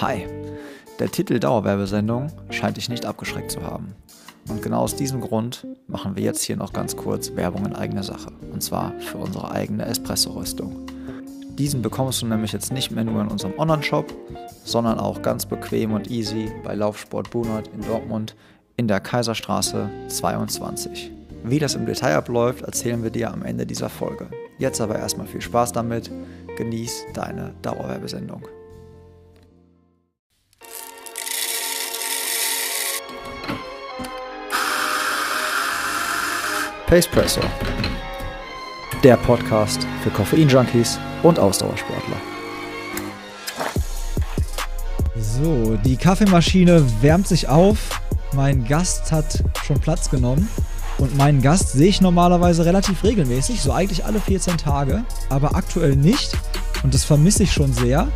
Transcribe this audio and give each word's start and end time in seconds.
Hi, 0.00 0.26
der 0.98 1.10
Titel 1.10 1.38
Dauerwerbesendung 1.38 2.28
scheint 2.48 2.78
dich 2.78 2.88
nicht 2.88 3.04
abgeschreckt 3.04 3.50
zu 3.50 3.62
haben. 3.62 3.94
Und 4.48 4.62
genau 4.62 4.80
aus 4.80 4.96
diesem 4.96 5.20
Grund 5.20 5.66
machen 5.88 6.16
wir 6.16 6.22
jetzt 6.22 6.42
hier 6.42 6.56
noch 6.56 6.72
ganz 6.72 6.96
kurz 6.96 7.36
Werbung 7.36 7.66
in 7.66 7.76
eigener 7.76 8.02
Sache. 8.02 8.32
Und 8.50 8.62
zwar 8.62 8.98
für 9.00 9.18
unsere 9.18 9.50
eigene 9.50 9.84
Espresso-Rüstung. 9.84 10.86
Diesen 11.50 11.82
bekommst 11.82 12.22
du 12.22 12.26
nämlich 12.26 12.52
jetzt 12.52 12.72
nicht 12.72 12.90
mehr 12.90 13.04
nur 13.04 13.20
in 13.20 13.28
unserem 13.28 13.58
Online-Shop, 13.58 14.06
sondern 14.64 14.98
auch 14.98 15.20
ganz 15.20 15.44
bequem 15.44 15.92
und 15.92 16.10
easy 16.10 16.50
bei 16.64 16.74
Laufsport 16.74 17.30
Bunert 17.30 17.68
in 17.68 17.82
Dortmund 17.82 18.34
in 18.78 18.88
der 18.88 19.00
Kaiserstraße 19.00 19.90
22. 20.08 21.12
Wie 21.44 21.58
das 21.58 21.74
im 21.74 21.84
Detail 21.84 22.16
abläuft, 22.16 22.62
erzählen 22.62 23.02
wir 23.02 23.10
dir 23.10 23.30
am 23.30 23.42
Ende 23.42 23.66
dieser 23.66 23.90
Folge. 23.90 24.30
Jetzt 24.60 24.78
aber 24.82 24.98
erstmal 24.98 25.26
viel 25.26 25.40
Spaß 25.40 25.72
damit. 25.72 26.10
Genieß 26.58 27.06
deine 27.14 27.54
Dauerwerbesendung. 27.62 28.46
Pacepresso. 36.86 37.40
Der 39.02 39.16
Podcast 39.16 39.86
für 40.02 40.10
Koffein-Junkies 40.10 40.98
und 41.22 41.38
Ausdauersportler. 41.38 42.16
So, 45.16 45.76
die 45.76 45.96
Kaffeemaschine 45.96 46.84
wärmt 47.00 47.28
sich 47.28 47.48
auf. 47.48 48.02
Mein 48.34 48.66
Gast 48.66 49.10
hat 49.10 49.42
schon 49.64 49.80
Platz 49.80 50.10
genommen. 50.10 50.50
Und 51.00 51.16
meinen 51.16 51.40
Gast 51.40 51.72
sehe 51.72 51.88
ich 51.88 52.02
normalerweise 52.02 52.66
relativ 52.66 53.02
regelmäßig, 53.02 53.62
so 53.62 53.72
eigentlich 53.72 54.04
alle 54.04 54.20
14 54.20 54.58
Tage, 54.58 55.02
aber 55.30 55.54
aktuell 55.54 55.96
nicht. 55.96 56.36
Und 56.82 56.92
das 56.92 57.04
vermisse 57.04 57.44
ich 57.44 57.52
schon 57.52 57.72
sehr. 57.72 58.06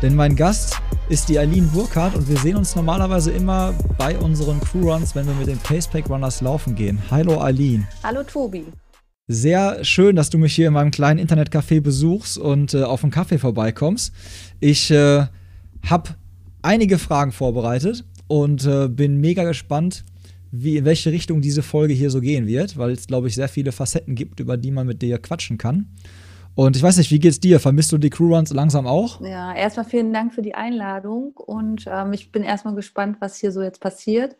Denn 0.00 0.14
mein 0.14 0.36
Gast 0.36 0.76
ist 1.08 1.28
die 1.28 1.40
Aline 1.40 1.66
Burkhardt 1.66 2.14
und 2.14 2.28
wir 2.28 2.38
sehen 2.38 2.56
uns 2.56 2.76
normalerweise 2.76 3.32
immer 3.32 3.74
bei 3.98 4.16
unseren 4.16 4.60
Crewruns, 4.60 5.16
wenn 5.16 5.26
wir 5.26 5.34
mit 5.34 5.48
den 5.48 5.58
Pacepack 5.58 6.08
Runners 6.08 6.40
laufen 6.40 6.76
gehen. 6.76 7.02
Hallo 7.10 7.40
Aline. 7.40 7.88
Hallo 8.04 8.22
Tobi. 8.22 8.64
Sehr 9.26 9.84
schön, 9.84 10.14
dass 10.14 10.30
du 10.30 10.38
mich 10.38 10.54
hier 10.54 10.68
in 10.68 10.74
meinem 10.74 10.92
kleinen 10.92 11.18
Internetcafé 11.18 11.80
besuchst 11.80 12.38
und 12.38 12.74
äh, 12.74 12.84
auf 12.84 13.02
einen 13.02 13.10
Kaffee 13.10 13.38
vorbeikommst. 13.38 14.12
Ich 14.60 14.92
äh, 14.92 15.26
habe 15.84 16.10
einige 16.62 16.98
Fragen 16.98 17.32
vorbereitet 17.32 18.04
und 18.28 18.64
äh, 18.66 18.86
bin 18.86 19.20
mega 19.20 19.42
gespannt, 19.42 20.04
wie, 20.52 20.76
in 20.76 20.84
welche 20.84 21.12
Richtung 21.12 21.40
diese 21.40 21.62
Folge 21.62 21.94
hier 21.94 22.10
so 22.10 22.20
gehen 22.20 22.46
wird, 22.46 22.76
weil 22.76 22.90
es, 22.90 23.06
glaube 23.06 23.28
ich, 23.28 23.34
sehr 23.34 23.48
viele 23.48 23.72
Facetten 23.72 24.14
gibt, 24.14 24.40
über 24.40 24.56
die 24.56 24.70
man 24.70 24.86
mit 24.86 25.02
dir 25.02 25.18
quatschen 25.18 25.58
kann. 25.58 25.88
Und 26.54 26.76
ich 26.76 26.82
weiß 26.82 26.96
nicht, 26.96 27.10
wie 27.10 27.20
geht's 27.20 27.40
dir? 27.40 27.60
Vermisst 27.60 27.92
du 27.92 27.98
die 27.98 28.10
Crewruns 28.10 28.52
langsam 28.52 28.86
auch? 28.86 29.20
Ja, 29.20 29.54
erstmal 29.54 29.86
vielen 29.86 30.12
Dank 30.12 30.34
für 30.34 30.42
die 30.42 30.54
Einladung 30.54 31.32
und 31.36 31.84
ähm, 31.86 32.12
ich 32.12 32.32
bin 32.32 32.42
erstmal 32.42 32.74
gespannt, 32.74 33.18
was 33.20 33.36
hier 33.36 33.52
so 33.52 33.62
jetzt 33.62 33.80
passiert. 33.80 34.36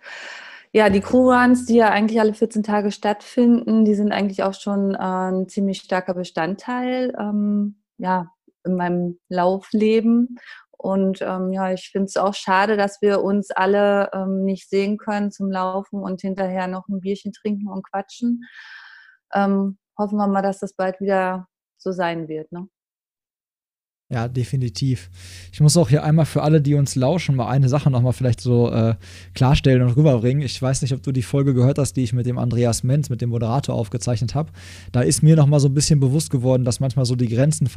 Ja, 0.72 0.88
die 0.88 1.00
Crewruns, 1.00 1.66
die 1.66 1.76
ja 1.76 1.90
eigentlich 1.90 2.20
alle 2.20 2.34
14 2.34 2.62
Tage 2.62 2.92
stattfinden, 2.92 3.84
die 3.84 3.94
sind 3.94 4.12
eigentlich 4.12 4.42
auch 4.42 4.54
schon 4.54 4.94
äh, 4.94 4.98
ein 4.98 5.48
ziemlich 5.48 5.78
starker 5.78 6.14
Bestandteil 6.14 7.12
ähm, 7.18 7.76
ja, 7.98 8.30
in 8.64 8.76
meinem 8.76 9.18
Laufleben. 9.28 10.38
Und 10.80 11.20
ähm, 11.20 11.52
ja, 11.52 11.72
ich 11.72 11.90
finde 11.90 12.06
es 12.06 12.16
auch 12.16 12.32
schade, 12.32 12.78
dass 12.78 13.02
wir 13.02 13.22
uns 13.22 13.50
alle 13.50 14.08
ähm, 14.14 14.44
nicht 14.44 14.70
sehen 14.70 14.96
können 14.96 15.30
zum 15.30 15.50
Laufen 15.50 16.00
und 16.02 16.22
hinterher 16.22 16.68
noch 16.68 16.88
ein 16.88 17.00
Bierchen 17.00 17.32
trinken 17.32 17.68
und 17.68 17.86
quatschen. 17.86 18.44
Ähm, 19.34 19.78
hoffen 19.98 20.16
wir 20.16 20.26
mal, 20.26 20.40
dass 20.40 20.58
das 20.58 20.72
bald 20.72 20.98
wieder 20.98 21.48
so 21.76 21.92
sein 21.92 22.28
wird. 22.28 22.50
Ne? 22.50 22.66
Ja, 24.12 24.26
definitiv. 24.26 25.08
Ich 25.52 25.60
muss 25.60 25.76
auch 25.76 25.88
hier 25.88 26.02
einmal 26.02 26.26
für 26.26 26.42
alle, 26.42 26.60
die 26.60 26.74
uns 26.74 26.96
lauschen, 26.96 27.36
mal 27.36 27.48
eine 27.48 27.68
Sache 27.68 27.92
nochmal 27.92 28.12
vielleicht 28.12 28.40
so 28.40 28.68
äh, 28.68 28.96
klarstellen 29.34 29.82
und 29.82 29.96
rüberbringen. 29.96 30.42
Ich 30.42 30.60
weiß 30.60 30.82
nicht, 30.82 30.92
ob 30.92 31.04
du 31.04 31.12
die 31.12 31.22
Folge 31.22 31.54
gehört 31.54 31.78
hast, 31.78 31.92
die 31.92 32.02
ich 32.02 32.12
mit 32.12 32.26
dem 32.26 32.36
Andreas 32.36 32.82
Menz, 32.82 33.08
mit 33.08 33.20
dem 33.20 33.30
Moderator 33.30 33.76
aufgezeichnet 33.76 34.34
habe. 34.34 34.50
Da 34.90 35.02
ist 35.02 35.22
mir 35.22 35.36
nochmal 35.36 35.60
so 35.60 35.68
ein 35.68 35.74
bisschen 35.74 36.00
bewusst 36.00 36.30
geworden, 36.30 36.64
dass 36.64 36.80
manchmal 36.80 37.04
so 37.04 37.14
die 37.14 37.28
Grenzen 37.28 37.70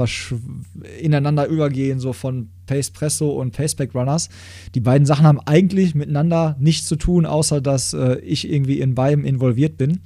ineinander 1.00 1.46
übergehen, 1.46 2.00
so 2.00 2.14
von 2.14 2.50
Pace 2.66 2.90
Presso 2.90 3.30
und 3.30 3.52
Paceback 3.52 3.94
Runners. 3.94 4.30
Die 4.74 4.80
beiden 4.80 5.06
Sachen 5.06 5.28
haben 5.28 5.40
eigentlich 5.42 5.94
miteinander 5.94 6.56
nichts 6.60 6.88
zu 6.88 6.96
tun, 6.96 7.28
außer 7.28 7.62
dass 7.62 7.94
äh, 7.94 8.16
ich 8.22 8.50
irgendwie 8.52 8.80
in 8.80 8.96
beidem 8.96 9.24
involviert 9.24 9.78
bin. 9.78 10.00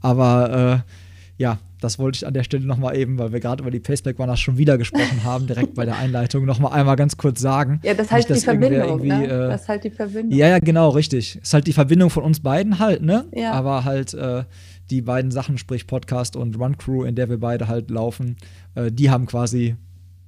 Aber 0.00 0.84
äh, 0.86 1.42
ja, 1.42 1.58
das 1.84 1.98
wollte 1.98 2.16
ich 2.16 2.26
an 2.26 2.34
der 2.34 2.42
Stelle 2.42 2.66
nochmal 2.66 2.96
eben, 2.96 3.18
weil 3.18 3.32
wir 3.32 3.40
gerade 3.40 3.62
über 3.62 3.70
die 3.70 3.78
Paceback 3.78 4.18
Runners 4.18 4.40
schon 4.40 4.58
wieder 4.58 4.78
gesprochen 4.78 5.22
haben, 5.22 5.46
direkt 5.46 5.74
bei 5.74 5.84
der 5.84 5.98
Einleitung 5.98 6.44
nochmal 6.44 6.72
einmal 6.72 6.96
ganz 6.96 7.16
kurz 7.16 7.40
sagen. 7.40 7.80
Ja, 7.84 7.94
das 7.94 8.10
heißt 8.10 8.30
die 8.30 8.34
Verbindung, 8.34 9.06
ne? 9.06 9.24
Äh, 9.24 9.28
das 9.28 9.62
ist 9.62 9.68
halt 9.68 9.84
die 9.84 9.90
Verbindung. 9.90 10.36
Ja, 10.36 10.48
ja, 10.48 10.58
genau, 10.58 10.88
richtig. 10.88 11.38
Ist 11.40 11.52
halt 11.52 11.66
die 11.66 11.72
Verbindung 11.72 12.10
von 12.10 12.24
uns 12.24 12.40
beiden 12.40 12.78
halt, 12.78 13.02
ne? 13.02 13.26
Ja. 13.32 13.52
Aber 13.52 13.84
halt 13.84 14.14
äh, 14.14 14.44
die 14.90 15.02
beiden 15.02 15.30
Sachen, 15.30 15.58
sprich 15.58 15.86
Podcast 15.86 16.36
und 16.36 16.58
Run 16.58 16.78
Crew, 16.78 17.04
in 17.04 17.14
der 17.14 17.28
wir 17.28 17.38
beide 17.38 17.68
halt 17.68 17.90
laufen, 17.90 18.36
äh, 18.74 18.90
die 18.90 19.10
haben 19.10 19.26
quasi 19.26 19.76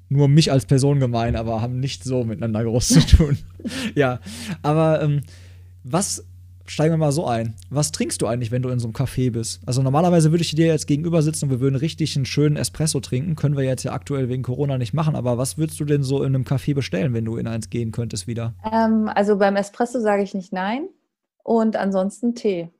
nur 0.08 0.28
mich 0.28 0.52
als 0.52 0.66
Person 0.66 1.00
gemein, 1.00 1.36
aber 1.36 1.62
haben 1.62 1.80
nicht 1.80 2.04
so 2.04 2.24
miteinander 2.24 2.62
groß 2.64 2.88
zu 2.88 3.00
tun. 3.00 3.38
ja, 3.94 4.20
aber 4.62 5.02
ähm, 5.02 5.22
was 5.82 6.24
steigen 6.70 6.92
wir 6.92 6.98
mal 6.98 7.12
so 7.12 7.26
ein. 7.26 7.54
Was 7.70 7.92
trinkst 7.92 8.20
du 8.22 8.26
eigentlich, 8.26 8.50
wenn 8.50 8.62
du 8.62 8.68
in 8.68 8.78
so 8.78 8.86
einem 8.86 8.94
Café 8.94 9.32
bist? 9.32 9.60
Also 9.66 9.82
normalerweise 9.82 10.30
würde 10.30 10.42
ich 10.42 10.54
dir 10.54 10.66
jetzt 10.66 10.86
gegenüber 10.86 11.22
sitzen 11.22 11.46
und 11.46 11.50
wir 11.50 11.60
würden 11.60 11.76
richtig 11.76 12.16
einen 12.16 12.26
schönen 12.26 12.56
Espresso 12.56 13.00
trinken. 13.00 13.36
Können 13.36 13.56
wir 13.56 13.64
jetzt 13.64 13.82
ja 13.82 13.92
aktuell 13.92 14.28
wegen 14.28 14.42
Corona 14.42 14.78
nicht 14.78 14.94
machen. 14.94 15.16
Aber 15.16 15.38
was 15.38 15.58
würdest 15.58 15.80
du 15.80 15.84
denn 15.84 16.02
so 16.02 16.22
in 16.22 16.34
einem 16.34 16.44
Café 16.44 16.74
bestellen, 16.74 17.14
wenn 17.14 17.24
du 17.24 17.36
in 17.36 17.46
eins 17.46 17.70
gehen 17.70 17.92
könntest 17.92 18.26
wieder? 18.26 18.54
Ähm, 18.70 19.10
also 19.14 19.36
beim 19.36 19.56
Espresso 19.56 20.00
sage 20.00 20.22
ich 20.22 20.34
nicht 20.34 20.52
nein. 20.52 20.88
Und 21.42 21.76
ansonsten 21.76 22.34
Tee. 22.34 22.70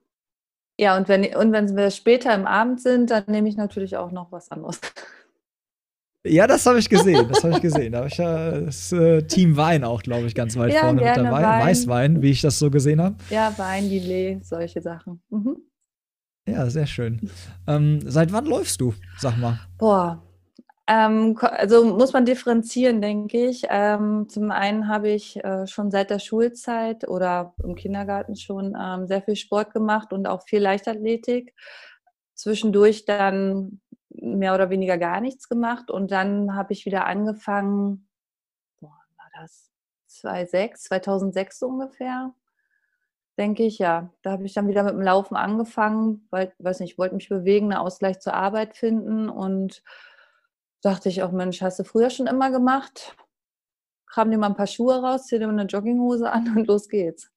Ja, 0.79 0.97
und 0.97 1.09
wenn, 1.09 1.25
und 1.37 1.53
wenn 1.53 1.77
wir 1.77 1.91
später 1.91 2.35
im 2.35 2.47
Abend 2.47 2.81
sind, 2.81 3.11
dann 3.11 3.25
nehme 3.29 3.49
ich 3.49 3.57
natürlich 3.57 3.97
auch 3.97 4.11
noch 4.11 4.33
was 4.33 4.51
anderes. 4.51 4.81
Ja, 6.27 6.47
das 6.47 6.67
habe 6.67 6.79
ich 6.79 6.89
gesehen. 6.89 7.29
Das 7.29 7.43
habe 7.45 7.55
ich 7.55 7.61
gesehen. 7.61 7.93
Da 7.93 7.99
habe 7.99 8.09
ich 8.09 8.17
ja 8.17 8.61
das 8.61 8.93
äh, 8.93 9.23
Team 9.23 9.57
Wein 9.57 9.85
auch, 9.85 10.03
glaube 10.03 10.27
ich, 10.27 10.35
ganz 10.35 10.57
weit 10.57 10.73
ja, 10.73 10.81
vorne 10.81 11.03
mit 11.03 11.17
dabei. 11.17 11.43
Wein. 11.43 11.67
Weißwein, 11.67 12.23
wie 12.23 12.31
ich 12.31 12.41
das 12.41 12.59
so 12.59 12.71
gesehen 12.71 13.01
habe. 13.01 13.17
Ja, 13.31 13.53
Wein, 13.57 13.89
Lillet, 13.89 14.45
solche 14.45 14.81
Sachen. 14.83 15.21
Mhm. 15.31 15.57
Ja, 16.49 16.71
sehr 16.71 16.87
schön. 16.87 17.31
Ähm, 17.67 18.01
seit 18.05 18.33
wann 18.33 18.47
läufst 18.47 18.81
du, 18.81 18.95
sag 19.19 19.37
mal? 19.37 19.59
Boah, 19.79 20.23
ähm, 20.89 21.37
also 21.41 21.85
muss 21.85 22.13
man 22.13 22.25
differenzieren, 22.25 23.01
denke 23.01 23.49
ich. 23.49 23.65
Ähm, 23.69 24.29
zum 24.29 24.53
einen 24.53 24.89
habe 24.89 25.09
ich 25.09 25.43
äh, 25.45 25.67
schon 25.67 25.91
seit 25.91 26.11
der 26.11 26.21
Schulzeit 26.21 27.09
oder 27.09 27.55
im 27.65 27.75
Kindergarten 27.75 28.37
schon 28.37 28.77
ähm, 28.81 29.09
sehr 29.09 29.23
viel 29.23 29.37
Sport 29.37 29.73
gemacht 29.73 30.13
und 30.13 30.27
auch 30.27 30.43
viel 30.47 30.61
Leichtathletik. 30.61 31.55
Zwischendurch 32.35 33.05
dann 33.05 33.81
mehr 34.35 34.55
oder 34.55 34.71
weniger 34.71 34.99
gar 34.99 35.21
nichts 35.21 35.49
gemacht 35.49 35.91
und 35.91 36.11
dann 36.11 36.55
habe 36.55 36.73
ich 36.73 36.87
wieder 36.87 37.07
angefangen, 37.07 38.09
boah, 38.81 38.99
war 39.17 39.31
das 39.41 39.71
2006, 40.07 40.85
2006 40.85 41.63
ungefähr, 41.63 42.35
denke 43.39 43.65
ich, 43.65 43.79
ja. 43.79 44.11
Da 44.23 44.33
habe 44.33 44.47
ich 44.47 44.55
dann 44.55 44.69
wieder 44.69 44.83
mit 44.83 44.95
dem 44.95 45.03
Laufen 45.03 45.37
angefangen, 45.37 46.27
weil, 46.31 46.53
weiß 46.59 46.81
nicht, 46.81 46.93
ich 46.93 46.99
wollte 46.99 47.15
mich 47.15 47.29
bewegen, 47.29 47.73
einen 47.73 47.81
Ausgleich 47.81 48.21
zur 48.21 48.35
Arbeit 48.35 48.77
finden 48.77 49.29
und 49.29 49.83
dachte 50.83 51.09
ich 51.09 51.23
auch, 51.23 51.33
Mensch, 51.33 51.63
hast 51.63 51.79
du 51.79 51.85
früher 51.85 52.11
schon 52.11 52.27
immer 52.27 52.51
gemacht? 52.51 53.17
Kram 54.07 54.31
dir 54.31 54.39
mal 54.39 54.49
ein 54.49 54.57
paar 54.57 54.67
Schuhe 54.67 55.03
raus, 55.03 55.27
zieh 55.27 55.39
dir 55.39 55.47
mal 55.47 55.59
eine 55.59 55.69
Jogginghose 55.69 56.31
an 56.31 56.57
und 56.57 56.67
los 56.67 56.89
geht's. 56.89 57.31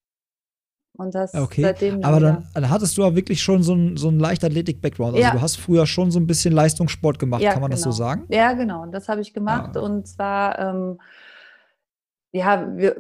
Und 0.98 1.16
das 1.16 1.34
okay. 1.34 1.62
seitdem. 1.62 2.04
Aber 2.04 2.20
dann, 2.20 2.48
dann, 2.54 2.70
hattest 2.70 2.98
du 2.98 3.04
ja 3.04 3.16
wirklich 3.16 3.42
schon 3.42 3.64
so 3.64 3.74
einen 3.74 3.96
so 3.96 4.10
Leichtathletik-Background. 4.10 5.16
Also 5.16 5.28
ja. 5.28 5.32
du 5.32 5.42
hast 5.42 5.56
früher 5.56 5.88
schon 5.88 6.12
so 6.12 6.20
ein 6.20 6.28
bisschen 6.28 6.54
Leistungssport 6.54 7.20
gemacht, 7.20 7.42
ja, 7.42 7.54
kann 7.54 7.62
man 7.62 7.72
genau. 7.72 7.78
das 7.78 7.84
so 7.84 8.04
genau. 8.04 8.10
sagen? 8.10 8.26
Ja, 8.30 8.54
genau. 8.54 8.84
Und 8.84 8.92
das 8.92 9.08
habe 9.08 9.22
ich 9.22 9.34
gemacht. 9.34 9.78
Ah. 9.78 9.80
Und 9.80 10.08
zwar, 10.08 10.60
ähm, 10.60 11.00
ja, 12.34 12.68
wir, 12.76 12.96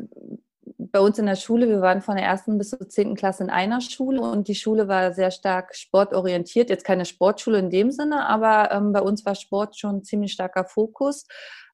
bei 0.77 0.99
uns 0.99 1.19
in 1.19 1.25
der 1.25 1.35
Schule, 1.35 1.67
wir 1.67 1.81
waren 1.81 2.01
von 2.01 2.15
der 2.15 2.25
ersten 2.25 2.57
bis 2.57 2.69
zur 2.69 2.87
zehnten 2.87 3.15
Klasse 3.15 3.43
in 3.43 3.49
einer 3.49 3.81
Schule 3.81 4.21
und 4.21 4.47
die 4.47 4.55
Schule 4.55 4.87
war 4.87 5.13
sehr 5.13 5.31
stark 5.31 5.75
sportorientiert. 5.75 6.69
Jetzt 6.69 6.85
keine 6.85 7.05
Sportschule 7.05 7.59
in 7.59 7.69
dem 7.69 7.91
Sinne, 7.91 8.27
aber 8.27 8.71
ähm, 8.71 8.93
bei 8.93 9.01
uns 9.01 9.25
war 9.25 9.35
Sport 9.35 9.77
schon 9.77 9.97
ein 9.97 10.03
ziemlich 10.03 10.31
starker 10.31 10.65
Fokus 10.65 11.25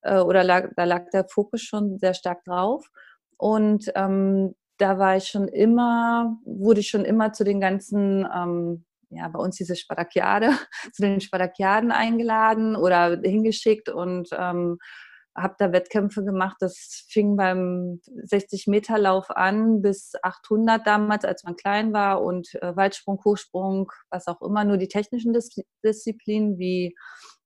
äh, 0.02 0.20
oder 0.20 0.44
lag, 0.44 0.70
da 0.76 0.86
lag 0.86 1.10
der 1.12 1.26
Fokus 1.26 1.62
schon 1.62 2.00
sehr 2.00 2.14
stark 2.14 2.44
drauf. 2.46 2.86
Und 3.38 3.92
ähm, 3.96 4.56
da 4.78 5.00
war 5.00 5.18
ich 5.18 5.28
schon 5.28 5.48
immer, 5.48 6.38
wurde 6.46 6.82
ich 6.82 6.90
schon 6.90 7.06
immer 7.06 7.34
zu 7.34 7.44
den 7.44 7.60
ganzen, 7.60 8.28
ähm, 8.34 8.86
ja, 9.10 9.28
bei 9.30 9.40
uns 9.40 9.56
diese 9.56 9.76
Spadakiade, 9.76 10.50
zu 10.94 11.02
den 11.02 11.22
Spadakiaden 11.22 11.92
eingeladen 11.92 12.76
oder 12.76 13.20
hingeschickt 13.22 13.90
und 13.90 14.30
ähm, 14.34 14.78
habe 15.38 15.56
da 15.58 15.72
Wettkämpfe 15.72 16.24
gemacht. 16.24 16.58
Das 16.60 17.06
fing 17.10 17.36
beim 17.36 18.00
60-Meter-Lauf 18.08 19.30
an 19.30 19.82
bis 19.82 20.14
800 20.22 20.86
damals, 20.88 21.26
als 21.26 21.44
man 21.44 21.56
klein 21.56 21.94
war 21.94 22.22
und 22.22 22.56
äh, 22.56 22.76
Weitsprung, 22.76 23.22
Hochsprung, 23.24 23.92
was 24.10 24.28
auch 24.28 24.42
immer, 24.42 24.64
nur 24.64 24.78
die 24.78 24.88
technischen 24.88 25.34
Dis 25.34 25.50
Disziplinen 25.84 26.58
wie 26.58 26.96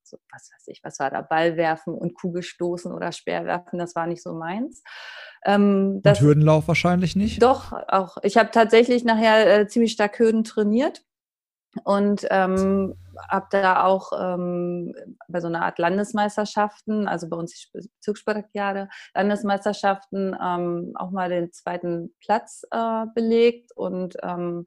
so, 0.10 0.18
was 0.32 0.50
weiß 0.52 0.68
ich, 0.68 0.82
was 0.84 1.00
war 1.00 1.10
da, 1.10 1.22
Ball 1.22 1.58
werfen 1.58 1.94
und 1.94 2.14
Kugel 2.16 2.44
stoßen 2.44 2.92
oder 2.92 3.12
Speer 3.12 3.46
werfen, 3.46 3.80
das 3.80 3.96
war 3.96 4.08
nicht 4.08 4.24
so 4.24 4.34
meins. 4.34 4.84
Ähm, 5.46 6.02
das, 6.02 6.20
und 6.20 6.28
Hürdenlauf 6.28 6.68
wahrscheinlich 6.68 7.16
nicht? 7.16 7.42
Doch, 7.42 7.72
auch. 7.88 8.18
Ich 8.24 8.38
habe 8.38 8.52
tatsächlich 8.52 9.04
nachher 9.04 9.60
äh, 9.60 9.68
ziemlich 9.68 9.92
stark 9.94 10.20
Hürden 10.20 10.44
trainiert 10.44 11.04
und 11.84 12.26
ähm, 12.30 12.96
habe 13.30 13.48
da 13.52 13.84
auch 13.84 14.12
ähm, 14.18 14.94
bei 15.28 15.40
so 15.40 15.48
einer 15.48 15.64
Art 15.64 15.78
Landesmeisterschaften, 15.78 17.08
also 17.08 17.30
bei 17.30 17.38
uns 17.38 17.54
die 17.54 18.60
Landesmeisterschaften 19.14 20.36
ähm, 20.42 20.94
auch 20.96 21.12
mal 21.12 21.30
den 21.30 21.52
zweiten 21.52 22.16
Platz 22.22 22.64
äh, 22.72 23.06
belegt 23.14 23.72
und 23.76 24.18
ähm, 24.24 24.66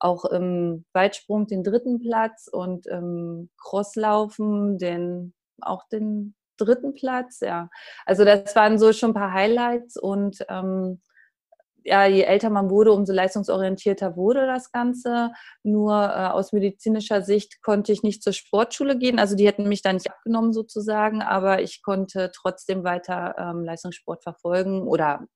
auch 0.00 0.24
im 0.24 0.84
Weitsprung 0.92 1.46
den 1.46 1.64
dritten 1.64 1.98
Platz 2.00 2.48
und 2.50 2.86
im 2.86 3.50
Crosslaufen 3.58 4.78
den, 4.78 5.34
auch 5.60 5.88
den 5.88 6.34
dritten 6.56 6.94
Platz, 6.94 7.40
ja. 7.40 7.70
Also 8.04 8.24
das 8.24 8.54
waren 8.56 8.78
so 8.78 8.92
schon 8.92 9.10
ein 9.10 9.14
paar 9.14 9.32
Highlights 9.32 9.96
und 9.96 10.38
ähm, 10.48 11.00
ja, 11.84 12.04
je 12.06 12.22
älter 12.22 12.50
man 12.50 12.70
wurde, 12.70 12.92
umso 12.92 13.12
leistungsorientierter 13.12 14.16
wurde 14.16 14.46
das 14.46 14.72
Ganze. 14.72 15.32
Nur 15.62 15.94
äh, 15.94 16.26
aus 16.26 16.52
medizinischer 16.52 17.22
Sicht 17.22 17.62
konnte 17.62 17.92
ich 17.92 18.02
nicht 18.02 18.22
zur 18.22 18.34
Sportschule 18.34 18.98
gehen. 18.98 19.18
Also 19.18 19.36
die 19.36 19.46
hätten 19.46 19.68
mich 19.68 19.80
da 19.82 19.92
nicht 19.92 20.10
abgenommen 20.10 20.52
sozusagen, 20.52 21.22
aber 21.22 21.62
ich 21.62 21.82
konnte 21.82 22.30
trotzdem 22.34 22.84
weiter 22.84 23.34
ähm, 23.38 23.64
Leistungssport 23.64 24.22
verfolgen 24.22 24.86
oder 24.86 25.26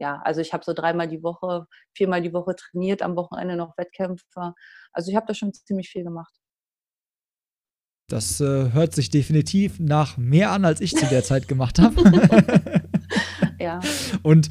ja, 0.00 0.20
also 0.24 0.40
ich 0.40 0.52
habe 0.52 0.64
so 0.64 0.72
dreimal 0.72 1.08
die 1.08 1.22
Woche, 1.22 1.66
viermal 1.94 2.22
die 2.22 2.32
Woche 2.32 2.56
trainiert, 2.56 3.02
am 3.02 3.16
Wochenende 3.16 3.54
noch 3.54 3.76
Wettkämpfe. 3.76 4.54
Also 4.92 5.10
ich 5.10 5.16
habe 5.16 5.26
da 5.26 5.34
schon 5.34 5.52
ziemlich 5.52 5.90
viel 5.90 6.04
gemacht. 6.04 6.34
Das 8.08 8.40
äh, 8.40 8.72
hört 8.72 8.94
sich 8.94 9.10
definitiv 9.10 9.78
nach 9.78 10.16
mehr 10.16 10.50
an, 10.50 10.64
als 10.64 10.80
ich 10.80 10.96
zu 10.96 11.06
der 11.06 11.22
Zeit 11.22 11.46
gemacht 11.46 11.78
habe. 11.80 12.79
Ja. 13.60 13.80
Und 14.22 14.48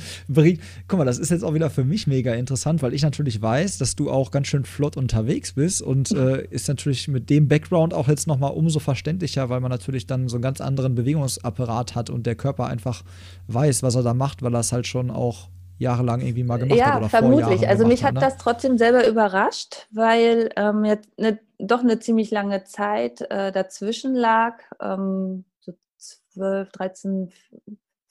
guck 0.87 0.99
mal, 0.99 1.05
das 1.05 1.17
ist 1.17 1.31
jetzt 1.31 1.43
auch 1.43 1.53
wieder 1.53 1.69
für 1.69 1.83
mich 1.83 2.07
mega 2.07 2.33
interessant, 2.33 2.81
weil 2.81 2.93
ich 2.93 3.01
natürlich 3.01 3.41
weiß, 3.41 3.77
dass 3.77 3.95
du 3.95 4.09
auch 4.09 4.31
ganz 4.31 4.47
schön 4.47 4.65
flott 4.65 4.97
unterwegs 4.97 5.53
bist 5.53 5.81
und 5.81 6.11
äh, 6.11 6.45
ist 6.45 6.67
natürlich 6.67 7.07
mit 7.07 7.29
dem 7.29 7.47
Background 7.47 7.93
auch 7.93 8.07
jetzt 8.07 8.27
nochmal 8.27 8.51
umso 8.51 8.79
verständlicher, 8.79 9.49
weil 9.49 9.59
man 9.59 9.71
natürlich 9.71 10.07
dann 10.07 10.29
so 10.29 10.37
einen 10.37 10.43
ganz 10.43 10.61
anderen 10.61 10.95
Bewegungsapparat 10.95 11.95
hat 11.95 12.09
und 12.09 12.25
der 12.25 12.35
Körper 12.35 12.67
einfach 12.67 13.03
weiß, 13.47 13.83
was 13.83 13.95
er 13.95 14.03
da 14.03 14.13
macht, 14.13 14.41
weil 14.41 14.53
er 14.53 14.61
es 14.61 14.71
halt 14.71 14.87
schon 14.87 15.11
auch 15.11 15.49
jahrelang 15.79 16.21
irgendwie 16.21 16.43
mal 16.43 16.57
gemacht 16.57 16.77
ja, 16.77 16.95
hat. 16.95 17.01
Ja, 17.03 17.09
vermutlich. 17.09 17.67
Also 17.67 17.87
mich 17.87 18.03
hat, 18.03 18.13
ne? 18.13 18.19
das 18.19 18.37
trotzdem 18.37 18.77
selber 18.77 19.07
überrascht, 19.07 19.87
weil 19.91 20.49
ähm, 20.55 20.85
jetzt 20.85 21.17
ne, 21.17 21.39
doch 21.57 21.79
eine 21.79 21.99
ziemlich 21.99 22.31
lange 22.31 22.65
Zeit 22.65 23.21
äh, 23.31 23.51
dazwischen 23.51 24.13
lag, 24.13 24.59
ähm, 24.81 25.45
so 25.59 25.73
12, 25.97 26.71
13, 26.71 27.31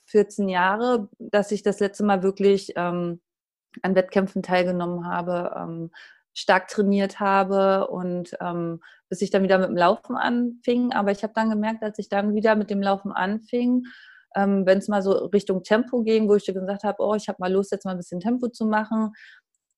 14 0.08 0.48
Jahre, 0.48 1.08
dass 1.18 1.52
ich 1.52 1.62
das 1.62 1.80
letzte 1.80 2.04
Mal 2.04 2.22
wirklich 2.22 2.72
ähm, 2.76 3.20
an 3.82 3.94
Wettkämpfen 3.94 4.42
teilgenommen 4.42 5.06
habe, 5.06 5.54
ähm, 5.56 5.90
stark 6.34 6.68
trainiert 6.68 7.20
habe 7.20 7.88
und 7.88 8.36
ähm, 8.40 8.80
bis 9.08 9.22
ich 9.22 9.30
dann 9.30 9.42
wieder 9.42 9.58
mit 9.58 9.68
dem 9.68 9.76
Laufen 9.76 10.16
anfing. 10.16 10.92
Aber 10.92 11.10
ich 11.10 11.22
habe 11.22 11.32
dann 11.34 11.50
gemerkt, 11.50 11.82
als 11.82 11.98
ich 11.98 12.08
dann 12.08 12.34
wieder 12.34 12.54
mit 12.54 12.70
dem 12.70 12.82
Laufen 12.82 13.12
anfing, 13.12 13.84
ähm, 14.36 14.66
wenn 14.66 14.78
es 14.78 14.88
mal 14.88 15.02
so 15.02 15.12
Richtung 15.26 15.62
Tempo 15.62 16.02
ging, 16.02 16.28
wo 16.28 16.34
ich 16.34 16.46
gesagt 16.46 16.84
habe, 16.84 17.02
oh, 17.02 17.14
ich 17.14 17.28
habe 17.28 17.38
mal 17.40 17.52
Lust, 17.52 17.72
jetzt 17.72 17.84
mal 17.84 17.92
ein 17.92 17.96
bisschen 17.96 18.20
Tempo 18.20 18.48
zu 18.48 18.66
machen, 18.66 19.12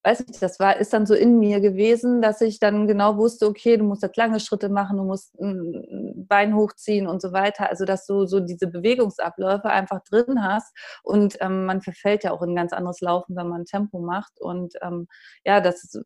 weiß 0.02 0.26
nicht, 0.26 0.42
das 0.42 0.58
war, 0.58 0.76
ist 0.78 0.92
dann 0.92 1.06
so 1.06 1.14
in 1.14 1.38
mir 1.38 1.60
gewesen, 1.60 2.22
dass 2.22 2.40
ich 2.40 2.58
dann 2.58 2.86
genau 2.86 3.16
wusste, 3.16 3.46
okay, 3.46 3.76
du 3.76 3.84
musst 3.84 4.02
jetzt 4.02 4.16
lange 4.16 4.40
Schritte 4.40 4.68
machen, 4.68 4.96
du 4.96 5.04
musst 5.04 5.38
ein 5.40 6.26
Bein 6.28 6.54
hochziehen 6.54 7.06
und 7.06 7.20
so 7.20 7.32
weiter. 7.32 7.68
Also, 7.70 7.84
dass 7.84 8.06
du 8.06 8.26
so 8.26 8.40
diese 8.40 8.66
Bewegungsabläufe 8.68 9.68
einfach 9.70 10.00
drin 10.04 10.42
hast 10.42 10.74
und 11.02 11.36
ähm, 11.40 11.66
man 11.66 11.82
verfällt 11.82 12.24
ja 12.24 12.32
auch 12.32 12.42
in 12.42 12.50
ein 12.50 12.56
ganz 12.56 12.72
anderes 12.72 13.00
Laufen, 13.00 13.36
wenn 13.36 13.48
man 13.48 13.64
Tempo 13.64 14.00
macht 14.00 14.40
und 14.40 14.74
ähm, 14.82 15.06
ja, 15.44 15.60
das 15.60 15.84
ist 15.84 16.02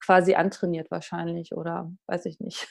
quasi 0.00 0.34
antrainiert 0.34 0.90
wahrscheinlich 0.90 1.52
oder 1.52 1.90
weiß 2.06 2.26
ich 2.26 2.40
nicht. 2.40 2.66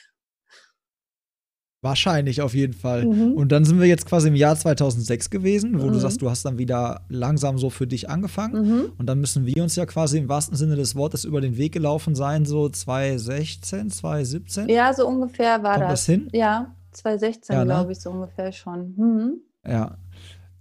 Wahrscheinlich 1.82 2.40
auf 2.40 2.54
jeden 2.54 2.72
Fall. 2.72 3.04
Mhm. 3.04 3.32
Und 3.34 3.52
dann 3.52 3.64
sind 3.64 3.78
wir 3.78 3.86
jetzt 3.86 4.06
quasi 4.06 4.28
im 4.28 4.34
Jahr 4.34 4.56
2006 4.56 5.28
gewesen, 5.30 5.80
wo 5.80 5.86
mhm. 5.86 5.92
du 5.92 5.98
sagst, 5.98 6.22
du 6.22 6.30
hast 6.30 6.44
dann 6.44 6.58
wieder 6.58 7.02
langsam 7.08 7.58
so 7.58 7.70
für 7.70 7.86
dich 7.86 8.08
angefangen. 8.08 8.66
Mhm. 8.66 8.92
Und 8.98 9.06
dann 9.06 9.20
müssen 9.20 9.44
wir 9.46 9.62
uns 9.62 9.76
ja 9.76 9.84
quasi 9.84 10.18
im 10.18 10.28
wahrsten 10.28 10.56
Sinne 10.56 10.76
des 10.76 10.96
Wortes 10.96 11.24
über 11.24 11.40
den 11.40 11.58
Weg 11.58 11.72
gelaufen 11.72 12.14
sein, 12.14 12.46
so 12.46 12.68
2016, 12.68 13.90
2017. 13.90 14.68
Ja, 14.68 14.92
so 14.94 15.06
ungefähr 15.06 15.62
war 15.62 15.74
Kommt 15.74 15.84
das. 15.84 16.00
das 16.00 16.06
hin? 16.06 16.28
Ja, 16.32 16.74
2016 16.92 17.54
ja, 17.54 17.64
ne? 17.64 17.66
glaube 17.66 17.92
ich 17.92 18.00
so 18.00 18.10
ungefähr 18.10 18.52
schon. 18.52 18.94
Mhm. 18.96 19.40
Ja. 19.66 19.98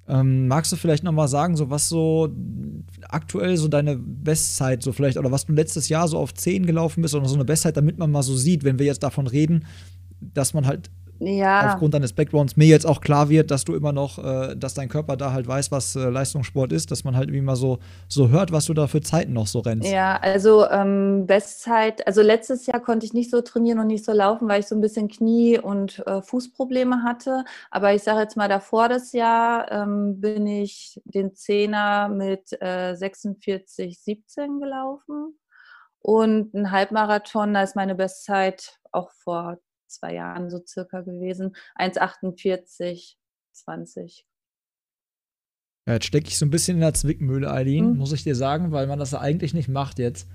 Ähm, 0.08 0.48
magst 0.48 0.72
du 0.72 0.76
vielleicht 0.76 1.04
noch 1.04 1.14
mal 1.14 1.28
sagen, 1.28 1.56
so 1.56 1.72
was 1.72 1.90
so 1.90 2.30
aktuell 3.10 3.58
so 3.58 3.68
deine 3.68 3.96
Bestzeit 3.96 4.84
so 4.84 4.92
vielleicht 4.92 5.18
oder 5.18 5.32
was 5.32 5.48
du 5.48 5.54
letztes 5.54 5.90
Jahr 5.90 6.08
so 6.08 6.20
auf 6.20 6.34
10 6.34 6.68
gelaufen 6.68 7.02
bist 7.02 7.16
oder 7.16 7.28
so 7.28 7.34
eine 7.34 7.46
Bestzeit, 7.46 7.76
damit 7.76 7.98
man 7.98 8.12
mal 8.12 8.22
so 8.22 8.36
sieht, 8.36 8.64
wenn 8.64 8.78
wir 8.78 8.86
jetzt 8.86 9.02
davon 9.02 9.26
reden, 9.26 9.66
dass 10.20 10.54
man 10.54 10.68
halt 10.68 10.92
ja. 11.20 11.74
aufgrund 11.74 11.94
deines 11.94 12.14
Backgrounds 12.14 12.58
mir 12.58 12.68
jetzt 12.68 12.86
auch 12.86 13.02
klar 13.02 13.30
wird, 13.30 13.52
dass 13.52 13.66
du 13.66 13.76
immer 13.76 13.92
noch, 13.92 14.18
äh, 14.18 14.56
dass 14.56 14.74
dein 14.74 14.90
Körper 14.90 15.18
da 15.18 15.32
halt 15.32 15.48
weiß, 15.48 15.72
was 15.72 15.96
äh, 15.96 16.10
Leistungssport 16.10 16.72
ist, 16.72 16.92
dass 16.92 17.04
man 17.04 17.16
halt 17.16 17.30
irgendwie 17.30 17.46
mal 17.46 17.56
so, 17.56 17.80
so 18.08 18.30
hört, 18.30 18.52
was 18.52 18.66
du 18.66 18.74
da 18.74 18.88
für 18.88 19.02
Zeiten 19.02 19.34
noch 19.34 19.48
so 19.48 19.60
rennst. 19.60 19.90
Ja, 19.90 20.18
also 20.18 20.68
ähm, 20.70 21.26
Bestzeit, 21.26 22.06
also 22.08 22.22
letztes 22.22 22.66
Jahr 22.66 22.80
konnte 22.80 23.06
ich 23.06 23.14
nicht 23.14 23.32
so 23.32 23.42
trainieren 23.42 23.80
und 23.80 23.88
nicht 23.88 24.06
so 24.06 24.12
laufen, 24.12 24.48
weil 24.48 24.60
ich 24.60 24.68
so 24.68 24.76
ein 24.76 24.82
bisschen 24.82 25.08
Knie- 25.08 25.60
und 25.60 26.06
äh, 26.08 26.22
Fußprobleme 26.22 27.04
hatte. 27.04 27.44
Aber 27.72 27.94
ich 27.94 28.04
sage 28.04 28.22
jetzt 28.22 28.38
mal, 28.38 28.50
davor 28.50 28.90
das 28.90 29.12
Jahr 29.14 29.72
ähm, 29.72 30.20
bin 30.20 30.48
ich 30.48 31.02
den 31.06 31.34
Zehner 31.36 32.10
mit 32.10 32.62
äh, 32.62 32.96
46, 32.96 34.00
17 34.00 34.60
gelaufen. 34.60 35.38
Und 36.00 36.54
ein 36.54 36.70
Halbmarathon, 36.70 37.56
da 37.56 37.64
ist 37.64 37.76
meine 37.76 37.96
Bestzeit 37.96 38.78
auch 38.92 39.10
vor 39.12 39.58
zwei 39.96 40.14
Jahren 40.14 40.50
so 40.50 40.62
circa 40.66 41.02
gewesen. 41.02 41.56
1,48, 41.78 43.16
20. 43.54 44.26
Ja, 45.88 45.94
jetzt 45.94 46.06
stecke 46.06 46.28
ich 46.28 46.38
so 46.38 46.46
ein 46.46 46.50
bisschen 46.50 46.78
in 46.78 46.82
der 46.82 46.94
Zwickmühle, 46.94 47.52
Eileen, 47.52 47.92
mhm. 47.92 47.98
muss 47.98 48.12
ich 48.12 48.24
dir 48.24 48.36
sagen, 48.36 48.72
weil 48.72 48.88
man 48.88 49.00
das 49.00 49.12
ja 49.12 49.20
eigentlich 49.20 49.54
nicht 49.54 49.70
macht 49.70 50.00
jetzt. 50.00 50.28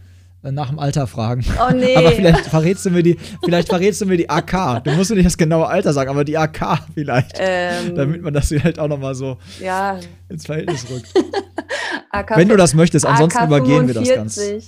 Äh, 0.42 0.52
nach 0.52 0.68
dem 0.68 0.78
Alter 0.78 1.06
fragen. 1.06 1.44
Oh 1.58 1.72
nee. 1.74 1.96
aber 1.96 2.12
vielleicht 2.12 2.46
verrätst 2.46 2.86
du 2.86 2.90
mir 2.90 3.02
die, 3.02 3.18
vielleicht 3.44 3.68
verrätst 3.68 4.00
du 4.00 4.06
mir 4.06 4.16
die 4.16 4.30
AK. 4.30 4.84
Du 4.84 4.92
musst 4.92 5.10
mir 5.10 5.16
nicht 5.16 5.26
das 5.26 5.36
genaue 5.36 5.66
Alter 5.66 5.92
sagen, 5.92 6.08
aber 6.10 6.24
die 6.24 6.38
AK 6.38 6.86
vielleicht. 6.94 7.36
Ähm, 7.38 7.94
damit 7.94 8.22
man 8.22 8.32
das 8.32 8.50
halt 8.50 8.78
auch 8.78 8.88
nochmal 8.88 9.14
so 9.14 9.38
ja. 9.60 9.98
ins 10.28 10.46
Verhältnis 10.46 10.86
rückt. 10.90 11.12
Wenn 12.34 12.48
du 12.48 12.56
das 12.56 12.74
möchtest, 12.74 13.06
ansonsten 13.06 13.38
AK 13.38 13.46
übergehen 13.46 13.86
wir 13.86 13.94
das 13.94 14.08
Ganze. 14.08 14.60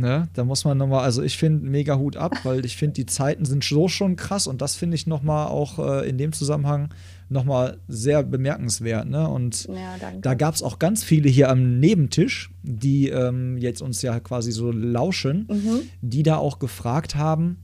Ne? 0.00 0.28
Da 0.32 0.44
muss 0.44 0.64
man 0.64 0.78
nochmal, 0.78 1.04
also 1.04 1.22
ich 1.22 1.36
finde 1.36 1.68
mega 1.68 1.96
Hut 1.96 2.16
ab, 2.16 2.32
weil 2.42 2.64
ich 2.64 2.76
finde, 2.76 2.94
die 2.94 3.06
Zeiten 3.06 3.44
sind 3.44 3.62
so 3.62 3.88
schon 3.88 4.16
krass 4.16 4.46
und 4.46 4.62
das 4.62 4.74
finde 4.74 4.94
ich 4.94 5.06
nochmal 5.06 5.48
auch 5.48 5.78
äh, 5.78 6.08
in 6.08 6.18
dem 6.18 6.32
Zusammenhang 6.32 6.88
nochmal 7.28 7.78
sehr 7.86 8.22
bemerkenswert. 8.22 9.08
Ne? 9.08 9.28
Und 9.28 9.66
ja, 9.66 9.96
da 10.20 10.34
gab 10.34 10.54
es 10.54 10.62
auch 10.62 10.78
ganz 10.78 11.04
viele 11.04 11.28
hier 11.28 11.50
am 11.50 11.78
Nebentisch, 11.78 12.50
die 12.62 13.08
ähm, 13.08 13.58
jetzt 13.58 13.82
uns 13.82 14.02
ja 14.02 14.18
quasi 14.20 14.52
so 14.52 14.72
lauschen, 14.72 15.46
mhm. 15.48 15.80
die 16.00 16.22
da 16.22 16.36
auch 16.36 16.58
gefragt 16.58 17.14
haben, 17.14 17.58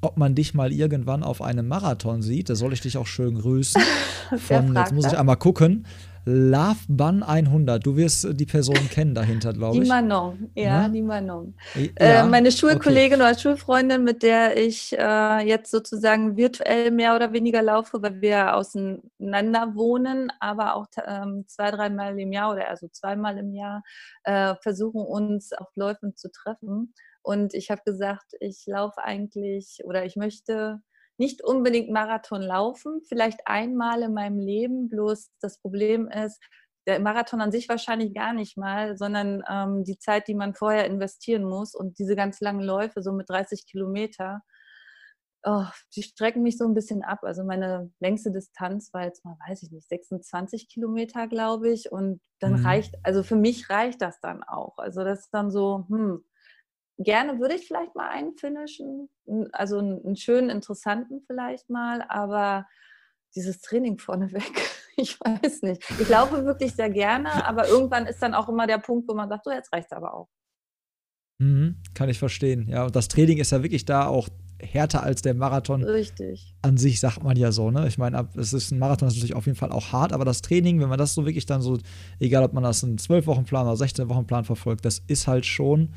ob 0.00 0.18
man 0.18 0.34
dich 0.34 0.52
mal 0.52 0.72
irgendwann 0.72 1.22
auf 1.22 1.40
einem 1.40 1.68
Marathon 1.68 2.22
sieht. 2.22 2.50
Da 2.50 2.54
soll 2.54 2.72
ich 2.72 2.80
dich 2.80 2.98
auch 2.98 3.06
schön 3.06 3.36
grüßen. 3.36 3.80
Von, 4.38 4.74
jetzt 4.74 4.92
muss 4.92 5.06
ich 5.06 5.16
einmal 5.16 5.36
gucken. 5.36 5.86
Love 6.28 6.80
Bun 6.88 7.22
100. 7.22 7.86
Du 7.86 7.96
wirst 7.96 8.26
die 8.32 8.46
Person 8.46 8.74
kennen 8.90 9.14
dahinter, 9.14 9.52
glaube 9.52 9.76
ich. 9.76 9.84
Die 9.84 9.88
Manon, 9.88 10.50
ja, 10.56 10.82
ja? 10.82 10.88
die 10.88 11.00
Manon. 11.00 11.54
Ja, 11.76 12.24
äh, 12.24 12.26
meine 12.26 12.50
Schulkollegin 12.50 13.20
okay. 13.20 13.30
oder 13.30 13.38
Schulfreundin, 13.38 14.02
mit 14.02 14.24
der 14.24 14.56
ich 14.56 14.92
äh, 14.98 15.46
jetzt 15.46 15.70
sozusagen 15.70 16.36
virtuell 16.36 16.90
mehr 16.90 17.14
oder 17.14 17.32
weniger 17.32 17.62
laufe, 17.62 18.02
weil 18.02 18.20
wir 18.20 18.56
auseinander 18.56 19.76
wohnen, 19.76 20.32
aber 20.40 20.74
auch 20.74 20.88
ähm, 21.06 21.44
zwei, 21.46 21.70
dreimal 21.70 22.18
im 22.18 22.32
Jahr 22.32 22.52
oder 22.52 22.68
also 22.70 22.88
zweimal 22.88 23.38
im 23.38 23.54
Jahr 23.54 23.84
äh, 24.24 24.56
versuchen 24.60 25.06
uns 25.06 25.52
auf 25.52 25.68
Läufen 25.76 26.16
zu 26.16 26.28
treffen. 26.32 26.92
Und 27.22 27.54
ich 27.54 27.70
habe 27.70 27.82
gesagt, 27.84 28.32
ich 28.40 28.64
laufe 28.66 29.02
eigentlich 29.02 29.78
oder 29.84 30.04
ich 30.04 30.16
möchte 30.16 30.80
nicht 31.18 31.42
unbedingt 31.42 31.90
Marathon 31.90 32.42
laufen, 32.42 33.00
vielleicht 33.08 33.40
einmal 33.46 34.02
in 34.02 34.12
meinem 34.12 34.38
Leben. 34.38 34.88
Bloß 34.88 35.30
das 35.40 35.58
Problem 35.60 36.08
ist, 36.08 36.42
der 36.86 37.00
Marathon 37.00 37.40
an 37.40 37.50
sich 37.50 37.68
wahrscheinlich 37.68 38.14
gar 38.14 38.32
nicht 38.32 38.56
mal, 38.56 38.96
sondern 38.96 39.42
ähm, 39.48 39.84
die 39.84 39.98
Zeit, 39.98 40.28
die 40.28 40.34
man 40.34 40.54
vorher 40.54 40.86
investieren 40.86 41.44
muss 41.44 41.74
und 41.74 41.98
diese 41.98 42.14
ganz 42.14 42.40
langen 42.40 42.62
Läufe, 42.62 43.02
so 43.02 43.12
mit 43.12 43.28
30 43.28 43.66
Kilometer, 43.66 44.42
oh, 45.46 45.64
die 45.94 46.02
strecken 46.02 46.42
mich 46.42 46.58
so 46.58 46.64
ein 46.64 46.74
bisschen 46.74 47.02
ab. 47.02 47.20
Also 47.22 47.44
meine 47.44 47.90
längste 48.00 48.30
Distanz 48.32 48.92
war 48.92 49.04
jetzt 49.04 49.24
mal, 49.24 49.36
weiß 49.48 49.62
ich 49.62 49.70
nicht, 49.70 49.88
26 49.88 50.68
Kilometer, 50.68 51.28
glaube 51.28 51.70
ich. 51.70 51.90
Und 51.90 52.20
dann 52.40 52.60
mhm. 52.60 52.66
reicht, 52.66 52.94
also 53.02 53.22
für 53.22 53.36
mich 53.36 53.70
reicht 53.70 54.02
das 54.02 54.20
dann 54.20 54.42
auch. 54.42 54.78
Also 54.78 55.04
das 55.04 55.20
ist 55.20 55.30
dann 55.30 55.50
so, 55.50 55.86
hm, 55.88 56.24
gerne 56.98 57.38
würde 57.40 57.54
ich 57.54 57.66
vielleicht 57.66 57.94
mal 57.94 58.08
einen 58.08 58.36
finishen, 58.36 59.08
also 59.52 59.78
einen 59.78 60.16
schönen, 60.16 60.50
interessanten 60.50 61.22
vielleicht 61.26 61.68
mal, 61.68 62.02
aber 62.08 62.66
dieses 63.34 63.60
Training 63.60 63.98
vorneweg, 63.98 64.52
ich 64.96 65.18
weiß 65.20 65.62
nicht. 65.62 65.82
Ich 66.00 66.08
laufe 66.08 66.44
wirklich 66.44 66.74
sehr 66.74 66.90
gerne, 66.90 67.46
aber 67.46 67.68
irgendwann 67.68 68.06
ist 68.06 68.22
dann 68.22 68.34
auch 68.34 68.48
immer 68.48 68.66
der 68.66 68.78
Punkt, 68.78 69.08
wo 69.08 69.14
man 69.14 69.28
sagt, 69.28 69.44
so 69.44 69.50
jetzt 69.50 69.72
reicht 69.72 69.86
es 69.86 69.96
aber 69.96 70.14
auch. 70.14 70.28
Mhm, 71.38 71.82
kann 71.94 72.08
ich 72.08 72.18
verstehen. 72.18 72.66
Ja, 72.68 72.84
und 72.86 72.96
das 72.96 73.08
Training 73.08 73.38
ist 73.38 73.52
ja 73.52 73.62
wirklich 73.62 73.84
da 73.84 74.06
auch 74.06 74.28
härter 74.58 75.02
als 75.02 75.20
der 75.20 75.34
Marathon. 75.34 75.84
Richtig. 75.84 76.54
An 76.62 76.78
sich 76.78 76.98
sagt 76.98 77.22
man 77.22 77.36
ja 77.36 77.52
so, 77.52 77.70
ne? 77.70 77.86
Ich 77.86 77.98
meine, 77.98 78.26
es 78.36 78.54
ist 78.54 78.70
ein 78.70 78.78
Marathon, 78.78 79.08
ist 79.08 79.16
natürlich 79.16 79.34
auf 79.34 79.44
jeden 79.44 79.58
Fall 79.58 79.70
auch 79.70 79.92
hart, 79.92 80.14
aber 80.14 80.24
das 80.24 80.40
Training, 80.40 80.80
wenn 80.80 80.88
man 80.88 80.98
das 80.98 81.12
so 81.12 81.26
wirklich 81.26 81.44
dann 81.44 81.60
so, 81.60 81.78
egal 82.20 82.42
ob 82.42 82.54
man 82.54 82.62
das 82.62 82.82
einen 82.82 82.96
12-Wochen-Plan 82.96 83.66
oder 83.66 83.76
16-Wochen-Plan 83.76 84.44
verfolgt, 84.44 84.86
das 84.86 85.02
ist 85.06 85.26
halt 85.26 85.44
schon 85.44 85.90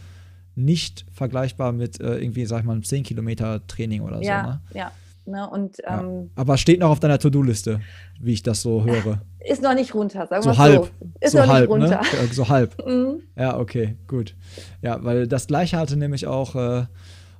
nicht 0.60 1.06
vergleichbar 1.12 1.72
mit 1.72 2.00
äh, 2.00 2.18
irgendwie, 2.18 2.46
sag 2.46 2.60
ich 2.60 2.66
mal, 2.66 2.74
einem 2.74 2.82
10-Kilometer-Training 2.82 4.02
oder 4.02 4.22
ja, 4.22 4.44
so. 4.44 4.50
Ne? 4.50 4.62
Ja, 4.74 4.92
Ne? 5.30 5.48
Und, 5.48 5.78
ja. 5.80 6.02
ähm, 6.02 6.32
Aber 6.36 6.58
steht 6.58 6.80
noch 6.80 6.90
auf 6.90 7.00
deiner 7.00 7.20
To-Do-Liste, 7.20 7.80
wie 8.20 8.34
ich 8.34 8.44
das 8.44 8.62
so 8.62 8.84
höre. 8.86 9.22
Ist 9.40 9.62
noch 9.62 9.74
nicht 9.74 9.94
runter, 9.94 10.28
sagen 10.28 10.44
wir 10.44 10.54
so. 10.54 10.58
Halb. 10.58 10.84
So, 10.84 11.08
ist 11.22 11.32
so 11.32 11.38
noch 11.38 11.48
halb, 11.48 11.70
nicht 11.70 11.70
runter. 11.70 12.02
Ne? 12.02 12.34
So 12.34 12.50
halb. 12.50 12.86
mhm. 12.88 13.22
Ja, 13.38 13.58
okay, 13.58 13.96
gut. 14.08 14.36
Ja, 14.82 15.04
weil 15.04 15.28
das 15.28 15.48
gleiche 15.48 15.78
hatte 15.78 15.98
nämlich 15.98 16.28
auch 16.28 16.56
äh, 16.56 16.86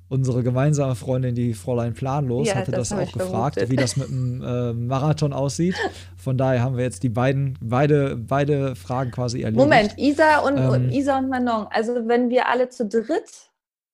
unsere 0.10 0.44
gemeinsame 0.44 0.96
Freundin, 0.96 1.36
die 1.36 1.54
Fräulein 1.54 1.94
Planlos, 1.94 2.48
ja, 2.48 2.56
hatte 2.56 2.72
das, 2.72 2.90
das 2.90 3.00
auch 3.00 3.14
gefragt, 3.14 3.56
vermutet. 3.56 3.70
wie 3.70 3.76
das 3.76 3.96
mit 3.96 4.10
dem 4.10 4.42
äh, 4.42 4.74
Marathon 4.74 5.34
aussieht. 5.34 5.76
Von 6.18 6.38
daher 6.38 6.62
haben 6.62 6.78
wir 6.78 6.84
jetzt 6.84 7.04
die 7.04 7.10
beiden, 7.10 7.58
beide, 7.62 8.18
beide 8.18 8.76
Fragen 8.76 9.12
quasi 9.12 9.42
erledigt. 9.42 9.64
Moment, 9.64 9.98
Isa 9.98 10.40
und, 10.40 10.58
ähm, 10.58 10.90
Isa 10.90 11.20
und 11.20 11.30
Manon, 11.30 11.68
also 11.70 12.08
wenn 12.08 12.30
wir 12.30 12.48
alle 12.48 12.70
zu 12.70 12.88
dritt 12.88 13.52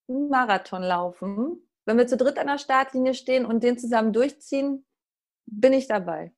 einen 0.07 0.29
Marathon 0.29 0.81
laufen, 0.81 1.59
wenn 1.85 1.97
wir 1.97 2.07
zu 2.07 2.17
dritt 2.17 2.39
an 2.39 2.47
der 2.47 2.57
Startlinie 2.57 3.13
stehen 3.13 3.45
und 3.45 3.63
den 3.63 3.77
zusammen 3.77 4.13
durchziehen, 4.13 4.85
bin 5.45 5.73
ich 5.73 5.87
dabei. 5.87 6.31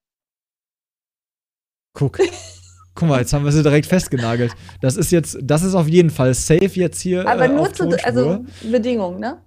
Guck. 1.93 2.19
Guck 2.95 3.09
mal, 3.09 3.19
jetzt 3.19 3.31
haben 3.31 3.45
wir 3.45 3.51
sie 3.51 3.61
direkt 3.61 3.85
festgenagelt. 3.85 4.53
Das 4.81 4.97
ist 4.97 5.11
jetzt, 5.11 5.37
das 5.43 5.61
ist 5.61 5.75
auf 5.75 5.87
jeden 5.87 6.09
Fall 6.09 6.33
safe 6.33 6.71
jetzt 6.73 6.99
hier. 6.99 7.27
Aber 7.27 7.45
äh, 7.45 7.47
nur 7.47 7.71
zu, 7.71 7.87
also 8.03 8.43
Bedingungen, 8.63 9.19
ne? 9.19 9.39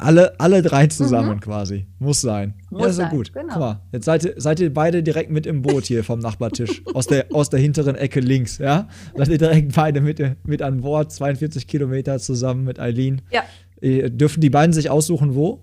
Alle, 0.00 0.38
alle 0.38 0.62
drei 0.62 0.86
zusammen 0.86 1.36
mhm. 1.36 1.40
quasi. 1.40 1.86
Muss 1.98 2.20
sein. 2.20 2.54
Muss 2.70 2.82
ja, 2.82 2.88
so 2.88 3.02
sein. 3.02 3.10
gut. 3.10 3.32
Genau. 3.32 3.48
Guck 3.48 3.58
mal, 3.60 3.80
jetzt 3.92 4.04
seid 4.04 4.24
ihr, 4.24 4.34
seid 4.36 4.60
ihr 4.60 4.72
beide 4.72 5.02
direkt 5.02 5.30
mit 5.30 5.46
im 5.46 5.62
Boot 5.62 5.84
hier 5.84 6.04
vom 6.04 6.18
Nachbartisch. 6.18 6.82
aus, 6.94 7.06
der, 7.06 7.26
aus 7.32 7.50
der 7.50 7.60
hinteren 7.60 7.96
Ecke 7.96 8.20
links, 8.20 8.58
ja? 8.58 8.88
Seid 9.16 9.28
ihr 9.28 9.38
direkt 9.38 9.74
beide 9.74 10.00
mit, 10.00 10.20
mit 10.46 10.62
an 10.62 10.80
Bord, 10.82 11.12
42 11.12 11.66
Kilometer 11.66 12.18
zusammen 12.18 12.64
mit 12.64 12.78
Eileen. 12.78 13.22
Ja. 13.30 13.42
Äh, 13.80 14.10
dürfen 14.10 14.40
die 14.40 14.50
beiden 14.50 14.72
sich 14.72 14.90
aussuchen, 14.90 15.34
wo? 15.34 15.60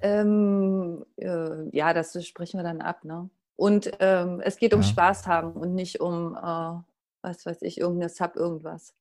Ähm, 0.00 1.04
äh, 1.16 1.76
ja, 1.76 1.92
das 1.92 2.24
sprechen 2.26 2.58
wir 2.58 2.64
dann 2.64 2.80
ab, 2.80 3.04
ne? 3.04 3.28
Und 3.56 3.90
ähm, 4.00 4.40
es 4.44 4.58
geht 4.58 4.74
um 4.74 4.82
ja. 4.82 4.86
Spaß 4.86 5.26
haben 5.26 5.52
und 5.52 5.74
nicht 5.74 6.00
um, 6.00 6.36
äh, 6.36 6.78
was 7.22 7.46
weiß 7.46 7.62
ich, 7.62 7.80
irgendeine 7.80 8.10
Sub, 8.10 8.36
irgendwas. 8.36 8.94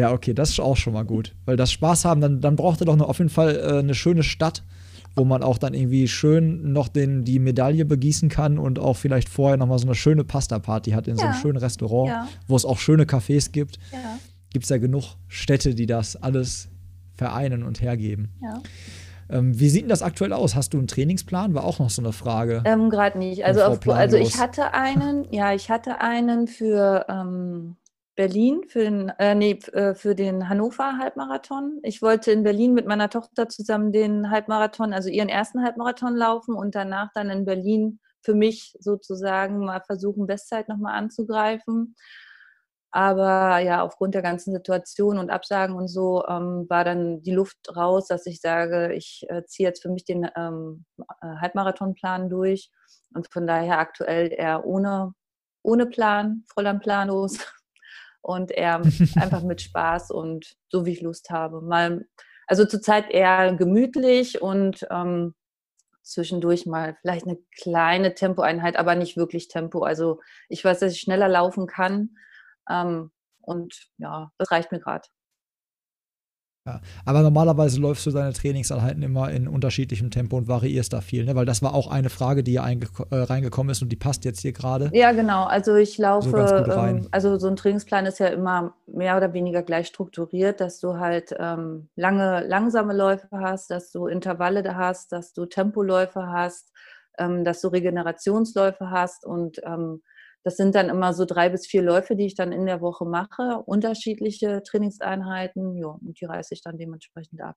Ja, 0.00 0.12
okay, 0.12 0.32
das 0.32 0.48
ist 0.48 0.60
auch 0.60 0.78
schon 0.78 0.94
mal 0.94 1.04
gut. 1.04 1.34
Weil 1.44 1.58
das 1.58 1.70
Spaß 1.72 2.06
haben, 2.06 2.22
dann, 2.22 2.40
dann 2.40 2.56
braucht 2.56 2.80
er 2.80 2.86
doch 2.86 2.96
noch 2.96 3.10
auf 3.10 3.18
jeden 3.18 3.28
Fall 3.28 3.54
äh, 3.56 3.78
eine 3.80 3.92
schöne 3.92 4.22
Stadt, 4.22 4.62
wo 5.14 5.26
man 5.26 5.42
auch 5.42 5.58
dann 5.58 5.74
irgendwie 5.74 6.08
schön 6.08 6.72
noch 6.72 6.88
den, 6.88 7.22
die 7.22 7.38
Medaille 7.38 7.84
begießen 7.84 8.30
kann 8.30 8.58
und 8.58 8.78
auch 8.78 8.96
vielleicht 8.96 9.28
vorher 9.28 9.58
nochmal 9.58 9.78
so 9.78 9.86
eine 9.86 9.94
schöne 9.94 10.24
Pasta-Party 10.24 10.92
hat 10.92 11.06
in 11.06 11.16
ja. 11.16 11.20
so 11.20 11.26
einem 11.26 11.34
schönen 11.34 11.58
Restaurant, 11.58 12.08
ja. 12.08 12.28
wo 12.48 12.56
es 12.56 12.64
auch 12.64 12.78
schöne 12.78 13.04
Cafés 13.04 13.52
gibt. 13.52 13.78
Ja. 13.92 14.18
Gibt 14.54 14.64
es 14.64 14.70
ja 14.70 14.78
genug 14.78 15.16
Städte, 15.28 15.74
die 15.74 15.84
das 15.84 16.16
alles 16.16 16.70
vereinen 17.14 17.62
und 17.62 17.82
hergeben. 17.82 18.30
Ja. 18.40 18.62
Ähm, 19.28 19.60
wie 19.60 19.68
sieht 19.68 19.82
denn 19.82 19.90
das 19.90 20.00
aktuell 20.00 20.32
aus? 20.32 20.56
Hast 20.56 20.72
du 20.72 20.78
einen 20.78 20.86
Trainingsplan? 20.86 21.52
War 21.52 21.64
auch 21.64 21.78
noch 21.78 21.90
so 21.90 22.00
eine 22.00 22.12
Frage. 22.12 22.62
Ähm, 22.64 22.88
Gerade 22.88 23.18
nicht. 23.18 23.44
Also, 23.44 23.62
auf, 23.64 23.86
also 23.86 24.16
ich 24.16 24.38
hatte 24.38 24.72
einen, 24.72 25.26
ja, 25.30 25.52
ich 25.52 25.68
hatte 25.68 26.00
einen 26.00 26.48
für 26.48 27.04
ähm, 27.10 27.76
Berlin, 28.20 28.64
für 28.68 28.80
den, 28.80 29.08
äh, 29.18 29.34
nee, 29.34 29.58
äh, 29.72 29.94
für 29.94 30.14
den 30.14 30.50
Hannover 30.50 30.98
Halbmarathon. 30.98 31.80
Ich 31.82 32.02
wollte 32.02 32.32
in 32.32 32.42
Berlin 32.42 32.74
mit 32.74 32.86
meiner 32.86 33.08
Tochter 33.08 33.48
zusammen 33.48 33.92
den 33.92 34.30
Halbmarathon, 34.30 34.92
also 34.92 35.08
ihren 35.08 35.30
ersten 35.30 35.64
Halbmarathon 35.64 36.14
laufen 36.16 36.54
und 36.54 36.74
danach 36.74 37.08
dann 37.14 37.30
in 37.30 37.46
Berlin 37.46 37.98
für 38.20 38.34
mich 38.34 38.76
sozusagen 38.78 39.64
mal 39.64 39.80
versuchen, 39.80 40.26
Bestzeit 40.26 40.68
nochmal 40.68 40.98
anzugreifen. 40.98 41.96
Aber 42.90 43.58
ja, 43.60 43.80
aufgrund 43.82 44.14
der 44.14 44.20
ganzen 44.20 44.52
Situation 44.52 45.16
und 45.16 45.30
Absagen 45.30 45.74
und 45.74 45.88
so 45.88 46.22
ähm, 46.28 46.66
war 46.68 46.84
dann 46.84 47.22
die 47.22 47.32
Luft 47.32 47.74
raus, 47.74 48.06
dass 48.06 48.26
ich 48.26 48.42
sage, 48.42 48.92
ich 48.92 49.24
äh, 49.30 49.46
ziehe 49.46 49.66
jetzt 49.66 49.80
für 49.80 49.90
mich 49.90 50.04
den 50.04 50.28
ähm, 50.36 50.84
äh, 51.22 51.26
Halbmarathonplan 51.40 52.28
durch 52.28 52.70
und 53.14 53.32
von 53.32 53.46
daher 53.46 53.78
aktuell 53.78 54.30
eher 54.30 54.66
ohne, 54.66 55.14
ohne 55.62 55.86
Plan, 55.86 56.44
am 56.54 56.80
Planlos 56.80 57.38
und 58.22 58.50
eher 58.50 58.82
einfach 59.16 59.42
mit 59.42 59.60
Spaß 59.62 60.10
und 60.10 60.56
so 60.68 60.86
wie 60.86 60.92
ich 60.92 61.00
Lust 61.00 61.30
habe. 61.30 61.60
Mal, 61.60 62.06
also 62.46 62.64
zurzeit 62.64 63.10
eher 63.10 63.54
gemütlich 63.54 64.42
und 64.42 64.86
ähm, 64.90 65.34
zwischendurch 66.02 66.66
mal 66.66 66.96
vielleicht 67.00 67.26
eine 67.26 67.38
kleine 67.60 68.14
Tempoeinheit, 68.14 68.76
aber 68.76 68.94
nicht 68.94 69.16
wirklich 69.16 69.48
Tempo. 69.48 69.82
Also 69.82 70.20
ich 70.48 70.64
weiß, 70.64 70.80
dass 70.80 70.92
ich 70.92 71.00
schneller 71.00 71.28
laufen 71.28 71.66
kann 71.66 72.16
ähm, 72.68 73.10
und 73.40 73.88
ja, 73.98 74.32
das 74.38 74.50
reicht 74.50 74.72
mir 74.72 74.80
gerade. 74.80 75.08
Ja, 76.66 76.82
aber 77.06 77.22
normalerweise 77.22 77.80
läufst 77.80 78.04
du 78.04 78.10
deine 78.10 78.34
Trainingseinheiten 78.34 79.02
immer 79.02 79.30
in 79.30 79.48
unterschiedlichem 79.48 80.10
Tempo 80.10 80.36
und 80.36 80.46
variierst 80.46 80.92
da 80.92 81.00
viel, 81.00 81.24
ne? 81.24 81.34
Weil 81.34 81.46
das 81.46 81.62
war 81.62 81.72
auch 81.72 81.90
eine 81.90 82.10
Frage, 82.10 82.42
die 82.42 82.60
hier 82.60 82.60
äh, 83.10 83.16
reingekommen 83.16 83.70
ist 83.70 83.80
und 83.80 83.88
die 83.88 83.96
passt 83.96 84.26
jetzt 84.26 84.40
hier 84.40 84.52
gerade. 84.52 84.90
Ja, 84.92 85.12
genau. 85.12 85.44
Also 85.44 85.76
ich 85.76 85.96
laufe, 85.96 86.28
so 86.28 86.72
ähm, 86.72 87.08
also 87.12 87.38
so 87.38 87.48
ein 87.48 87.56
Trainingsplan 87.56 88.04
ist 88.04 88.18
ja 88.18 88.26
immer 88.26 88.74
mehr 88.86 89.16
oder 89.16 89.32
weniger 89.32 89.62
gleich 89.62 89.86
strukturiert, 89.86 90.60
dass 90.60 90.80
du 90.80 90.98
halt 90.98 91.34
ähm, 91.38 91.88
lange, 91.96 92.46
langsame 92.46 92.92
Läufe 92.92 93.28
hast, 93.32 93.70
dass 93.70 93.90
du 93.90 94.06
Intervalle 94.06 94.62
da 94.62 94.74
hast, 94.74 95.12
dass 95.12 95.32
du 95.32 95.46
Tempoläufe 95.46 96.26
hast, 96.26 96.72
ähm, 97.18 97.42
dass 97.42 97.62
du 97.62 97.68
Regenerationsläufe 97.68 98.90
hast 98.90 99.24
und 99.24 99.62
ähm, 99.64 100.02
das 100.42 100.56
sind 100.56 100.74
dann 100.74 100.88
immer 100.88 101.12
so 101.12 101.24
drei 101.24 101.48
bis 101.48 101.66
vier 101.66 101.82
Läufe, 101.82 102.16
die 102.16 102.26
ich 102.26 102.34
dann 102.34 102.52
in 102.52 102.66
der 102.66 102.80
Woche 102.80 103.04
mache, 103.04 103.62
unterschiedliche 103.66 104.62
Trainingseinheiten, 104.62 105.76
ja, 105.76 105.88
und 105.88 106.20
die 106.20 106.24
reiße 106.24 106.54
ich 106.54 106.62
dann 106.62 106.78
dementsprechend 106.78 107.40
ab. 107.42 107.56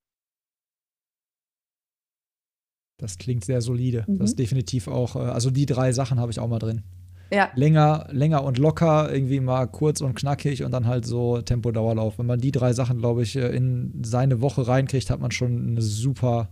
Das 2.97 3.17
klingt 3.17 3.43
sehr 3.45 3.61
solide. 3.61 4.05
Mhm. 4.07 4.19
Das 4.19 4.31
ist 4.31 4.39
definitiv 4.39 4.87
auch, 4.87 5.15
äh, 5.15 5.19
also 5.19 5.49
die 5.49 5.65
drei 5.65 5.91
Sachen 5.91 6.19
habe 6.19 6.31
ich 6.31 6.39
auch 6.39 6.47
mal 6.47 6.59
drin. 6.59 6.83
Ja. 7.31 7.49
Länger, 7.55 8.07
länger 8.11 8.43
und 8.43 8.59
locker, 8.59 9.11
irgendwie 9.11 9.39
mal 9.39 9.65
kurz 9.65 10.01
und 10.01 10.13
knackig 10.13 10.63
und 10.63 10.71
dann 10.71 10.85
halt 10.85 11.05
so 11.05 11.41
Tempo-Dauerlauf. 11.41 12.19
Wenn 12.19 12.27
man 12.27 12.39
die 12.39 12.51
drei 12.51 12.73
Sachen, 12.73 12.99
glaube 12.99 13.23
ich, 13.23 13.35
äh, 13.35 13.47
in 13.55 14.03
seine 14.03 14.39
Woche 14.41 14.67
reinkriegt, 14.67 15.09
hat 15.09 15.19
man 15.19 15.31
schon 15.31 15.69
eine 15.69 15.81
super 15.81 16.49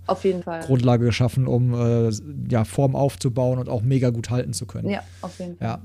Grundlage 0.66 1.06
geschaffen, 1.06 1.46
um 1.46 1.74
äh, 1.74 2.10
ja, 2.50 2.64
Form 2.64 2.96
aufzubauen 2.96 3.60
und 3.60 3.70
auch 3.70 3.84
mega 3.84 4.10
gut 4.10 4.32
halten 4.32 4.54
zu 4.54 4.66
können. 4.66 4.90
Ja, 4.90 5.04
auf 5.22 5.38
jeden 5.40 5.58
Fall. 5.58 5.68
Ja. 5.68 5.82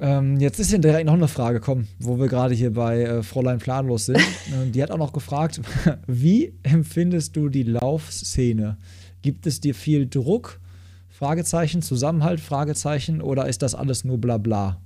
Ähm, 0.00 0.38
jetzt 0.38 0.60
ist 0.60 0.70
hier 0.70 0.78
direkt 0.78 1.06
noch 1.06 1.14
eine 1.14 1.28
Frage, 1.28 1.60
komm, 1.60 1.88
wo 1.98 2.18
wir 2.18 2.28
gerade 2.28 2.54
hier 2.54 2.72
bei 2.72 3.02
äh, 3.02 3.22
Fräulein 3.22 3.58
Planlos 3.58 4.06
sind. 4.06 4.20
die 4.72 4.82
hat 4.82 4.90
auch 4.90 4.98
noch 4.98 5.12
gefragt, 5.12 5.60
wie 6.06 6.54
empfindest 6.62 7.36
du 7.36 7.48
die 7.48 7.64
Laufszene? 7.64 8.78
Gibt 9.22 9.46
es 9.46 9.60
dir 9.60 9.74
viel 9.74 10.08
Druck? 10.08 10.60
Fragezeichen, 11.08 11.82
Zusammenhalt, 11.82 12.38
Fragezeichen, 12.38 13.20
oder 13.20 13.48
ist 13.48 13.62
das 13.62 13.74
alles 13.74 14.04
nur 14.04 14.18
Blabla? 14.18 14.80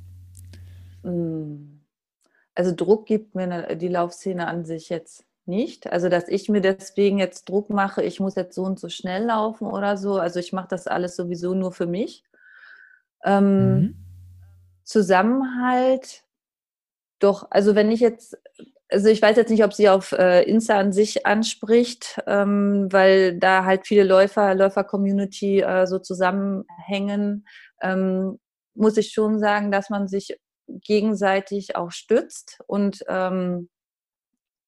Hm. 1.03 1.81
Also 2.55 2.75
Druck 2.75 3.07
gibt 3.07 3.35
mir 3.35 3.77
die 3.77 3.89
Laufszene 3.89 4.47
an 4.47 4.65
sich 4.65 4.89
jetzt 4.89 5.25
nicht. 5.47 5.91
Also 5.91 6.09
dass 6.09 6.29
ich 6.29 6.49
mir 6.49 6.61
deswegen 6.61 7.19
jetzt 7.19 7.49
Druck 7.49 7.71
mache, 7.71 8.03
ich 8.03 8.21
muss 8.21 8.35
jetzt 8.35 8.55
so 8.55 8.63
und 8.63 8.79
so 8.79 8.89
schnell 8.89 9.25
laufen 9.25 9.67
oder 9.67 9.97
so. 9.97 10.19
Also 10.19 10.39
ich 10.39 10.53
mache 10.53 10.69
das 10.69 10.87
alles 10.87 11.17
sowieso 11.17 11.55
nur 11.55 11.73
für 11.73 11.87
mich. 11.87 12.25
Ähm, 13.25 13.75
mhm. 13.75 13.95
Zusammenhalt, 14.93 16.23
doch, 17.19 17.47
also 17.51 17.75
wenn 17.75 17.91
ich 17.91 18.01
jetzt, 18.01 18.37
also 18.91 19.09
ich 19.09 19.23
weiß 19.23 19.37
jetzt 19.37 19.49
nicht, 19.51 19.65
ob 19.65 19.73
sie 19.73 19.89
auf 19.89 20.13
äh, 20.13 20.43
Insta 20.43 20.79
an 20.79 20.93
sich 20.93 21.25
anspricht, 21.25 22.21
ähm, 22.27 22.89
weil 22.91 23.39
da 23.39 23.65
halt 23.65 23.87
viele 23.87 24.03
Läufer, 24.05 24.55
Läufer-Community 24.55 25.61
äh, 25.61 25.87
so 25.87 25.99
zusammenhängen, 25.99 27.47
ähm, 27.81 28.41
muss 28.75 28.97
ich 28.97 29.13
schon 29.13 29.39
sagen, 29.39 29.71
dass 29.71 29.89
man 29.89 30.09
sich 30.09 30.37
gegenseitig 30.67 31.77
auch 31.77 31.93
stützt 31.93 32.61
und 32.67 33.05
ähm, 33.09 33.71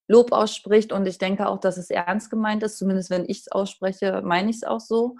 Lob 0.06 0.32
ausspricht. 0.32 0.92
Und 0.92 1.06
ich 1.06 1.18
denke 1.18 1.48
auch, 1.48 1.58
dass 1.58 1.76
es 1.76 1.90
ernst 1.90 2.30
gemeint 2.30 2.62
ist. 2.62 2.78
Zumindest 2.78 3.10
wenn 3.10 3.28
ich 3.28 3.40
es 3.40 3.52
ausspreche, 3.52 4.22
meine 4.22 4.50
ich 4.50 4.56
es 4.56 4.64
auch 4.64 4.80
so. 4.80 5.16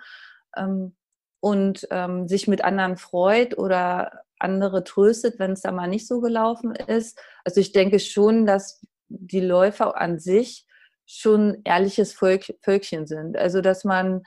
Und 1.41 1.89
sich 2.27 2.49
mit 2.49 2.65
anderen 2.65 2.99
freut 2.99 3.57
oder 3.57 4.24
andere 4.39 4.85
tröstet, 4.85 5.39
wenn 5.39 5.53
es 5.53 5.63
da 5.63 5.73
mal 5.73 5.89
nicht 5.89 6.07
so 6.07 6.21
gelaufen 6.21 6.75
ist. 6.75 7.21
Also 7.45 7.61
ich 7.61 7.73
denke 7.73 7.99
schon, 7.99 8.47
dass 8.47 8.83
die 9.09 9.41
Läufer 9.41 10.01
an 10.01 10.19
sich 10.19 10.67
schon 11.07 11.61
ehrliches 11.65 12.13
Völk 12.13 12.55
Völkchen 12.63 13.07
sind. 13.07 13.37
Also 13.37 13.61
dass 13.61 13.85
man 13.85 14.23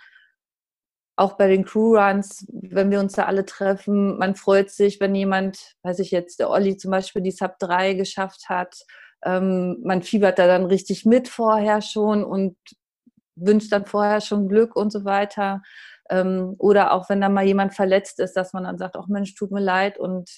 auch 1.17 1.33
bei 1.33 1.47
den 1.47 1.65
Crewruns, 1.65 2.45
wenn 2.51 2.91
wir 2.91 2.99
uns 2.99 3.13
da 3.13 3.25
alle 3.25 3.43
treffen, 3.43 4.17
man 4.19 4.35
freut 4.35 4.69
sich, 4.69 4.99
wenn 4.99 5.15
jemand, 5.15 5.73
weiß 5.81 5.99
ich 5.99 6.11
jetzt, 6.11 6.39
der 6.39 6.51
Olli 6.51 6.77
zum 6.77 6.91
Beispiel 6.91 7.23
die 7.23 7.31
Sub 7.31 7.57
3 7.59 7.95
geschafft 7.95 8.49
hat. 8.49 8.75
Ähm, 9.25 9.77
man 9.83 10.03
fiebert 10.03 10.37
da 10.37 10.45
dann 10.45 10.65
richtig 10.65 11.05
mit 11.05 11.27
vorher 11.27 11.81
schon 11.81 12.23
und 12.23 12.55
wünscht 13.35 13.71
dann 13.71 13.85
vorher 13.85 14.21
schon 14.21 14.47
Glück 14.47 14.75
und 14.75 14.91
so 14.91 15.05
weiter. 15.05 15.63
Ähm, 16.09 16.55
oder 16.57 16.93
auch 16.93 17.09
wenn 17.09 17.21
da 17.21 17.29
mal 17.29 17.45
jemand 17.45 17.73
verletzt 17.73 18.19
ist, 18.19 18.33
dass 18.33 18.53
man 18.53 18.63
dann 18.63 18.77
sagt, 18.77 18.95
ach 18.97 19.07
Mensch, 19.07 19.35
tut 19.35 19.51
mir 19.51 19.61
leid 19.61 19.97
und 19.97 20.29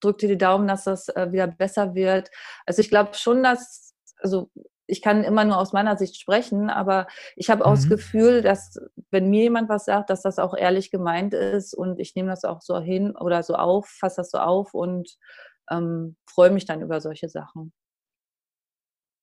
drückt 0.00 0.22
dir 0.22 0.28
die 0.28 0.38
Daumen, 0.38 0.68
dass 0.68 0.84
das 0.84 1.08
äh, 1.08 1.32
wieder 1.32 1.46
besser 1.46 1.94
wird. 1.94 2.30
Also 2.66 2.80
ich 2.80 2.88
glaube 2.88 3.14
schon, 3.14 3.42
dass, 3.42 3.94
also 4.18 4.50
ich 4.86 5.02
kann 5.02 5.24
immer 5.24 5.44
nur 5.44 5.58
aus 5.58 5.72
meiner 5.72 5.96
Sicht 5.96 6.16
sprechen, 6.16 6.70
aber 6.70 7.06
ich 7.34 7.50
habe 7.50 7.64
auch 7.64 7.70
mhm. 7.70 7.76
das 7.76 7.88
Gefühl, 7.88 8.42
dass 8.42 8.78
wenn 9.10 9.30
mir 9.30 9.42
jemand 9.42 9.68
was 9.68 9.84
sagt, 9.84 10.10
dass 10.10 10.22
das 10.22 10.38
auch 10.38 10.54
ehrlich 10.54 10.90
gemeint 10.90 11.34
ist 11.34 11.74
und 11.74 11.98
ich 11.98 12.14
nehme 12.14 12.28
das 12.28 12.44
auch 12.44 12.60
so 12.62 12.78
hin 12.78 13.16
oder 13.16 13.42
so 13.42 13.54
auf, 13.54 13.88
fasse 13.88 14.18
das 14.18 14.30
so 14.30 14.38
auf 14.38 14.74
und 14.74 15.16
ähm, 15.70 16.16
freue 16.28 16.50
mich 16.50 16.66
dann 16.66 16.82
über 16.82 17.00
solche 17.00 17.28
Sachen. 17.28 17.72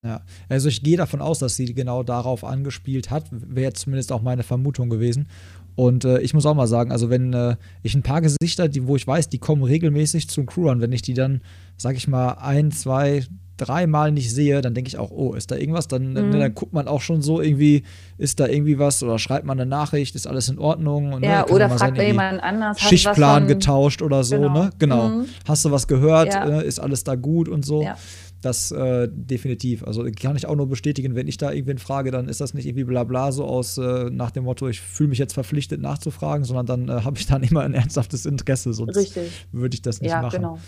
Ja, 0.03 0.21
also 0.49 0.67
ich 0.67 0.83
gehe 0.83 0.97
davon 0.97 1.21
aus, 1.21 1.39
dass 1.39 1.55
sie 1.55 1.73
genau 1.73 2.03
darauf 2.03 2.43
angespielt 2.43 3.09
hat. 3.09 3.25
Wäre 3.31 3.73
zumindest 3.73 4.11
auch 4.11 4.21
meine 4.21 4.43
Vermutung 4.43 4.89
gewesen. 4.89 5.27
Und 5.75 6.05
äh, 6.05 6.19
ich 6.19 6.33
muss 6.33 6.45
auch 6.45 6.53
mal 6.53 6.67
sagen, 6.67 6.91
also 6.91 7.09
wenn 7.09 7.33
äh, 7.33 7.55
ich 7.81 7.95
ein 7.95 8.03
paar 8.03 8.21
Gesichter, 8.21 8.67
die, 8.67 8.85
wo 8.85 8.95
ich 8.95 9.07
weiß, 9.07 9.29
die 9.29 9.39
kommen 9.39 9.63
regelmäßig 9.63 10.29
zum 10.29 10.45
Crewrun, 10.45 10.81
wenn 10.81 10.91
ich 10.91 11.01
die 11.01 11.13
dann, 11.13 11.41
sag 11.77 11.95
ich 11.95 12.07
mal, 12.07 12.33
ein, 12.33 12.71
zwei, 12.71 13.23
dreimal 13.57 14.11
nicht 14.11 14.33
sehe, 14.33 14.61
dann 14.61 14.73
denke 14.73 14.87
ich 14.87 14.97
auch, 14.97 15.11
oh, 15.11 15.33
ist 15.33 15.51
da 15.51 15.55
irgendwas? 15.55 15.87
Dann, 15.87 16.09
mhm. 16.09 16.29
ne, 16.29 16.39
dann 16.39 16.53
guckt 16.53 16.73
man 16.73 16.87
auch 16.87 17.01
schon 17.01 17.21
so 17.21 17.41
irgendwie, 17.41 17.83
ist 18.17 18.39
da 18.39 18.47
irgendwie 18.47 18.77
was 18.77 19.01
oder 19.03 19.17
schreibt 19.19 19.45
man 19.45 19.59
eine 19.59 19.69
Nachricht, 19.69 20.15
ist 20.15 20.27
alles 20.27 20.49
in 20.49 20.59
Ordnung? 20.59 21.13
Und, 21.13 21.21
ne, 21.21 21.27
ja, 21.27 21.45
ne, 21.45 21.47
oder 21.47 21.69
fragt 21.69 21.97
sein, 21.97 22.07
jemand 22.07 22.43
anders. 22.43 22.79
Schichtplan 22.79 23.47
getauscht 23.47 24.01
oder 24.01 24.23
so, 24.23 24.35
genau. 24.35 24.53
ne? 24.53 24.69
Genau. 24.79 25.09
Mhm. 25.09 25.25
Hast 25.47 25.65
du 25.65 25.71
was 25.71 25.87
gehört? 25.87 26.33
Ja. 26.33 26.59
Äh, 26.59 26.67
ist 26.67 26.79
alles 26.79 27.03
da 27.03 27.15
gut 27.15 27.47
und 27.47 27.65
so? 27.65 27.83
Ja. 27.83 27.97
Das 28.43 28.71
äh, 28.71 29.07
definitiv. 29.11 29.83
Also 29.83 30.05
kann 30.21 30.35
ich 30.35 30.45
auch 30.45 30.55
nur 30.55 30.67
bestätigen, 30.67 31.15
wenn 31.15 31.27
ich 31.27 31.37
da 31.37 31.51
irgendwen 31.51 31.79
frage, 31.79 32.11
dann 32.11 32.29
ist 32.29 32.41
das 32.41 32.53
nicht 32.53 32.67
irgendwie 32.67 32.83
blabla 32.83 33.31
so 33.31 33.45
aus 33.45 33.77
äh, 33.77 34.09
nach 34.11 34.31
dem 34.31 34.43
Motto, 34.43 34.67
ich 34.67 34.81
fühle 34.81 35.09
mich 35.09 35.17
jetzt 35.17 35.33
verpflichtet 35.33 35.81
nachzufragen, 35.81 36.43
sondern 36.43 36.65
dann 36.65 36.89
äh, 36.89 37.01
habe 37.03 37.17
ich 37.17 37.25
dann 37.25 37.41
immer 37.49 37.61
ein 37.61 37.73
ernsthaftes 37.73 38.25
Interesse, 38.25 38.73
sonst 38.73 39.17
würde 39.51 39.75
ich 39.75 39.81
das 39.81 40.01
nicht 40.01 40.11
ja, 40.11 40.21
machen. 40.21 40.35
Genau. 40.35 40.59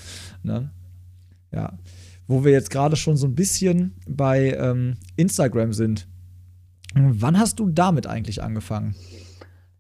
Ne? 0.42 0.72
Ja 1.54 1.78
wo 2.28 2.44
wir 2.44 2.52
jetzt 2.52 2.70
gerade 2.70 2.96
schon 2.96 3.18
so 3.18 3.28
ein 3.28 3.36
bisschen 3.36 3.96
bei 4.08 4.52
ähm, 4.54 4.98
Instagram 5.16 5.74
sind. 5.74 6.08
Wann 6.94 7.38
hast 7.38 7.60
du 7.60 7.70
damit 7.70 8.08
eigentlich 8.08 8.42
angefangen? 8.42 8.96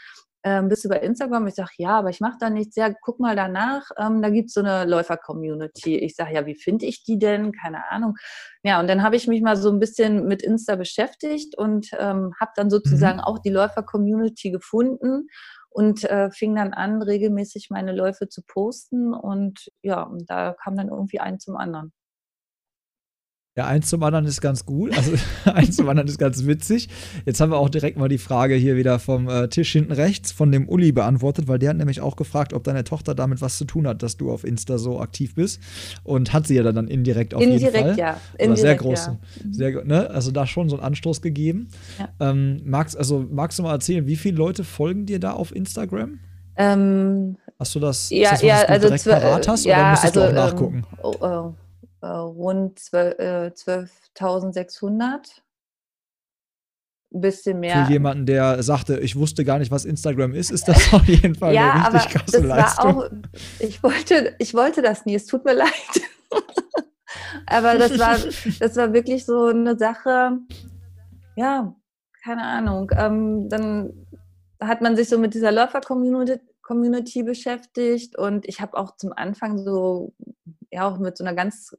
ähm, 0.44 0.68
bist 0.68 0.84
du 0.84 0.90
bei 0.90 0.98
Instagram? 0.98 1.46
Ich 1.46 1.54
sage, 1.54 1.70
ja, 1.78 1.98
aber 1.98 2.10
ich 2.10 2.20
mache 2.20 2.36
da 2.38 2.50
nichts. 2.50 2.76
Ja, 2.76 2.90
guck 3.00 3.18
mal 3.18 3.34
danach. 3.34 3.88
Ähm, 3.98 4.20
da 4.20 4.28
gibt 4.28 4.48
es 4.48 4.54
so 4.54 4.60
eine 4.60 4.84
Läufer-Community. 4.84 5.96
Ich 5.98 6.14
sage, 6.16 6.34
ja, 6.34 6.44
wie 6.44 6.54
finde 6.54 6.84
ich 6.84 7.02
die 7.02 7.18
denn? 7.18 7.52
Keine 7.52 7.90
Ahnung. 7.90 8.16
Ja, 8.62 8.78
und 8.78 8.86
dann 8.86 9.02
habe 9.02 9.16
ich 9.16 9.26
mich 9.26 9.40
mal 9.40 9.56
so 9.56 9.70
ein 9.70 9.80
bisschen 9.80 10.26
mit 10.26 10.42
Insta 10.42 10.76
beschäftigt 10.76 11.56
und 11.56 11.88
ähm, 11.98 12.34
habe 12.38 12.52
dann 12.56 12.68
sozusagen 12.68 13.18
mhm. 13.18 13.24
auch 13.24 13.38
die 13.38 13.50
Läufer-Community 13.50 14.50
gefunden 14.50 15.28
und 15.70 16.04
äh, 16.04 16.30
fing 16.30 16.54
dann 16.54 16.74
an, 16.74 17.02
regelmäßig 17.02 17.70
meine 17.70 17.92
Läufe 17.92 18.28
zu 18.28 18.42
posten. 18.46 19.14
Und 19.14 19.72
ja, 19.82 20.02
und 20.02 20.28
da 20.28 20.54
kam 20.62 20.76
dann 20.76 20.88
irgendwie 20.88 21.20
ein 21.20 21.40
zum 21.40 21.56
anderen. 21.56 21.92
Ja, 23.56 23.66
eins 23.66 23.86
zum 23.86 24.02
anderen 24.02 24.26
ist 24.26 24.40
ganz 24.40 24.66
gut. 24.66 24.96
Also 24.96 25.12
eins 25.44 25.76
zum 25.76 25.88
anderen 25.88 26.08
ist 26.08 26.18
ganz 26.18 26.44
witzig. 26.44 26.88
Jetzt 27.24 27.40
haben 27.40 27.52
wir 27.52 27.58
auch 27.58 27.68
direkt 27.68 27.96
mal 27.96 28.08
die 28.08 28.18
Frage 28.18 28.56
hier 28.56 28.74
wieder 28.74 28.98
vom 28.98 29.28
äh, 29.28 29.46
Tisch 29.46 29.70
hinten 29.70 29.92
rechts 29.92 30.32
von 30.32 30.50
dem 30.50 30.68
Uli 30.68 30.90
beantwortet, 30.90 31.46
weil 31.46 31.60
der 31.60 31.70
hat 31.70 31.76
nämlich 31.76 32.00
auch 32.00 32.16
gefragt, 32.16 32.52
ob 32.52 32.64
deine 32.64 32.82
Tochter 32.82 33.14
damit 33.14 33.40
was 33.40 33.56
zu 33.56 33.64
tun 33.64 33.86
hat, 33.86 34.02
dass 34.02 34.16
du 34.16 34.32
auf 34.32 34.42
Insta 34.42 34.76
so 34.76 35.00
aktiv 35.00 35.36
bist. 35.36 35.60
Und 36.02 36.32
hat 36.32 36.48
sie 36.48 36.56
ja 36.56 36.64
dann 36.64 36.88
indirekt 36.88 37.32
auf 37.32 37.42
indirekt, 37.42 37.76
jeden 37.76 37.86
Fall. 37.90 37.98
Ja. 37.98 38.20
Indirekt, 38.32 38.48
Oder 38.48 38.56
sehr 38.56 38.74
groß. 38.74 39.06
Ja. 39.06 39.18
Sehr, 39.52 39.84
ne? 39.84 40.10
Also 40.10 40.32
da 40.32 40.48
schon 40.48 40.68
so 40.68 40.76
einen 40.76 40.84
Anstoß 40.86 41.22
gegeben. 41.22 41.68
Ja. 42.00 42.30
Ähm, 42.30 42.60
magst, 42.64 42.96
also, 42.96 43.24
magst 43.30 43.60
du 43.60 43.62
mal 43.62 43.72
erzählen, 43.72 44.04
wie 44.08 44.16
viele 44.16 44.36
Leute 44.36 44.64
folgen 44.64 45.06
dir 45.06 45.20
da 45.20 45.32
auf 45.32 45.54
Instagram? 45.54 46.18
Ähm, 46.56 47.36
hast 47.60 47.72
du 47.76 47.78
das, 47.78 48.10
ja, 48.10 48.32
das 48.32 48.42
ja, 48.42 48.62
also 48.62 48.88
direkt 48.88 49.04
parat 49.04 49.46
hast 49.46 49.64
ja, 49.64 49.76
oder 49.76 49.90
müsstest 49.90 50.16
also, 50.16 50.20
du 50.20 50.26
auch 50.26 50.28
ähm, 50.30 50.34
nachgucken? 50.34 50.86
Oh, 51.02 51.14
oh 51.20 51.54
äh, 52.04 52.08
rund 52.08 52.78
12.600. 52.78 54.92
Äh, 54.92 55.18
ein 57.12 57.20
bisschen 57.20 57.60
mehr. 57.60 57.86
Für 57.86 57.92
jemanden, 57.92 58.26
der 58.26 58.62
sagte, 58.62 58.98
ich 58.98 59.16
wusste 59.16 59.44
gar 59.44 59.58
nicht, 59.58 59.70
was 59.70 59.84
Instagram 59.84 60.34
ist, 60.34 60.50
ist 60.50 60.66
das 60.66 60.78
auf 60.92 61.06
jeden 61.06 61.34
Fall 61.34 61.54
ja, 61.54 61.72
eine 61.72 61.94
richtig 61.94 62.12
krasse 62.12 62.40
Leistung. 62.40 62.96
War 62.96 63.06
auch, 63.06 63.10
ich, 63.60 63.82
wollte, 63.82 64.34
ich 64.38 64.52
wollte 64.52 64.82
das 64.82 65.06
nie, 65.06 65.14
es 65.14 65.26
tut 65.26 65.44
mir 65.44 65.54
leid. 65.54 65.70
aber 67.46 67.78
das 67.78 67.98
war, 67.98 68.18
das 68.60 68.76
war 68.76 68.92
wirklich 68.92 69.24
so 69.24 69.46
eine 69.46 69.78
Sache, 69.78 70.38
ja, 71.36 71.74
keine 72.22 72.42
Ahnung. 72.42 72.90
Ähm, 72.96 73.48
dann 73.48 73.92
hat 74.60 74.82
man 74.82 74.96
sich 74.96 75.08
so 75.08 75.18
mit 75.18 75.34
dieser 75.34 75.52
Läufer-Community 75.52 76.40
Community 76.64 77.22
beschäftigt 77.22 78.16
und 78.16 78.48
ich 78.48 78.62
habe 78.62 78.78
auch 78.78 78.96
zum 78.96 79.12
Anfang 79.12 79.58
so 79.58 80.14
ja 80.74 80.88
auch 80.88 80.98
mit 80.98 81.16
so 81.16 81.24
einer 81.24 81.34
ganz 81.34 81.74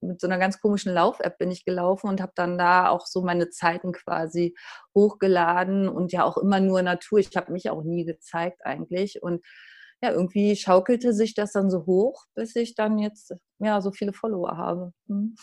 mit 0.00 0.20
so 0.20 0.26
einer 0.26 0.38
ganz 0.38 0.60
komischen 0.60 0.94
Lauf-App 0.94 1.38
bin 1.38 1.50
ich 1.50 1.64
gelaufen 1.64 2.08
und 2.08 2.20
habe 2.20 2.32
dann 2.34 2.56
da 2.56 2.88
auch 2.88 3.06
so 3.06 3.22
meine 3.22 3.50
Zeiten 3.50 3.92
quasi 3.92 4.54
hochgeladen 4.94 5.88
und 5.88 6.12
ja 6.12 6.24
auch 6.24 6.38
immer 6.38 6.60
nur 6.60 6.82
Natur. 6.82 7.18
Ich 7.18 7.36
habe 7.36 7.52
mich 7.52 7.68
auch 7.68 7.82
nie 7.82 8.04
gezeigt 8.04 8.64
eigentlich 8.64 9.22
und 9.22 9.44
ja, 10.00 10.12
irgendwie 10.12 10.54
schaukelte 10.56 11.12
sich 11.12 11.34
das 11.34 11.52
dann 11.52 11.70
so 11.70 11.84
hoch, 11.84 12.26
bis 12.34 12.54
ich 12.54 12.74
dann 12.76 12.98
jetzt 12.98 13.34
ja 13.58 13.80
so 13.80 13.90
viele 13.90 14.12
Follower 14.12 14.56
habe. 14.56 14.92
Hm. 15.08 15.34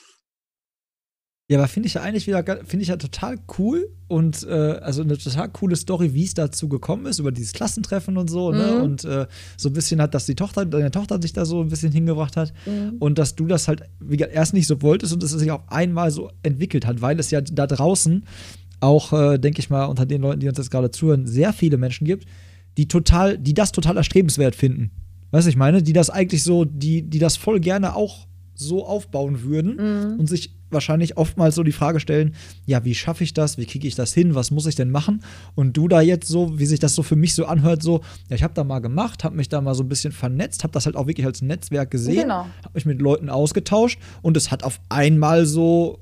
Ja, 1.48 1.60
aber 1.60 1.68
finde 1.68 1.86
ich 1.86 1.94
ja 1.94 2.02
eigentlich 2.02 2.26
wieder, 2.26 2.44
finde 2.66 2.82
ich 2.82 2.88
ja 2.88 2.98
total 2.98 3.38
cool 3.60 3.88
und 4.08 4.48
äh, 4.50 4.52
also 4.52 5.04
eine 5.04 5.16
total 5.16 5.48
coole 5.50 5.76
Story, 5.76 6.16
wie 6.16 6.24
es 6.24 6.34
dazu 6.34 6.68
gekommen 6.68 7.06
ist, 7.06 7.20
über 7.20 7.32
dieses 7.32 7.54
Klassentreffen 7.54 8.18
und 8.18 8.32
so, 8.32 8.52
ne? 8.52 8.58
mhm. 8.58 8.64
ne? 8.64 8.84
Und 8.84 9.06
äh, 9.06 9.28
so 9.56 9.70
ein 9.70 9.74
bisschen 9.74 10.02
hat, 10.02 10.16
dass 10.16 10.26
die 10.26 10.34
Tochter, 10.34 10.66
deine 10.66 10.90
Tochter 10.90 11.22
sich 11.22 11.34
da 11.34 11.46
so 11.46 11.62
ein 11.62 11.70
bisschen 11.70 11.92
hingebracht 11.92 12.36
hat 12.36 12.52
mhm. 12.66 12.96
und 12.98 13.20
dass 13.20 13.36
du 13.36 13.46
das 13.46 13.68
halt 13.68 13.84
wie 14.00 14.18
gesagt, 14.18 14.34
erst 14.34 14.56
nicht 14.56 14.66
so 14.66 14.82
wolltest 14.82 15.14
und 15.14 15.22
dass 15.22 15.34
es 15.34 15.40
sich 15.40 15.52
auf 15.52 15.62
einmal 15.68 16.10
so 16.10 16.32
entwickelt 16.42 16.88
hat, 16.88 17.02
weil 17.02 17.20
es 17.20 17.30
ja 17.30 17.42
da 17.42 17.68
draußen 17.68 18.26
auch, 18.80 19.14
äh, 19.14 19.38
denke 19.38 19.60
ich 19.60 19.70
mal, 19.70 19.86
unter 19.86 20.08
den 20.08 20.24
Leuten, 20.24 20.40
die 20.40 20.50
uns 20.50 20.58
jetzt 20.58 20.72
gerade 20.72 20.90
zuhören, 20.90 21.28
sehr 21.28 21.54
viele 21.54 21.78
Menschen 21.78 22.06
gibt, 22.06 22.26
die 22.78 22.88
total, 22.88 23.38
die 23.38 23.54
das 23.54 23.72
total 23.72 23.98
erstrebenswert 23.98 24.56
finden. 24.56 24.90
Weißt 25.30 25.46
du, 25.46 25.50
ich 25.50 25.58
meine, 25.58 25.84
die 25.84 25.94
das 25.94 26.10
eigentlich 26.10 26.42
so, 26.42 26.66
die, 26.66 27.04
die 27.04 27.20
das 27.20 27.38
voll 27.38 27.60
gerne 27.60 27.96
auch 27.96 28.28
so 28.56 28.86
aufbauen 28.86 29.44
würden 29.44 29.76
mhm. 29.76 30.20
und 30.20 30.28
sich 30.28 30.56
wahrscheinlich 30.72 31.18
oftmals 31.18 31.56
so 31.56 31.64
die 31.64 31.72
Frage 31.72 32.00
stellen, 32.00 32.36
ja, 32.66 32.84
wie 32.86 32.96
schaffe 32.96 33.24
ich 33.24 33.34
das? 33.34 33.58
Wie 33.58 33.66
kriege 33.66 33.88
ich 33.88 33.96
das 33.96 34.14
hin? 34.14 34.36
Was 34.36 34.52
muss 34.52 34.66
ich 34.66 34.76
denn 34.76 34.92
machen? 34.92 35.24
Und 35.56 35.78
du 35.78 35.88
da 35.88 36.02
jetzt 36.02 36.28
so, 36.28 36.60
wie 36.60 36.66
sich 36.66 36.80
das 36.80 36.96
so 36.96 37.04
für 37.04 37.16
mich 37.16 37.34
so 37.36 37.46
anhört, 37.46 37.84
so, 37.84 38.02
ja, 38.30 38.36
ich 38.36 38.44
habe 38.44 38.54
da 38.54 38.64
mal 38.64 38.80
gemacht, 38.80 39.24
habe 39.24 39.36
mich 39.36 39.50
da 39.50 39.62
mal 39.62 39.76
so 39.76 39.84
ein 39.84 39.90
bisschen 39.90 40.12
vernetzt, 40.12 40.64
habe 40.64 40.74
das 40.74 40.86
halt 40.86 40.96
auch 40.96 41.08
wirklich 41.08 41.26
als 41.26 41.42
Netzwerk 41.42 41.92
gesehen, 41.92 42.24
genau. 42.24 42.48
habe 42.64 42.74
mich 42.74 42.86
mit 42.86 43.02
Leuten 43.02 43.30
ausgetauscht 43.30 44.00
und 44.22 44.38
es 44.38 44.52
hat 44.52 44.64
auf 44.64 44.80
einmal 44.90 45.46
so 45.46 46.00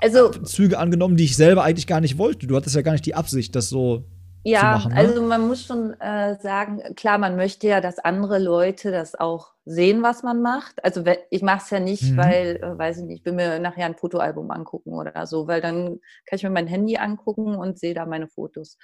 also, 0.00 0.30
Züge 0.30 0.78
angenommen, 0.78 1.16
die 1.16 1.24
ich 1.24 1.36
selber 1.36 1.62
eigentlich 1.62 1.86
gar 1.86 2.00
nicht 2.00 2.16
wollte. 2.16 2.46
Du 2.46 2.56
hattest 2.56 2.74
ja 2.74 2.82
gar 2.82 2.92
nicht 2.92 3.04
die 3.04 3.14
Absicht, 3.14 3.54
das 3.54 3.68
so 3.68 4.04
ja, 4.44 4.72
machen. 4.72 4.92
Ne? 4.92 4.98
also 4.98 5.22
man 5.22 5.46
muss 5.46 5.64
schon 5.64 5.98
äh, 6.00 6.36
sagen, 6.40 6.82
klar, 6.96 7.18
man 7.18 7.36
möchte 7.36 7.68
ja, 7.68 7.80
dass 7.80 7.98
andere 7.98 8.38
Leute 8.38 8.90
das 8.90 9.14
auch 9.14 9.52
sehen, 9.64 10.02
was 10.02 10.22
man 10.22 10.40
macht. 10.42 10.82
Also 10.84 11.04
ich 11.30 11.42
mache 11.42 11.62
es 11.64 11.70
ja 11.70 11.80
nicht, 11.80 12.12
mhm. 12.12 12.16
weil, 12.16 12.56
äh, 12.56 12.78
weiß 12.78 12.98
ich 12.98 13.04
nicht, 13.04 13.20
ich 13.20 13.24
will 13.26 13.34
mir 13.34 13.58
nachher 13.58 13.86
ein 13.86 13.96
Fotoalbum 13.96 14.50
angucken 14.50 14.94
oder 14.94 15.26
so, 15.26 15.46
weil 15.46 15.60
dann 15.60 16.00
kann 16.26 16.36
ich 16.36 16.42
mir 16.42 16.50
mein 16.50 16.66
Handy 16.66 16.96
angucken 16.96 17.54
und 17.56 17.78
sehe 17.78 17.94
da 17.94 18.06
meine 18.06 18.28
Fotos. 18.28 18.78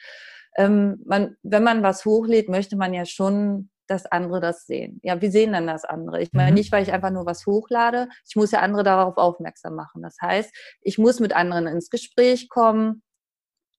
Ähm, 0.57 1.03
man, 1.05 1.37
wenn 1.43 1.63
man 1.63 1.83
was 1.83 2.05
hochlädt, 2.05 2.49
möchte 2.49 2.77
man 2.77 2.95
ja 2.95 3.05
schon 3.05 3.71
dass 3.89 4.07
andere 4.07 4.41
das 4.41 4.67
sehen. 4.67 5.01
Ja, 5.03 5.21
wie 5.21 5.29
sehen 5.29 5.53
dann 5.53 5.67
das 5.67 5.85
andere? 5.85 6.21
Ich 6.21 6.33
meine, 6.33 6.51
mhm. 6.51 6.55
nicht, 6.55 6.73
weil 6.73 6.83
ich 6.83 6.93
einfach 6.93 7.11
nur 7.11 7.27
was 7.27 7.47
hochlade, 7.47 8.09
ich 8.29 8.37
muss 8.37 8.51
ja 8.51 8.61
andere 8.61 8.83
darauf 8.83 9.17
aufmerksam 9.17 9.75
machen. 9.75 10.03
Das 10.03 10.17
heißt, 10.21 10.53
ich 10.81 10.99
muss 10.99 11.21
mit 11.21 11.35
anderen 11.35 11.67
ins 11.67 11.91
Gespräch 11.91 12.49
kommen, 12.49 13.03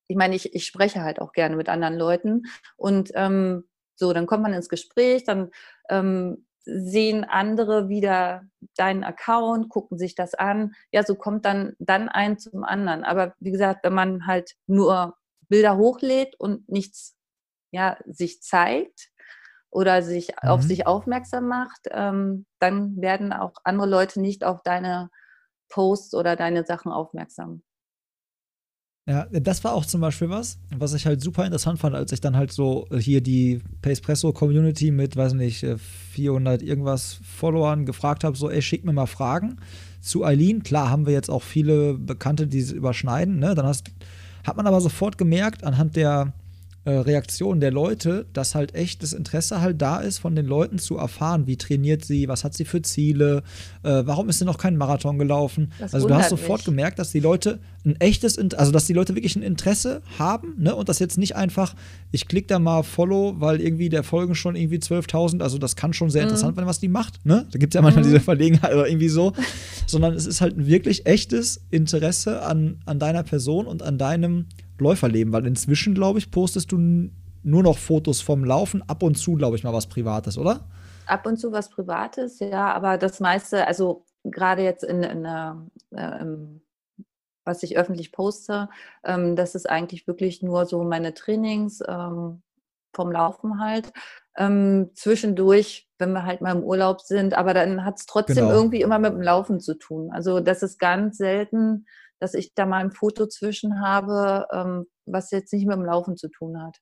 ich 0.08 0.16
meine, 0.16 0.36
ich, 0.36 0.54
ich 0.54 0.66
spreche 0.66 1.04
halt 1.04 1.20
auch 1.22 1.34
gerne 1.34 1.56
mit 1.56 1.70
anderen 1.70 1.98
Leuten 1.98 2.44
und 2.76 3.12
ähm, 3.16 3.66
so, 3.96 4.14
dann 4.14 4.28
kommt 4.28 4.44
man 4.44 4.54
ins 4.54 4.70
Gespräch, 4.70 5.24
dann 5.24 5.50
ähm, 5.90 6.46
sehen 6.68 7.24
andere 7.24 7.90
wieder 7.90 8.44
deinen 8.76 9.04
Account, 9.04 9.70
gucken 9.70 9.98
sich 9.98 10.16
das 10.16 10.34
an. 10.34 10.74
Ja, 10.92 11.04
so 11.04 11.16
kommt 11.16 11.46
dann, 11.46 11.76
dann 11.80 12.10
ein 12.10 12.38
zum 12.38 12.64
anderen. 12.64 13.04
Aber 13.04 13.34
wie 13.40 13.52
gesagt, 13.52 13.84
wenn 13.84 13.94
man 13.94 14.28
halt 14.28 14.56
nur 14.68 15.16
Bilder 15.50 15.78
hochlädt 15.78 16.36
und 16.40 16.70
nichts 16.70 17.16
ja, 17.72 17.98
sich 18.06 18.42
zeigt 18.42 19.10
oder 19.70 20.02
sich 20.02 20.30
mhm. 20.44 20.50
auf 20.50 20.62
sich 20.62 20.86
aufmerksam 20.86 21.48
macht, 21.48 21.88
ähm, 21.92 22.46
dann 22.60 23.02
werden 23.02 23.34
auch 23.34 23.54
andere 23.64 23.88
Leute 23.88 24.22
nicht 24.22 24.44
auf 24.44 24.62
deine 24.62 25.10
Posts 25.70 26.16
oder 26.16 26.36
deine 26.36 26.66
Sachen 26.66 26.92
aufmerksam. 26.92 27.64
Ja, 29.10 29.26
das 29.32 29.64
war 29.64 29.74
auch 29.74 29.86
zum 29.86 30.02
Beispiel 30.02 30.30
was, 30.30 30.60
was 30.78 30.94
ich 30.94 31.06
halt 31.06 31.22
super 31.22 31.46
interessant 31.46 31.80
fand, 31.80 31.96
als 31.96 32.12
ich 32.12 32.20
dann 32.20 32.36
halt 32.36 32.52
so 32.52 32.88
hier 32.92 33.22
die 33.22 33.62
Pacepresso 33.82 34.34
Community 34.34 34.92
mit, 34.92 35.16
weiß 35.16 35.34
nicht, 35.34 35.66
400 36.12 36.62
äh, 36.62 36.66
irgendwas 36.66 37.18
Followern 37.24 37.86
gefragt 37.86 38.26
habe, 38.26 38.36
so, 38.36 38.50
ey, 38.50 38.62
schick 38.62 38.84
mir 38.84 38.92
mal 38.92 39.06
Fragen 39.06 39.60
zu 40.02 40.26
Eileen. 40.26 40.62
Klar 40.62 40.90
haben 40.90 41.06
wir 41.06 41.14
jetzt 41.14 41.30
auch 41.30 41.42
viele 41.42 41.94
Bekannte, 41.94 42.48
die 42.48 42.60
überschneiden, 42.60 43.40
ne? 43.40 43.56
Dann 43.56 43.66
hast, 43.66 43.92
hat 44.46 44.58
man 44.58 44.68
aber 44.68 44.82
sofort 44.82 45.18
gemerkt, 45.18 45.64
anhand 45.64 45.96
der 45.96 46.34
äh, 46.88 47.00
Reaktionen 47.00 47.60
der 47.60 47.72
Leute, 47.72 48.28
dass 48.32 48.56
halt 48.56 48.74
echt 48.74 49.04
das 49.04 49.12
Interesse 49.12 49.60
halt 49.60 49.82
da 49.82 50.00
ist, 50.00 50.20
von 50.20 50.38
den 50.38 50.46
Leuten 50.46 50.80
zu 50.80 50.96
erfahren, 50.96 51.46
wie 51.46 51.58
trainiert 51.58 52.06
sie, 52.06 52.30
was 52.30 52.46
hat 52.46 52.54
sie 52.54 52.64
für 52.64 52.82
Ziele, 52.82 53.44
äh, 53.84 54.04
warum 54.06 54.30
ist 54.30 54.40
sie 54.40 54.46
noch 54.46 54.58
kein 54.58 54.78
Marathon 54.78 55.18
gelaufen. 55.18 55.74
Das 55.80 55.94
also 55.94 56.08
du 56.08 56.16
hast 56.16 56.30
sofort 56.30 56.60
mich. 56.60 56.66
gemerkt, 56.68 56.98
dass 56.98 57.12
die 57.12 57.20
Leute 57.20 57.60
ein 57.86 58.00
echtes, 58.00 58.38
also 58.38 58.72
dass 58.72 58.86
die 58.86 58.94
Leute 58.94 59.16
wirklich 59.16 59.36
ein 59.36 59.44
Interesse 59.44 60.02
haben, 60.18 60.56
ne? 60.58 60.74
Und 60.74 60.88
das 60.88 61.00
jetzt 61.00 61.18
nicht 61.18 61.36
einfach, 61.36 61.76
ich 62.12 62.26
klicke 62.30 62.48
da 62.48 62.58
mal 62.58 62.84
Follow, 62.84 63.36
weil 63.38 63.60
irgendwie 63.60 63.90
der 63.90 64.04
Folgen 64.04 64.34
schon 64.34 64.56
irgendwie 64.56 64.78
12.000, 64.78 65.42
also 65.42 65.58
das 65.58 65.76
kann 65.76 65.92
schon 65.92 66.10
sehr 66.10 66.22
mhm. 66.22 66.30
interessant 66.30 66.56
werden, 66.56 66.68
was 66.68 66.80
die 66.80 66.88
macht, 66.88 67.26
ne? 67.26 67.48
Da 67.52 67.60
gibt 67.60 67.74
es 67.74 67.78
ja 67.78 67.82
manchmal 67.82 68.06
mhm. 68.06 68.12
diese 68.12 68.22
Verlegenheit 68.22 68.72
oder 68.72 68.88
irgendwie 68.88 69.10
so, 69.10 69.34
sondern 69.88 70.14
es 70.14 70.26
ist 70.26 70.40
halt 70.40 70.58
ein 70.58 70.68
wirklich 70.68 71.06
echtes 71.06 71.60
Interesse 71.70 72.44
an, 72.44 72.78
an 72.86 72.98
deiner 72.98 73.24
Person 73.24 73.68
und 73.68 73.84
an 73.84 73.98
deinem 73.98 74.46
Läuferleben, 74.82 75.34
weil 75.34 75.46
inzwischen, 75.46 75.94
glaube 75.94 76.20
ich, 76.20 76.32
postest 76.32 76.72
du 76.72 76.78
nur 77.44 77.64
noch 77.64 77.78
Fotos 77.78 78.22
vom 78.22 78.44
Laufen, 78.44 78.84
ab 78.88 79.04
und 79.04 79.16
zu, 79.16 79.36
glaube 79.36 79.56
ich, 79.56 79.64
mal 79.64 79.74
was 79.74 79.88
Privates, 79.88 80.38
oder? 80.38 80.68
Ab 81.06 81.26
und 81.26 81.38
zu 81.38 81.52
was 81.52 81.70
Privates, 81.70 82.40
ja, 82.40 82.74
aber 82.74 82.98
das 82.98 83.20
meiste, 83.20 83.66
also 83.66 84.06
gerade 84.24 84.64
jetzt 84.64 84.84
in, 84.84 85.04
in, 85.04 85.26
in 85.26 85.96
äh, 85.98 86.26
was 87.46 87.64
ich 87.64 87.78
öffentlich 87.78 88.12
poste, 88.12 88.70
ähm, 89.04 89.36
das 89.36 89.56
ist 89.56 89.68
eigentlich 89.68 90.06
wirklich 90.06 90.44
nur 90.44 90.66
so 90.66 90.84
meine 90.84 91.14
Trainings 91.14 91.82
ähm, 91.88 92.44
vom 92.94 93.12
Laufen 93.12 93.60
halt. 93.60 93.92
Ähm, 94.38 94.92
zwischendurch, 94.94 95.90
wenn 95.98 96.12
wir 96.12 96.26
halt 96.26 96.42
mal 96.42 96.56
im 96.56 96.64
Urlaub 96.64 97.02
sind, 97.02 97.36
aber 97.36 97.54
dann 97.54 97.86
hat 97.86 97.98
es 97.98 98.06
trotzdem 98.06 98.48
genau. 98.48 98.52
irgendwie 98.52 98.82
immer 98.82 99.00
mit 99.00 99.14
dem 99.14 99.22
Laufen 99.22 99.60
zu 99.60 99.76
tun. 99.76 100.12
Also 100.12 100.42
das 100.42 100.62
ist 100.62 100.78
ganz 100.78 101.18
selten, 101.18 101.88
dass 102.20 102.34
ich 102.34 102.54
da 102.54 102.66
mal 102.66 102.84
ein 102.84 102.92
Foto 102.92 103.28
zwischen 103.28 103.82
habe, 103.82 104.48
ähm, 104.52 104.86
was 105.06 105.32
jetzt 105.32 105.54
nicht 105.54 105.68
mit 105.68 105.76
dem 105.76 105.86
Laufen 105.86 106.18
zu 106.18 106.30
tun 106.30 106.62
hat. 106.62 106.78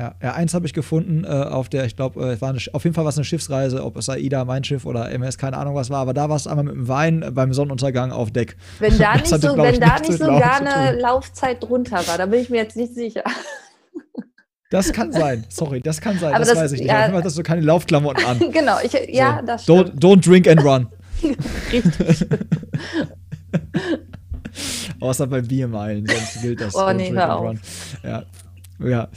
Ja, 0.00 0.14
ja 0.22 0.32
eins 0.32 0.54
habe 0.54 0.64
ich 0.66 0.72
gefunden, 0.72 1.24
äh, 1.24 1.28
auf 1.28 1.68
der, 1.68 1.84
ich 1.84 1.94
glaube, 1.94 2.20
äh, 2.20 2.40
war 2.40 2.48
eine, 2.48 2.58
auf 2.72 2.84
jeden 2.84 2.94
Fall 2.94 3.04
war 3.04 3.10
es 3.10 3.18
eine 3.18 3.24
Schiffsreise, 3.24 3.84
ob 3.84 3.98
es 3.98 4.08
AIDA, 4.08 4.46
mein 4.46 4.64
Schiff 4.64 4.86
oder 4.86 5.10
MS, 5.10 5.36
keine 5.36 5.58
Ahnung 5.58 5.74
was 5.74 5.90
war, 5.90 5.98
aber 5.98 6.14
da 6.14 6.30
war 6.30 6.36
es 6.36 6.46
einmal 6.46 6.64
mit 6.64 6.74
dem 6.74 6.88
Wein 6.88 7.30
beim 7.34 7.52
Sonnenuntergang 7.52 8.10
auf 8.10 8.30
Deck. 8.30 8.56
Wenn 8.78 8.96
da 8.96 9.14
nicht, 9.16 9.26
so, 9.26 9.56
wenn 9.58 9.78
da 9.78 9.98
nicht 9.98 10.12
sogar 10.12 10.66
eine 10.66 10.98
Laufzeit 10.98 11.62
drunter 11.62 12.06
war, 12.08 12.16
da 12.16 12.24
bin 12.24 12.40
ich 12.40 12.48
mir 12.48 12.58
jetzt 12.58 12.76
nicht 12.76 12.94
sicher. 12.94 13.24
Das 14.72 14.92
kann 14.92 15.10
sein, 15.10 15.44
sorry, 15.48 15.80
das 15.80 16.00
kann 16.00 16.16
sein, 16.20 16.32
das, 16.32 16.46
das, 16.46 16.56
weiß 16.56 16.72
ich 16.72 16.82
nicht. 16.82 16.90
Ja, 16.90 17.12
auf 17.12 17.24
hast 17.24 17.36
du 17.36 17.42
keine 17.42 17.60
Laufklamotten 17.62 18.24
an. 18.24 18.38
genau, 18.52 18.76
ich, 18.80 18.92
ja, 19.08 19.40
so. 19.40 19.46
das 19.46 19.62
stimmt. 19.64 20.04
Don't, 20.04 20.20
don't 20.20 20.24
drink 20.24 20.46
and 20.46 20.62
run. 20.62 20.88
Richtig. 21.72 22.28
Außer 25.00 25.26
bei 25.26 25.40
Biermeilen, 25.42 26.06
sonst 26.06 26.42
gilt 26.42 26.60
das. 26.60 26.74
Oh 26.74 26.92
nee, 26.92 27.10
hör 27.12 27.36
auf. 27.36 27.56
Ja. 28.02 28.24
ja. 28.78 29.08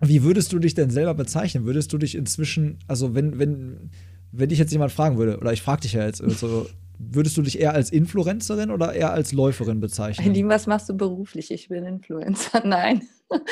Wie 0.00 0.22
würdest 0.22 0.52
du 0.52 0.58
dich 0.58 0.74
denn 0.74 0.90
selber 0.90 1.14
bezeichnen? 1.14 1.64
Würdest 1.64 1.92
du 1.92 1.98
dich 1.98 2.14
inzwischen, 2.14 2.78
also 2.88 3.14
wenn, 3.14 3.38
wenn, 3.38 3.90
wenn 4.32 4.48
dich 4.48 4.58
jetzt 4.58 4.72
jemand 4.72 4.92
fragen 4.92 5.16
würde, 5.16 5.38
oder 5.38 5.52
ich 5.52 5.62
frage 5.62 5.82
dich 5.82 5.94
ja 5.94 6.04
jetzt, 6.04 6.22
also, 6.22 6.66
würdest 6.98 7.36
du 7.36 7.42
dich 7.42 7.60
eher 7.60 7.72
als 7.72 7.90
Influencerin 7.90 8.70
oder 8.70 8.92
eher 8.92 9.12
als 9.12 9.32
Läuferin 9.32 9.80
bezeichnen? 9.80 10.28
Eileen, 10.28 10.48
was 10.48 10.66
machst 10.66 10.88
du 10.88 10.96
beruflich? 10.96 11.50
Ich 11.50 11.68
bin 11.68 11.84
Influencer. 11.84 12.62
Nein. 12.66 13.02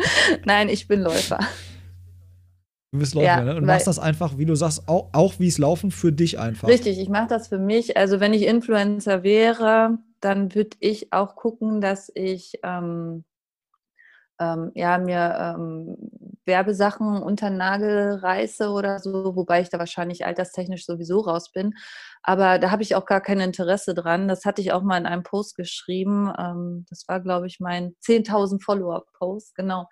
Nein, 0.44 0.68
ich 0.68 0.88
bin 0.88 1.00
Läufer. 1.00 1.38
Du 2.92 2.98
bist 2.98 3.14
Läufer, 3.14 3.26
ja, 3.26 3.40
ne? 3.44 3.56
Und 3.56 3.66
machst 3.66 3.86
das 3.86 4.00
einfach, 4.00 4.36
wie 4.36 4.46
du 4.46 4.56
sagst, 4.56 4.88
auch, 4.88 5.10
auch 5.12 5.34
wie 5.38 5.46
es 5.46 5.58
laufen 5.58 5.92
für 5.92 6.12
dich 6.12 6.40
einfach. 6.40 6.66
Richtig, 6.68 6.98
ich 6.98 7.08
mache 7.08 7.28
das 7.28 7.46
für 7.48 7.58
mich. 7.58 7.96
Also 7.96 8.18
wenn 8.18 8.34
ich 8.34 8.42
Influencer 8.42 9.22
wäre, 9.22 9.98
dann 10.20 10.54
würde 10.54 10.76
ich 10.80 11.12
auch 11.12 11.36
gucken, 11.36 11.80
dass 11.80 12.10
ich 12.14 12.58
ähm, 12.64 13.24
ähm, 14.40 14.72
ja, 14.74 14.98
mir 14.98 15.54
ähm, 15.56 16.09
Werbesachen 16.46 17.22
unter 17.22 17.50
Nagel 17.50 18.14
reiße 18.22 18.70
oder 18.70 18.98
so, 18.98 19.36
wobei 19.36 19.60
ich 19.60 19.68
da 19.68 19.78
wahrscheinlich 19.78 20.24
alterstechnisch 20.24 20.86
sowieso 20.86 21.20
raus 21.20 21.52
bin. 21.52 21.74
Aber 22.22 22.58
da 22.58 22.70
habe 22.70 22.82
ich 22.82 22.94
auch 22.94 23.06
gar 23.06 23.20
kein 23.20 23.40
Interesse 23.40 23.94
dran. 23.94 24.28
Das 24.28 24.44
hatte 24.44 24.60
ich 24.60 24.72
auch 24.72 24.82
mal 24.82 24.98
in 24.98 25.06
einem 25.06 25.22
Post 25.22 25.56
geschrieben. 25.56 26.32
Ähm, 26.38 26.86
das 26.88 27.04
war, 27.08 27.20
glaube 27.20 27.46
ich, 27.46 27.60
mein 27.60 27.94
10.000 28.04 28.62
Follower-Post. 28.62 29.54
Genau. 29.54 29.86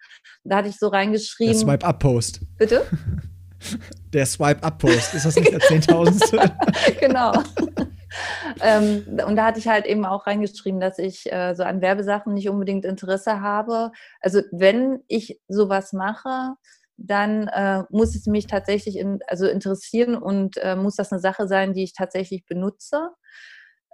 Da 0.44 0.56
hatte 0.58 0.68
ich 0.68 0.78
so 0.78 0.88
reingeschrieben. 0.88 1.54
Der 1.54 1.60
Swipe-Up-Post. 1.60 2.40
Bitte? 2.56 2.86
Der 4.12 4.24
Swipe-Up-Post. 4.24 5.14
Ist 5.14 5.26
das 5.26 5.36
nicht 5.36 5.52
der 5.52 5.60
10.000? 5.60 7.00
genau. 7.00 7.32
ähm, 8.62 9.04
und 9.26 9.36
da 9.36 9.46
hatte 9.46 9.58
ich 9.58 9.68
halt 9.68 9.86
eben 9.86 10.04
auch 10.04 10.26
reingeschrieben, 10.26 10.80
dass 10.80 10.98
ich 10.98 11.30
äh, 11.32 11.54
so 11.54 11.62
an 11.62 11.80
Werbesachen 11.80 12.34
nicht 12.34 12.48
unbedingt 12.48 12.84
Interesse 12.84 13.40
habe. 13.40 13.92
Also 14.20 14.42
wenn 14.52 15.00
ich 15.08 15.40
sowas 15.48 15.92
mache, 15.92 16.54
dann 16.96 17.48
äh, 17.48 17.84
muss 17.90 18.16
es 18.16 18.26
mich 18.26 18.46
tatsächlich 18.46 18.96
in, 18.96 19.20
also 19.28 19.46
interessieren 19.46 20.16
und 20.16 20.56
äh, 20.58 20.74
muss 20.74 20.96
das 20.96 21.12
eine 21.12 21.20
Sache 21.20 21.46
sein, 21.46 21.72
die 21.72 21.84
ich 21.84 21.92
tatsächlich 21.92 22.44
benutze. 22.44 23.10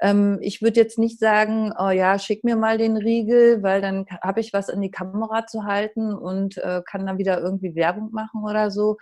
Ähm, 0.00 0.38
ich 0.40 0.62
würde 0.62 0.81
jetzt 0.81 0.98
nicht 0.98 1.18
sagen, 1.20 1.72
oh 1.79 1.90
ja, 1.90 2.18
schick 2.18 2.44
mir 2.44 2.57
mal 2.57 2.79
den 2.79 2.96
Riegel, 2.96 3.62
weil 3.62 3.81
dann 3.83 4.07
habe 4.22 4.40
ich 4.40 4.53
was 4.53 4.68
in 4.68 4.81
die 4.81 4.90
Kamera 4.90 5.46
zu 5.46 5.64
halten 5.64 6.14
und 6.14 6.57
äh, 6.59 6.83
kann 6.85 7.07
dann 7.07 7.18
wieder 7.18 7.40
irgendwie 7.40 7.74
Werbung 7.74 8.11
machen 8.12 8.42
oder 8.44 8.70
so. 8.70 8.96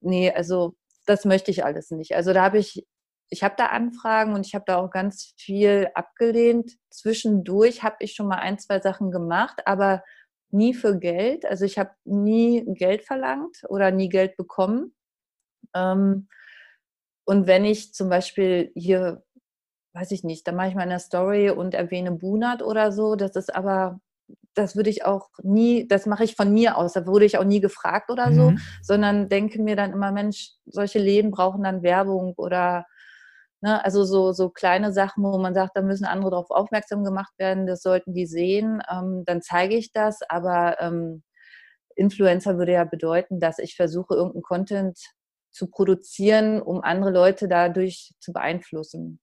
Nee, 0.00 0.30
also 0.32 0.76
das 1.06 1.24
möchte 1.24 1.50
ich 1.50 1.64
alles 1.64 1.90
nicht. 1.90 2.14
Also 2.14 2.32
da 2.32 2.42
habe 2.44 2.58
ich 2.58 2.86
ich 3.30 3.42
habe 3.42 3.54
da 3.56 3.66
Anfragen 3.66 4.34
und 4.34 4.46
ich 4.46 4.54
habe 4.54 4.64
da 4.66 4.76
auch 4.76 4.90
ganz 4.90 5.34
viel 5.36 5.88
abgelehnt. 5.94 6.72
Zwischendurch 6.90 7.82
habe 7.82 7.96
ich 8.00 8.14
schon 8.14 8.28
mal 8.28 8.38
ein, 8.38 8.58
zwei 8.58 8.80
Sachen 8.80 9.10
gemacht, 9.10 9.62
aber 9.66 10.02
nie 10.50 10.74
für 10.74 10.98
Geld. 10.98 11.44
Also 11.44 11.64
ich 11.64 11.78
habe 11.78 11.90
nie 12.04 12.64
Geld 12.66 13.02
verlangt 13.02 13.62
oder 13.68 13.90
nie 13.90 14.08
Geld 14.08 14.36
bekommen. 14.36 14.94
Ähm, 15.74 16.28
und 17.24 17.46
wenn 17.46 17.64
ich 17.64 17.92
zum 17.94 18.08
Beispiel 18.08 18.70
hier, 18.74 19.22
weiß 19.94 20.10
ich 20.12 20.24
nicht, 20.24 20.46
da 20.46 20.52
mache 20.52 20.68
ich 20.68 20.74
mal 20.74 20.82
eine 20.82 21.00
Story 21.00 21.50
und 21.50 21.74
erwähne 21.74 22.12
Bunat 22.12 22.62
oder 22.62 22.92
so, 22.92 23.16
das 23.16 23.34
ist 23.36 23.54
aber, 23.54 24.00
das 24.54 24.76
würde 24.76 24.90
ich 24.90 25.04
auch 25.04 25.30
nie, 25.42 25.88
das 25.88 26.06
mache 26.06 26.24
ich 26.24 26.36
von 26.36 26.52
mir 26.52 26.76
aus, 26.76 26.92
da 26.92 27.06
wurde 27.06 27.24
ich 27.24 27.38
auch 27.38 27.44
nie 27.44 27.60
gefragt 27.60 28.10
oder 28.10 28.32
so, 28.32 28.50
mhm. 28.50 28.60
sondern 28.82 29.28
denke 29.28 29.60
mir 29.60 29.76
dann 29.76 29.92
immer, 29.92 30.12
Mensch, 30.12 30.52
solche 30.66 30.98
Läden 30.98 31.30
brauchen 31.30 31.64
dann 31.64 31.82
Werbung 31.82 32.34
oder 32.36 32.86
Ne? 33.64 33.82
Also 33.82 34.04
so, 34.04 34.32
so 34.32 34.50
kleine 34.50 34.92
Sachen, 34.92 35.24
wo 35.24 35.38
man 35.38 35.54
sagt, 35.54 35.74
da 35.74 35.80
müssen 35.80 36.04
andere 36.04 36.32
darauf 36.32 36.50
aufmerksam 36.50 37.02
gemacht 37.02 37.32
werden, 37.38 37.66
das 37.66 37.80
sollten 37.80 38.12
die 38.12 38.26
sehen, 38.26 38.82
ähm, 38.92 39.22
dann 39.24 39.40
zeige 39.40 39.74
ich 39.74 39.90
das. 39.90 40.20
Aber 40.28 40.78
ähm, 40.82 41.22
Influencer 41.96 42.58
würde 42.58 42.72
ja 42.72 42.84
bedeuten, 42.84 43.40
dass 43.40 43.58
ich 43.58 43.74
versuche, 43.74 44.16
irgendeinen 44.16 44.42
Content 44.42 44.98
zu 45.50 45.68
produzieren, 45.68 46.60
um 46.60 46.82
andere 46.82 47.10
Leute 47.10 47.48
dadurch 47.48 48.12
zu 48.20 48.34
beeinflussen. 48.34 49.18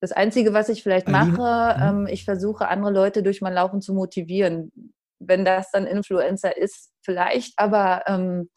Das 0.00 0.12
Einzige, 0.12 0.54
was 0.54 0.70
ich 0.70 0.82
vielleicht 0.82 1.08
mache, 1.08 1.76
mhm. 1.76 1.82
ähm, 1.82 2.06
ich 2.06 2.24
versuche 2.24 2.68
andere 2.68 2.92
Leute 2.92 3.22
durch 3.22 3.42
mein 3.42 3.52
Laufen 3.52 3.82
zu 3.82 3.92
motivieren. 3.92 4.72
Wenn 5.18 5.44
das 5.44 5.70
dann 5.70 5.86
Influencer 5.86 6.56
ist, 6.56 6.92
vielleicht, 7.02 7.58
aber 7.58 8.04
ähm, 8.06 8.48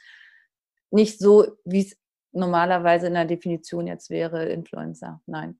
nicht 0.91 1.19
so, 1.19 1.57
wie 1.65 1.81
es 1.81 1.97
normalerweise 2.31 3.07
in 3.07 3.13
der 3.13 3.25
Definition 3.25 3.87
jetzt 3.87 4.09
wäre, 4.09 4.45
Influencer. 4.45 5.21
Nein. 5.25 5.57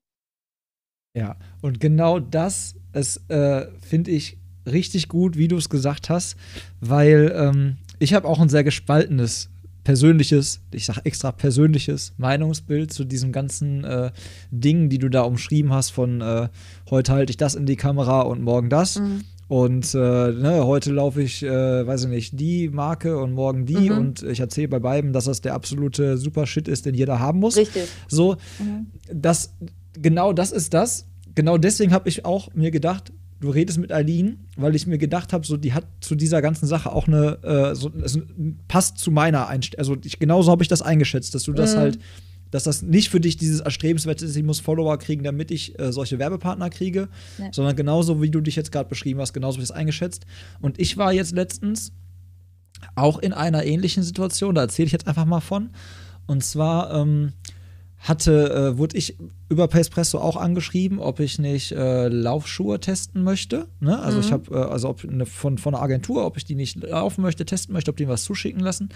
Ja, 1.14 1.36
und 1.60 1.80
genau 1.80 2.20
das 2.20 2.76
äh, 2.92 3.66
finde 3.80 4.10
ich 4.10 4.38
richtig 4.66 5.08
gut, 5.08 5.36
wie 5.36 5.48
du 5.48 5.56
es 5.56 5.68
gesagt 5.68 6.08
hast, 6.08 6.36
weil 6.80 7.32
ähm, 7.34 7.78
ich 7.98 8.14
habe 8.14 8.28
auch 8.28 8.40
ein 8.40 8.48
sehr 8.48 8.64
gespaltenes 8.64 9.50
persönliches, 9.82 10.60
ich 10.72 10.84
sage 10.84 11.00
extra 11.04 11.32
persönliches 11.32 12.12
Meinungsbild 12.18 12.92
zu 12.92 13.04
diesen 13.04 13.32
ganzen 13.32 13.82
äh, 13.84 14.12
Dingen, 14.50 14.88
die 14.88 14.98
du 14.98 15.08
da 15.08 15.22
umschrieben 15.22 15.72
hast, 15.72 15.90
von 15.90 16.20
äh, 16.20 16.48
heute 16.90 17.12
halte 17.12 17.30
ich 17.30 17.36
das 17.36 17.54
in 17.54 17.66
die 17.66 17.76
Kamera 17.76 18.20
und 18.22 18.42
morgen 18.42 18.70
das. 18.70 19.00
Mhm. 19.00 19.24
Und 19.50 19.96
äh, 19.96 19.98
ne, 19.98 20.64
heute 20.64 20.92
laufe 20.92 21.20
ich, 21.20 21.42
äh, 21.42 21.84
weiß 21.84 22.04
ich 22.04 22.08
nicht, 22.08 22.38
die 22.38 22.68
Marke 22.68 23.18
und 23.18 23.32
morgen 23.32 23.66
die. 23.66 23.90
Mhm. 23.90 23.98
Und 23.98 24.22
ich 24.22 24.38
erzähle 24.38 24.68
bei 24.68 24.78
beiden, 24.78 25.12
dass 25.12 25.24
das 25.24 25.40
der 25.40 25.54
absolute 25.54 26.18
Supershit 26.18 26.68
ist, 26.68 26.86
den 26.86 26.94
jeder 26.94 27.18
haben 27.18 27.40
muss. 27.40 27.56
Richtig. 27.56 27.88
So, 28.06 28.36
mhm. 28.60 28.86
das, 29.12 29.52
genau 29.94 30.32
das 30.32 30.52
ist 30.52 30.72
das. 30.72 31.08
Genau 31.34 31.58
deswegen 31.58 31.92
habe 31.92 32.08
ich 32.08 32.24
auch 32.24 32.54
mir 32.54 32.70
gedacht, 32.70 33.12
du 33.40 33.50
redest 33.50 33.78
mit 33.78 33.90
Aline, 33.90 34.36
weil 34.56 34.76
ich 34.76 34.86
mir 34.86 34.98
gedacht 34.98 35.32
habe, 35.32 35.44
so 35.44 35.56
die 35.56 35.72
hat 35.72 35.84
zu 36.00 36.14
dieser 36.14 36.42
ganzen 36.42 36.68
Sache 36.68 36.92
auch 36.92 37.08
eine, 37.08 37.42
äh, 37.42 37.74
so, 37.74 37.90
es 38.04 38.20
passt 38.68 38.98
zu 38.98 39.10
meiner 39.10 39.48
Einstellung. 39.48 39.80
Also 39.80 39.96
ich, 40.04 40.20
genauso 40.20 40.52
habe 40.52 40.62
ich 40.62 40.68
das 40.68 40.80
eingeschätzt, 40.80 41.34
dass 41.34 41.42
du 41.42 41.52
das 41.52 41.74
mhm. 41.74 41.78
halt, 41.80 41.98
dass 42.50 42.64
das 42.64 42.82
nicht 42.82 43.10
für 43.10 43.20
dich 43.20 43.36
dieses 43.36 43.60
erstrebenswerte 43.60 44.24
ist, 44.24 44.36
ich 44.36 44.42
muss 44.42 44.60
Follower 44.60 44.98
kriegen, 44.98 45.22
damit 45.22 45.50
ich 45.50 45.78
äh, 45.78 45.92
solche 45.92 46.18
Werbepartner 46.18 46.70
kriege, 46.70 47.08
ja. 47.38 47.48
sondern 47.52 47.76
genauso 47.76 48.20
wie 48.22 48.30
du 48.30 48.40
dich 48.40 48.56
jetzt 48.56 48.72
gerade 48.72 48.88
beschrieben 48.88 49.20
hast, 49.20 49.32
genauso 49.32 49.56
habe 49.56 49.62
ich 49.62 49.68
das 49.68 49.76
eingeschätzt. 49.76 50.26
Und 50.60 50.80
ich 50.80 50.96
war 50.96 51.12
jetzt 51.12 51.32
letztens 51.32 51.92
auch 52.94 53.18
in 53.18 53.32
einer 53.32 53.64
ähnlichen 53.64 54.02
Situation, 54.02 54.54
da 54.54 54.62
erzähle 54.62 54.86
ich 54.86 54.92
jetzt 54.92 55.06
einfach 55.06 55.26
mal 55.26 55.40
von. 55.40 55.70
Und 56.26 56.44
zwar 56.44 56.94
ähm, 56.94 57.32
hatte, 58.00 58.72
äh, 58.72 58.78
wurde 58.78 58.96
ich 58.96 59.16
über 59.50 59.68
Pacepresso 59.68 60.18
auch 60.18 60.36
angeschrieben, 60.36 60.98
ob 60.98 61.20
ich 61.20 61.38
nicht 61.38 61.72
äh, 61.72 62.08
Laufschuhe 62.08 62.80
testen 62.80 63.22
möchte. 63.22 63.66
Ne? 63.78 63.98
Also 63.98 64.18
mhm. 64.18 64.24
ich 64.24 64.32
habe, 64.32 64.54
äh, 64.54 64.70
also 64.70 64.88
ob 64.88 65.04
eine, 65.04 65.26
von, 65.26 65.58
von 65.58 65.74
einer 65.74 65.82
Agentur, 65.82 66.24
ob 66.24 66.38
ich 66.38 66.46
die 66.46 66.54
nicht 66.54 66.82
laufen 66.82 67.20
möchte, 67.20 67.44
testen 67.44 67.74
möchte, 67.74 67.90
ob 67.90 67.98
die 67.98 68.08
was 68.08 68.24
zuschicken 68.24 68.60
lassen. 68.60 68.88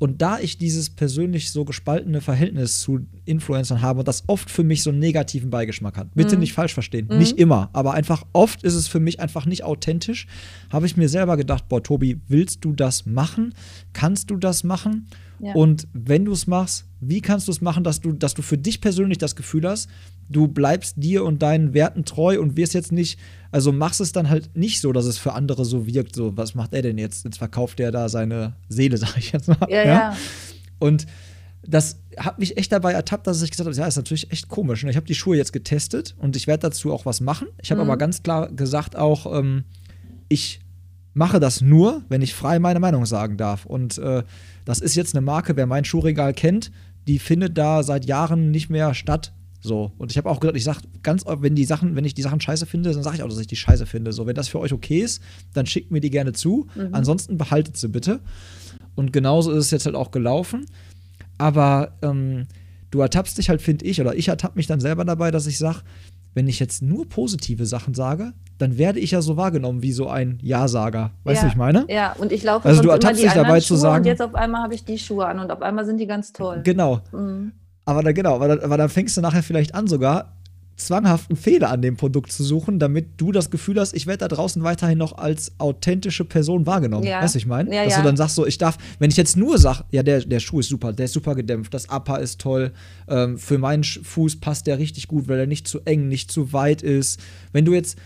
Und 0.00 0.22
da 0.22 0.38
ich 0.40 0.56
dieses 0.56 0.88
persönlich 0.88 1.50
so 1.50 1.66
gespaltene 1.66 2.22
Verhältnis 2.22 2.80
zu 2.80 3.00
Influencern 3.26 3.82
habe 3.82 4.00
und 4.00 4.08
das 4.08 4.24
oft 4.28 4.50
für 4.50 4.64
mich 4.64 4.82
so 4.82 4.90
einen 4.90 4.98
negativen 4.98 5.50
Beigeschmack 5.50 5.98
hat, 5.98 6.14
bitte 6.14 6.36
mhm. 6.36 6.40
nicht 6.40 6.54
falsch 6.54 6.72
verstehen, 6.72 7.06
mhm. 7.08 7.18
nicht 7.18 7.38
immer, 7.38 7.68
aber 7.74 7.92
einfach 7.92 8.24
oft 8.32 8.64
ist 8.64 8.74
es 8.74 8.88
für 8.88 8.98
mich 8.98 9.20
einfach 9.20 9.44
nicht 9.44 9.62
authentisch, 9.62 10.26
habe 10.70 10.86
ich 10.86 10.96
mir 10.96 11.10
selber 11.10 11.36
gedacht, 11.36 11.68
boah, 11.68 11.82
Tobi, 11.82 12.18
willst 12.28 12.64
du 12.64 12.72
das 12.72 13.04
machen? 13.04 13.54
Kannst 13.92 14.30
du 14.30 14.38
das 14.38 14.64
machen? 14.64 15.06
Ja. 15.42 15.54
Und 15.54 15.88
wenn 15.92 16.24
du 16.24 16.32
es 16.32 16.46
machst, 16.46 16.84
wie 17.00 17.20
kannst 17.20 17.48
du 17.48 17.52
es 17.52 17.60
machen, 17.60 17.82
dass 17.82 18.00
du, 18.00 18.12
dass 18.12 18.34
du 18.34 18.42
für 18.42 18.58
dich 18.58 18.80
persönlich 18.80 19.18
das 19.18 19.36
Gefühl 19.36 19.66
hast, 19.66 19.88
du 20.28 20.48
bleibst 20.48 20.94
dir 20.98 21.24
und 21.24 21.40
deinen 21.42 21.72
Werten 21.72 22.04
treu 22.04 22.40
und 22.40 22.56
wirst 22.56 22.74
jetzt 22.74 22.92
nicht, 22.92 23.18
also 23.50 23.72
machst 23.72 24.00
es 24.00 24.12
dann 24.12 24.28
halt 24.28 24.54
nicht 24.56 24.80
so, 24.80 24.92
dass 24.92 25.06
es 25.06 25.18
für 25.18 25.32
andere 25.32 25.64
so 25.64 25.86
wirkt, 25.86 26.14
so, 26.14 26.36
was 26.36 26.54
macht 26.54 26.74
er 26.74 26.82
denn 26.82 26.98
jetzt? 26.98 27.24
Jetzt 27.24 27.38
verkauft 27.38 27.80
er 27.80 27.90
da 27.90 28.08
seine 28.08 28.54
Seele, 28.68 28.96
sag 28.98 29.16
ich 29.16 29.32
jetzt 29.32 29.48
mal. 29.48 29.66
Ja, 29.68 29.76
ja. 29.78 29.84
ja. 29.84 30.16
Und 30.78 31.06
das 31.66 32.00
hat 32.16 32.38
mich 32.38 32.56
echt 32.56 32.72
dabei 32.72 32.92
ertappt, 32.92 33.26
dass 33.26 33.42
ich 33.42 33.50
gesagt 33.50 33.66
habe, 33.66 33.76
ja, 33.76 33.86
ist 33.86 33.96
natürlich 33.96 34.30
echt 34.32 34.48
komisch. 34.48 34.82
Und 34.82 34.86
ne? 34.86 34.90
ich 34.90 34.96
habe 34.96 35.06
die 35.06 35.14
Schuhe 35.14 35.36
jetzt 35.36 35.52
getestet 35.52 36.14
und 36.18 36.36
ich 36.36 36.46
werde 36.46 36.62
dazu 36.62 36.92
auch 36.92 37.06
was 37.06 37.20
machen. 37.20 37.48
Ich 37.62 37.70
habe 37.70 37.82
mhm. 37.82 37.90
aber 37.90 37.98
ganz 37.98 38.22
klar 38.22 38.50
gesagt 38.50 38.96
auch, 38.96 39.38
ähm, 39.38 39.64
ich 40.28 40.60
mache 41.12 41.40
das 41.40 41.60
nur, 41.60 42.02
wenn 42.08 42.22
ich 42.22 42.34
frei 42.34 42.58
meine 42.58 42.80
Meinung 42.80 43.04
sagen 43.04 43.36
darf. 43.36 43.66
Und 43.66 43.98
äh, 43.98 44.22
das 44.64 44.80
ist 44.80 44.94
jetzt 44.94 45.14
eine 45.14 45.24
Marke, 45.24 45.56
wer 45.56 45.66
mein 45.66 45.84
Schuhregal 45.84 46.34
kennt, 46.34 46.70
die 47.06 47.18
findet 47.18 47.56
da 47.58 47.82
seit 47.82 48.04
Jahren 48.04 48.50
nicht 48.50 48.70
mehr 48.70 48.94
statt. 48.94 49.32
So. 49.60 49.92
Und 49.98 50.10
ich 50.10 50.16
habe 50.16 50.28
auch 50.28 50.40
gesagt, 50.40 50.56
ich 50.56 50.64
sage 50.64 50.80
ganz 51.02 51.26
oft, 51.26 51.42
wenn 51.42 51.54
die 51.54 51.64
Sachen, 51.64 51.94
wenn 51.94 52.04
ich 52.04 52.14
die 52.14 52.22
Sachen 52.22 52.40
scheiße 52.40 52.66
finde, 52.66 52.92
dann 52.92 53.02
sage 53.02 53.16
ich 53.16 53.22
auch, 53.22 53.28
dass 53.28 53.38
ich 53.38 53.46
die 53.46 53.56
scheiße 53.56 53.86
finde. 53.86 54.12
So, 54.12 54.26
wenn 54.26 54.34
das 54.34 54.48
für 54.48 54.58
euch 54.58 54.72
okay 54.72 55.00
ist, 55.00 55.22
dann 55.52 55.66
schickt 55.66 55.90
mir 55.90 56.00
die 56.00 56.10
gerne 56.10 56.32
zu. 56.32 56.66
Mhm. 56.74 56.88
Ansonsten 56.92 57.36
behaltet 57.36 57.76
sie 57.76 57.88
bitte. 57.88 58.20
Und 58.94 59.12
genauso 59.12 59.52
ist 59.52 59.66
es 59.66 59.70
jetzt 59.70 59.86
halt 59.86 59.96
auch 59.96 60.10
gelaufen. 60.10 60.66
Aber 61.36 61.92
ähm, 62.02 62.46
du 62.90 63.00
ertappst 63.00 63.38
dich 63.38 63.48
halt, 63.48 63.62
finde 63.62 63.84
ich, 63.84 64.00
oder 64.00 64.14
ich 64.14 64.28
ertappe 64.28 64.56
mich 64.56 64.66
dann 64.66 64.80
selber 64.80 65.04
dabei, 65.04 65.30
dass 65.30 65.46
ich 65.46 65.58
sage, 65.58 65.80
wenn 66.34 66.46
ich 66.48 66.60
jetzt 66.60 66.82
nur 66.82 67.08
positive 67.08 67.66
Sachen 67.66 67.94
sage, 67.94 68.32
dann 68.58 68.78
werde 68.78 69.00
ich 69.00 69.12
ja 69.12 69.22
so 69.22 69.36
wahrgenommen 69.36 69.82
wie 69.82 69.92
so 69.92 70.08
ein 70.08 70.38
Ja-Sager. 70.42 71.12
Weißt 71.24 71.36
ja, 71.36 71.42
du, 71.42 71.46
was 71.46 71.52
ich 71.52 71.58
meine? 71.58 71.86
Ja, 71.88 72.14
und 72.18 72.30
ich 72.30 72.42
laufe 72.42 72.68
also 72.68 72.82
du 72.82 72.90
ertappst 72.90 73.22
dich 73.22 73.32
dabei 73.32 73.60
Schuhe 73.60 73.76
zu 73.76 73.76
sagen. 73.76 74.04
Und 74.04 74.06
jetzt 74.06 74.22
auf 74.22 74.34
einmal 74.34 74.62
habe 74.62 74.74
ich 74.74 74.84
die 74.84 74.98
Schuhe 74.98 75.26
an 75.26 75.38
und 75.38 75.50
auf 75.50 75.62
einmal 75.62 75.84
sind 75.84 75.98
die 75.98 76.06
ganz 76.06 76.32
toll. 76.32 76.60
Genau. 76.62 77.00
Mhm. 77.12 77.52
Aber 77.84 78.02
da, 78.02 78.12
genau, 78.12 78.36
aber 78.36 78.56
da, 78.56 78.64
aber 78.64 78.76
da 78.76 78.88
fängst 78.88 79.16
du 79.16 79.20
nachher 79.20 79.42
vielleicht 79.42 79.74
an, 79.74 79.86
sogar 79.86 80.39
zwanghaften 80.80 81.36
Fehler 81.36 81.70
an 81.70 81.82
dem 81.82 81.96
Produkt 81.96 82.32
zu 82.32 82.42
suchen, 82.42 82.78
damit 82.78 83.20
du 83.20 83.32
das 83.32 83.50
Gefühl 83.50 83.78
hast, 83.78 83.94
ich 83.94 84.06
werde 84.06 84.18
da 84.18 84.28
draußen 84.28 84.62
weiterhin 84.62 84.98
noch 84.98 85.18
als 85.18 85.52
authentische 85.58 86.24
Person 86.24 86.66
wahrgenommen. 86.66 87.06
Ja. 87.06 87.22
Weißt 87.22 87.34
du, 87.34 87.38
ich 87.38 87.46
meine? 87.46 87.74
Ja, 87.74 87.84
Dass 87.84 87.94
ja. 87.94 87.98
du 88.00 88.04
dann 88.04 88.16
sagst, 88.16 88.34
so, 88.34 88.46
ich 88.46 88.58
darf, 88.58 88.78
wenn 88.98 89.10
ich 89.10 89.16
jetzt 89.16 89.36
nur 89.36 89.58
sage, 89.58 89.84
ja, 89.90 90.02
der, 90.02 90.20
der 90.20 90.40
Schuh 90.40 90.60
ist 90.60 90.68
super, 90.68 90.92
der 90.92 91.06
ist 91.06 91.12
super 91.12 91.34
gedämpft, 91.34 91.72
das 91.74 91.88
Upper 91.88 92.20
ist 92.20 92.40
toll, 92.40 92.72
ähm, 93.08 93.38
für 93.38 93.58
meinen 93.58 93.84
Fuß 93.84 94.40
passt 94.40 94.66
der 94.66 94.78
richtig 94.78 95.08
gut, 95.08 95.28
weil 95.28 95.38
er 95.38 95.46
nicht 95.46 95.68
zu 95.68 95.80
eng, 95.84 96.08
nicht 96.08 96.30
zu 96.30 96.52
weit 96.52 96.82
ist. 96.82 97.20
Wenn 97.52 97.64
du 97.64 97.74
jetzt, 97.74 97.98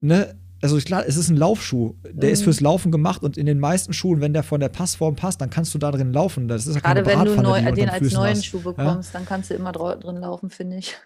ne, 0.00 0.34
also 0.62 0.78
klar, 0.78 1.04
es 1.06 1.16
ist 1.16 1.28
ein 1.28 1.36
Laufschuh, 1.36 1.94
der 2.04 2.28
mhm. 2.28 2.32
ist 2.32 2.42
fürs 2.42 2.60
Laufen 2.60 2.90
gemacht 2.90 3.22
und 3.22 3.36
in 3.36 3.46
den 3.46 3.60
meisten 3.60 3.92
Schuhen, 3.92 4.20
wenn 4.20 4.32
der 4.32 4.42
von 4.42 4.60
der 4.60 4.68
Passform 4.68 5.14
passt, 5.16 5.40
dann 5.40 5.50
kannst 5.50 5.74
du 5.74 5.78
da 5.78 5.90
drin 5.90 6.12
laufen. 6.12 6.48
Das 6.48 6.66
ist 6.66 6.74
ja 6.74 6.80
Gerade 6.80 7.04
wenn 7.04 7.24
du 7.24 7.40
neu, 7.40 7.60
den 7.72 7.88
als 7.88 8.12
neuen 8.12 8.36
hast. 8.36 8.46
Schuh 8.46 8.60
bekommst, 8.60 9.12
ja? 9.12 9.18
dann 9.18 9.26
kannst 9.26 9.50
du 9.50 9.54
immer 9.54 9.72
drin 9.72 10.16
laufen, 10.16 10.50
finde 10.50 10.78
ich. 10.78 10.96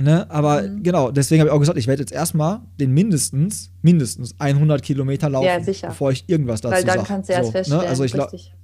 Ne? 0.00 0.30
Aber 0.30 0.62
mhm. 0.62 0.82
genau, 0.82 1.10
deswegen 1.10 1.40
habe 1.40 1.50
ich 1.50 1.54
auch 1.54 1.58
gesagt, 1.58 1.78
ich 1.78 1.86
werde 1.86 2.02
jetzt 2.02 2.12
erstmal 2.12 2.60
den 2.78 2.92
mindestens, 2.92 3.70
mindestens 3.82 4.34
100 4.38 4.82
Kilometer 4.82 5.28
laufen, 5.28 5.46
ja, 5.46 5.88
bevor 5.88 6.12
ich 6.12 6.24
irgendwas 6.28 6.60
dazu 6.60 6.74
sage. 6.74 6.86
Weil 6.86 6.94
dann 6.94 7.04
sag. 7.04 7.08
kannst 7.08 7.28
du 7.28 7.32
erst 7.32 7.46
so, 7.46 7.52
feststellen, 7.52 7.82
ne? 7.82 7.88
also 7.88 8.04
ich 8.04 8.14
richtig. 8.14 8.54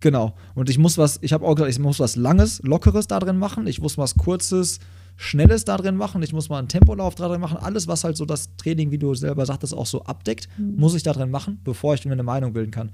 Genau. 0.00 0.34
Und 0.54 0.70
ich 0.70 0.78
muss 0.78 0.96
was, 0.96 1.18
ich 1.20 1.32
habe 1.32 1.44
auch 1.46 1.54
gesagt, 1.54 1.70
ich 1.70 1.78
muss 1.78 2.00
was 2.00 2.16
Langes, 2.16 2.62
Lockeres 2.62 3.06
da 3.06 3.18
drin 3.20 3.38
machen. 3.38 3.66
Ich 3.66 3.80
muss 3.80 3.98
was 3.98 4.16
Kurzes, 4.16 4.80
Schnelles 5.16 5.66
da 5.66 5.76
drin 5.76 5.96
machen. 5.96 6.22
Ich 6.22 6.32
muss 6.32 6.48
mal 6.48 6.58
einen 6.58 6.68
Tempolauf 6.68 7.14
da 7.14 7.28
drin 7.28 7.40
machen. 7.40 7.58
Alles, 7.58 7.86
was 7.86 8.04
halt 8.04 8.16
so 8.16 8.24
das 8.24 8.56
Training, 8.56 8.90
wie 8.90 8.98
du 8.98 9.14
selber 9.14 9.44
sagtest, 9.44 9.74
auch 9.74 9.86
so 9.86 10.02
abdeckt, 10.04 10.48
mhm. 10.56 10.76
muss 10.76 10.94
ich 10.94 11.02
da 11.02 11.12
drin 11.12 11.30
machen, 11.30 11.60
bevor 11.64 11.94
ich 11.94 12.04
mir 12.06 12.12
eine 12.12 12.22
Meinung 12.22 12.54
bilden 12.54 12.70
kann. 12.70 12.90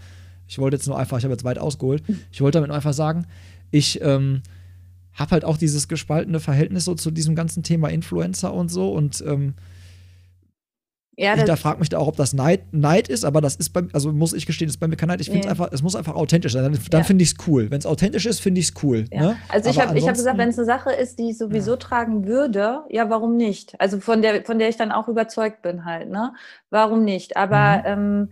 Ich 0.49 0.59
wollte 0.59 0.77
jetzt 0.77 0.89
nur 0.89 0.99
einfach, 0.99 1.19
ich 1.19 1.25
habe 1.25 1.33
jetzt 1.33 1.45
weit 1.45 1.59
ausgeholt, 1.59 2.09
mhm. 2.09 2.21
ich 2.33 2.41
wollte 2.41 2.59
damit 2.59 2.69
nur 2.69 2.77
einfach 2.77 2.93
sagen, 2.93 3.27
ich 3.71 4.01
ähm, 4.03 4.43
habe 5.17 5.33
halt 5.33 5.45
auch 5.45 5.57
dieses 5.57 5.89
gespaltene 5.89 6.41
Verhältnis 6.41 6.85
so 6.85 6.95
zu 6.95 7.11
diesem 7.11 7.35
ganzen 7.35 7.63
Thema 7.63 7.89
Influencer 7.89 8.53
und 8.53 8.71
so 8.71 8.93
und 8.93 9.23
ähm, 9.27 9.55
ja, 11.19 11.35
ich 11.35 11.45
da 11.45 11.57
frage 11.57 11.79
mich 11.79 11.89
da 11.89 11.97
auch, 11.97 12.09
ob 12.09 12.17
das 12.17 12.35
Neid, 12.35 12.75
Neid 12.75 13.09
ist, 13.09 13.25
aber 13.25 13.41
das 13.41 13.57
ist 13.57 13.71
bei 13.71 13.85
also 13.95 14.13
muss 14.13 14.35
ich 14.35 14.45
gestehen, 14.45 14.69
ist 14.69 14.77
bei 14.77 14.87
mir 14.87 14.97
kein 14.97 15.09
Neid. 15.09 15.23
Ich 15.23 15.29
finde 15.29 15.41
es 15.41 15.45
nee. 15.47 15.51
einfach, 15.51 15.71
es 15.73 15.83
muss 15.83 15.97
einfach 15.97 16.15
authentisch 16.15 16.53
sein. 16.53 16.63
Dann, 16.65 16.79
dann 16.91 17.01
ja. 17.01 17.05
finde 17.05 17.25
ich 17.25 17.31
es 17.31 17.47
cool. 17.47 17.71
Wenn 17.71 17.79
es 17.79 17.87
authentisch 17.87 18.27
ist, 18.27 18.41
finde 18.41 18.61
ich 18.61 18.69
es 18.69 18.75
cool. 18.83 19.07
Ja. 19.11 19.21
Ne? 19.21 19.37
Also 19.49 19.71
ich 19.71 19.81
habe 19.81 19.99
hab 19.99 20.15
gesagt, 20.15 20.37
wenn 20.37 20.51
es 20.51 20.59
eine 20.59 20.67
Sache 20.67 20.93
ist, 20.93 21.19
die 21.19 21.31
ich 21.31 21.39
sowieso 21.39 21.73
ja. 21.73 21.77
tragen 21.79 22.27
würde, 22.27 22.83
ja, 22.91 23.09
warum 23.09 23.39
nicht? 23.39 23.81
Also 23.81 23.99
von 23.99 24.21
der, 24.21 24.45
von 24.45 24.59
der 24.59 24.69
ich 24.69 24.77
dann 24.77 24.93
auch 24.93 25.09
überzeugt 25.09 25.63
bin 25.63 25.87
halt, 25.87 26.11
ne? 26.11 26.35
Warum 26.69 27.05
nicht? 27.05 27.39
Aber 27.39 27.79
mhm. 27.79 27.85
ähm, 27.87 28.29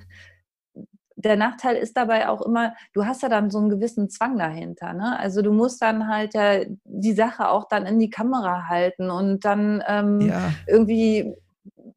der 1.24 1.36
Nachteil 1.36 1.76
ist 1.76 1.96
dabei 1.96 2.28
auch 2.28 2.42
immer, 2.42 2.74
du 2.92 3.06
hast 3.06 3.22
ja 3.22 3.28
dann 3.28 3.50
so 3.50 3.58
einen 3.58 3.70
gewissen 3.70 4.10
Zwang 4.10 4.38
dahinter. 4.38 4.92
Ne? 4.92 5.18
Also 5.18 5.42
du 5.42 5.52
musst 5.52 5.80
dann 5.80 6.08
halt 6.08 6.34
ja 6.34 6.60
die 6.84 7.12
Sache 7.12 7.48
auch 7.48 7.66
dann 7.68 7.86
in 7.86 7.98
die 7.98 8.10
Kamera 8.10 8.68
halten 8.68 9.10
und 9.10 9.44
dann 9.44 9.82
ähm, 9.86 10.20
ja. 10.20 10.52
irgendwie 10.66 11.34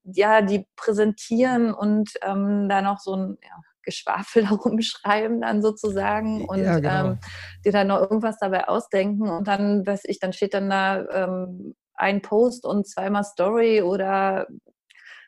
ja, 0.04 0.42
die 0.42 0.66
präsentieren 0.76 1.74
und 1.74 2.12
ähm, 2.22 2.70
da 2.70 2.82
noch 2.82 3.00
so 3.00 3.16
ein 3.16 3.38
ja, 3.44 3.62
Geschwafel 3.84 4.46
herumschreiben 4.50 5.42
dann 5.42 5.62
sozusagen 5.62 6.46
und 6.46 6.64
ja, 6.64 6.80
genau. 6.80 7.06
ähm, 7.12 7.20
dir 7.66 7.72
dann 7.72 7.88
noch 7.88 8.02
irgendwas 8.02 8.38
dabei 8.40 8.68
ausdenken 8.68 9.30
und 9.30 9.48
dann, 9.48 9.86
weiß 9.86 10.04
ich, 10.06 10.20
dann 10.20 10.34
steht 10.34 10.54
dann 10.54 10.70
da 10.70 11.06
ähm, 11.10 11.76
ein 11.96 12.22
Post 12.22 12.66
und 12.66 12.88
zweimal 12.88 13.24
Story 13.24 13.82
oder 13.82 14.48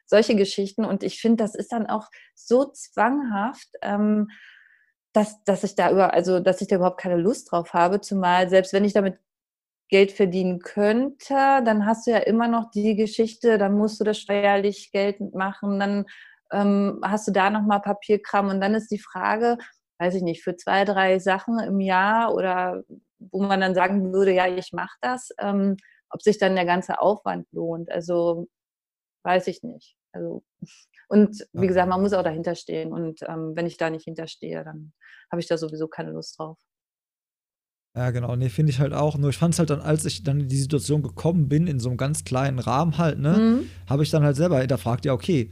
solche 0.10 0.36
Geschichten 0.36 0.86
und 0.86 1.04
ich 1.04 1.22
finde, 1.22 1.44
das 1.44 1.56
ist 1.56 1.72
dann 1.72 1.88
auch 1.88 2.08
so 2.36 2.66
zwanghaft, 2.72 3.70
ähm, 3.82 4.30
dass, 5.14 5.44
dass 5.44 5.64
ich 5.64 5.76
da 5.76 5.92
über, 5.92 6.14
also 6.14 6.40
dass 6.40 6.62
ich 6.62 6.68
da 6.68 6.78
überhaupt 6.78 7.00
keine 7.00 7.18
Lust 7.18 7.52
drauf 7.52 7.74
habe, 7.74 8.02
zumal 8.02 8.50
selbst 8.50 8.74
wenn 8.74 8.86
ich 8.86 8.94
damit 8.94 9.20
Geld 9.90 10.12
verdienen 10.12 10.60
könnte, 10.60 11.34
dann 11.34 11.86
hast 11.86 12.06
du 12.08 12.12
ja 12.12 12.20
immer 12.20 12.48
noch 12.48 12.70
die 12.72 12.96
Geschichte, 12.96 13.58
dann 13.58 13.76
musst 13.78 14.00
du 14.00 14.04
das 14.04 14.20
steuerlich 14.20 14.92
geltend 14.92 15.34
machen, 15.34 15.80
dann 15.80 16.06
ähm, 16.52 17.02
hast 17.04 17.28
du 17.28 17.32
da 17.32 17.50
nochmal 17.50 17.82
Papierkram 17.82 18.50
und 18.50 18.62
dann 18.62 18.76
ist 18.76 18.92
die 18.92 19.00
Frage, 19.00 19.58
weiß 20.00 20.16
ich 20.16 20.24
nicht, 20.24 20.44
für 20.44 20.56
zwei, 20.56 20.86
drei 20.86 21.20
Sachen 21.20 21.60
im 21.60 21.80
Jahr 21.80 22.34
oder 22.34 22.84
wo 23.20 23.42
man 23.42 23.62
dann 23.62 23.76
sagen 23.76 24.14
würde, 24.14 24.34
ja, 24.34 24.48
ich 24.48 24.72
mache 24.74 24.98
das, 25.02 25.30
ähm, 25.40 25.78
ob 26.10 26.22
sich 26.22 26.38
dann 26.38 26.56
der 26.56 26.66
ganze 26.66 27.02
Aufwand 27.02 27.48
lohnt. 27.52 27.92
Also 27.92 28.48
weiß 29.24 29.48
ich 29.48 29.64
nicht. 29.64 29.99
Also 30.12 30.44
und 31.10 31.46
wie 31.54 31.68
gesagt, 31.68 31.90
man 31.90 32.02
muss 32.02 32.14
auch 32.14 32.24
dahinter 32.24 32.56
stehen. 32.56 32.94
Und 32.94 33.22
ähm, 33.24 33.54
wenn 33.56 33.66
ich 33.66 33.78
da 33.78 33.90
nicht 33.90 34.06
hinterstehe, 34.06 34.64
dann 34.64 34.94
habe 35.32 35.42
ich 35.42 35.48
da 35.48 35.58
sowieso 35.58 35.88
keine 35.88 36.12
Lust 36.12 36.38
drauf. 36.38 36.58
Ja, 37.96 38.12
genau. 38.12 38.36
Nee, 38.36 38.50
finde 38.50 38.72
ich 38.72 38.80
halt 38.80 38.94
auch. 38.94 39.18
Nur 39.18 39.32
ich 39.32 39.38
fand 39.38 39.56
es 39.56 39.60
halt 39.60 39.72
dann, 39.72 39.82
als 39.82 40.06
ich 40.06 40.24
dann 40.24 40.42
in 40.42 40.48
die 40.48 40.58
Situation 40.58 41.02
gekommen 41.02 41.50
bin, 41.50 41.66
in 41.66 41.80
so 41.80 41.90
einem 41.90 41.98
ganz 41.98 42.24
kleinen 42.24 42.60
Rahmen 42.60 43.00
halt, 43.00 43.18
ne, 43.18 43.38
mhm. 43.38 43.70
habe 43.90 44.04
ich 44.04 44.12
dann 44.12 44.24
halt 44.24 44.36
selber 44.36 44.60
hinterfragt, 44.60 45.06
ja, 45.06 45.14
okay, 45.14 45.52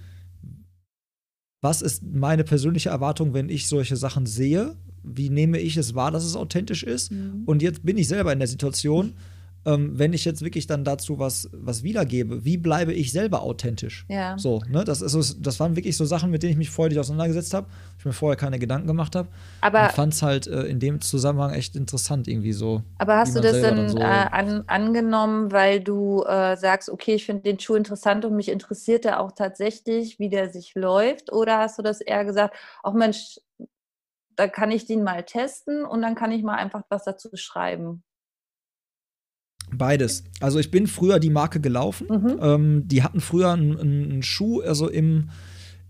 was 1.62 1.82
ist 1.82 2.04
meine 2.04 2.44
persönliche 2.44 2.90
Erwartung, 2.90 3.34
wenn 3.34 3.50
ich 3.50 3.68
solche 3.68 3.96
Sachen 3.96 4.28
sehe? 4.28 4.76
Wie 5.04 5.30
nehme 5.30 5.60
ich 5.60 5.76
es 5.76 5.96
wahr, 5.96 6.12
dass 6.12 6.24
es 6.24 6.36
authentisch 6.36 6.84
ist? 6.84 7.12
Mhm. 7.12 7.44
Und 7.48 7.64
jetzt 7.64 7.84
bin 7.84 7.98
ich 7.98 8.08
selber 8.08 8.32
in 8.32 8.40
der 8.40 8.48
Situation, 8.48 9.16
ähm, 9.68 10.00
wenn 10.00 10.14
ich 10.14 10.24
jetzt 10.24 10.42
wirklich 10.42 10.66
dann 10.66 10.86
dazu 10.86 11.20
was, 11.20 11.50
was 11.52 11.84
wiedergebe, 11.84 12.46
wie 12.46 12.58
bleibe 12.58 12.94
ich 12.94 13.12
selber 13.12 13.42
authentisch? 13.42 14.06
Ja. 14.08 14.38
So, 14.38 14.62
ne? 14.70 14.86
Das, 14.86 15.02
ist 15.02 15.38
das 15.46 15.60
waren 15.60 15.76
wirklich 15.76 15.98
so 15.98 16.06
Sachen, 16.06 16.32
mit 16.32 16.42
denen 16.42 16.54
ich 16.54 16.58
mich 16.58 16.70
freudig 16.70 16.98
auseinandergesetzt 17.00 17.54
habe, 17.54 17.68
ich 18.00 18.06
mir 18.06 18.14
vorher 18.14 18.38
keine 18.38 18.60
Gedanken 18.60 18.88
gemacht 18.88 19.16
habe. 19.16 19.28
Aber 19.60 19.90
fand 19.90 20.14
es 20.14 20.22
halt 20.22 20.48
äh, 20.48 20.64
in 20.64 20.80
dem 20.80 21.02
Zusammenhang 21.02 21.52
echt 21.52 21.76
interessant, 21.76 22.30
irgendwie 22.30 22.54
so. 22.54 22.82
Aber 22.98 23.18
hast 23.18 23.36
du 23.36 23.42
das 23.42 23.60
denn 23.60 23.90
so 23.90 23.98
äh, 23.98 24.04
an, 24.04 24.64
angenommen, 24.68 25.52
weil 25.52 25.82
du 25.82 26.24
äh, 26.24 26.56
sagst, 26.56 26.90
okay, 26.90 27.16
ich 27.16 27.26
finde 27.26 27.44
den 27.44 27.60
Schuh 27.60 27.76
interessant 27.76 28.24
und 28.24 28.38
mich 28.38 28.48
interessiert 28.48 29.04
er 29.04 29.20
auch 29.20 29.34
tatsächlich, 29.34 30.18
wie 30.18 30.30
der 30.30 30.50
sich 30.50 30.76
läuft? 30.76 31.34
Oder 31.34 31.60
hast 31.60 31.78
du 31.78 31.82
das 31.82 32.00
eher 32.00 32.24
gesagt, 32.24 32.56
auch 32.84 32.94
Mensch, 32.94 33.38
da 34.38 34.48
kann 34.48 34.72
ich 34.72 34.86
den 34.86 35.04
mal 35.04 35.24
testen 35.24 35.84
und 35.84 36.02
dann 36.02 36.16
kann 36.16 36.32
ich 36.32 36.44
mal 36.44 36.56
einfach 36.56 36.84
was 36.90 37.04
dazu 37.04 37.30
schreiben? 37.34 38.04
Beides. 39.72 40.24
Also 40.40 40.60
ich 40.60 40.72
bin 40.72 40.88
früher 40.88 41.20
die 41.20 41.30
Marke 41.30 41.60
gelaufen. 41.60 42.08
Mhm. 42.10 42.40
Ähm, 42.42 42.88
die 42.88 43.04
hatten 43.04 43.20
früher 43.20 43.52
einen, 43.52 43.78
einen, 43.80 44.24
Schuh, 44.24 44.62
also 44.62 44.88
im, 44.90 45.30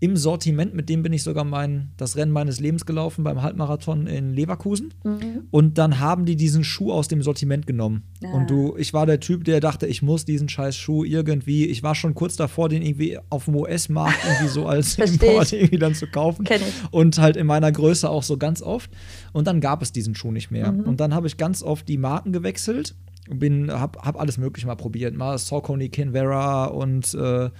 im 0.00 0.16
Sortiment, 0.16 0.74
mit 0.74 0.88
dem 0.88 1.02
bin 1.02 1.12
ich 1.12 1.22
sogar 1.22 1.44
mein, 1.44 1.90
das 1.96 2.16
Rennen 2.16 2.32
meines 2.32 2.58
Lebens 2.58 2.86
gelaufen 2.86 3.22
beim 3.22 3.40
Halbmarathon 3.40 4.06
in 4.06 4.32
Leverkusen. 4.32 4.94
Mhm. 5.04 5.46
Und 5.50 5.78
dann 5.78 6.00
haben 6.00 6.24
die 6.24 6.34
diesen 6.34 6.64
Schuh 6.64 6.92
aus 6.92 7.06
dem 7.06 7.22
Sortiment 7.22 7.68
genommen. 7.68 8.02
Ja. 8.20 8.30
Und 8.32 8.50
du, 8.50 8.76
ich 8.76 8.92
war 8.92 9.06
der 9.06 9.20
Typ, 9.20 9.44
der 9.44 9.60
dachte, 9.60 9.86
ich 9.86 10.02
muss 10.02 10.24
diesen 10.24 10.48
scheiß 10.48 10.76
Schuh 10.76 11.04
irgendwie, 11.04 11.66
ich 11.66 11.84
war 11.84 11.94
schon 11.94 12.14
kurz 12.14 12.34
davor, 12.34 12.68
den 12.68 12.82
irgendwie 12.82 13.18
auf 13.30 13.44
dem 13.44 13.54
US-Markt 13.54 14.18
irgendwie 14.24 14.52
so 14.52 14.66
als 14.68 14.98
Import 14.98 15.52
irgendwie 15.52 15.78
dann 15.78 15.94
zu 15.94 16.08
kaufen. 16.08 16.46
Und 16.90 17.18
halt 17.18 17.36
in 17.36 17.46
meiner 17.46 17.70
Größe 17.70 18.10
auch 18.10 18.24
so 18.24 18.36
ganz 18.38 18.60
oft. 18.60 18.90
Und 19.32 19.46
dann 19.46 19.60
gab 19.60 19.82
es 19.82 19.92
diesen 19.92 20.16
Schuh 20.16 20.32
nicht 20.32 20.50
mehr. 20.50 20.72
Mhm. 20.72 20.80
Und 20.80 21.00
dann 21.00 21.14
habe 21.14 21.28
ich 21.28 21.36
ganz 21.36 21.62
oft 21.62 21.88
die 21.88 21.98
Marken 21.98 22.32
gewechselt 22.32 22.96
bin, 23.28 23.70
hab, 23.70 24.04
hab 24.04 24.20
alles 24.20 24.38
mögliche 24.38 24.66
mal 24.66 24.76
probiert. 24.76 25.14
Mal 25.14 25.38
Saucony 25.38 25.88
Kinvera 25.88 26.66
und 26.66 27.14
äh, 27.14 27.50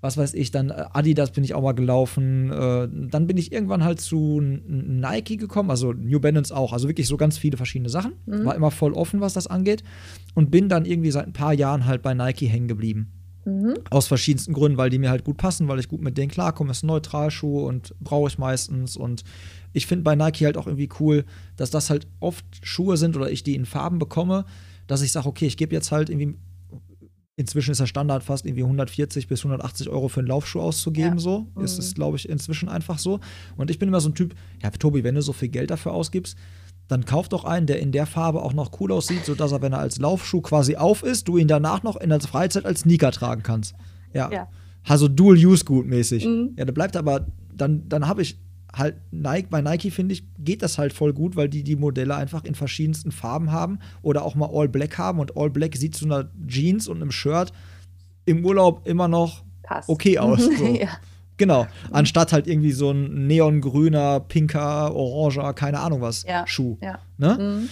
was 0.00 0.16
weiß 0.16 0.34
ich, 0.34 0.50
dann 0.50 0.70
äh, 0.70 0.84
Adidas 0.92 1.32
bin 1.32 1.44
ich 1.44 1.54
auch 1.54 1.62
mal 1.62 1.72
gelaufen. 1.72 2.50
Äh, 2.50 2.88
dann 3.10 3.26
bin 3.26 3.36
ich 3.36 3.52
irgendwann 3.52 3.84
halt 3.84 4.00
zu 4.00 4.40
Nike 4.40 5.36
gekommen, 5.36 5.70
also 5.70 5.92
New 5.92 6.20
Balance 6.20 6.54
auch. 6.54 6.72
Also 6.72 6.88
wirklich 6.88 7.06
so 7.06 7.16
ganz 7.16 7.38
viele 7.38 7.56
verschiedene 7.56 7.90
Sachen. 7.90 8.12
Mhm. 8.26 8.44
War 8.44 8.54
immer 8.54 8.70
voll 8.70 8.92
offen, 8.94 9.20
was 9.20 9.34
das 9.34 9.46
angeht. 9.46 9.84
Und 10.34 10.50
bin 10.50 10.68
dann 10.68 10.84
irgendwie 10.84 11.10
seit 11.10 11.26
ein 11.26 11.32
paar 11.32 11.52
Jahren 11.52 11.86
halt 11.86 12.02
bei 12.02 12.14
Nike 12.14 12.48
hängen 12.48 12.68
geblieben. 12.68 13.12
Mhm. 13.44 13.74
Aus 13.90 14.06
verschiedensten 14.06 14.52
Gründen, 14.52 14.78
weil 14.78 14.90
die 14.90 14.98
mir 14.98 15.10
halt 15.10 15.24
gut 15.24 15.36
passen, 15.36 15.68
weil 15.68 15.78
ich 15.78 15.88
gut 15.88 16.00
mit 16.00 16.16
denen 16.16 16.30
klarkomme. 16.30 16.70
Es 16.70 16.78
ist 16.78 16.84
ein 16.84 16.88
Neutralschuh 16.88 17.66
und 17.66 17.94
brauche 18.00 18.28
ich 18.28 18.38
meistens. 18.38 18.96
Und 18.96 19.24
ich 19.72 19.86
finde 19.86 20.04
bei 20.04 20.14
Nike 20.14 20.44
halt 20.44 20.56
auch 20.56 20.66
irgendwie 20.66 20.88
cool, 20.98 21.24
dass 21.56 21.70
das 21.70 21.90
halt 21.90 22.06
oft 22.20 22.44
Schuhe 22.62 22.96
sind 22.96 23.16
oder 23.16 23.30
ich 23.30 23.42
die 23.42 23.54
in 23.54 23.66
Farben 23.66 23.98
bekomme, 23.98 24.44
dass 24.90 25.02
ich 25.02 25.12
sage, 25.12 25.28
okay, 25.28 25.46
ich 25.46 25.56
gebe 25.56 25.72
jetzt 25.72 25.92
halt 25.92 26.10
irgendwie, 26.10 26.36
inzwischen 27.36 27.70
ist 27.70 27.78
der 27.78 27.86
Standard 27.86 28.24
fast 28.24 28.44
irgendwie 28.44 28.64
140 28.64 29.28
bis 29.28 29.40
180 29.40 29.88
Euro 29.88 30.08
für 30.08 30.18
einen 30.18 30.26
Laufschuh 30.26 30.60
auszugeben, 30.60 31.14
ja. 31.14 31.20
so. 31.20 31.46
Mhm. 31.54 31.64
Ist 31.64 31.78
es, 31.78 31.94
glaube 31.94 32.16
ich, 32.16 32.28
inzwischen 32.28 32.68
einfach 32.68 32.98
so. 32.98 33.20
Und 33.56 33.70
ich 33.70 33.78
bin 33.78 33.88
immer 33.88 34.00
so 34.00 34.08
ein 34.08 34.16
Typ, 34.16 34.34
ja, 34.60 34.70
Tobi, 34.70 35.04
wenn 35.04 35.14
du 35.14 35.22
so 35.22 35.32
viel 35.32 35.48
Geld 35.48 35.70
dafür 35.70 35.92
ausgibst, 35.92 36.36
dann 36.88 37.04
kauf 37.04 37.28
doch 37.28 37.44
einen, 37.44 37.66
der 37.66 37.78
in 37.78 37.92
der 37.92 38.04
Farbe 38.04 38.42
auch 38.42 38.52
noch 38.52 38.80
cool 38.80 38.90
aussieht, 38.90 39.24
sodass 39.24 39.52
er, 39.52 39.62
wenn 39.62 39.72
er 39.72 39.78
als 39.78 39.98
Laufschuh 39.98 40.40
quasi 40.40 40.74
auf 40.74 41.04
ist, 41.04 41.28
du 41.28 41.38
ihn 41.38 41.46
danach 41.46 41.84
noch 41.84 41.94
in 41.94 42.08
der 42.08 42.20
Freizeit 42.20 42.66
als 42.66 42.80
Sneaker 42.80 43.12
tragen 43.12 43.44
kannst. 43.44 43.76
Ja. 44.12 44.28
ja. 44.32 44.48
Also 44.82 45.06
Dual-Use-Gut 45.06 45.86
mäßig. 45.86 46.24
Mhm. 46.26 46.56
Ja, 46.58 46.64
da 46.64 46.72
bleibt 46.72 46.96
aber, 46.96 47.28
dann, 47.54 47.88
dann 47.88 48.08
habe 48.08 48.22
ich 48.22 48.40
halt 48.74 48.96
Nike, 49.10 49.48
bei 49.50 49.60
Nike 49.60 49.90
finde 49.90 50.14
ich, 50.14 50.24
geht 50.38 50.62
das 50.62 50.78
halt 50.78 50.92
voll 50.92 51.12
gut, 51.12 51.36
weil 51.36 51.48
die 51.48 51.62
die 51.62 51.76
Modelle 51.76 52.14
einfach 52.14 52.44
in 52.44 52.54
verschiedensten 52.54 53.10
Farben 53.10 53.50
haben 53.52 53.78
oder 54.02 54.24
auch 54.24 54.34
mal 54.34 54.50
All 54.52 54.68
Black 54.68 54.98
haben 54.98 55.18
und 55.18 55.36
All 55.36 55.50
Black 55.50 55.76
sieht 55.76 55.94
zu 55.94 56.04
einer 56.04 56.30
Jeans 56.46 56.88
und 56.88 56.96
einem 56.96 57.10
Shirt 57.10 57.52
im 58.26 58.44
Urlaub 58.44 58.86
immer 58.86 59.08
noch 59.08 59.44
Passt. 59.62 59.88
okay 59.88 60.18
aus. 60.18 60.40
So. 60.58 60.66
ja. 60.74 60.88
Genau, 61.36 61.66
anstatt 61.90 62.34
halt 62.34 62.46
irgendwie 62.46 62.72
so 62.72 62.90
ein 62.90 63.26
neongrüner, 63.26 64.20
pinker, 64.20 64.94
oranger, 64.94 65.54
keine 65.54 65.80
Ahnung 65.80 66.02
was 66.02 66.24
ja. 66.24 66.46
Schuh. 66.46 66.76
Ja. 66.82 66.98
Ne? 67.16 67.38
Mhm. 67.40 67.68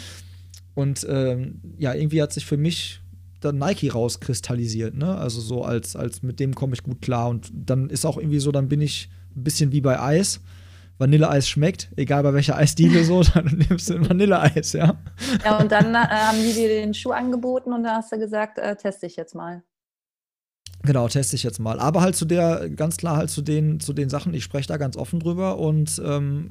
Und 0.74 1.06
ähm, 1.08 1.60
ja, 1.76 1.92
irgendwie 1.92 2.22
hat 2.22 2.32
sich 2.32 2.46
für 2.46 2.56
mich 2.56 3.02
dann 3.40 3.58
Nike 3.58 3.90
rauskristallisiert, 3.90 4.94
ne? 4.94 5.16
Also 5.16 5.40
so 5.40 5.64
als, 5.64 5.96
als 5.96 6.22
mit 6.22 6.40
dem 6.40 6.54
komme 6.54 6.74
ich 6.74 6.82
gut 6.82 7.02
klar. 7.02 7.28
Und 7.28 7.52
dann 7.52 7.90
ist 7.90 8.06
auch 8.06 8.16
irgendwie 8.16 8.38
so, 8.38 8.52
dann 8.52 8.68
bin 8.68 8.80
ich 8.80 9.10
ein 9.36 9.44
bisschen 9.44 9.70
wie 9.70 9.80
bei 9.80 10.00
Eis 10.00 10.40
Vanilleeis 10.98 11.48
schmeckt, 11.48 11.90
egal 11.96 12.22
bei 12.22 12.34
welcher 12.34 12.56
Eisdiele 12.56 13.04
so, 13.04 13.22
dann 13.34 13.64
nimmst 13.68 13.88
du 13.88 13.94
ein 13.94 14.08
Vanilleeis, 14.08 14.72
ja. 14.72 14.98
Ja, 15.44 15.58
und 15.58 15.70
dann 15.70 15.94
äh, 15.94 15.98
haben 15.98 16.38
die 16.42 16.52
dir 16.52 16.68
den 16.68 16.94
Schuh 16.94 17.12
angeboten 17.12 17.72
und 17.72 17.84
da 17.84 17.96
hast 17.96 18.12
du 18.12 18.18
gesagt, 18.18 18.58
äh, 18.58 18.76
teste 18.76 19.06
ich 19.06 19.16
jetzt 19.16 19.34
mal. 19.34 19.62
Genau, 20.84 21.08
teste 21.08 21.34
ich 21.34 21.42
jetzt 21.42 21.58
mal. 21.58 21.80
Aber 21.80 22.00
halt 22.02 22.14
zu 22.14 22.24
der, 22.24 22.70
ganz 22.70 22.96
klar 22.96 23.16
halt 23.16 23.30
zu 23.30 23.42
den, 23.42 23.80
zu 23.80 23.92
den 23.92 24.08
Sachen, 24.08 24.32
ich 24.32 24.44
spreche 24.44 24.68
da 24.68 24.76
ganz 24.76 24.96
offen 24.96 25.18
drüber 25.18 25.58
und 25.58 26.00
ähm, 26.04 26.48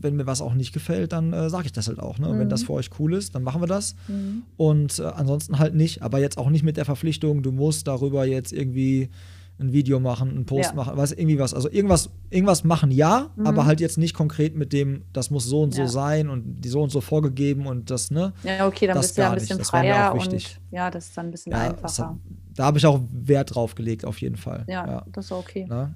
wenn 0.00 0.14
mir 0.16 0.26
was 0.26 0.40
auch 0.40 0.54
nicht 0.54 0.72
gefällt, 0.72 1.12
dann 1.12 1.32
äh, 1.32 1.50
sage 1.50 1.66
ich 1.66 1.72
das 1.72 1.88
halt 1.88 1.98
auch. 1.98 2.18
Ne? 2.18 2.28
Mhm. 2.28 2.38
Wenn 2.38 2.48
das 2.48 2.62
für 2.62 2.74
euch 2.74 2.90
cool 2.98 3.14
ist, 3.14 3.34
dann 3.34 3.42
machen 3.42 3.60
wir 3.60 3.66
das. 3.66 3.96
Mhm. 4.06 4.44
Und 4.56 4.98
äh, 5.00 5.04
ansonsten 5.04 5.58
halt 5.58 5.74
nicht, 5.74 6.02
aber 6.02 6.20
jetzt 6.20 6.38
auch 6.38 6.48
nicht 6.48 6.62
mit 6.62 6.76
der 6.76 6.84
Verpflichtung, 6.84 7.42
du 7.42 7.50
musst 7.50 7.88
darüber 7.88 8.24
jetzt 8.24 8.52
irgendwie 8.52 9.10
ein 9.58 9.72
Video 9.72 10.00
machen, 10.00 10.30
einen 10.30 10.44
Post 10.44 10.70
ja. 10.70 10.74
machen, 10.74 10.96
weiß 10.96 11.12
irgendwie 11.12 11.38
was. 11.38 11.54
Also 11.54 11.70
irgendwas, 11.70 12.10
irgendwas 12.30 12.64
machen, 12.64 12.90
ja, 12.90 13.30
mhm. 13.36 13.46
aber 13.46 13.64
halt 13.64 13.80
jetzt 13.80 13.96
nicht 13.96 14.14
konkret 14.14 14.54
mit 14.54 14.72
dem, 14.72 15.02
das 15.12 15.30
muss 15.30 15.44
so 15.46 15.62
und 15.62 15.72
so 15.72 15.82
ja. 15.82 15.88
sein 15.88 16.28
und 16.28 16.60
die 16.60 16.68
so 16.68 16.82
und 16.82 16.90
so 16.90 17.00
vorgegeben 17.00 17.66
und 17.66 17.90
das, 17.90 18.10
ne? 18.10 18.32
Ja, 18.42 18.66
okay, 18.66 18.86
dann 18.86 18.96
das 18.96 19.06
bist 19.06 19.18
du 19.18 19.22
ja 19.22 19.30
ein 19.30 19.38
bisschen 19.38 19.64
freier 19.64 20.14
und 20.14 20.60
ja, 20.70 20.90
das 20.90 21.06
ist 21.06 21.16
dann 21.16 21.26
ein 21.26 21.30
bisschen 21.30 21.52
ja, 21.52 21.70
einfacher. 21.70 22.08
Hat, 22.08 22.16
da 22.54 22.64
habe 22.64 22.78
ich 22.78 22.86
auch 22.86 23.00
Wert 23.10 23.54
drauf 23.54 23.74
gelegt, 23.74 24.04
auf 24.04 24.20
jeden 24.20 24.36
Fall. 24.36 24.64
Ja, 24.68 25.04
das 25.12 25.26
ist 25.26 25.32
okay. 25.32 25.66
Na? 25.68 25.84
Ne? 25.86 25.94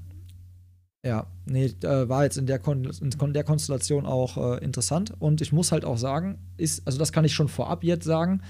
Ja, 1.03 1.27
nee, 1.47 1.65
äh, 1.65 2.09
war 2.11 2.25
jetzt 2.25 2.37
in 2.37 2.45
der, 2.45 2.59
Kon 2.59 2.85
in 2.85 3.33
der 3.33 3.45
Konstellation 3.45 4.05
auch 4.05 4.37
äh, 4.37 4.63
interessant. 4.63 5.15
Und 5.19 5.41
ich 5.41 5.51
muss 5.51 5.73
halt 5.73 5.87
auch 5.87 5.97
sagen, 5.97 6.39
ist, 6.59 6.87
also 6.87 6.99
das 6.99 7.11
kann 7.11 7.25
ich 7.25 7.33
schon 7.33 7.49
vorab 7.49 7.85
jetzt 7.85 8.05
sagen, 8.05 8.43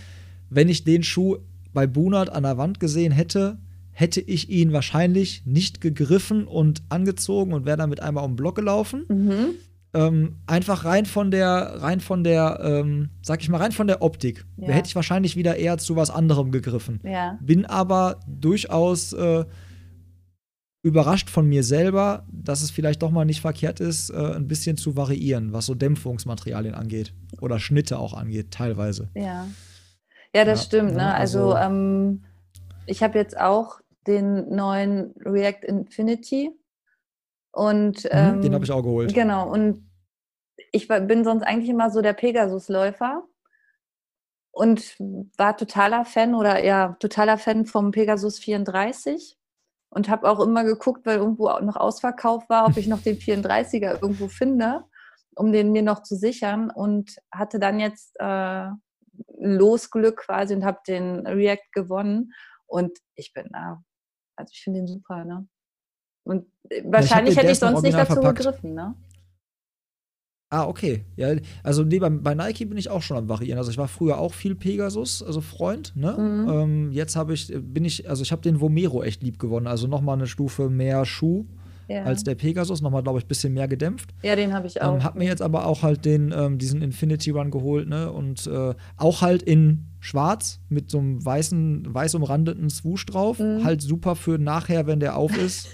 wenn 0.48 0.68
ich 0.68 0.82
den 0.82 1.04
Schuh 1.04 1.36
bei 1.72 1.86
Bunert 1.86 2.30
an 2.30 2.42
der 2.42 2.58
Wand 2.58 2.80
gesehen 2.80 3.12
hätte, 3.12 3.58
hätte 4.00 4.22
ich 4.22 4.48
ihn 4.48 4.72
wahrscheinlich 4.72 5.44
nicht 5.44 5.82
gegriffen 5.82 6.46
und 6.46 6.82
angezogen 6.88 7.52
und 7.52 7.66
wäre 7.66 7.76
damit 7.76 8.00
einmal 8.00 8.24
um 8.24 8.32
den 8.32 8.36
Block 8.36 8.56
gelaufen. 8.56 9.04
Mhm. 9.08 9.54
Ähm, 9.92 10.36
einfach 10.46 10.86
rein 10.86 11.04
von 11.04 11.30
der, 11.30 11.82
rein 11.82 12.00
von 12.00 12.24
der, 12.24 12.60
ähm, 12.62 13.10
sag 13.20 13.42
ich 13.42 13.50
mal, 13.50 13.58
rein 13.58 13.72
von 13.72 13.88
der 13.88 14.00
Optik. 14.00 14.46
Ja. 14.56 14.68
hätte 14.68 14.88
ich 14.88 14.96
wahrscheinlich 14.96 15.36
wieder 15.36 15.56
eher 15.56 15.76
zu 15.76 15.96
was 15.96 16.08
anderem 16.08 16.50
gegriffen. 16.50 17.00
Ja. 17.02 17.38
Bin 17.42 17.66
aber 17.66 18.20
durchaus 18.26 19.12
äh, 19.12 19.44
überrascht 20.82 21.28
von 21.28 21.46
mir 21.46 21.62
selber, 21.62 22.24
dass 22.32 22.62
es 22.62 22.70
vielleicht 22.70 23.02
doch 23.02 23.10
mal 23.10 23.26
nicht 23.26 23.42
verkehrt 23.42 23.80
ist, 23.80 24.08
äh, 24.08 24.34
ein 24.34 24.48
bisschen 24.48 24.78
zu 24.78 24.96
variieren, 24.96 25.52
was 25.52 25.66
so 25.66 25.74
Dämpfungsmaterialien 25.74 26.74
angeht. 26.74 27.12
Oder 27.42 27.58
Schnitte 27.58 27.98
auch 27.98 28.14
angeht, 28.14 28.50
teilweise. 28.50 29.10
Ja. 29.14 29.46
Ja, 30.34 30.44
das 30.44 30.60
ja, 30.60 30.66
stimmt. 30.66 30.94
Ne? 30.94 31.12
Also, 31.12 31.52
also 31.52 31.56
ähm, 31.56 32.22
ich 32.86 33.02
habe 33.02 33.18
jetzt 33.18 33.38
auch 33.38 33.79
den 34.06 34.48
neuen 34.54 35.14
React 35.24 35.64
Infinity. 35.64 36.50
Und, 37.52 38.08
ähm, 38.10 38.40
den 38.40 38.54
habe 38.54 38.64
ich 38.64 38.70
auch 38.70 38.82
geholt. 38.82 39.12
Genau. 39.14 39.50
Und 39.50 39.90
ich 40.72 40.88
bin 40.88 41.24
sonst 41.24 41.42
eigentlich 41.42 41.68
immer 41.68 41.90
so 41.90 42.00
der 42.00 42.12
Pegasus-Läufer 42.12 43.24
und 44.52 44.96
war 45.36 45.56
totaler 45.56 46.04
Fan 46.04 46.34
oder 46.34 46.64
ja, 46.64 46.96
totaler 47.00 47.38
Fan 47.38 47.66
vom 47.66 47.90
Pegasus 47.90 48.38
34 48.38 49.36
und 49.90 50.08
habe 50.08 50.28
auch 50.28 50.40
immer 50.40 50.64
geguckt, 50.64 51.06
weil 51.06 51.18
irgendwo 51.18 51.48
noch 51.60 51.76
ausverkauft 51.76 52.48
war, 52.48 52.66
ob 52.66 52.76
ich 52.76 52.86
noch 52.86 53.02
den 53.02 53.16
34er 53.16 54.02
irgendwo 54.02 54.28
finde, 54.28 54.84
um 55.34 55.52
den 55.52 55.72
mir 55.72 55.82
noch 55.82 56.02
zu 56.02 56.16
sichern 56.16 56.70
und 56.70 57.16
hatte 57.32 57.58
dann 57.58 57.80
jetzt 57.80 58.16
äh, 58.20 58.68
Losglück 59.38 60.18
quasi 60.18 60.54
und 60.54 60.64
habe 60.64 60.78
den 60.86 61.26
React 61.26 61.68
gewonnen 61.72 62.32
und 62.66 62.98
ich 63.14 63.32
bin 63.32 63.48
da 63.52 63.82
also 64.40 64.50
ich 64.52 64.62
finde 64.62 64.80
den 64.80 64.88
super, 64.88 65.24
ne? 65.24 65.46
Und 66.24 66.46
wahrscheinlich 66.84 67.34
ja, 67.34 67.42
hätte 67.42 67.52
ich 67.52 67.58
sonst 67.58 67.82
nicht 67.82 67.96
dazu 67.96 68.14
verpackt. 68.14 68.38
gegriffen, 68.38 68.74
ne? 68.74 68.94
Ah, 70.52 70.66
okay. 70.66 71.04
Ja, 71.16 71.34
also 71.62 71.84
nee, 71.84 72.00
bei, 72.00 72.10
bei 72.10 72.34
Nike 72.34 72.64
bin 72.64 72.76
ich 72.76 72.90
auch 72.90 73.02
schon 73.02 73.16
am 73.16 73.28
variieren. 73.28 73.58
Also 73.58 73.70
ich 73.70 73.78
war 73.78 73.86
früher 73.86 74.18
auch 74.18 74.34
viel 74.34 74.56
Pegasus, 74.56 75.22
also 75.22 75.40
Freund, 75.40 75.94
ne? 75.94 76.12
Mhm. 76.18 76.48
Ähm, 76.50 76.92
jetzt 76.92 77.14
habe 77.14 77.34
ich, 77.34 77.52
bin 77.56 77.84
ich, 77.84 78.08
also 78.08 78.22
ich 78.22 78.32
habe 78.32 78.42
den 78.42 78.60
Vomero 78.60 79.04
echt 79.04 79.22
lieb 79.22 79.38
gewonnen. 79.38 79.68
Also 79.68 79.86
nochmal 79.86 80.16
eine 80.16 80.26
Stufe 80.26 80.68
mehr 80.68 81.04
Schuh 81.04 81.46
Ja, 81.90 82.04
als 82.04 82.22
der 82.22 82.36
Pegasus, 82.36 82.80
nochmal, 82.82 83.02
glaube 83.02 83.18
ich, 83.18 83.24
ein 83.24 83.28
bisschen 83.28 83.52
mehr 83.52 83.66
gedämpft. 83.66 84.10
ja 84.22 84.36
den 84.36 84.52
habe 84.54 84.66
ich 84.68 84.80
auch. 84.80 84.94
Ähm, 84.94 85.02
hab 85.04 85.16
mir 85.16 85.24
jetzt 85.24 85.42
aber 85.42 85.66
auch 85.66 85.82
halt 85.82 86.04
den, 86.04 86.32
ähm, 86.36 86.56
diesen 86.58 86.82
Infinity 86.82 87.30
Run 87.30 87.50
geholt, 87.50 87.88
ne? 87.88 88.12
Und 88.12 88.46
äh, 88.46 88.74
auch 88.96 89.22
halt 89.22 89.42
in 89.42 89.86
schwarz 89.98 90.60
mit 90.68 90.88
so 90.90 90.98
einem 90.98 91.24
weißen, 91.24 91.86
weiß 91.92 92.14
umrandeten 92.14 92.70
Swoosh 92.70 93.06
drauf. 93.06 93.38
Mhm. 93.40 93.64
Halt 93.64 93.82
super 93.82 94.14
für 94.14 94.38
nachher, 94.38 94.86
wenn 94.86 95.00
der 95.00 95.16
auf 95.16 95.36
ist, 95.36 95.68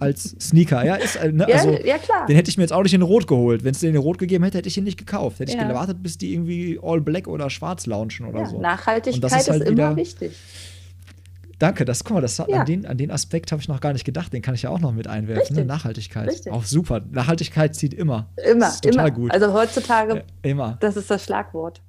als 0.00 0.34
Sneaker. 0.40 0.84
Ja, 0.84 0.94
ist, 0.96 1.16
äh, 1.16 1.30
ne? 1.32 1.46
ja, 1.48 1.56
also, 1.56 1.70
ja, 1.70 1.98
klar. 1.98 2.26
den 2.26 2.36
hätte 2.36 2.50
ich 2.50 2.56
mir 2.56 2.64
jetzt 2.64 2.72
auch 2.72 2.82
nicht 2.82 2.94
in 2.94 3.02
Rot 3.02 3.26
geholt. 3.26 3.62
Wenn 3.62 3.72
es 3.72 3.80
den 3.80 3.94
in 3.94 4.00
Rot 4.00 4.18
gegeben 4.18 4.44
hätte, 4.44 4.58
hätte 4.58 4.68
ich 4.68 4.76
ihn 4.78 4.84
nicht 4.84 4.98
gekauft. 4.98 5.38
Hätte 5.38 5.52
ich 5.52 5.58
Ja. 5.58 5.68
gewartet, 5.68 6.02
bis 6.02 6.18
die 6.18 6.32
irgendwie 6.32 6.78
All 6.82 7.00
Black 7.00 7.28
oder 7.28 7.50
Schwarz 7.50 7.86
launchen 7.86 8.26
oder 8.26 8.40
ja, 8.40 8.46
so. 8.46 8.60
Nachhaltigkeit 8.60 9.30
ist, 9.32 9.40
ist 9.40 9.50
halt 9.50 9.62
immer 9.62 9.72
wieder- 9.72 9.96
wichtig. 9.96 10.32
Danke, 11.58 11.84
das, 11.84 12.04
guck 12.04 12.14
mal, 12.14 12.20
das, 12.20 12.36
Ja. 12.38 12.44
an, 12.60 12.66
den, 12.66 12.86
an 12.86 12.96
den 12.98 13.10
Aspekt 13.10 13.50
habe 13.52 13.60
ich 13.60 13.68
noch 13.68 13.80
gar 13.80 13.92
nicht 13.92 14.04
gedacht. 14.04 14.32
Den 14.32 14.42
kann 14.42 14.54
ich 14.54 14.62
ja 14.62 14.70
auch 14.70 14.78
noch 14.78 14.92
mit 14.92 15.08
einwerfen. 15.08 15.56
Ne? 15.56 15.64
Nachhaltigkeit. 15.64 16.28
Richtig. 16.28 16.52
Auch 16.52 16.64
super. 16.64 17.00
Nachhaltigkeit 17.10 17.74
zieht 17.74 17.94
immer. 17.94 18.28
Immer, 18.48 18.70
total 18.80 19.08
immer. 19.08 19.10
gut. 19.10 19.32
Also 19.32 19.52
heutzutage, 19.52 20.14
Ja, 20.16 20.22
immer. 20.42 20.76
das 20.80 20.96
ist 20.96 21.10
das 21.10 21.24
Schlagwort. 21.24 21.82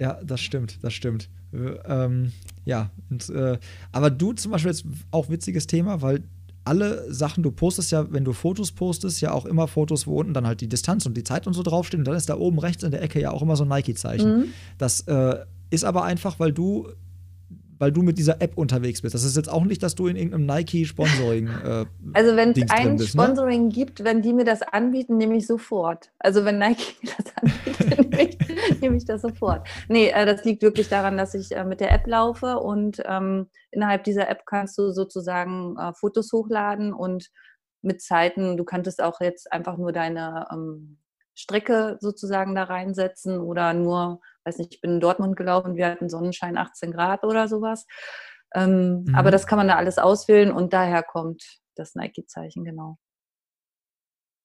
Ja, 0.00 0.20
das 0.22 0.40
stimmt, 0.42 0.82
das 0.84 0.92
stimmt. 0.92 1.30
Äh, 1.52 1.56
Ähm, 1.86 2.32
ja, 2.66 2.90
und, 3.08 3.28
äh, 3.30 3.58
aber 3.92 4.10
du 4.10 4.32
zum 4.34 4.52
Beispiel 4.52 4.70
jetzt 4.72 4.84
auch 5.10 5.30
witziges 5.30 5.66
Thema, 5.66 6.02
weil 6.02 6.22
alle 6.64 7.10
Sachen, 7.14 7.42
du 7.44 7.52
postest 7.52 7.92
ja, 7.92 8.12
wenn 8.12 8.24
du 8.24 8.32
Fotos 8.32 8.72
postest, 8.72 9.20
ja 9.20 9.30
auch 9.30 9.46
immer 9.46 9.68
Fotos, 9.68 10.06
wo 10.06 10.18
unten 10.18 10.34
dann 10.34 10.46
halt 10.46 10.60
die 10.60 10.68
Distanz 10.68 11.06
und 11.06 11.16
die 11.16 11.22
Zeit 11.24 11.46
und 11.46 11.54
so 11.54 11.62
draufstehen. 11.62 12.00
Und 12.00 12.08
dann 12.08 12.16
ist 12.16 12.28
da 12.28 12.36
oben 12.36 12.58
rechts 12.58 12.82
in 12.82 12.90
der 12.90 13.00
Ecke 13.02 13.20
ja 13.20 13.30
auch 13.30 13.40
immer 13.40 13.54
so 13.56 13.64
ein 13.64 13.68
Nike-Zeichen. 13.68 14.38
Mhm. 14.38 14.44
Das 14.76 15.02
äh, 15.02 15.36
ist 15.70 15.84
aber 15.84 16.02
einfach, 16.04 16.40
weil 16.40 16.52
du, 16.52 16.88
weil 17.78 17.92
du 17.92 18.02
mit 18.02 18.18
dieser 18.18 18.40
App 18.40 18.56
unterwegs 18.56 19.02
bist. 19.02 19.14
Das 19.14 19.24
ist 19.24 19.36
jetzt 19.36 19.50
auch 19.50 19.64
nicht, 19.64 19.82
dass 19.82 19.94
du 19.94 20.06
in 20.06 20.16
irgendeinem 20.16 20.46
Nike-Sponsoring. 20.46 21.48
Äh, 21.48 21.84
Also 22.14 22.36
wenn 22.36 22.50
es 22.50 22.70
ein 22.70 22.96
bist, 22.96 23.14
ne? 23.14 23.22
Sponsoring 23.22 23.68
gibt, 23.68 24.04
wenn 24.04 24.22
die 24.22 24.32
mir 24.32 24.44
das 24.44 24.62
anbieten, 24.62 25.16
nehme 25.16 25.36
ich 25.36 25.46
sofort. 25.46 26.10
Also 26.18 26.44
wenn 26.44 26.58
Nike 26.58 26.96
mir 27.02 27.10
das 27.16 27.32
anbietet, 27.36 28.10
nehme 28.10 28.22
ich, 28.22 28.80
nehme 28.80 28.96
ich 28.96 29.04
das 29.04 29.22
sofort. 29.22 29.66
Nee, 29.88 30.08
äh, 30.08 30.26
das 30.26 30.44
liegt 30.44 30.62
wirklich 30.62 30.88
daran, 30.88 31.16
dass 31.16 31.34
ich 31.34 31.52
äh, 31.52 31.64
mit 31.64 31.80
der 31.80 31.92
App 31.92 32.06
laufe 32.06 32.58
und 32.58 33.02
ähm, 33.06 33.48
innerhalb 33.70 34.04
dieser 34.04 34.28
App 34.28 34.46
kannst 34.46 34.78
du 34.78 34.92
sozusagen 34.92 35.76
äh, 35.78 35.92
Fotos 35.92 36.32
hochladen 36.32 36.92
und 36.92 37.30
mit 37.82 38.02
Zeiten, 38.02 38.56
du 38.56 38.64
könntest 38.64 39.02
auch 39.02 39.20
jetzt 39.20 39.52
einfach 39.52 39.76
nur 39.76 39.92
deine 39.92 40.46
ähm, 40.52 40.98
Strecke 41.36 41.96
sozusagen 42.00 42.54
da 42.54 42.64
reinsetzen 42.64 43.38
oder 43.38 43.72
nur, 43.74 44.20
weiß 44.44 44.58
nicht, 44.58 44.74
ich 44.74 44.80
bin 44.80 44.92
in 44.94 45.00
Dortmund 45.00 45.36
gelaufen, 45.36 45.76
wir 45.76 45.86
hatten 45.88 46.08
Sonnenschein 46.08 46.56
18 46.56 46.92
Grad 46.92 47.24
oder 47.24 47.46
sowas. 47.48 47.86
Ähm, 48.54 49.04
Mhm. 49.06 49.14
Aber 49.14 49.30
das 49.30 49.46
kann 49.46 49.58
man 49.58 49.68
da 49.68 49.76
alles 49.76 49.98
auswählen 49.98 50.50
und 50.50 50.72
daher 50.72 51.02
kommt 51.02 51.42
das 51.74 51.94
Nike-Zeichen, 51.94 52.64
genau. 52.64 52.98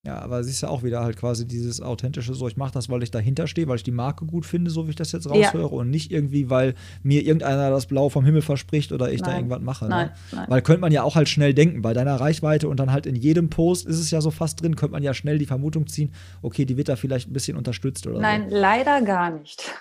Ja, 0.04 0.18
aber 0.20 0.44
siehst 0.44 0.64
ja 0.64 0.70
auch 0.70 0.82
wieder 0.82 1.02
halt 1.04 1.16
quasi 1.16 1.48
dieses 1.48 1.80
authentische, 1.80 2.34
so 2.34 2.48
ich 2.48 2.58
mache 2.58 2.72
das, 2.74 2.90
weil 2.90 3.04
ich 3.04 3.12
dahinter 3.12 3.46
stehe, 3.46 3.68
weil 3.68 3.76
ich 3.76 3.84
die 3.84 3.92
Marke 3.92 4.26
gut 4.26 4.48
finde, 4.48 4.72
so 4.72 4.88
wie 4.88 4.90
ich 4.90 4.96
das 4.96 5.12
jetzt 5.12 5.26
Ja. 5.28 5.32
raushöre 5.32 5.68
und 5.68 5.92
nicht 5.92 6.12
irgendwie, 6.12 6.50
weil 6.50 6.74
mir 7.04 7.22
irgendeiner 7.24 7.70
das 7.70 7.86
Blau 7.86 8.10
vom 8.10 8.26
Himmel 8.26 8.42
verspricht 8.42 8.92
oder 8.92 9.12
ich 9.12 9.22
da 9.22 9.28
Nein. 9.28 9.38
irgendwas 9.38 9.62
mache. 9.62 9.86
Nein, 9.88 10.08
Ne? 10.08 10.14
nein. 10.32 10.46
Weil 10.50 10.62
könnte 10.64 10.82
man 10.82 10.92
ja 10.92 11.04
auch 11.04 11.16
halt 11.16 11.30
schnell 11.30 11.54
denken, 11.54 11.84
bei 11.84 11.94
deiner 11.94 12.16
Reichweite 12.20 12.68
und 12.68 12.80
dann 12.80 12.92
halt 12.92 13.06
in 13.06 13.16
jedem 13.16 13.52
Post 13.52 13.86
ist 13.86 14.00
es 14.00 14.10
ja 14.10 14.22
so 14.22 14.32
fast 14.32 14.62
drin, 14.64 14.76
könnte 14.76 14.94
man 14.94 15.04
ja 15.04 15.14
schnell 15.14 15.38
die 15.38 15.46
Vermutung 15.46 15.86
ziehen, 15.86 16.12
okay, 16.42 16.66
die 16.66 16.78
wird 16.78 16.90
da 16.90 16.96
vielleicht 16.96 17.30
ein 17.30 17.34
bisschen 17.34 17.56
unterstützt 17.56 18.08
oder 18.08 18.20
Nein, 18.20 18.48
so. 18.50 18.56
leider 18.58 19.02
gar 19.04 19.30
nicht. 19.30 19.72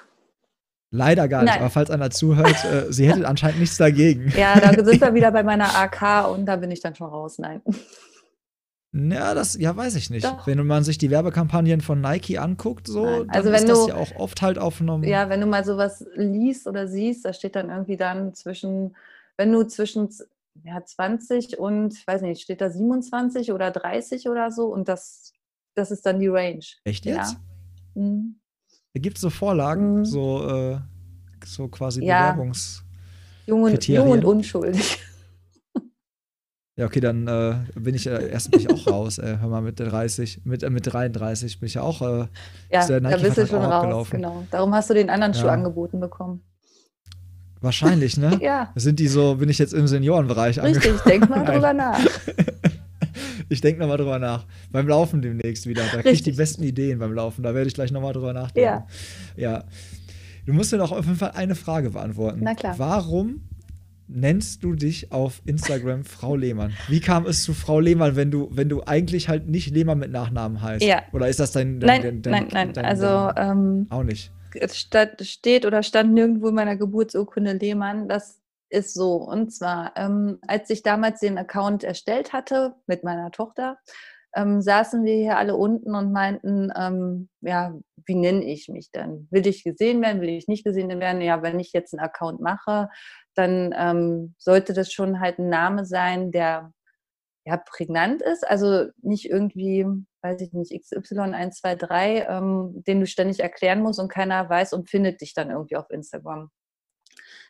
Leider 0.92 1.28
gar 1.28 1.44
nicht, 1.44 1.52
Nein. 1.54 1.60
aber 1.60 1.70
falls 1.70 1.88
einer 1.90 2.10
zuhört, 2.10 2.62
äh, 2.64 2.92
sie 2.92 3.08
hätte 3.08 3.26
anscheinend 3.26 3.60
nichts 3.60 3.76
dagegen. 3.78 4.30
Ja, 4.36 4.58
da 4.60 4.72
sind 4.84 5.00
wir 5.00 5.14
wieder 5.14 5.30
bei 5.32 5.44
meiner 5.44 5.74
AK 5.78 6.28
und 6.30 6.44
da 6.46 6.56
bin 6.56 6.70
ich 6.72 6.80
dann 6.80 6.94
schon 6.94 7.06
raus. 7.06 7.38
Nein. 7.38 7.62
Ja, 8.92 9.34
das, 9.34 9.54
ja, 9.56 9.76
weiß 9.76 9.94
ich 9.94 10.10
nicht. 10.10 10.24
Doch. 10.24 10.46
Wenn 10.48 10.66
man 10.66 10.82
sich 10.82 10.98
die 10.98 11.10
Werbekampagnen 11.10 11.80
von 11.80 12.00
Nike 12.00 12.38
anguckt, 12.38 12.88
so, 12.88 13.04
Nein. 13.04 13.18
dann 13.20 13.30
Also 13.30 13.50
ist 13.50 13.60
wenn 13.60 13.68
das 13.68 13.78
du- 13.82 13.88
ja 13.88 13.94
auch 13.94 14.16
oft 14.16 14.42
halt 14.42 14.58
auf 14.58 14.80
einem. 14.80 15.04
Ja, 15.04 15.28
wenn 15.28 15.40
du 15.40 15.46
mal 15.46 15.64
sowas 15.64 16.04
liest 16.16 16.66
oder 16.66 16.88
siehst, 16.88 17.24
da 17.24 17.32
steht 17.32 17.54
dann 17.54 17.70
irgendwie 17.70 17.96
dann 17.96 18.34
zwischen, 18.34 18.96
wenn 19.36 19.52
du 19.52 19.62
zwischen 19.64 20.08
ja, 20.64 20.84
20 20.84 21.58
und, 21.58 21.94
ich 21.94 22.04
weiß 22.06 22.22
nicht, 22.22 22.42
steht 22.42 22.60
da 22.60 22.68
27 22.68 23.52
oder 23.52 23.70
30 23.70 24.28
oder 24.28 24.50
so 24.50 24.66
und 24.66 24.88
das, 24.88 25.32
das 25.74 25.92
ist 25.92 26.04
dann 26.04 26.18
die 26.18 26.26
Range. 26.26 26.60
Echt 26.84 27.06
Ja. 27.06 27.16
jetzt? 27.18 27.36
Mhm. 27.94 28.40
Da 28.92 29.00
gibt 29.00 29.16
es 29.18 29.20
so 29.22 29.30
Vorlagen, 29.30 29.98
Mhm. 30.00 30.04
so, 30.04 30.46
äh, 30.48 30.78
so 31.46 31.68
quasi 31.68 32.04
Ja. 32.04 32.32
Bewerbungs. 32.32 32.82
Jung, 33.46 33.62
und, 33.62 33.86
jung 33.88 34.10
und 34.10 34.24
unschuldig. 34.24 34.98
Ja, 36.80 36.86
okay, 36.86 37.00
dann 37.00 37.26
äh, 37.28 37.56
bin 37.78 37.94
ich 37.94 38.06
äh, 38.06 38.30
erst 38.30 38.50
bin 38.50 38.60
ich 38.60 38.70
auch 38.70 38.86
raus. 38.86 39.18
Äh, 39.18 39.36
hör 39.38 39.48
mal, 39.48 39.60
mit 39.60 39.78
30, 39.78 40.46
mit, 40.46 40.68
mit 40.70 40.86
33 40.90 41.60
bin 41.60 41.66
ich 41.66 41.74
ja 41.74 41.82
auch. 41.82 42.00
Äh, 42.00 42.26
Ja, 42.72 42.88
da 43.00 43.16
bist 43.18 43.36
du 43.36 43.46
schon 43.46 43.58
raus. 43.60 43.70
abgelaufen? 43.72 44.16
Genau. 44.16 44.44
Darum 44.50 44.72
hast 44.74 44.88
du 44.88 44.94
den 44.94 45.10
anderen 45.10 45.34
Schuh 45.34 45.44
Ja. 45.46 45.52
angeboten 45.52 46.00
bekommen. 46.00 46.40
wahrscheinlich, 47.60 48.16
ne? 48.16 48.38
Ja, 48.42 48.72
Sind 48.76 48.98
die 48.98 49.08
so, 49.08 49.34
bin 49.34 49.50
ich 49.50 49.58
jetzt 49.58 49.74
im 49.74 49.86
Seniorenbereich 49.86 50.62
richtig. 50.62 50.98
Denk 51.02 51.28
mal 51.28 51.44
drüber 51.52 51.74
nach. 51.74 52.00
Ich 53.52 53.60
denke 53.60 53.80
nochmal 53.80 53.96
drüber 53.96 54.20
nach. 54.20 54.46
Beim 54.70 54.86
Laufen 54.86 55.20
demnächst 55.22 55.66
wieder. 55.66 55.82
Da 55.92 55.96
kriege 56.02 56.10
ich 56.10 56.22
die 56.22 56.30
besten 56.30 56.62
Ideen 56.62 57.00
beim 57.00 57.12
Laufen. 57.12 57.42
Da 57.42 57.52
werde 57.52 57.66
ich 57.66 57.74
gleich 57.74 57.90
nochmal 57.90 58.12
drüber 58.12 58.32
nachdenken. 58.32 58.84
Ja. 59.36 59.52
Ja. 59.54 59.64
Du 60.46 60.52
musst 60.52 60.70
mir 60.70 60.78
doch 60.78 60.92
auf 60.92 61.04
jeden 61.04 61.16
Fall 61.18 61.32
eine 61.32 61.56
Frage 61.56 61.90
beantworten. 61.90 62.40
Na 62.44 62.54
klar. 62.54 62.78
Warum 62.78 63.40
nennst 64.12 64.62
du 64.64 64.74
dich 64.74 65.12
auf 65.12 65.40
Instagram 65.44 66.04
Frau 66.04 66.36
Lehmann? 66.36 66.72
Wie 66.88 67.00
kam 67.00 67.26
es 67.26 67.44
zu 67.44 67.54
Frau 67.54 67.80
Lehmann, 67.80 68.16
wenn 68.16 68.30
du, 68.30 68.48
wenn 68.52 68.68
du 68.68 68.82
eigentlich 68.84 69.28
halt 69.28 69.48
nicht 69.48 69.70
Lehmann 69.72 69.98
mit 69.98 70.10
Nachnamen 70.10 70.60
heißt? 70.60 70.84
Ja. 70.84 71.02
Oder 71.12 71.28
ist 71.28 71.40
das 71.40 71.52
dein. 71.52 71.80
dein, 71.80 72.02
Nein, 72.02 72.22
dein, 72.22 72.32
nein, 72.32 72.48
nein. 72.52 72.72
Dein, 72.72 72.84
Also 72.84 73.06
ähm, 73.36 73.86
auch 73.90 74.02
nicht. 74.02 74.32
es 74.54 74.76
steht 74.78 75.66
oder 75.66 75.82
stand 75.82 76.12
nirgendwo 76.12 76.48
in 76.48 76.54
meiner 76.54 76.76
Geburtsurkunde 76.76 77.52
Lehmann. 77.52 78.08
Das 78.08 78.40
ist 78.68 78.94
so. 78.94 79.16
Und 79.16 79.52
zwar, 79.52 79.92
ähm, 79.96 80.38
als 80.46 80.70
ich 80.70 80.82
damals 80.82 81.20
den 81.20 81.38
Account 81.38 81.84
erstellt 81.84 82.32
hatte 82.32 82.74
mit 82.86 83.04
meiner 83.04 83.30
Tochter, 83.30 83.78
ähm, 84.34 84.62
saßen 84.62 85.04
wir 85.04 85.14
hier 85.14 85.38
alle 85.38 85.56
unten 85.56 85.94
und 85.94 86.12
meinten, 86.12 86.70
ähm, 86.76 87.28
ja, 87.40 87.74
wie 88.06 88.14
nenne 88.14 88.44
ich 88.44 88.68
mich 88.68 88.90
denn? 88.90 89.26
Will 89.30 89.46
ich 89.46 89.64
gesehen 89.64 90.00
werden? 90.02 90.20
Will 90.20 90.30
ich 90.30 90.48
nicht 90.48 90.64
gesehen 90.64 90.88
werden? 91.00 91.20
Ja, 91.20 91.42
wenn 91.42 91.58
ich 91.58 91.72
jetzt 91.72 91.92
einen 91.92 92.04
Account 92.04 92.40
mache, 92.40 92.88
dann 93.34 93.74
ähm, 93.76 94.34
sollte 94.38 94.72
das 94.72 94.92
schon 94.92 95.20
halt 95.20 95.38
ein 95.38 95.48
Name 95.48 95.84
sein, 95.84 96.30
der 96.32 96.72
ja, 97.46 97.56
prägnant 97.56 98.22
ist, 98.22 98.46
also 98.46 98.86
nicht 99.02 99.28
irgendwie, 99.28 99.86
weiß 100.22 100.40
ich 100.42 100.52
nicht, 100.52 100.72
XY123, 100.72 102.28
ähm, 102.28 102.84
den 102.86 103.00
du 103.00 103.06
ständig 103.06 103.40
erklären 103.40 103.80
musst 103.80 103.98
und 103.98 104.08
keiner 104.08 104.48
weiß 104.48 104.72
und 104.74 104.90
findet 104.90 105.20
dich 105.20 105.34
dann 105.34 105.50
irgendwie 105.50 105.76
auf 105.76 105.90
Instagram. 105.90 106.50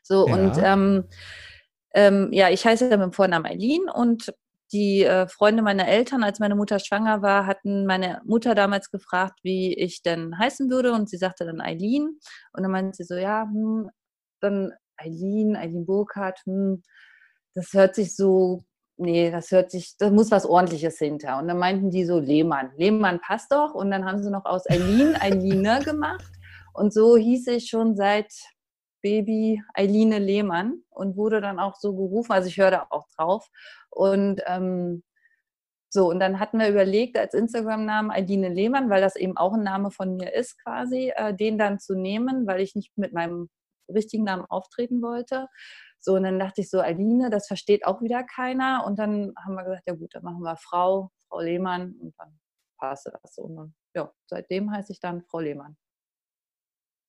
So, 0.03 0.26
Ja. 0.26 0.35
und 0.35 0.59
ähm, 0.59 1.05
ähm, 1.95 2.28
ja, 2.33 2.51
ich 2.51 2.64
heiße 2.64 2.85
mit 2.89 3.01
dem 3.01 3.12
Vornamen 3.12 3.47
Eileen 3.47 3.89
und 3.89 4.33
die 4.72 5.03
äh, 5.03 5.26
Freunde 5.26 5.62
meiner 5.62 5.89
Eltern, 5.89 6.22
als 6.22 6.39
meine 6.39 6.55
Mutter 6.55 6.78
schwanger 6.78 7.22
war, 7.22 7.47
hatten 7.47 7.87
meine 7.87 8.22
Mutter 8.24 8.55
damals 8.55 8.91
gefragt, 8.91 9.41
wie 9.43 9.74
ich 9.74 10.03
denn 10.03 10.39
heißen 10.39 10.70
würde 10.70 10.93
und 10.93 11.09
sie 11.11 11.16
sagte 11.16 11.45
dann 11.45 11.61
Eileen 11.61 12.20
und 12.53 12.62
dann 12.62 12.70
meinte 12.70 12.97
sie 12.97 13.05
so, 13.05 13.16
ja, 13.16 13.43
hm, 13.43 13.91
dann 14.41 14.72
Eileen, 15.01 15.57
Eileen 15.57 15.87
Burkhardt, 15.87 16.41
hm, 16.45 16.83
das 17.55 17.73
hört 17.73 17.95
sich 17.95 18.15
so, 18.15 18.63
nee, 18.97 19.31
das 19.31 19.51
hört 19.51 19.71
sich, 19.71 19.97
da 19.99 20.11
muss 20.11 20.31
was 20.31 20.47
ordentliches 20.47 20.99
hinter. 20.99 21.39
Und 21.39 21.49
dann 21.49 21.59
meinten 21.59 21.91
die 21.91 22.05
so, 22.05 22.19
Lehmann, 22.19 22.71
Lehmann 22.77 23.21
passt 23.21 23.53
doch 23.53 23.75
und 23.75 23.91
dann 23.91 24.05
haben 24.05 24.23
sie 24.23 24.31
noch 24.31 24.45
aus 24.45 24.69
Eileen 24.69 25.17
Eiline 25.17 25.81
gemacht 25.85 26.31
und 26.73 26.93
so 26.93 27.17
hieß 27.17 27.49
ich 27.49 27.69
schon 27.69 27.97
seit 27.97 28.33
Baby 29.03 29.63
Eiline 29.75 30.19
Lehmann 30.19 30.83
und 30.91 31.17
wurde 31.17 31.41
dann 31.41 31.59
auch 31.59 31.77
so 31.77 31.95
gerufen. 31.95 32.33
Also 32.33 32.49
ich 32.49 32.59
höre 32.59 32.71
da 32.71 32.87
auch 32.91 33.07
drauf. 33.17 33.49
Und 33.91 34.43
ähm, 34.47 35.03
so, 35.89 36.09
und 36.09 36.21
dann 36.21 36.39
hatten 36.39 36.59
wir 36.59 36.69
überlegt, 36.69 37.19
als 37.19 37.35
Instagram-Namen 37.35 38.11
Eiline 38.11 38.49
Lehmann, 38.49 38.91
weil 38.91 39.01
das 39.01 39.17
eben 39.17 39.37
auch 39.37 39.55
ein 39.55 39.63
Name 39.63 39.91
von 39.91 40.17
mir 40.17 40.33
ist 40.33 40.63
quasi, 40.63 41.13
äh, 41.17 41.35
den 41.35 41.59
dann 41.59 41.81
zu 41.81 41.97
nehmen, 41.97 42.47
weil 42.47 42.61
ich 42.61 42.75
nicht 42.75 42.97
mit 42.97 43.13
meinem 43.13 43.49
richtigen 43.95 44.24
Namen 44.24 44.45
auftreten 44.49 45.03
wollte. 45.03 45.47
So, 45.99 46.14
und 46.14 46.22
dann 46.22 46.38
dachte 46.38 46.62
ich 46.62 46.70
so, 46.70 46.80
Eiline, 46.80 47.30
das 47.30 47.47
versteht 47.47 47.84
auch 47.84 48.01
wieder 48.01 48.24
keiner. 48.24 48.84
Und 48.86 48.99
dann 48.99 49.32
haben 49.45 49.55
wir 49.55 49.64
gesagt, 49.64 49.84
ja 49.86 49.95
gut, 49.95 50.14
dann 50.14 50.24
machen 50.24 50.43
wir 50.43 50.57
Frau, 50.57 51.11
Frau 51.28 51.41
Lehmann 51.41 51.95
und 52.01 52.14
dann 52.18 52.38
passte 52.78 53.12
das. 53.22 53.36
Und 53.38 53.57
dann, 53.57 53.74
ja, 53.95 54.11
seitdem 54.26 54.70
heiße 54.70 54.93
ich 54.93 55.01
dann 55.01 55.22
Frau 55.22 55.41
Lehmann. 55.41 55.76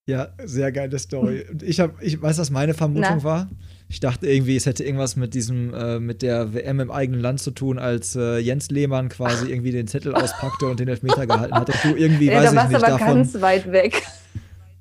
Ja, 0.04 0.28
sehr 0.44 0.72
geile 0.72 0.98
Story. 0.98 1.46
Ich, 1.62 1.78
hab, 1.78 2.02
ich 2.02 2.20
weiß, 2.20 2.38
was 2.38 2.50
meine 2.50 2.74
Vermutung 2.74 3.18
Na? 3.18 3.24
war. 3.24 3.50
Ich 3.88 4.00
dachte 4.00 4.26
irgendwie, 4.26 4.56
es 4.56 4.66
hätte 4.66 4.84
irgendwas 4.84 5.16
mit 5.16 5.32
diesem, 5.32 5.72
äh, 5.74 6.00
mit 6.00 6.22
der 6.22 6.54
WM 6.54 6.80
im 6.80 6.90
eigenen 6.90 7.20
Land 7.20 7.40
zu 7.40 7.52
tun, 7.52 7.78
als 7.78 8.16
äh, 8.16 8.38
Jens 8.38 8.70
Lehmann 8.70 9.08
quasi 9.08 9.50
irgendwie 9.50 9.70
den 9.70 9.86
Zettel 9.86 10.14
auspackte 10.14 10.66
und 10.66 10.80
den 10.80 10.88
Elfmeter 10.88 11.26
gehalten 11.26 11.54
hat. 11.54 11.68
Und 11.68 11.84
du 11.84 11.96
irgendwie, 11.96 12.26
ja, 12.26 12.42
weiß 12.42 12.52
da 12.52 12.62
ich 12.64 12.68
nicht, 12.68 12.76
aber 12.76 12.98
davon, 12.98 13.14
ganz 13.14 13.40
weit 13.40 13.70
weg. 13.70 14.02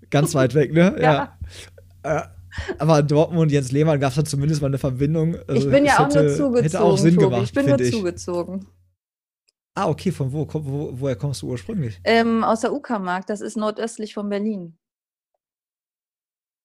Ganz 0.10 0.34
weit 0.34 0.56
weg, 0.56 0.74
ne? 0.74 0.96
ja. 1.00 1.14
ja. 1.14 1.38
Äh, 2.04 2.22
aber 2.78 3.02
Dortmund 3.02 3.44
und 3.44 3.52
Jens 3.52 3.72
Lehmann 3.72 4.00
gab 4.00 4.10
es 4.10 4.16
dann 4.16 4.26
zumindest 4.26 4.62
mal 4.62 4.68
eine 4.68 4.78
Verbindung. 4.78 5.36
Also 5.48 5.68
ich 5.68 5.72
bin 5.72 5.86
ja 5.86 6.00
auch 6.00 6.14
nur 6.14 6.28
zugezogen. 6.30 6.64
Hätte 6.64 6.82
auch 6.82 6.98
Sinn 6.98 7.16
Tobi. 7.16 7.26
gemacht, 7.26 7.44
ich 7.44 7.54
bin 7.54 7.66
nur 7.66 7.80
ich. 7.80 7.92
zugezogen. 7.92 8.68
Ah, 9.74 9.88
okay, 9.88 10.12
von 10.12 10.34
wo, 10.34 10.46
wo? 10.52 10.92
Woher 10.94 11.16
kommst 11.16 11.42
du 11.42 11.48
ursprünglich? 11.48 12.02
Ähm, 12.04 12.44
aus 12.44 12.60
der 12.62 12.74
Uckermark, 12.74 13.26
das 13.28 13.40
ist 13.40 13.56
nordöstlich 13.56 14.14
von 14.14 14.28
Berlin. 14.28 14.78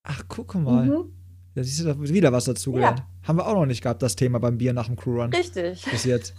Ach, 0.02 0.24
guck 0.28 0.54
mal. 0.56 0.86
Mhm. 0.86 1.12
Da 1.54 1.62
siehst 1.62 1.80
du 1.80 1.84
da 1.84 1.98
wieder 1.98 2.32
was 2.32 2.44
dazugelernt. 2.44 2.98
Ja. 2.98 3.28
Haben 3.28 3.38
wir 3.38 3.46
auch 3.46 3.54
noch 3.54 3.66
nicht 3.66 3.82
gehabt, 3.82 4.02
das 4.02 4.16
Thema 4.16 4.38
beim 4.38 4.58
Bier 4.58 4.72
nach 4.72 4.86
dem 4.86 4.96
Crew 4.96 5.20
Run. 5.20 5.32
Richtig. 5.32 5.84
Bis 5.90 6.04
jetzt. 6.04 6.34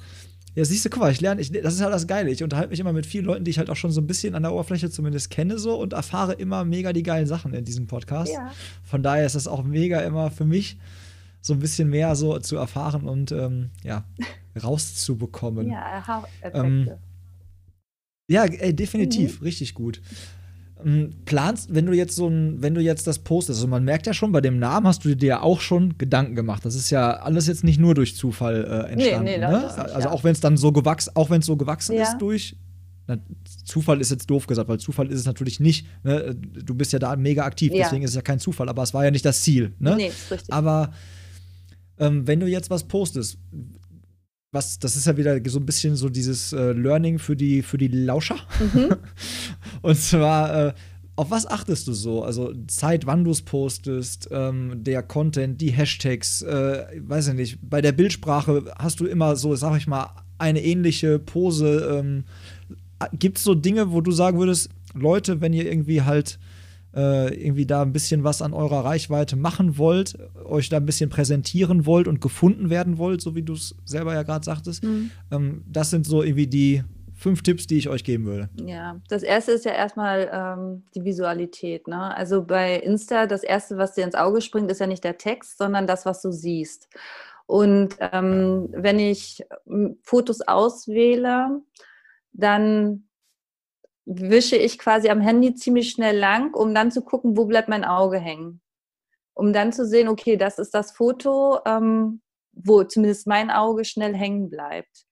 Ja, 0.58 0.66
siehst 0.66 0.84
du, 0.84 0.90
guck 0.90 1.02
mal, 1.02 1.12
ich 1.12 1.22
lerne, 1.22 1.40
ich, 1.40 1.52
das 1.52 1.76
ist 1.76 1.82
halt 1.82 1.94
das 1.94 2.08
Geile. 2.08 2.32
Ich 2.32 2.42
unterhalte 2.42 2.72
mich 2.72 2.80
immer 2.80 2.92
mit 2.92 3.06
vielen 3.06 3.26
Leuten, 3.26 3.44
die 3.44 3.52
ich 3.52 3.60
halt 3.60 3.70
auch 3.70 3.76
schon 3.76 3.92
so 3.92 4.02
ein 4.02 4.08
bisschen 4.08 4.34
an 4.34 4.42
der 4.42 4.52
Oberfläche 4.52 4.90
zumindest 4.90 5.30
kenne, 5.30 5.60
so 5.60 5.80
und 5.80 5.94
erfahre 5.94 6.34
immer 6.34 6.66
mega 6.66 6.94
die 6.94 7.04
geilen 7.04 7.28
Sachen 7.28 7.54
in 7.54 7.64
diesem 7.64 7.86
Podcast. 7.86 8.34
Ja. 8.34 8.52
Von 8.84 9.04
daher 9.04 9.28
ist 9.28 9.36
das 9.36 9.48
auch 9.48 9.64
mega 9.64 10.00
immer 10.00 10.32
für 10.32 10.46
mich 10.46 10.80
so 11.42 11.54
ein 11.54 11.60
bisschen 11.60 11.92
mehr 11.92 12.16
so 12.16 12.40
zu 12.40 12.56
erfahren 12.56 13.08
und 13.08 13.32
ähm, 13.32 13.70
ja, 13.84 14.06
rauszubekommen. 14.64 15.70
Ja, 15.70 16.00
Aha-Effekte. 16.00 16.60
Ähm, 16.60 16.90
ja, 18.28 18.46
ey, 18.46 18.76
definitiv, 18.76 19.40
mhm. 19.40 19.44
richtig 19.44 19.76
gut. 19.76 20.02
Ähm, 20.86 21.16
planst, 21.26 21.74
wenn 21.74 21.86
du 21.86 21.94
jetzt 21.94 22.16
so 22.16 22.28
ein, 22.28 22.62
wenn 22.62 22.76
du 22.76 22.82
jetzt 22.82 23.08
das 23.08 23.20
postest, 23.20 23.60
also 23.60 23.68
man 23.68 23.84
merkt 23.84 24.06
ja 24.06 24.14
schon, 24.14 24.32
bei 24.32 24.42
dem 24.42 24.60
Namen 24.60 24.88
hast 24.88 25.04
du 25.06 25.16
dir 25.16 25.28
ja 25.28 25.42
auch 25.42 25.60
schon 25.60 25.98
Gedanken 25.98 26.36
gemacht. 26.36 26.66
Das 26.66 26.76
ist 26.76 26.90
ja 26.90 27.14
alles 27.18 27.48
jetzt 27.48 27.64
nicht 27.64 27.80
nur 27.80 27.96
durch 27.96 28.16
Zufall 28.16 28.64
äh, 28.64 28.92
entstanden. 28.92 29.24
Nee, 29.24 29.38
nee, 29.38 29.48
ne? 29.48 29.64
nicht, 29.64 29.78
also 29.78 30.08
ja. 30.08 30.12
auch 30.12 30.24
wenn 30.24 30.34
es 30.34 30.40
dann 30.40 30.56
so 30.58 30.72
gewachsen, 30.72 31.12
auch 31.16 31.30
wenn 31.30 31.40
es 31.40 31.46
so 31.46 31.58
gewachsen 31.58 31.96
ja. 31.96 32.04
ist 32.04 32.18
durch. 32.20 32.56
Na, 33.08 33.18
Zufall 33.64 34.02
ist 34.02 34.12
jetzt 34.12 34.30
doof 34.30 34.48
gesagt, 34.48 34.68
weil 34.70 34.80
Zufall 34.80 35.08
ist 35.08 35.20
es 35.20 35.26
natürlich 35.26 35.60
nicht. 35.60 35.88
Ne? 36.04 36.36
Du 36.36 36.76
bist 36.76 36.92
ja 36.94 37.00
da 37.00 37.16
mega 37.16 37.44
aktiv, 37.46 37.72
ja. 37.72 37.86
deswegen 37.86 38.04
ist 38.04 38.12
es 38.12 38.16
ja 38.16 38.22
kein 38.22 38.40
Zufall, 38.40 38.70
aber 38.70 38.84
es 38.84 38.94
war 38.94 39.06
ja 39.06 39.12
nicht 39.12 39.26
das 39.26 39.42
Ziel. 39.42 39.74
Ne? 39.80 39.96
Nee, 39.96 40.08
ist 40.08 40.32
richtig. 40.32 40.54
Aber 40.54 40.92
ähm, 42.00 42.28
wenn 42.28 42.40
du 42.40 42.48
jetzt 42.48 42.70
was 42.70 42.84
postest, 42.84 43.40
was, 44.52 44.80
das 44.80 44.96
ist 44.96 45.06
ja 45.06 45.18
wieder 45.18 45.40
so 45.48 45.60
ein 45.60 45.66
bisschen 45.66 45.96
so 45.96 46.10
dieses 46.10 46.54
äh, 46.54 46.72
Learning 46.72 47.20
für 47.20 47.36
die, 47.36 47.62
für 47.62 47.78
die 47.78 47.90
Lauscher. 47.90 48.38
Mhm. 48.74 48.96
Und 49.82 49.98
zwar, 49.98 50.68
äh, 50.68 50.74
auf 51.16 51.32
was 51.32 51.48
achtest 51.48 51.88
du 51.88 51.94
so? 51.94 52.24
Also 52.24 52.54
Zeit, 52.68 53.06
wann 53.06 53.24
du 53.24 53.32
es 53.32 53.42
postest, 53.42 54.30
ähm, 54.32 54.84
der 54.84 55.04
Content, 55.04 55.60
die 55.60 55.72
Hashtags, 55.72 56.44
äh, 56.44 56.86
weiß 57.00 57.30
ich 57.30 57.34
nicht. 57.34 57.60
Bei 57.62 57.82
der 57.82 57.92
Bildsprache 57.92 58.66
hast 58.78 59.00
du 59.00 59.06
immer 59.06 59.36
so, 59.36 59.56
sag 59.56 59.78
ich 59.78 59.88
mal, 59.88 60.12
eine 60.38 60.64
ähnliche 60.64 61.20
Pose. 61.20 62.00
Ähm, 62.00 62.24
Gibt 63.14 63.40
es 63.40 63.44
so 63.44 63.54
Dinge, 63.56 63.92
wo 63.92 64.02
du 64.02 64.12
sagen 64.12 64.40
würdest, 64.40 64.70
Leute, 64.94 65.42
wenn 65.42 65.54
ihr 65.54 65.66
irgendwie 65.66 66.04
halt 66.04 66.40
äh, 66.98 67.34
irgendwie 67.36 67.68
da 67.68 67.84
ein 67.84 67.94
bisschen 67.94 68.24
was 68.24 68.42
an 68.42 68.54
eurer 68.54 68.84
Reichweite 68.84 69.36
machen 69.36 69.78
wollt, 69.78 70.18
euch 70.46 70.70
da 70.70 70.78
ein 70.78 70.86
bisschen 70.86 71.12
präsentieren 71.12 71.86
wollt 71.86 72.08
und 72.08 72.22
gefunden 72.22 72.72
werden 72.72 72.98
wollt, 72.98 73.22
so 73.22 73.36
wie 73.36 73.44
du 73.44 73.54
es 73.54 73.76
selber 73.86 74.16
ja 74.16 74.24
gerade 74.24 74.44
sagtest. 74.44 74.84
Mhm. 74.84 75.12
Ähm, 75.32 75.64
das 75.68 75.92
sind 75.92 76.08
so 76.08 76.24
irgendwie 76.24 76.48
die 76.48 76.84
fünf 77.14 77.44
Tipps, 77.44 77.68
die 77.68 77.78
ich 77.78 77.90
euch 77.90 78.04
geben 78.04 78.26
würde. 78.26 78.50
Ja, 78.66 79.00
das 79.10 79.24
erste 79.24 79.52
ist 79.52 79.66
ja 79.66 79.74
erstmal 79.74 80.30
ähm, 80.32 80.84
die 80.96 81.04
Visualität. 81.04 81.88
Ne? 81.88 82.16
Also 82.16 82.44
bei 82.44 82.78
Insta, 82.78 83.28
das 83.28 83.44
erste, 83.44 83.78
was 83.78 83.94
dir 83.94 84.04
ins 84.04 84.16
Auge 84.16 84.42
springt, 84.42 84.72
ist 84.72 84.80
ja 84.80 84.88
nicht 84.88 85.04
der 85.04 85.18
Text, 85.18 85.58
sondern 85.58 85.88
das, 85.88 86.06
was 86.06 86.22
du 86.22 86.32
siehst. 86.32 86.88
Und 87.46 87.96
ähm, 88.00 88.70
wenn 88.72 89.00
ich 89.00 89.44
Fotos 90.02 90.42
auswähle, 90.42 91.62
dann 92.34 93.07
wische 94.08 94.56
ich 94.56 94.80
quasi 94.80 95.10
am 95.10 95.20
Handy 95.20 95.54
ziemlich 95.54 95.90
schnell 95.90 96.18
lang, 96.18 96.54
um 96.54 96.74
dann 96.74 96.92
zu 96.92 97.02
gucken, 97.02 97.36
wo 97.36 97.46
bleibt 97.46 97.68
mein 97.68 97.84
Auge 97.84 98.18
hängen. 98.20 98.62
Um 99.34 99.54
dann 99.54 99.74
zu 99.74 99.86
sehen, 99.86 100.08
okay, 100.08 100.38
das 100.38 100.60
ist 100.60 100.74
das 100.74 100.94
Foto, 100.94 101.60
ähm, 101.66 102.22
wo 102.54 102.84
zumindest 102.84 103.28
mein 103.28 103.52
Auge 103.52 103.86
schnell 103.86 104.16
hängen 104.16 104.50
bleibt. 104.50 105.06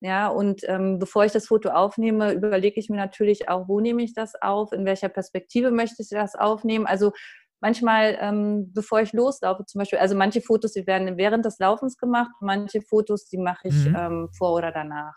Ja, 0.00 0.28
und 0.28 0.62
ähm, 0.64 0.98
bevor 0.98 1.24
ich 1.26 1.32
das 1.32 1.46
Foto 1.46 1.70
aufnehme, 1.70 2.32
überlege 2.32 2.80
ich 2.80 2.88
mir 2.88 2.96
natürlich 2.96 3.48
auch, 3.48 3.68
wo 3.68 3.80
nehme 3.80 4.02
ich 4.02 4.14
das 4.14 4.34
auf, 4.40 4.72
in 4.72 4.84
welcher 4.84 5.10
Perspektive 5.10 5.70
möchte 5.70 6.02
ich 6.02 6.08
das 6.08 6.34
aufnehmen. 6.34 6.86
Also 6.86 7.12
manchmal, 7.60 8.16
ähm, 8.20 8.72
bevor 8.72 9.02
ich 9.02 9.12
loslaufe, 9.12 9.64
zum 9.66 9.78
Beispiel, 9.78 9.98
also 9.98 10.16
manche 10.16 10.40
Fotos, 10.40 10.72
die 10.72 10.86
werden 10.86 11.16
während 11.18 11.44
des 11.44 11.58
Laufens 11.58 11.98
gemacht, 11.98 12.32
manche 12.40 12.80
Fotos, 12.80 13.26
die 13.26 13.38
mache 13.38 13.68
ich 13.68 13.86
mhm. 13.86 13.96
ähm, 13.96 14.28
vor 14.36 14.54
oder 14.54 14.72
danach. 14.72 15.14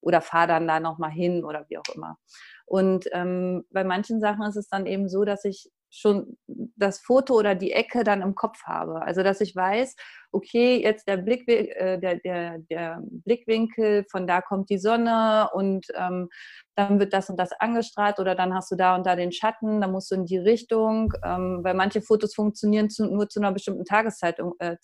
Oder 0.00 0.20
fahre 0.20 0.48
dann 0.48 0.68
da 0.68 0.78
nochmal 0.78 1.10
hin 1.10 1.44
oder 1.44 1.64
wie 1.68 1.78
auch 1.78 1.94
immer. 1.94 2.18
Und 2.66 3.06
ähm, 3.12 3.64
bei 3.70 3.84
manchen 3.84 4.20
Sachen 4.20 4.42
ist 4.42 4.56
es 4.56 4.68
dann 4.68 4.86
eben 4.86 5.08
so, 5.08 5.24
dass 5.24 5.44
ich 5.44 5.70
schon 5.90 6.36
das 6.76 6.98
Foto 6.98 7.34
oder 7.34 7.54
die 7.54 7.72
Ecke 7.72 8.04
dann 8.04 8.22
im 8.22 8.34
Kopf 8.34 8.64
habe. 8.64 9.02
Also 9.02 9.22
dass 9.22 9.40
ich 9.40 9.54
weiß, 9.54 9.94
okay, 10.32 10.82
jetzt 10.82 11.08
der, 11.08 11.16
Blick, 11.16 11.48
äh, 11.48 11.98
der, 11.98 12.16
der, 12.16 12.58
der 12.70 13.00
Blickwinkel, 13.02 14.04
von 14.10 14.26
da 14.26 14.40
kommt 14.40 14.68
die 14.68 14.78
Sonne 14.78 15.48
und 15.54 15.86
ähm, 15.94 16.28
dann 16.74 16.98
wird 16.98 17.12
das 17.12 17.30
und 17.30 17.38
das 17.38 17.52
angestrahlt 17.52 18.18
oder 18.18 18.34
dann 18.34 18.52
hast 18.54 18.70
du 18.70 18.76
da 18.76 18.96
und 18.96 19.06
da 19.06 19.16
den 19.16 19.32
Schatten, 19.32 19.80
dann 19.80 19.92
musst 19.92 20.10
du 20.10 20.16
in 20.16 20.26
die 20.26 20.38
Richtung, 20.38 21.12
ähm, 21.24 21.60
weil 21.62 21.74
manche 21.74 22.02
Fotos 22.02 22.34
funktionieren 22.34 22.90
zu, 22.90 23.06
nur 23.06 23.28
zu 23.28 23.40
einer 23.40 23.52
bestimmten 23.52 23.84
Tageszeit, 23.84 24.38
äh, 24.58 24.76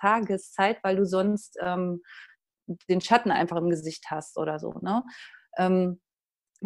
Tageszeit 0.00 0.78
weil 0.82 0.96
du 0.96 1.06
sonst 1.06 1.56
ähm, 1.62 2.02
den 2.88 3.00
Schatten 3.00 3.30
einfach 3.30 3.56
im 3.56 3.70
Gesicht 3.70 4.06
hast 4.10 4.36
oder 4.36 4.58
so. 4.58 4.74
Ne? 4.82 5.02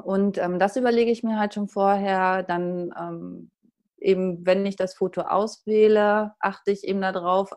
Und 0.03 0.39
ähm, 0.39 0.59
das 0.59 0.77
überlege 0.77 1.11
ich 1.11 1.23
mir 1.23 1.39
halt 1.39 1.55
schon 1.55 1.69
vorher. 1.69 2.43
Dann 2.43 2.93
ähm, 2.99 3.51
eben, 3.99 4.45
wenn 4.47 4.67
ich 4.67 4.77
das 4.77 4.95
Foto 4.95 5.23
auswähle, 5.23 6.33
achte 6.41 6.71
ich 6.71 6.85
eben 6.85 7.01
darauf, 7.01 7.51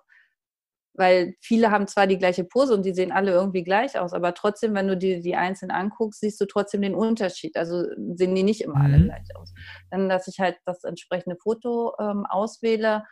weil 0.93 1.35
viele 1.41 1.69
haben 1.69 1.87
zwar 1.87 2.07
die 2.07 2.17
gleiche 2.17 2.43
Pose 2.43 2.73
und 2.73 2.83
die 2.83 2.93
sehen 2.93 3.11
alle 3.11 3.31
irgendwie 3.31 3.63
gleich 3.63 3.99
aus, 3.99 4.13
aber 4.13 4.33
trotzdem, 4.33 4.73
wenn 4.73 4.87
du 4.87 4.97
dir 4.97 5.21
die 5.21 5.35
einzeln 5.35 5.69
anguckst, 5.69 6.21
siehst 6.21 6.41
du 6.41 6.45
trotzdem 6.45 6.81
den 6.81 6.95
Unterschied. 6.95 7.55
Also 7.55 7.83
sehen 8.15 8.33
die 8.33 8.43
nicht 8.43 8.61
immer 8.61 8.79
mhm. 8.79 8.85
alle 8.85 9.03
gleich 9.03 9.35
aus. 9.35 9.53
Dann, 9.91 10.09
dass 10.09 10.27
ich 10.27 10.39
halt 10.39 10.57
das 10.65 10.83
entsprechende 10.83 11.37
Foto 11.37 11.93
ähm, 11.99 12.25
auswähle, 12.25 13.03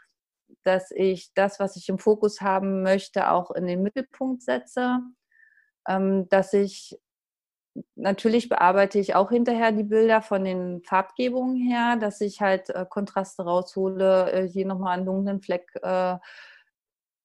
dass 0.64 0.90
ich 0.92 1.32
das, 1.36 1.60
was 1.60 1.76
ich 1.76 1.88
im 1.90 2.00
Fokus 2.00 2.42
haben 2.42 2.82
möchte, 2.82 3.30
auch 3.30 3.52
in 3.52 3.68
den 3.68 3.84
Mittelpunkt 3.84 4.42
setze, 4.42 5.00
ähm, 5.88 6.28
dass 6.30 6.54
ich 6.54 6.98
natürlich 7.96 8.50
bearbeite 8.50 9.00
ich 9.00 9.16
auch 9.16 9.30
hinterher 9.30 9.72
die 9.72 9.84
Bilder 9.84 10.22
von 10.22 10.44
den 10.44 10.82
Farbgebungen 10.84 11.56
her, 11.58 11.98
dass 11.98 12.22
ich 12.22 12.42
halt 12.42 12.70
äh, 12.70 12.86
Kontraste 12.90 13.44
raushole, 13.44 14.32
äh, 14.32 14.48
hier 14.48 14.66
nochmal 14.66 14.98
einen 14.98 15.06
dunklen 15.06 15.42
Fleck 15.42 15.70
äh, 15.82 16.18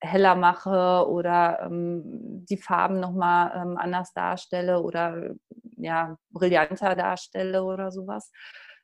heller 0.01 0.35
mache 0.35 1.07
oder 1.09 1.61
ähm, 1.63 2.45
die 2.49 2.57
Farben 2.57 3.01
nochmal 3.01 3.53
ähm, 3.55 3.77
anders 3.77 4.13
darstelle 4.13 4.81
oder 4.83 5.35
ja, 5.77 6.17
brillanter 6.31 6.95
darstelle 6.97 7.63
oder 7.65 7.93
sowas. 7.93 8.33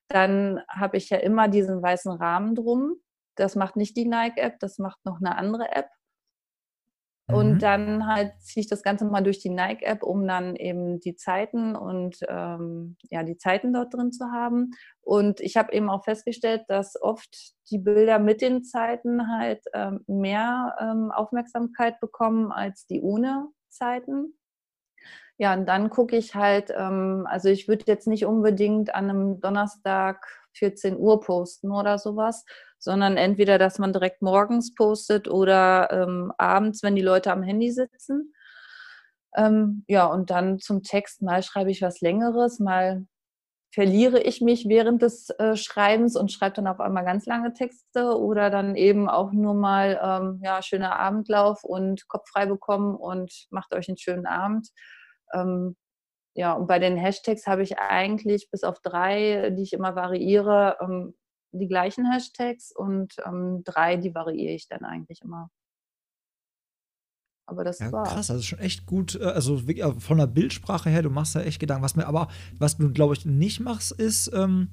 Dann 0.08 0.60
habe 0.68 0.98
ich 0.98 1.10
ja 1.10 1.18
immer 1.18 1.48
diesen 1.48 1.82
weißen 1.82 2.12
Rahmen 2.12 2.54
drum. 2.54 2.96
Das 3.34 3.56
macht 3.56 3.76
nicht 3.76 3.96
die 3.96 4.06
Nike-App, 4.06 4.58
das 4.60 4.78
macht 4.78 5.04
noch 5.04 5.18
eine 5.20 5.36
andere 5.36 5.70
App. 5.74 5.88
Und 7.28 7.54
mhm. 7.54 7.58
dann 7.58 8.06
halt 8.06 8.40
ziehe 8.40 8.62
ich 8.62 8.68
das 8.68 8.84
Ganze 8.84 9.04
mal 9.04 9.20
durch 9.20 9.40
die 9.40 9.50
Nike-App, 9.50 10.04
um 10.04 10.28
dann 10.28 10.54
eben 10.54 11.00
die 11.00 11.16
Zeiten 11.16 11.74
und 11.74 12.18
ähm, 12.28 12.96
ja, 13.10 13.24
die 13.24 13.36
Zeiten 13.36 13.72
dort 13.72 13.92
drin 13.94 14.12
zu 14.12 14.26
haben. 14.30 14.70
Und 15.00 15.40
ich 15.40 15.56
habe 15.56 15.72
eben 15.72 15.90
auch 15.90 16.04
festgestellt, 16.04 16.62
dass 16.68 17.00
oft 17.00 17.54
die 17.70 17.78
Bilder 17.78 18.20
mit 18.20 18.42
den 18.42 18.62
Zeiten 18.62 19.28
halt 19.28 19.64
ähm, 19.74 20.04
mehr 20.06 20.76
ähm, 20.80 21.10
Aufmerksamkeit 21.10 21.98
bekommen 21.98 22.52
als 22.52 22.86
die 22.86 23.00
ohne 23.00 23.48
Zeiten. 23.70 24.38
Ja, 25.38 25.52
und 25.52 25.66
dann 25.66 25.90
gucke 25.90 26.16
ich 26.16 26.34
halt, 26.36 26.72
ähm, 26.74 27.26
also 27.28 27.48
ich 27.48 27.66
würde 27.66 27.84
jetzt 27.88 28.06
nicht 28.06 28.24
unbedingt 28.24 28.94
an 28.94 29.10
einem 29.10 29.40
Donnerstag 29.40 30.24
14 30.54 30.96
Uhr 30.96 31.20
posten 31.20 31.72
oder 31.72 31.98
sowas, 31.98 32.44
sondern 32.86 33.16
entweder, 33.16 33.58
dass 33.58 33.80
man 33.80 33.92
direkt 33.92 34.22
morgens 34.22 34.72
postet 34.72 35.26
oder 35.28 35.90
ähm, 35.90 36.32
abends, 36.38 36.84
wenn 36.84 36.94
die 36.94 37.02
Leute 37.02 37.32
am 37.32 37.42
Handy 37.42 37.72
sitzen. 37.72 38.32
Ähm, 39.36 39.84
ja, 39.88 40.06
und 40.06 40.30
dann 40.30 40.60
zum 40.60 40.84
Text, 40.84 41.20
mal 41.20 41.42
schreibe 41.42 41.72
ich 41.72 41.82
was 41.82 42.00
Längeres, 42.00 42.60
mal 42.60 43.04
verliere 43.74 44.22
ich 44.22 44.40
mich 44.40 44.68
während 44.68 45.02
des 45.02 45.30
äh, 45.30 45.56
Schreibens 45.56 46.16
und 46.16 46.30
schreibe 46.30 46.54
dann 46.54 46.68
auf 46.68 46.78
einmal 46.78 47.04
ganz 47.04 47.26
lange 47.26 47.52
Texte 47.54 48.16
oder 48.16 48.50
dann 48.50 48.76
eben 48.76 49.08
auch 49.10 49.32
nur 49.32 49.54
mal, 49.54 50.00
ähm, 50.00 50.40
ja, 50.44 50.62
schöner 50.62 50.96
Abendlauf 50.96 51.64
und 51.64 52.06
Kopf 52.06 52.28
frei 52.30 52.46
bekommen 52.46 52.94
und 52.94 53.48
macht 53.50 53.74
euch 53.74 53.88
einen 53.88 53.98
schönen 53.98 54.26
Abend. 54.26 54.68
Ähm, 55.34 55.74
ja, 56.34 56.52
und 56.52 56.68
bei 56.68 56.78
den 56.78 56.96
Hashtags 56.96 57.48
habe 57.48 57.64
ich 57.64 57.80
eigentlich 57.80 58.48
bis 58.52 58.62
auf 58.62 58.78
drei, 58.80 59.50
die 59.50 59.64
ich 59.64 59.72
immer 59.72 59.96
variiere, 59.96 60.76
ähm, 60.80 61.16
die 61.58 61.68
gleichen 61.68 62.10
Hashtags 62.10 62.72
und 62.72 63.16
ähm, 63.26 63.62
drei, 63.64 63.96
die 63.96 64.14
variiere 64.14 64.54
ich 64.54 64.68
dann 64.68 64.84
eigentlich 64.84 65.22
immer. 65.22 65.50
Aber 67.46 67.64
das 67.64 67.80
Ja, 67.80 67.92
war. 67.92 68.02
krass, 68.02 68.30
also 68.30 68.42
schon 68.42 68.58
echt 68.58 68.86
gut, 68.86 69.16
äh, 69.20 69.24
also 69.24 69.58
äh, 69.68 69.92
von 69.98 70.16
der 70.18 70.26
Bildsprache 70.26 70.88
her, 70.88 71.02
du 71.02 71.10
machst 71.10 71.34
da 71.34 71.42
echt 71.42 71.60
Gedanken. 71.60 71.84
Was 71.84 71.94
mir 71.94 72.06
aber, 72.06 72.28
was 72.58 72.78
du, 72.78 72.90
glaube 72.90 73.14
ich, 73.14 73.26
nicht 73.26 73.60
machst, 73.60 73.92
ist, 73.92 74.30
ähm, 74.34 74.68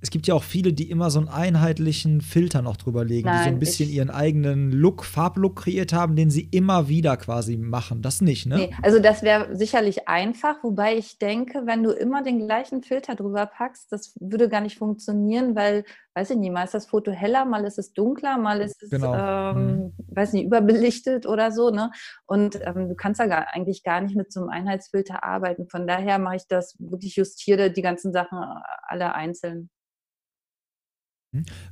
es 0.00 0.10
gibt 0.10 0.28
ja 0.28 0.34
auch 0.34 0.44
viele, 0.44 0.72
die 0.72 0.90
immer 0.90 1.10
so 1.10 1.18
einen 1.20 1.28
einheitlichen 1.28 2.20
Filter 2.20 2.62
noch 2.62 2.76
drüber 2.76 3.04
legen, 3.04 3.30
die 3.32 3.38
so 3.38 3.50
ein 3.50 3.58
Nein, 3.58 3.60
bisschen 3.60 3.90
ihren 3.90 4.10
eigenen 4.10 4.72
Look, 4.72 5.04
Farblook 5.04 5.56
kreiert 5.56 5.92
haben, 5.92 6.16
den 6.16 6.30
sie 6.30 6.42
immer 6.52 6.88
wieder 6.88 7.16
quasi 7.16 7.56
machen. 7.56 8.02
Das 8.02 8.20
nicht, 8.20 8.46
ne? 8.46 8.66
Nee, 8.66 8.74
also 8.82 8.98
das 8.98 9.22
wäre 9.22 9.54
sicherlich 9.56 10.08
einfach, 10.08 10.62
wobei 10.64 10.96
ich 10.96 11.18
denke, 11.18 11.66
wenn 11.66 11.82
du 11.82 11.90
immer 11.90 12.22
den 12.22 12.38
gleichen 12.46 12.82
Filter 12.82 13.14
drüber 13.14 13.44
packst, 13.44 13.92
das 13.92 14.14
würde 14.20 14.48
gar 14.48 14.62
nicht 14.62 14.78
funktionieren, 14.78 15.54
weil, 15.54 15.84
weiß 16.18 16.30
ich 16.30 16.36
nicht, 16.36 16.50
mal 16.52 16.64
ist 16.64 16.74
das 16.74 16.86
Foto 16.86 17.12
heller, 17.12 17.44
mal 17.44 17.64
ist 17.64 17.78
es 17.78 17.92
dunkler, 17.92 18.38
mal 18.38 18.60
ist 18.60 18.82
es, 18.82 18.90
Genau. 18.90 19.14
ähm, 19.14 19.92
weiß 20.08 20.32
nicht, 20.32 20.46
überbelichtet 20.46 21.26
oder 21.26 21.52
so, 21.52 21.70
ne? 21.70 21.92
Und 22.26 22.58
ähm, 22.66 22.88
du 22.88 22.96
kannst 22.96 23.20
da 23.20 23.26
gar, 23.26 23.46
eigentlich 23.54 23.84
gar 23.84 24.00
nicht 24.00 24.16
mit 24.16 24.32
so 24.32 24.40
einem 24.40 24.48
Einheitsfilter 24.50 25.22
arbeiten. 25.22 25.68
Von 25.68 25.86
daher 25.86 26.18
mache 26.18 26.36
ich 26.36 26.48
das 26.48 26.74
wirklich, 26.80 27.14
justiere 27.14 27.70
die 27.70 27.82
ganzen 27.82 28.12
Sachen 28.12 28.38
äh, 28.38 28.60
alle 28.82 29.14
einzeln. 29.14 29.70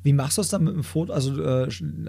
Wie 0.02 0.12
machst 0.12 0.36
du 0.36 0.42
es 0.42 0.50
dann 0.50 0.64
mit 0.64 0.74
dem 0.74 0.84
Foto? 0.84 1.14
Also 1.14 1.42
äh, 1.42 1.68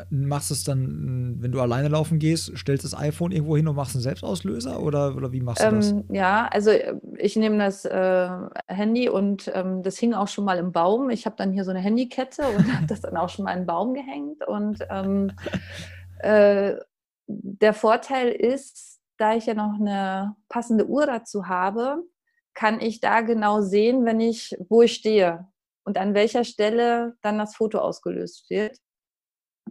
machst 0.09 0.49
du 0.49 0.53
es 0.53 0.65
dann, 0.65 1.37
wenn 1.39 1.53
du 1.53 1.61
alleine 1.61 1.87
laufen 1.87 2.19
gehst, 2.19 2.51
stellst 2.57 2.83
das 2.83 2.93
iPhone 2.93 3.31
irgendwo 3.31 3.55
hin 3.55 3.69
und 3.69 3.75
machst 3.77 3.95
einen 3.95 4.01
Selbstauslöser 4.01 4.81
oder, 4.81 5.15
oder 5.15 5.31
wie 5.31 5.39
machst 5.39 5.63
du 5.63 5.71
das? 5.71 5.91
Ähm, 5.91 6.03
ja, 6.09 6.49
also 6.51 6.71
äh, 6.71 6.95
ich 7.17 7.37
nehme 7.37 7.57
das 7.57 7.85
äh, 7.85 8.29
Handy 8.67 9.07
und 9.07 9.49
ähm, 9.55 9.81
das 9.81 9.97
hing 9.97 10.13
auch 10.13 10.27
schon 10.27 10.43
mal 10.43 10.57
im 10.57 10.73
Baum. 10.73 11.09
Ich 11.09 11.25
habe 11.25 11.37
dann 11.37 11.53
hier 11.53 11.63
so 11.63 11.71
eine 11.71 11.79
Handykette 11.79 12.43
und 12.49 12.73
habe 12.75 12.87
das 12.87 12.99
dann 12.99 13.15
auch 13.15 13.29
schon 13.29 13.45
mal 13.45 13.53
in 13.53 13.59
den 13.61 13.67
Baum 13.67 13.93
gehängt. 13.93 14.45
Und 14.45 14.85
ähm, 14.89 15.31
äh, 16.19 16.73
der 17.27 17.73
Vorteil 17.73 18.27
ist, 18.27 18.99
da 19.17 19.35
ich 19.35 19.45
ja 19.45 19.53
noch 19.53 19.79
eine 19.79 20.35
passende 20.49 20.85
Uhr 20.87 21.05
dazu 21.05 21.47
habe, 21.47 22.03
kann 22.53 22.81
ich 22.81 22.99
da 22.99 23.21
genau 23.21 23.61
sehen, 23.61 24.03
wenn 24.03 24.19
ich, 24.19 24.57
wo 24.67 24.81
ich 24.81 24.93
stehe 24.93 25.47
und 25.87 25.97
an 25.97 26.13
welcher 26.13 26.43
Stelle 26.43 27.15
dann 27.21 27.39
das 27.39 27.55
Foto 27.55 27.79
ausgelöst 27.79 28.49
wird. 28.49 28.77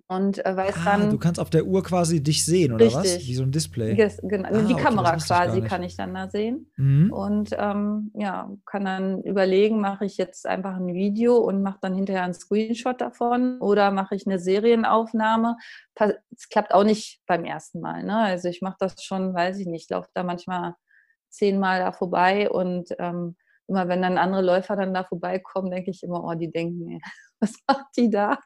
Und 0.08 0.44
äh, 0.44 0.56
weiß 0.56 0.76
Ah, 0.78 0.96
dann, 0.96 1.10
du 1.10 1.18
kannst 1.18 1.40
auf 1.40 1.50
der 1.50 1.66
Uhr 1.66 1.82
quasi 1.82 2.22
dich 2.22 2.44
sehen, 2.44 2.72
oder 2.72 2.86
was? 2.86 3.04
Richtig. 3.04 3.28
Wie 3.28 3.34
so 3.34 3.42
ein 3.42 3.52
Display. 3.52 3.92
Ges- 3.94 4.20
genau, 4.28 4.48
Ah, 4.48 4.62
die 4.66 4.74
okay, 4.74 4.82
Kamera 4.82 5.16
ich 5.16 5.24
quasi 5.24 5.60
nicht. 5.60 5.68
kann 5.70 5.82
ich 5.82 5.96
dann 5.96 6.14
da 6.14 6.28
sehen. 6.30 6.70
Mhm. 6.76 7.12
Und 7.12 7.50
ähm, 7.58 8.12
ja, 8.14 8.50
kann 8.66 8.84
dann 8.84 9.22
überlegen, 9.22 9.80
mache 9.80 10.04
ich 10.04 10.16
jetzt 10.16 10.46
einfach 10.46 10.76
ein 10.76 10.94
Video 10.94 11.36
und 11.38 11.62
mache 11.62 11.78
dann 11.82 11.94
hinterher 11.94 12.22
einen 12.24 12.34
Screenshot 12.34 13.00
davon 13.00 13.58
oder 13.60 13.90
mache 13.90 14.14
ich 14.14 14.26
eine 14.26 14.38
Serienaufnahme. 14.38 15.56
Es 16.34 16.48
klappt 16.48 16.72
auch 16.72 16.84
nicht 16.84 17.20
beim 17.26 17.44
ersten 17.44 17.80
Mal. 17.80 18.02
Ne? 18.04 18.16
Also 18.16 18.48
ich 18.48 18.62
mache 18.62 18.76
das 18.78 19.02
schon, 19.02 19.34
weiß 19.34 19.58
ich 19.58 19.66
nicht, 19.66 19.84
ich 19.84 19.90
laufe 19.90 20.08
da 20.14 20.22
manchmal 20.22 20.74
zehnmal 21.30 21.80
da 21.80 21.92
vorbei 21.92 22.48
und 22.50 22.94
ähm, 22.98 23.36
immer 23.68 23.88
wenn 23.88 24.02
dann 24.02 24.18
andere 24.18 24.42
Läufer 24.42 24.76
dann 24.76 24.94
da 24.94 25.04
vorbeikommen, 25.04 25.70
denke 25.70 25.90
ich 25.90 26.02
immer, 26.02 26.22
oh, 26.24 26.34
die 26.34 26.50
denken, 26.50 26.88
ey, 26.88 27.00
was 27.40 27.54
macht 27.68 27.86
die 27.96 28.10
da? 28.10 28.38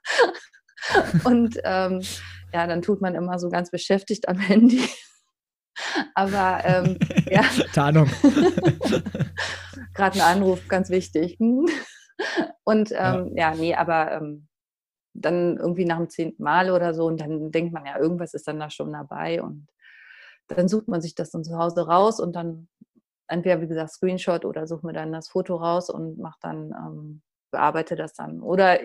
Und 1.25 1.59
ähm, 1.65 2.03
ja, 2.53 2.67
dann 2.67 2.83
tut 2.83 3.01
man 3.01 3.15
immer 3.15 3.39
so 3.39 3.49
ganz 3.49 3.71
beschäftigt 3.71 4.29
am 4.29 4.39
Handy. 4.39 4.83
Aber 6.15 6.61
ähm, 6.65 6.99
ja, 7.31 7.43
Tarnung. 7.73 8.11
gerade 9.95 10.17
ein 10.17 10.37
Anruf, 10.37 10.67
ganz 10.69 10.91
wichtig. 10.91 11.39
Und 12.65 12.91
Ja. 12.91 13.19
ähm, 13.19 13.37
ja. 13.37 13.55
nee, 13.55 13.75
aber 13.75 14.13
ähm, 14.13 14.49
dann 15.15 15.57
irgendwie 15.57 15.85
nach 15.85 15.97
dem 15.97 16.11
zehnten 16.11 16.43
Mal 16.43 16.71
oder 16.71 16.95
so 16.95 17.07
und 17.07 17.21
dann 17.21 17.51
denkt 17.51 17.73
man 17.73 17.87
ja, 17.87 17.99
irgendwas 17.99 18.35
ist 18.35 18.47
dann 18.47 18.61
da 18.61 18.71
schon 18.71 18.93
dabei 18.93 19.43
und 19.43 19.67
dann 20.49 20.69
sucht 20.69 20.89
man 20.89 21.01
sich 21.01 21.15
das 21.15 21.31
dann 21.31 21.45
zu 21.45 21.57
Hause 21.59 21.87
raus 21.87 22.21
und 22.21 22.35
dann 22.35 22.69
entweder, 23.31 23.61
wie 23.61 23.69
gesagt, 23.69 23.91
Screenshot 23.93 24.45
oder 24.45 24.67
suche 24.67 24.87
mir 24.87 24.93
dann 24.93 25.13
das 25.13 25.29
Foto 25.29 25.57
raus 25.57 25.91
und 25.91 26.19
mache 26.19 26.39
dann, 26.43 26.73
ähm, 26.73 27.23
bearbeite 27.53 27.97
das 27.97 28.13
dann. 28.15 28.41
Oder 28.41 28.81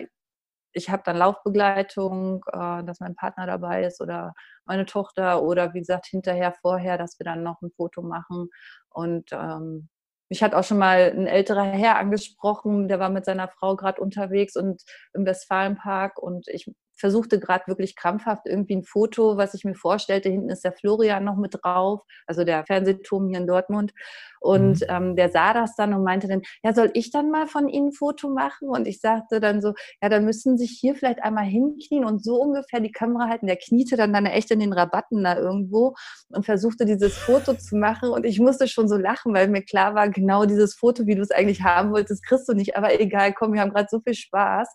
ich 0.72 0.90
habe 0.90 1.02
dann 1.04 1.16
Laufbegleitung, 1.16 2.44
äh, 2.52 2.84
dass 2.84 3.00
mein 3.00 3.16
Partner 3.16 3.46
dabei 3.46 3.84
ist 3.84 4.00
oder 4.00 4.34
meine 4.66 4.86
Tochter 4.86 5.42
oder 5.42 5.74
wie 5.74 5.80
gesagt 5.80 6.06
hinterher, 6.06 6.52
vorher, 6.60 6.98
dass 6.98 7.18
wir 7.18 7.24
dann 7.24 7.42
noch 7.42 7.62
ein 7.62 7.70
Foto 7.76 8.02
machen. 8.02 8.50
Und 8.90 9.30
ähm, 9.32 9.88
mich 10.28 10.42
hat 10.42 10.54
auch 10.54 10.64
schon 10.64 10.78
mal 10.78 11.12
ein 11.14 11.26
älterer 11.26 11.64
Herr 11.64 11.96
angesprochen, 11.98 12.88
der 12.88 13.00
war 13.00 13.10
mit 13.10 13.24
seiner 13.24 13.48
Frau 13.48 13.76
gerade 13.76 14.00
unterwegs 14.00 14.56
und 14.56 14.82
im 15.14 15.24
Westfalenpark 15.24 16.18
und 16.18 16.48
ich 16.48 16.70
versuchte 16.96 17.38
gerade 17.40 17.64
wirklich 17.66 17.96
krampfhaft 17.96 18.46
irgendwie 18.46 18.76
ein 18.76 18.84
Foto, 18.84 19.36
was 19.36 19.54
ich 19.54 19.64
mir 19.64 19.74
vorstellte. 19.74 20.28
Hinten 20.28 20.50
ist 20.50 20.64
der 20.64 20.72
Florian 20.72 21.24
noch 21.24 21.36
mit 21.36 21.58
drauf, 21.62 22.00
also 22.26 22.44
der 22.44 22.64
Fernsehturm 22.64 23.28
hier 23.28 23.38
in 23.38 23.46
Dortmund. 23.46 23.92
Und 24.40 24.80
Mhm. 24.80 24.86
ähm, 24.88 25.16
der 25.16 25.30
sah 25.30 25.52
das 25.54 25.74
dann 25.76 25.92
und 25.94 26.04
meinte 26.04 26.28
dann, 26.28 26.42
ja, 26.62 26.72
soll 26.74 26.90
ich 26.94 27.10
dann 27.10 27.30
mal 27.30 27.46
von 27.46 27.68
Ihnen 27.68 27.88
ein 27.88 27.92
Foto 27.92 28.28
machen? 28.28 28.68
Und 28.68 28.86
ich 28.86 29.00
sagte 29.00 29.40
dann 29.40 29.60
so, 29.60 29.72
ja, 30.02 30.08
dann 30.08 30.24
müssen 30.24 30.56
Sie 30.56 30.66
sich 30.66 30.78
hier 30.78 30.94
vielleicht 30.94 31.22
einmal 31.22 31.44
hinknien 31.44 32.04
und 32.04 32.22
so 32.22 32.36
ungefähr 32.40 32.80
die 32.80 32.92
Kamera 32.92 33.28
halten. 33.28 33.46
Der 33.46 33.56
kniete 33.56 33.96
dann, 33.96 34.12
dann 34.12 34.26
echt 34.26 34.50
in 34.50 34.60
den 34.60 34.72
Rabatten 34.72 35.24
da 35.24 35.36
irgendwo 35.36 35.94
und 36.28 36.44
versuchte 36.44 36.84
dieses 36.84 37.16
Foto 37.16 37.54
zu 37.54 37.76
machen. 37.76 38.10
Und 38.10 38.24
ich 38.24 38.38
musste 38.38 38.68
schon 38.68 38.88
so 38.88 38.96
lachen, 38.96 39.34
weil 39.34 39.48
mir 39.48 39.62
klar 39.62 39.94
war, 39.94 40.08
genau 40.10 40.44
dieses 40.44 40.74
Foto, 40.74 41.06
wie 41.06 41.14
du 41.16 41.22
es 41.22 41.30
eigentlich 41.30 41.62
haben 41.62 41.90
wolltest, 41.92 42.24
kriegst 42.24 42.48
du 42.48 42.52
nicht. 42.54 42.76
Aber 42.76 43.00
egal, 43.00 43.32
komm, 43.32 43.52
wir 43.52 43.60
haben 43.62 43.72
gerade 43.72 43.88
so 43.90 44.00
viel 44.00 44.14
Spaß. 44.14 44.68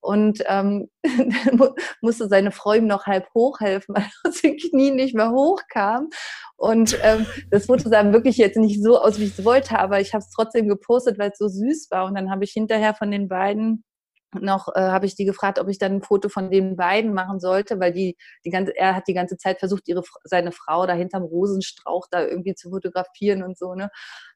Und 0.00 0.42
ähm, 0.46 0.88
musste 2.00 2.28
seine 2.28 2.52
ihm 2.76 2.86
noch 2.86 3.06
halb 3.06 3.26
hochhelfen, 3.34 3.94
weil 3.96 4.04
er 4.04 4.30
aus 4.30 4.40
den 4.40 4.56
Knien 4.56 4.96
nicht 4.96 5.14
mehr 5.14 5.30
hochkam. 5.30 6.08
Und 6.56 6.98
ähm, 7.02 7.26
das 7.50 7.66
Foto 7.66 7.88
sah 7.88 8.12
wirklich 8.12 8.36
jetzt 8.36 8.56
nicht 8.56 8.82
so 8.82 9.00
aus, 9.00 9.18
wie 9.18 9.24
ich 9.24 9.38
es 9.38 9.44
wollte, 9.44 9.78
aber 9.78 10.00
ich 10.00 10.12
habe 10.12 10.22
es 10.22 10.30
trotzdem 10.30 10.68
gepostet, 10.68 11.18
weil 11.18 11.30
es 11.30 11.38
so 11.38 11.48
süß 11.48 11.88
war. 11.90 12.04
Und 12.06 12.14
dann 12.16 12.30
habe 12.30 12.44
ich 12.44 12.50
hinterher 12.50 12.94
von 12.94 13.10
den 13.10 13.28
beiden 13.28 13.84
noch 14.34 14.68
äh, 14.74 14.80
habe 14.80 15.06
ich 15.06 15.14
die 15.14 15.24
gefragt, 15.24 15.58
ob 15.58 15.68
ich 15.68 15.78
dann 15.78 15.96
ein 15.96 16.02
Foto 16.02 16.28
von 16.28 16.50
den 16.50 16.76
beiden 16.76 17.14
machen 17.14 17.40
sollte, 17.40 17.80
weil 17.80 17.92
die 17.92 18.16
die 18.44 18.50
ganze 18.50 18.76
er 18.76 18.94
hat 18.94 19.08
die 19.08 19.14
ganze 19.14 19.36
Zeit 19.36 19.58
versucht, 19.58 19.88
ihre 19.88 20.02
seine 20.24 20.52
Frau 20.52 20.86
da 20.86 20.94
hinterm 20.94 21.24
Rosenstrauch 21.24 22.06
da 22.10 22.24
irgendwie 22.24 22.54
zu 22.54 22.70
fotografieren 22.70 23.42
und 23.42 23.58
so 23.58 23.74
ne. 23.74 23.90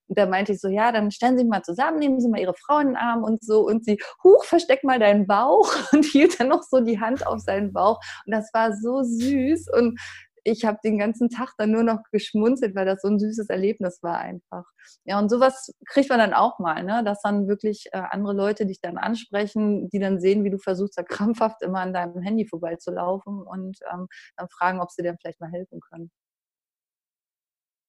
Und 0.09 0.18
da 0.18 0.26
meinte 0.26 0.53
ich 0.53 0.61
so, 0.61 0.68
ja, 0.68 0.93
dann 0.93 1.11
stellen 1.11 1.38
Sie 1.38 1.43
sich 1.43 1.51
mal 1.51 1.62
zusammen, 1.62 1.99
nehmen 1.99 2.20
Sie 2.20 2.28
mal 2.28 2.40
Ihre 2.40 2.55
Frau 2.55 2.78
in 2.80 2.88
den 2.88 2.97
Arm 2.97 3.24
und 3.24 3.43
so. 3.43 3.61
Und 3.61 3.84
sie, 3.84 3.99
huch, 4.22 4.45
versteck 4.45 4.84
mal 4.84 4.99
deinen 4.99 5.26
Bauch 5.26 5.74
und 5.93 6.05
hielt 6.05 6.38
dann 6.38 6.49
noch 6.49 6.62
so 6.62 6.80
die 6.80 7.01
Hand 7.01 7.26
auf 7.26 7.40
seinen 7.40 7.72
Bauch. 7.72 7.99
Und 8.26 8.32
das 8.32 8.51
war 8.53 8.74
so 8.76 9.03
süß. 9.03 9.68
Und 9.72 9.99
ich 10.45 10.64
habe 10.64 10.78
den 10.84 10.99
ganzen 10.99 11.30
Tag 11.30 11.53
dann 11.59 11.70
nur 11.70 11.82
noch 11.82 12.01
geschmunzelt, 12.11 12.74
weil 12.74 12.86
das 12.86 13.03
so 13.03 13.09
ein 13.09 13.18
süßes 13.18 13.49
Erlebnis 13.49 14.03
war 14.03 14.18
einfach. 14.18 14.64
Ja, 15.05 15.18
und 15.18 15.28
sowas 15.30 15.72
kriegt 15.86 16.11
man 16.11 16.18
dann 16.18 16.34
auch 16.34 16.59
mal, 16.59 16.82
ne? 16.82 17.03
dass 17.05 17.22
dann 17.22 17.49
wirklich 17.49 17.86
äh, 17.93 18.03
andere 18.11 18.34
Leute 18.34 18.66
dich 18.66 18.80
dann 18.80 18.99
ansprechen, 18.99 19.88
die 19.90 19.99
dann 19.99 20.20
sehen, 20.20 20.45
wie 20.45 20.51
du 20.51 20.59
versuchst, 20.59 20.99
da 20.99 21.03
krampfhaft 21.03 21.62
immer 21.62 21.80
an 21.80 21.93
deinem 21.93 22.20
Handy 22.22 22.47
vorbeizulaufen 22.47 23.43
und 23.43 23.78
ähm, 23.93 24.09
dann 24.36 24.49
fragen, 24.49 24.80
ob 24.80 24.90
sie 24.90 25.03
dir 25.03 25.16
vielleicht 25.20 25.40
mal 25.40 25.51
helfen 25.51 25.80
können. 25.80 26.11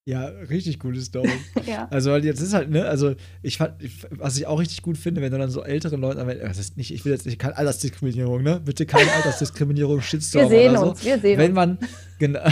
Ja, 0.06 0.26
richtig 0.26 0.80
coole 0.80 1.00
Story. 1.00 1.30
Ja. 1.66 1.88
Also, 1.90 2.12
weil 2.12 2.26
jetzt 2.26 2.42
ist 2.42 2.54
halt, 2.54 2.70
ne, 2.70 2.86
also 2.86 3.16
ich 3.42 3.58
fand, 3.58 3.76
was 4.10 4.36
ich 4.38 4.46
auch 4.48 4.60
richtig 4.60 4.82
gut 4.82 4.98
finde, 4.98 5.22
wenn 5.22 5.32
du 5.32 5.38
dann 5.38 5.50
so 5.50 5.64
ältere 5.64 5.96
Leute, 5.96 6.20
aber 6.20 6.36
das 6.36 6.58
ist 6.58 6.76
nicht, 6.76 6.94
ich 6.94 7.06
will 7.06 7.14
jetzt 7.14 7.26
nicht, 7.26 7.40
keine 7.40 7.56
Altersdiskriminierung, 7.56 8.44
ne? 8.44 8.60
Bitte 8.60 8.86
keine 8.86 9.10
Altersdiskriminierung, 9.14 10.02
Shitstorm 10.02 10.50
Wir 10.50 10.58
sehen 10.60 10.72
oder 10.72 10.80
so. 10.80 10.90
uns, 10.90 11.06
wir 11.06 11.20
sehen 11.20 11.38
wenn 11.40 11.52
uns. 11.52 11.56
man, 11.56 11.78
genau. 12.20 12.42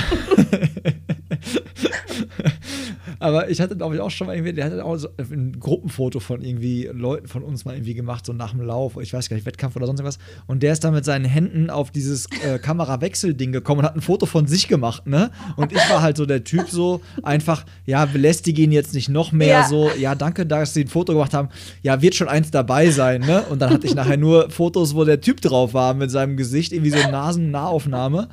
aber 3.22 3.50
ich 3.50 3.62
hatte, 3.62 3.78
glaube 3.78 3.96
ich, 3.96 4.02
auch 4.02 4.10
schon 4.12 4.28
mal 4.28 4.36
irgendwie, 4.36 4.54
der 4.54 4.66
hatte 4.66 4.84
auch 4.84 4.98
so 4.98 5.10
ein 5.18 5.58
Gruppenfoto 5.60 6.20
von 6.20 6.44
irgendwie 6.44 6.90
Leuten 6.92 7.28
von 7.28 7.44
uns 7.44 7.66
mal 7.66 7.76
irgendwie 7.76 7.94
gemacht, 7.94 8.26
so 8.26 8.34
nach 8.34 8.52
dem 8.52 8.62
Lauf, 8.62 8.98
ich 9.02 9.14
weiß 9.14 9.30
gar 9.30 9.36
nicht, 9.36 9.46
Wettkampf 9.46 9.76
oder 9.76 9.86
sonst 9.86 10.00
irgendwas. 10.00 10.18
Und 10.48 10.64
der 10.64 10.74
ist 10.74 10.84
dann 10.84 10.94
mit 10.94 11.06
seinen 11.06 11.26
Händen 11.26 11.70
auf 11.70 11.92
dieses 11.92 12.26
äh, 12.46 12.60
Kamerawechselding 12.60 13.52
gekommen 13.52 13.80
und 13.82 13.86
hat 13.86 13.96
ein 13.96 14.02
Foto 14.02 14.26
von 14.26 14.48
sich 14.48 14.68
gemacht, 14.68 15.08
ne? 15.08 15.32
Und 15.56 15.72
ich 15.72 15.90
war 15.90 16.02
halt 16.02 16.18
so 16.18 16.26
der 16.26 16.44
Typ 16.44 16.68
so, 16.70 17.02
einfach, 17.24 17.66
ja, 17.86 18.06
belästige 18.06 18.62
ihn 18.64 18.72
jetzt 18.72 18.94
nicht 18.94 19.10
noch 19.10 19.32
mehr, 19.32 19.48
Ja. 19.48 19.68
so, 19.68 19.90
ja, 20.00 20.16
danke, 20.16 20.46
dass 20.46 20.74
sie 20.74 20.82
ein 20.82 20.88
Foto 20.88 21.14
gemacht 21.14 21.34
haben. 21.34 21.50
Ja, 21.84 22.02
wird 22.02 22.16
schon 22.16 22.28
eins 22.28 22.52
dabei 22.52 22.90
sein, 22.90 23.22
ne? 23.22 23.44
Und 23.50 23.62
dann 23.62 23.70
hatte 23.72 23.86
ich 23.88 23.96
nachher 23.96 24.18
nur 24.18 24.50
Fotos, 24.50 24.96
wo 24.96 25.06
der 25.06 25.22
Typ 25.22 25.42
drauf 25.42 25.74
war 25.74 25.94
mit 25.94 26.10
seinem 26.12 26.38
Gesicht, 26.38 26.74
irgendwie 26.74 26.92
so 26.92 26.98
Nasennahaufnahme. 27.10 28.28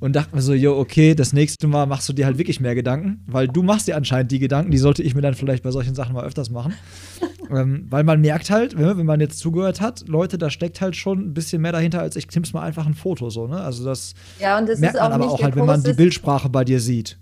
Und 0.00 0.14
dachte 0.14 0.34
mir 0.34 0.42
so, 0.42 0.54
jo, 0.54 0.78
okay, 0.78 1.14
das 1.14 1.32
nächste 1.32 1.66
Mal 1.66 1.86
machst 1.86 2.08
du 2.08 2.12
dir 2.12 2.26
halt 2.26 2.38
wirklich 2.38 2.60
mehr 2.60 2.74
Gedanken, 2.74 3.22
weil 3.26 3.48
du 3.48 3.62
machst 3.62 3.88
dir 3.88 3.96
anscheinend 3.96 4.27
die 4.30 4.38
Gedanken, 4.38 4.70
die 4.70 4.78
sollte 4.78 5.02
ich 5.02 5.14
mir 5.14 5.22
dann 5.22 5.34
vielleicht 5.34 5.62
bei 5.62 5.70
solchen 5.70 5.94
Sachen 5.94 6.14
mal 6.14 6.24
öfters 6.24 6.50
machen. 6.50 6.74
ähm, 7.50 7.86
weil 7.90 8.04
man 8.04 8.20
merkt 8.20 8.50
halt, 8.50 8.78
ne, 8.78 8.96
wenn 8.96 9.06
man 9.06 9.20
jetzt 9.20 9.38
zugehört 9.38 9.80
hat, 9.80 10.06
Leute, 10.06 10.38
da 10.38 10.50
steckt 10.50 10.80
halt 10.80 10.96
schon 10.96 11.18
ein 11.20 11.34
bisschen 11.34 11.62
mehr 11.62 11.72
dahinter, 11.72 12.00
als 12.00 12.16
ich 12.16 12.28
nimm's 12.34 12.52
mal 12.52 12.62
einfach 12.62 12.86
ein 12.86 12.94
Foto 12.94 13.30
so, 13.30 13.46
ne? 13.46 13.60
Also 13.60 13.84
das 13.84 14.14
Ja, 14.38 14.58
und 14.58 14.68
das 14.68 14.78
merkt 14.78 14.96
ist 14.96 15.00
man 15.00 15.10
auch 15.10 15.14
aber 15.14 15.24
nicht 15.24 15.34
auch 15.34 15.42
halt, 15.42 15.56
wenn 15.56 15.66
man 15.66 15.82
die 15.82 15.92
Bildsprache 15.92 16.48
bei 16.48 16.64
dir 16.64 16.80
sieht. 16.80 17.18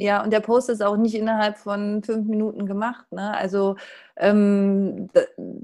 Ja, 0.00 0.22
und 0.22 0.32
der 0.32 0.38
Post 0.38 0.68
ist 0.68 0.80
auch 0.80 0.96
nicht 0.96 1.16
innerhalb 1.16 1.58
von 1.58 2.04
fünf 2.04 2.28
Minuten 2.28 2.66
gemacht. 2.66 3.10
Ne? 3.10 3.36
Also 3.36 3.74
ähm, 4.16 5.10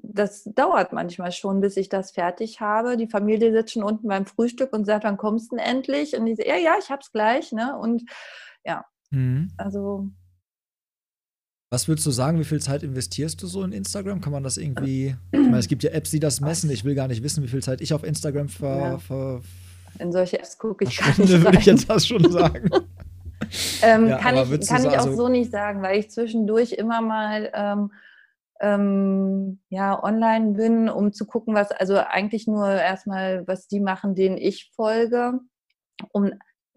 das 0.02 0.42
dauert 0.56 0.92
manchmal 0.92 1.30
schon, 1.30 1.60
bis 1.60 1.76
ich 1.76 1.88
das 1.88 2.10
fertig 2.10 2.60
habe. 2.60 2.96
Die 2.96 3.06
Familie 3.06 3.52
sitzt 3.52 3.74
schon 3.74 3.84
unten 3.84 4.08
beim 4.08 4.26
Frühstück 4.26 4.72
und 4.72 4.86
sagt, 4.86 5.04
wann 5.04 5.18
kommst 5.18 5.52
du 5.52 5.56
denn 5.56 5.64
endlich? 5.64 6.16
Und 6.16 6.26
ich 6.26 6.36
so, 6.36 6.42
ja, 6.42 6.56
ja, 6.56 6.74
ich 6.80 6.90
hab's 6.90 7.12
gleich. 7.12 7.52
Ne? 7.52 7.78
Und 7.78 8.02
ja. 8.64 8.84
Mhm. 9.10 9.52
Also. 9.56 10.08
Was 11.74 11.88
würdest 11.88 12.06
du 12.06 12.12
sagen, 12.12 12.38
wie 12.38 12.44
viel 12.44 12.60
Zeit 12.60 12.84
investierst 12.84 13.42
du 13.42 13.48
so 13.48 13.64
in 13.64 13.72
Instagram? 13.72 14.20
Kann 14.20 14.32
man 14.32 14.44
das 14.44 14.58
irgendwie. 14.58 15.16
Ich 15.32 15.40
meine, 15.40 15.58
es 15.58 15.66
gibt 15.66 15.82
ja 15.82 15.90
Apps, 15.90 16.12
die 16.12 16.20
das 16.20 16.40
messen. 16.40 16.70
Ich 16.70 16.84
will 16.84 16.94
gar 16.94 17.08
nicht 17.08 17.24
wissen, 17.24 17.42
wie 17.42 17.48
viel 17.48 17.64
Zeit 17.64 17.80
ich 17.80 17.92
auf 17.92 18.04
Instagram 18.04 18.48
ver. 18.48 18.76
Ja. 18.76 18.98
ver 18.98 19.42
in 19.98 20.12
solche 20.12 20.38
Apps 20.38 20.56
gucke 20.56 20.84
ich 20.84 20.96
gar 20.96 21.08
nicht. 21.18 21.42
würde 21.42 21.58
ich 21.58 21.66
jetzt 21.66 21.90
das 21.90 22.06
schon 22.06 22.30
sagen. 22.30 22.70
ähm, 23.82 24.06
ja, 24.06 24.18
kann 24.18 24.36
ich, 24.36 24.68
kann 24.68 24.82
ich 24.82 24.90
auch 24.90 25.06
also 25.06 25.16
so 25.16 25.28
nicht 25.28 25.50
sagen, 25.50 25.82
weil 25.82 25.98
ich 25.98 26.12
zwischendurch 26.12 26.74
immer 26.74 27.00
mal 27.00 27.50
ähm, 27.52 27.90
ähm, 28.60 29.58
ja, 29.68 30.00
online 30.00 30.52
bin, 30.52 30.88
um 30.88 31.12
zu 31.12 31.26
gucken, 31.26 31.56
was, 31.56 31.72
also 31.72 31.96
eigentlich 31.96 32.46
nur 32.46 32.68
erstmal, 32.68 33.48
was 33.48 33.66
die 33.66 33.80
machen, 33.80 34.14
denen 34.14 34.36
ich 34.36 34.70
folge, 34.76 35.40
um 36.12 36.30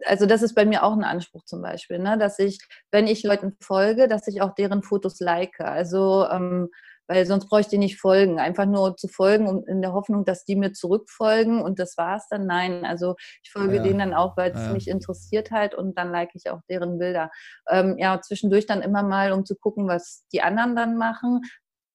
also 0.05 0.25
das 0.25 0.41
ist 0.41 0.53
bei 0.53 0.65
mir 0.65 0.83
auch 0.83 0.93
ein 0.93 1.03
Anspruch 1.03 1.43
zum 1.45 1.61
Beispiel, 1.61 1.99
ne? 1.99 2.17
dass 2.17 2.39
ich, 2.39 2.59
wenn 2.91 3.07
ich 3.07 3.23
Leuten 3.23 3.55
folge, 3.61 4.07
dass 4.07 4.27
ich 4.27 4.41
auch 4.41 4.53
deren 4.53 4.83
Fotos 4.83 5.19
like. 5.19 5.59
Also 5.59 6.27
ähm, 6.29 6.69
weil 7.07 7.25
sonst 7.25 7.47
bräuchte 7.47 7.75
ich 7.75 7.79
nicht 7.79 7.99
folgen. 7.99 8.39
Einfach 8.39 8.65
nur 8.65 8.97
zu 8.97 9.07
folgen 9.07 9.47
und 9.47 9.67
in 9.67 9.81
der 9.81 9.93
Hoffnung, 9.93 10.25
dass 10.25 10.43
die 10.43 10.55
mir 10.55 10.73
zurückfolgen 10.73 11.61
und 11.61 11.79
das 11.79 11.97
war's 11.97 12.27
dann. 12.29 12.45
Nein, 12.45 12.85
also 12.85 13.15
ich 13.43 13.51
folge 13.51 13.77
ja. 13.77 13.83
denen 13.83 13.99
dann 13.99 14.13
auch, 14.13 14.35
weil 14.37 14.51
es 14.51 14.65
ja. 14.65 14.73
mich 14.73 14.87
interessiert 14.87 15.51
halt 15.51 15.73
und 15.73 15.97
dann 15.97 16.11
like 16.11 16.31
ich 16.33 16.49
auch 16.49 16.59
deren 16.69 16.97
Bilder. 16.99 17.31
Ähm, 17.69 17.95
ja, 17.97 18.19
zwischendurch 18.21 18.65
dann 18.65 18.81
immer 18.81 19.03
mal, 19.03 19.31
um 19.31 19.45
zu 19.45 19.55
gucken, 19.55 19.87
was 19.87 20.25
die 20.33 20.41
anderen 20.41 20.75
dann 20.75 20.97
machen. 20.97 21.41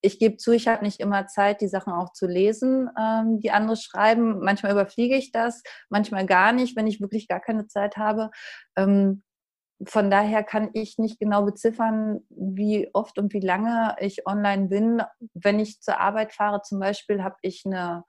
Ich 0.03 0.18
gebe 0.18 0.36
zu, 0.36 0.53
ich 0.53 0.68
habe 0.68 0.84
nicht 0.84 1.00
immer 1.00 1.26
Zeit, 1.28 1.61
die 1.61 1.68
Sachen 1.68 1.92
auch 1.92 2.12
zu 2.12 2.26
lesen, 2.26 2.90
ähm, 2.98 3.40
die 3.40 3.53
andere 3.53 3.76
schreiben. 3.76 4.40
Manchmal 4.40 4.72
überfliege 4.72 5.16
ich 5.16 5.32
das, 5.32 5.62
manchmal 5.88 6.26
gar 6.26 6.53
nicht, 6.53 6.76
wenn 6.76 6.86
ich 6.86 7.00
wirklich 7.00 7.28
gar 7.28 7.40
keine 7.40 7.68
Zeit 7.68 7.96
habe. 7.96 8.30
Ähm, 8.76 9.22
von 9.86 10.11
daher 10.11 10.44
kann 10.44 10.70
ich 10.74 10.98
nicht 10.98 11.18
genau 11.18 11.44
beziffern, 11.44 12.20
wie 12.30 12.90
oft 12.92 13.18
und 13.18 13.32
wie 13.32 13.40
lange 13.40 13.96
ich 14.00 14.26
online 14.26 14.68
bin. 14.68 15.03
Wenn 15.34 15.61
ich 15.61 15.80
zur 15.80 15.98
Arbeit 16.00 16.32
fahre 16.32 16.62
zum 16.62 16.78
Beispiel, 16.78 17.22
habe 17.22 17.36
ich 17.42 17.62
eine, 17.64 18.05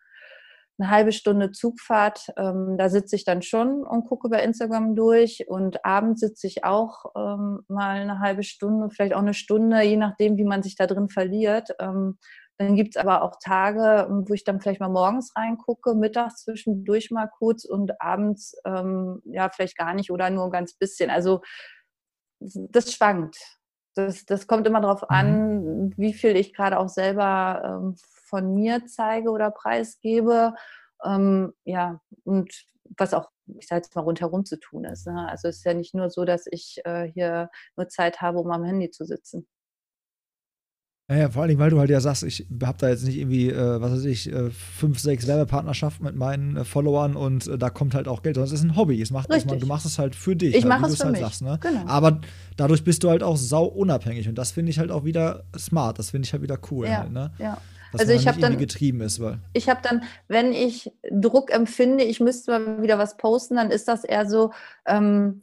eine, 0.77 0.89
halbe 0.89 1.11
Stunde 1.11 1.51
Zugfahrt. 1.51 2.27
Ähm, 2.37 2.75
da 2.77 2.89
sitze 2.89 3.15
ich 3.15 3.25
dann 3.25 3.41
schon 3.41 3.83
und 3.83 4.05
gucke 4.05 4.29
bei 4.29 4.43
Instagram 4.43 4.95
durch. 4.95 5.45
Und 5.47 5.85
abends 5.85 6.21
sitze 6.21 6.47
ich 6.47 6.63
auch 6.63 7.05
ähm, 7.15 7.61
mal 7.67 8.01
eine 8.01 8.19
halbe 8.19 8.43
Stunde, 8.43 8.89
vielleicht 8.89 9.13
auch 9.13 9.19
eine 9.21 9.33
Stunde, 9.33 9.81
je 9.81 9.97
nachdem, 9.97 10.37
wie 10.37 10.45
man 10.45 10.63
sich 10.63 10.75
da 10.75 10.87
drin 10.87 11.09
verliert. 11.09 11.69
Ähm, 11.79 12.17
dann 12.57 12.75
gibt 12.75 12.95
es 12.95 13.01
aber 13.01 13.23
auch 13.23 13.37
Tage, 13.41 14.07
wo 14.09 14.33
ich 14.33 14.43
dann 14.43 14.61
vielleicht 14.61 14.79
mal 14.79 14.89
morgens 14.89 15.33
reingucke, 15.35 15.95
mittags 15.95 16.43
zwischendurch 16.43 17.09
mal 17.09 17.27
kurz 17.27 17.65
und 17.65 17.99
abends 17.99 18.55
ähm, 18.65 19.21
ja 19.25 19.49
vielleicht 19.49 19.77
gar 19.77 19.93
nicht 19.93 20.11
oder 20.11 20.29
nur 20.29 20.45
ein 20.45 20.51
ganz 20.51 20.73
bisschen. 20.73 21.09
Also 21.09 21.41
das 22.39 22.93
schwankt. 22.93 23.37
Das, 23.95 24.25
das 24.25 24.47
kommt 24.47 24.67
immer 24.67 24.81
darauf 24.81 25.09
an, 25.09 25.85
mhm. 25.85 25.93
wie 25.97 26.13
viel 26.13 26.35
ich 26.35 26.53
gerade 26.53 26.79
auch 26.79 26.89
selber 26.89 27.81
ähm, 27.81 27.95
von 27.97 28.53
mir 28.53 28.85
zeige 28.87 29.29
oder 29.29 29.51
preisgebe. 29.51 30.55
Ähm, 31.03 31.53
ja, 31.63 31.99
und 32.23 32.51
was 32.97 33.13
auch, 33.13 33.29
ich 33.59 33.67
sage 33.67 33.81
jetzt 33.83 33.95
mal, 33.95 34.01
rundherum 34.01 34.45
zu 34.45 34.59
tun 34.59 34.85
ist. 34.85 35.07
Ne? 35.07 35.27
Also 35.29 35.47
es 35.47 35.57
ist 35.57 35.65
ja 35.65 35.73
nicht 35.73 35.93
nur 35.93 36.09
so, 36.09 36.25
dass 36.25 36.47
ich 36.49 36.81
äh, 36.85 37.09
hier 37.11 37.49
nur 37.75 37.87
Zeit 37.89 38.21
habe, 38.21 38.39
um 38.39 38.51
am 38.51 38.63
Handy 38.63 38.89
zu 38.89 39.05
sitzen. 39.05 39.47
Ja, 41.09 41.17
ja, 41.17 41.29
vor 41.29 41.43
allem, 41.43 41.59
weil 41.59 41.69
du 41.69 41.79
halt 41.79 41.89
ja 41.89 41.99
sagst, 41.99 42.23
ich 42.23 42.47
habe 42.63 42.77
da 42.77 42.87
jetzt 42.87 43.03
nicht 43.03 43.17
irgendwie, 43.17 43.49
äh, 43.49 43.81
was 43.81 43.91
weiß 43.91 44.05
ich, 44.05 44.31
äh, 44.31 44.49
fünf, 44.51 44.99
sechs 44.99 45.27
Werbepartnerschaften 45.27 46.05
mit 46.05 46.15
meinen 46.15 46.55
äh, 46.55 46.63
Followern 46.63 47.17
und 47.17 47.45
äh, 47.45 47.57
da 47.57 47.69
kommt 47.69 47.93
halt 47.93 48.07
auch 48.07 48.23
Geld. 48.23 48.35
Sondern 48.35 48.53
es 48.53 48.57
ist 48.57 48.65
ein 48.65 48.77
Hobby. 48.77 49.01
Es 49.01 49.11
macht, 49.11 49.27
man, 49.27 49.59
du 49.59 49.67
machst 49.67 49.85
es 49.85 49.99
halt 49.99 50.15
für 50.15 50.35
dich. 50.35 50.55
Ich 50.55 50.63
halt, 50.63 50.81
mache 50.81 50.91
es 50.91 50.97
für 50.97 51.03
halt 51.03 51.11
mich. 51.13 51.21
Sagst, 51.21 51.41
ne? 51.41 51.59
genau. 51.61 51.85
Aber 51.87 52.21
dadurch 52.55 52.85
bist 52.85 53.03
du 53.03 53.09
halt 53.09 53.21
auch 53.21 53.35
sau 53.35 53.65
unabhängig 53.65 54.29
und 54.29 54.37
das 54.37 54.51
finde 54.51 54.69
ich 54.69 54.79
halt 54.79 54.91
auch 54.91 55.03
wieder 55.03 55.43
smart. 55.57 55.99
Das 55.99 56.11
finde 56.11 56.25
ich 56.25 56.31
halt 56.31 56.41
wieder 56.41 56.57
cool. 56.71 56.87
Ja, 56.87 56.99
halt, 56.99 57.11
ne? 57.11 57.33
ja. 57.37 57.57
Dass 57.91 58.01
also 58.01 58.13
ich 58.13 58.25
halt 58.25 58.37
habe 58.37 58.41
dann 58.41 58.57
getrieben 58.57 59.01
ist, 59.01 59.19
weil 59.19 59.39
ich 59.53 59.69
habe 59.69 59.81
dann, 59.83 60.03
wenn 60.27 60.51
ich 60.51 60.91
Druck 61.11 61.53
empfinde, 61.53 62.03
ich 62.05 62.19
müsste 62.21 62.57
mal 62.57 62.81
wieder 62.81 62.97
was 62.97 63.17
posten, 63.17 63.57
dann 63.57 63.69
ist 63.69 63.87
das 63.87 64.03
eher 64.03 64.27
so 64.27 64.51
ähm, 64.87 65.41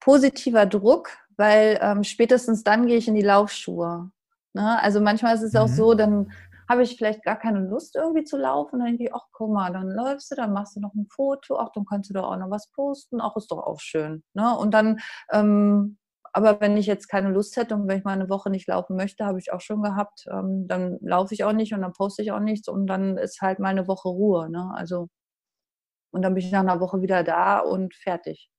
positiver 0.00 0.66
Druck, 0.66 1.10
weil 1.36 1.78
ähm, 1.80 2.02
spätestens 2.02 2.64
dann 2.64 2.86
gehe 2.86 2.96
ich 2.96 3.06
in 3.06 3.14
die 3.14 3.22
Laufschuhe. 3.22 4.10
Ne? 4.58 4.82
Also 4.82 5.00
manchmal 5.00 5.36
ist 5.36 5.42
es 5.42 5.52
mhm. 5.52 5.60
auch 5.60 5.68
so, 5.68 5.94
dann 5.94 6.32
habe 6.68 6.82
ich 6.82 6.96
vielleicht 6.96 7.22
gar 7.22 7.38
keine 7.38 7.60
Lust 7.60 7.94
irgendwie 7.96 8.24
zu 8.24 8.36
laufen. 8.36 8.80
Dann 8.80 8.88
denke 8.88 9.04
ich, 9.04 9.14
ach 9.14 9.26
guck 9.32 9.52
mal, 9.52 9.72
dann 9.72 9.88
läufst 9.88 10.30
du, 10.30 10.34
dann 10.34 10.52
machst 10.52 10.76
du 10.76 10.80
noch 10.80 10.94
ein 10.94 11.06
Foto, 11.08 11.58
ach, 11.58 11.70
dann 11.74 11.86
kannst 11.86 12.10
du 12.10 12.14
da 12.14 12.24
auch 12.24 12.36
noch 12.36 12.50
was 12.50 12.70
posten, 12.72 13.20
ach, 13.20 13.36
ist 13.36 13.50
doch 13.52 13.58
auch 13.58 13.80
schön. 13.80 14.24
Ne? 14.34 14.56
Und 14.58 14.74
dann, 14.74 14.98
ähm, 15.32 15.96
aber 16.32 16.60
wenn 16.60 16.76
ich 16.76 16.86
jetzt 16.86 17.08
keine 17.08 17.30
Lust 17.30 17.56
hätte 17.56 17.74
und 17.74 17.88
wenn 17.88 17.98
ich 17.98 18.04
mal 18.04 18.12
eine 18.12 18.28
Woche 18.28 18.50
nicht 18.50 18.68
laufen 18.68 18.96
möchte, 18.96 19.24
habe 19.24 19.38
ich 19.38 19.52
auch 19.52 19.60
schon 19.60 19.82
gehabt, 19.82 20.24
ähm, 20.30 20.66
dann 20.68 20.98
laufe 21.00 21.32
ich 21.34 21.44
auch 21.44 21.52
nicht 21.52 21.72
und 21.72 21.80
dann 21.82 21.92
poste 21.92 22.22
ich 22.22 22.32
auch 22.32 22.40
nichts 22.40 22.68
und 22.68 22.86
dann 22.86 23.16
ist 23.16 23.40
halt 23.40 23.60
mal 23.60 23.68
eine 23.68 23.86
Woche 23.88 24.08
Ruhe. 24.08 24.50
Ne? 24.50 24.70
Also, 24.74 25.08
und 26.12 26.22
dann 26.22 26.34
bin 26.34 26.44
ich 26.44 26.52
nach 26.52 26.60
einer 26.60 26.80
Woche 26.80 27.00
wieder 27.00 27.22
da 27.22 27.60
und 27.60 27.94
fertig. 27.94 28.50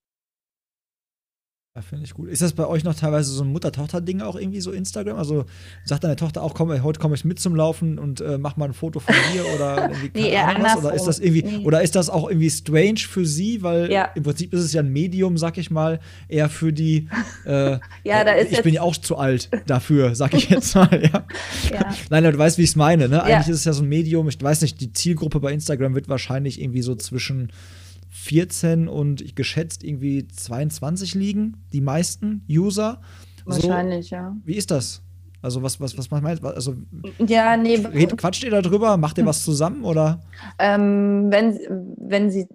Ja, 1.79 1.83
finde 1.83 2.03
ich 2.03 2.13
gut. 2.13 2.27
Ist 2.27 2.41
das 2.41 2.51
bei 2.51 2.67
euch 2.67 2.83
noch 2.83 2.93
teilweise 2.93 3.31
so 3.31 3.41
ein 3.41 3.53
Mutter-Tochter-Ding 3.53 4.19
auch 4.19 4.35
irgendwie 4.35 4.59
so 4.59 4.73
Instagram? 4.73 5.17
Also 5.17 5.45
sagt 5.85 6.03
deine 6.03 6.17
Tochter 6.17 6.43
auch, 6.43 6.53
komm, 6.53 6.83
heute 6.83 6.99
komme 6.99 7.15
ich 7.15 7.23
mit 7.23 7.39
zum 7.39 7.55
Laufen 7.55 7.97
und 7.97 8.19
äh, 8.19 8.37
mach 8.37 8.57
mal 8.57 8.65
ein 8.65 8.73
Foto 8.73 8.99
von 8.99 9.15
dir 9.31 9.45
oder 9.55 9.89
irgendwie 9.89 10.09
nee, 10.13 10.31
eher 10.31 10.57
was? 10.59 10.75
Oder 10.75 10.93
ist 10.93 11.05
das 11.05 11.19
irgendwie, 11.19 11.43
nee. 11.43 11.65
oder 11.65 11.81
ist 11.81 11.95
das 11.95 12.09
auch 12.09 12.27
irgendwie 12.27 12.49
strange 12.49 12.99
für 12.99 13.25
sie? 13.25 13.63
Weil 13.63 13.89
ja. 13.89 14.09
im 14.13 14.23
Prinzip 14.23 14.53
ist 14.53 14.59
es 14.59 14.73
ja 14.73 14.81
ein 14.81 14.91
Medium, 14.91 15.37
sag 15.37 15.57
ich 15.57 15.71
mal, 15.71 16.01
eher 16.27 16.49
für 16.49 16.73
die 16.73 17.07
äh, 17.45 17.79
ja, 18.03 18.25
da 18.25 18.33
ist 18.33 18.51
ich 18.51 18.61
bin 18.61 18.73
ja 18.73 18.81
auch 18.81 18.97
zu 18.97 19.15
alt 19.15 19.49
dafür, 19.65 20.15
sag 20.15 20.33
ich 20.33 20.49
jetzt 20.49 20.75
mal. 20.75 20.89
Ja. 20.91 21.25
ja. 21.71 21.95
Nein, 22.09 22.25
du 22.25 22.37
weißt, 22.37 22.57
wie 22.57 22.63
ich 22.63 22.71
es 22.71 22.75
meine, 22.75 23.07
ne? 23.07 23.23
Eigentlich 23.23 23.47
ist 23.47 23.59
es 23.59 23.63
ja 23.63 23.71
so 23.71 23.83
ein 23.83 23.87
Medium, 23.87 24.27
ich 24.27 24.41
weiß 24.41 24.63
nicht, 24.63 24.81
die 24.81 24.91
Zielgruppe 24.91 25.39
bei 25.39 25.53
Instagram 25.53 25.95
wird 25.95 26.09
wahrscheinlich 26.09 26.61
irgendwie 26.61 26.81
so 26.81 26.95
zwischen 26.95 27.53
14 28.29 28.87
und 28.87 29.35
geschätzt 29.35 29.83
irgendwie 29.83 30.27
22 30.27 31.15
liegen, 31.15 31.57
die 31.73 31.81
meisten 31.81 32.45
User. 32.47 33.01
Wahrscheinlich, 33.43 34.09
so, 34.09 34.15
ja. 34.15 34.37
Wie 34.45 34.53
ist 34.53 34.69
das? 34.69 35.01
Also 35.41 35.63
was, 35.63 35.79
was, 35.79 35.97
was 35.97 36.11
meinst 36.11 36.43
du? 36.43 36.47
Also, 36.47 36.75
ja, 37.17 37.55
nee. 37.55 37.77
Red, 37.77 38.17
quatscht 38.17 38.43
ihr 38.43 38.51
darüber? 38.51 38.97
Macht 38.97 39.17
ihr 39.17 39.25
was 39.25 39.45
zusammen 39.45 39.85
oder? 39.85 40.19
Ähm, 40.57 41.27
wenn, 41.31 41.57
wenn 41.97 42.29
sie, 42.29 42.47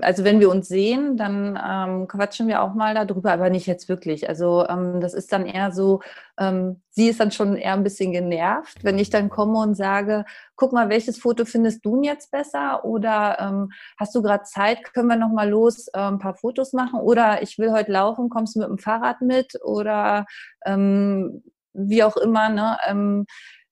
also 0.00 0.24
wenn 0.24 0.40
wir 0.40 0.48
uns 0.48 0.68
sehen, 0.68 1.18
dann 1.18 1.58
ähm, 1.62 2.08
quatschen 2.08 2.48
wir 2.48 2.62
auch 2.62 2.72
mal 2.72 2.94
darüber, 2.94 3.32
aber 3.32 3.50
nicht 3.50 3.66
jetzt 3.66 3.90
wirklich. 3.90 4.26
Also 4.26 4.66
ähm, 4.66 5.00
das 5.00 5.12
ist 5.12 5.32
dann 5.32 5.44
eher 5.44 5.70
so, 5.70 6.00
ähm, 6.38 6.80
sie 6.88 7.08
ist 7.08 7.20
dann 7.20 7.30
schon 7.30 7.56
eher 7.56 7.74
ein 7.74 7.84
bisschen 7.84 8.12
genervt, 8.12 8.84
wenn 8.84 8.98
ich 8.98 9.10
dann 9.10 9.28
komme 9.28 9.58
und 9.58 9.74
sage, 9.74 10.24
guck 10.56 10.72
mal, 10.72 10.88
welches 10.88 11.18
Foto 11.18 11.44
findest 11.44 11.84
du 11.84 12.02
jetzt 12.02 12.30
besser? 12.30 12.86
Oder 12.86 13.38
ähm, 13.38 13.70
hast 13.98 14.14
du 14.14 14.22
gerade 14.22 14.44
Zeit, 14.44 14.94
können 14.94 15.08
wir 15.08 15.16
noch 15.16 15.32
mal 15.32 15.48
los 15.48 15.88
äh, 15.88 15.98
ein 15.98 16.18
paar 16.18 16.34
Fotos 16.34 16.72
machen? 16.72 17.00
Oder 17.00 17.42
ich 17.42 17.58
will 17.58 17.72
heute 17.72 17.92
laufen, 17.92 18.30
kommst 18.30 18.54
du 18.54 18.60
mit 18.60 18.68
dem 18.68 18.78
Fahrrad 18.78 19.20
mit? 19.20 19.62
Oder 19.62 20.24
ähm, 20.64 21.42
wie 21.72 22.02
auch 22.02 22.16
immer, 22.16 22.48
ne? 22.48 22.78
Ähm, 22.86 23.26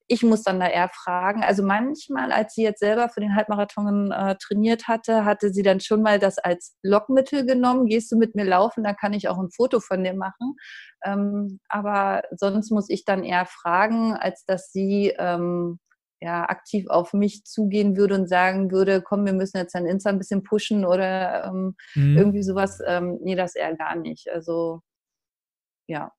ich 0.08 0.22
muss 0.22 0.42
dann 0.42 0.58
da 0.58 0.66
eher 0.68 0.88
fragen. 0.88 1.44
Also 1.44 1.62
manchmal, 1.62 2.32
als 2.32 2.54
sie 2.54 2.62
jetzt 2.62 2.80
selber 2.80 3.10
für 3.10 3.20
den 3.20 3.36
Halbmarathon 3.36 4.10
äh, 4.10 4.36
trainiert 4.36 4.88
hatte, 4.88 5.26
hatte 5.26 5.52
sie 5.52 5.62
dann 5.62 5.80
schon 5.80 6.02
mal 6.02 6.18
das 6.18 6.38
als 6.38 6.76
Lockmittel 6.82 7.44
genommen. 7.44 7.86
Gehst 7.86 8.10
du 8.10 8.16
mit 8.16 8.34
mir 8.34 8.44
laufen, 8.44 8.84
dann 8.84 8.96
kann 8.96 9.12
ich 9.12 9.28
auch 9.28 9.38
ein 9.38 9.50
Foto 9.50 9.80
von 9.80 10.02
dir 10.02 10.14
machen. 10.14 10.56
Ähm, 11.04 11.60
aber 11.68 12.22
sonst 12.36 12.70
muss 12.70 12.88
ich 12.88 13.04
dann 13.04 13.22
eher 13.22 13.44
fragen, 13.44 14.14
als 14.14 14.44
dass 14.46 14.72
sie 14.72 15.14
ähm, 15.18 15.78
ja, 16.20 16.48
aktiv 16.48 16.86
auf 16.88 17.12
mich 17.12 17.44
zugehen 17.44 17.96
würde 17.96 18.14
und 18.14 18.28
sagen 18.28 18.70
würde, 18.72 19.02
komm, 19.02 19.26
wir 19.26 19.34
müssen 19.34 19.58
jetzt 19.58 19.74
dein 19.74 19.86
Insta 19.86 20.10
ein 20.10 20.18
bisschen 20.18 20.42
pushen 20.42 20.84
oder 20.86 21.44
ähm, 21.44 21.76
mhm. 21.94 22.16
irgendwie 22.16 22.42
sowas. 22.42 22.80
Ähm, 22.86 23.18
nee, 23.22 23.36
das 23.36 23.54
eher 23.54 23.76
gar 23.76 23.94
nicht. 23.94 24.28
Also 24.30 24.80
ja. 25.86 26.12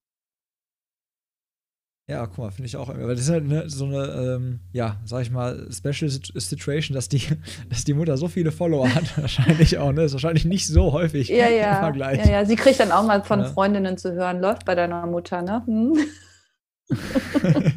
Ja, 2.10 2.26
guck 2.26 2.40
mal, 2.40 2.50
finde 2.50 2.66
ich 2.66 2.76
auch. 2.76 2.88
Weil 2.88 3.16
das 3.16 3.20
ist 3.20 3.30
halt 3.30 3.48
ne, 3.48 3.70
so 3.70 3.86
eine, 3.86 4.08
ähm, 4.08 4.62
ja, 4.74 4.98
sag 5.06 5.22
ich 5.22 5.30
mal, 5.30 5.68
Special 5.72 6.10
Situation, 6.10 6.96
dass 6.96 7.08
die, 7.08 7.22
dass 7.70 7.84
die 7.84 7.94
Mutter 7.94 8.18
so 8.18 8.28
viele 8.28 8.52
Follower 8.52 8.90
hat. 8.94 9.16
wahrscheinlich 9.22 9.78
auch, 9.78 9.92
ne? 9.92 10.06
Ist 10.06 10.14
wahrscheinlich 10.14 10.46
nicht 10.46 10.66
so 10.66 10.92
häufig 10.92 11.30
ja, 11.30 11.48
ja. 11.48 11.74
im 11.74 11.80
Vergleich. 11.80 12.26
Ja, 12.26 12.32
ja, 12.32 12.46
sie 12.46 12.56
kriegt 12.56 12.80
dann 12.80 12.92
auch 12.92 13.06
mal 13.06 13.24
von 13.24 13.42
ja. 13.42 13.46
Freundinnen 13.46 14.00
zu 14.00 14.14
hören, 14.14 14.42
läuft 14.42 14.66
bei 14.66 14.74
deiner 14.74 15.06
Mutter, 15.06 15.44
ne? 15.44 15.62
Hm? 15.68 15.98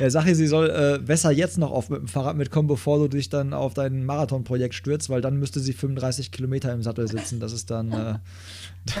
ja, 0.00 0.10
sag 0.10 0.26
ihr, 0.26 0.34
sie 0.34 0.46
soll 0.46 0.70
äh, 0.70 0.98
besser 0.98 1.30
jetzt 1.30 1.58
noch 1.58 1.70
auf 1.70 1.90
mit 1.90 2.00
dem 2.00 2.08
Fahrrad 2.08 2.36
mitkommen, 2.36 2.68
bevor 2.68 2.98
du 2.98 3.08
dich 3.08 3.28
dann 3.28 3.52
auf 3.52 3.74
dein 3.74 4.04
Marathonprojekt 4.04 4.74
stürzt, 4.74 5.10
weil 5.10 5.20
dann 5.20 5.36
müsste 5.38 5.60
sie 5.60 5.72
35 5.72 6.32
Kilometer 6.32 6.72
im 6.72 6.82
Sattel 6.82 7.08
sitzen. 7.08 7.40
Das 7.40 7.52
ist 7.52 7.70
dann. 7.70 7.92
Äh, 7.92 8.14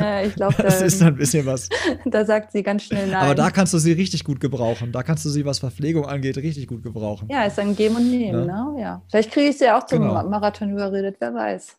äh, 0.00 0.26
ich 0.28 0.34
glaube, 0.34 0.62
das 0.62 0.80
ist 0.80 1.00
dann 1.00 1.08
ein 1.08 1.16
bisschen 1.16 1.46
was. 1.46 1.68
Da 2.04 2.24
sagt 2.24 2.52
sie 2.52 2.62
ganz 2.62 2.84
schnell 2.84 3.06
nein. 3.06 3.22
Aber 3.22 3.34
da 3.34 3.50
kannst 3.50 3.72
du 3.74 3.78
sie 3.78 3.92
richtig 3.92 4.24
gut 4.24 4.40
gebrauchen. 4.40 4.92
Da 4.92 5.02
kannst 5.02 5.24
du 5.24 5.30
sie, 5.30 5.44
was 5.44 5.60
Verpflegung 5.60 6.06
angeht, 6.06 6.36
richtig 6.36 6.66
gut 6.66 6.82
gebrauchen. 6.82 7.28
Ja, 7.30 7.44
ist 7.44 7.58
ein 7.58 7.76
Geben 7.76 7.96
und 7.96 8.10
Nehmen, 8.10 8.46
ja. 8.46 8.70
ne? 8.70 8.80
Ja. 8.80 9.02
Vielleicht 9.08 9.30
kriege 9.30 9.50
ich 9.50 9.58
sie 9.58 9.70
auch 9.70 9.86
zum 9.86 10.00
genau. 10.00 10.22
Marathon 10.28 10.70
überredet, 10.70 11.16
wer 11.20 11.32
weiß. 11.32 11.76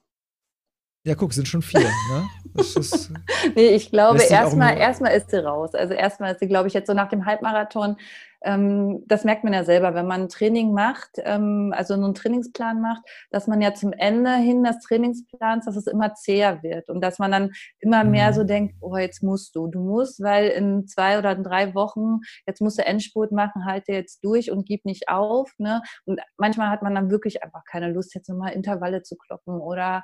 Ja, 1.05 1.15
guck, 1.15 1.33
sind 1.33 1.47
schon 1.47 1.61
vier. 1.61 1.81
Ne? 1.81 2.29
Ist, 2.59 3.11
nee, 3.55 3.69
ich 3.69 3.89
glaube, 3.89 4.21
erstmal 4.21 4.77
erst 4.77 5.01
ist 5.01 5.31
sie 5.31 5.43
raus. 5.43 5.73
Also 5.73 5.95
erstmal 5.95 6.33
ist 6.33 6.39
sie, 6.39 6.47
glaube 6.47 6.67
ich, 6.67 6.75
jetzt 6.75 6.85
so 6.85 6.93
nach 6.93 7.09
dem 7.09 7.25
Halbmarathon 7.25 7.97
das 8.45 9.23
merkt 9.23 9.45
man 9.45 9.53
ja 9.53 9.63
selber, 9.63 9.93
wenn 9.93 10.05
man 10.05 10.23
ein 10.23 10.29
Training 10.29 10.73
macht, 10.73 11.11
ähm, 11.19 11.73
also 11.75 11.93
einen 11.93 12.13
Trainingsplan 12.13 12.81
macht, 12.81 13.01
dass 13.31 13.47
man 13.47 13.61
ja 13.61 13.73
zum 13.73 13.93
Ende 13.93 14.35
hin 14.35 14.63
des 14.65 14.79
Trainingsplans, 14.79 15.65
dass 15.65 15.77
es 15.77 15.87
immer 15.87 16.13
zäher 16.15 16.61
wird 16.61 16.89
und 16.89 16.99
dass 16.99 17.19
man 17.19 17.31
dann 17.31 17.51
immer 17.79 18.03
mehr 18.03 18.31
mhm. 18.31 18.33
so 18.33 18.43
denkt, 18.43 18.75
oh, 18.81 18.97
jetzt 18.97 19.23
musst 19.23 19.55
du, 19.55 19.67
du 19.67 19.79
musst, 19.79 20.21
weil 20.21 20.49
in 20.49 20.87
zwei 20.87 21.17
oder 21.17 21.35
drei 21.35 21.73
Wochen, 21.73 22.19
jetzt 22.45 22.59
musst 22.59 22.77
du 22.77 22.85
Endspurt 22.85 23.31
machen, 23.31 23.65
halte 23.65 23.93
jetzt 23.93 24.25
durch 24.25 24.51
und 24.51 24.65
gib 24.65 24.83
nicht 24.83 25.07
auf. 25.07 25.49
Ne? 25.57 25.81
Und 26.05 26.19
manchmal 26.37 26.69
hat 26.69 26.81
man 26.81 26.93
dann 26.95 27.09
wirklich 27.09 27.43
einfach 27.43 27.63
keine 27.63 27.93
Lust, 27.93 28.13
jetzt 28.13 28.27
nochmal 28.27 28.51
Intervalle 28.51 29.03
zu 29.03 29.15
kloppen 29.15 29.61
oder 29.61 30.03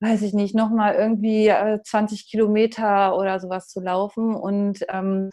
weiß 0.00 0.22
ich 0.22 0.32
nicht, 0.32 0.54
nochmal 0.54 0.94
irgendwie 0.94 1.52
20 1.84 2.20
äh, 2.20 2.24
Kilometer 2.30 3.16
oder 3.16 3.40
sowas 3.40 3.68
zu 3.68 3.80
laufen. 3.80 4.34
Und 4.34 4.84
ähm, 4.88 5.30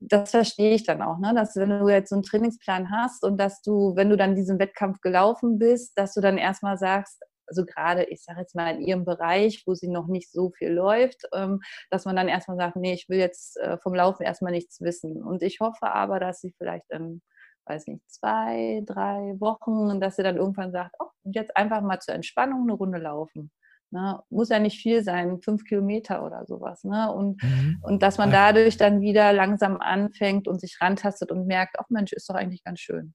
das 0.00 0.30
verstehe 0.30 0.74
ich 0.74 0.84
dann 0.84 1.02
auch, 1.02 1.18
ne? 1.18 1.34
dass 1.34 1.56
wenn 1.56 1.70
du 1.70 1.88
jetzt 1.88 2.10
so 2.10 2.16
einen 2.16 2.22
Trainingsplan 2.22 2.90
hast 2.90 3.24
und 3.24 3.36
dass 3.38 3.62
du, 3.62 3.96
wenn 3.96 4.10
du 4.10 4.16
dann 4.16 4.36
diesen 4.36 4.58
Wettkampf 4.58 5.00
gelaufen 5.00 5.58
bist, 5.58 5.98
dass 5.98 6.14
du 6.14 6.20
dann 6.20 6.38
erstmal 6.38 6.78
sagst, 6.78 7.22
also 7.48 7.64
gerade, 7.64 8.04
ich 8.04 8.22
sage 8.22 8.40
jetzt 8.40 8.54
mal 8.54 8.74
in 8.74 8.82
ihrem 8.82 9.04
Bereich, 9.04 9.64
wo 9.66 9.74
sie 9.74 9.88
noch 9.88 10.06
nicht 10.06 10.30
so 10.30 10.50
viel 10.50 10.70
läuft, 10.70 11.22
ähm, 11.32 11.60
dass 11.90 12.04
man 12.04 12.14
dann 12.14 12.28
erstmal 12.28 12.58
sagt, 12.58 12.76
nee, 12.76 12.92
ich 12.92 13.08
will 13.08 13.18
jetzt 13.18 13.56
äh, 13.58 13.78
vom 13.78 13.94
Laufen 13.94 14.22
erstmal 14.22 14.52
nichts 14.52 14.80
wissen. 14.80 15.22
Und 15.22 15.42
ich 15.42 15.58
hoffe 15.60 15.86
aber, 15.86 16.20
dass 16.20 16.40
sie 16.40 16.52
vielleicht 16.58 16.90
in, 16.90 17.22
weiß 17.66 17.86
nicht, 17.86 18.02
zwei, 18.10 18.82
drei 18.86 19.34
Wochen, 19.40 20.00
dass 20.00 20.16
sie 20.16 20.22
dann 20.22 20.36
irgendwann 20.36 20.72
sagt, 20.72 20.94
oh, 20.98 21.08
jetzt 21.24 21.56
einfach 21.56 21.80
mal 21.80 22.00
zur 22.00 22.14
Entspannung 22.14 22.62
eine 22.62 22.74
Runde 22.74 22.98
laufen. 22.98 23.50
Ne? 23.90 24.20
Muss 24.30 24.50
ja 24.50 24.58
nicht 24.58 24.80
viel 24.80 25.02
sein, 25.02 25.40
fünf 25.40 25.64
Kilometer 25.64 26.24
oder 26.24 26.44
sowas. 26.46 26.84
Ne? 26.84 27.10
Und, 27.12 27.42
mhm. 27.42 27.78
und 27.82 28.02
dass 28.02 28.18
man 28.18 28.30
dadurch 28.30 28.76
dann 28.76 29.00
wieder 29.00 29.32
langsam 29.32 29.78
anfängt 29.78 30.46
und 30.46 30.60
sich 30.60 30.78
rantastet 30.80 31.32
und 31.32 31.46
merkt, 31.46 31.76
ach 31.78 31.88
Mensch, 31.88 32.12
ist 32.12 32.28
doch 32.28 32.34
eigentlich 32.34 32.62
ganz 32.64 32.80
schön. 32.80 33.14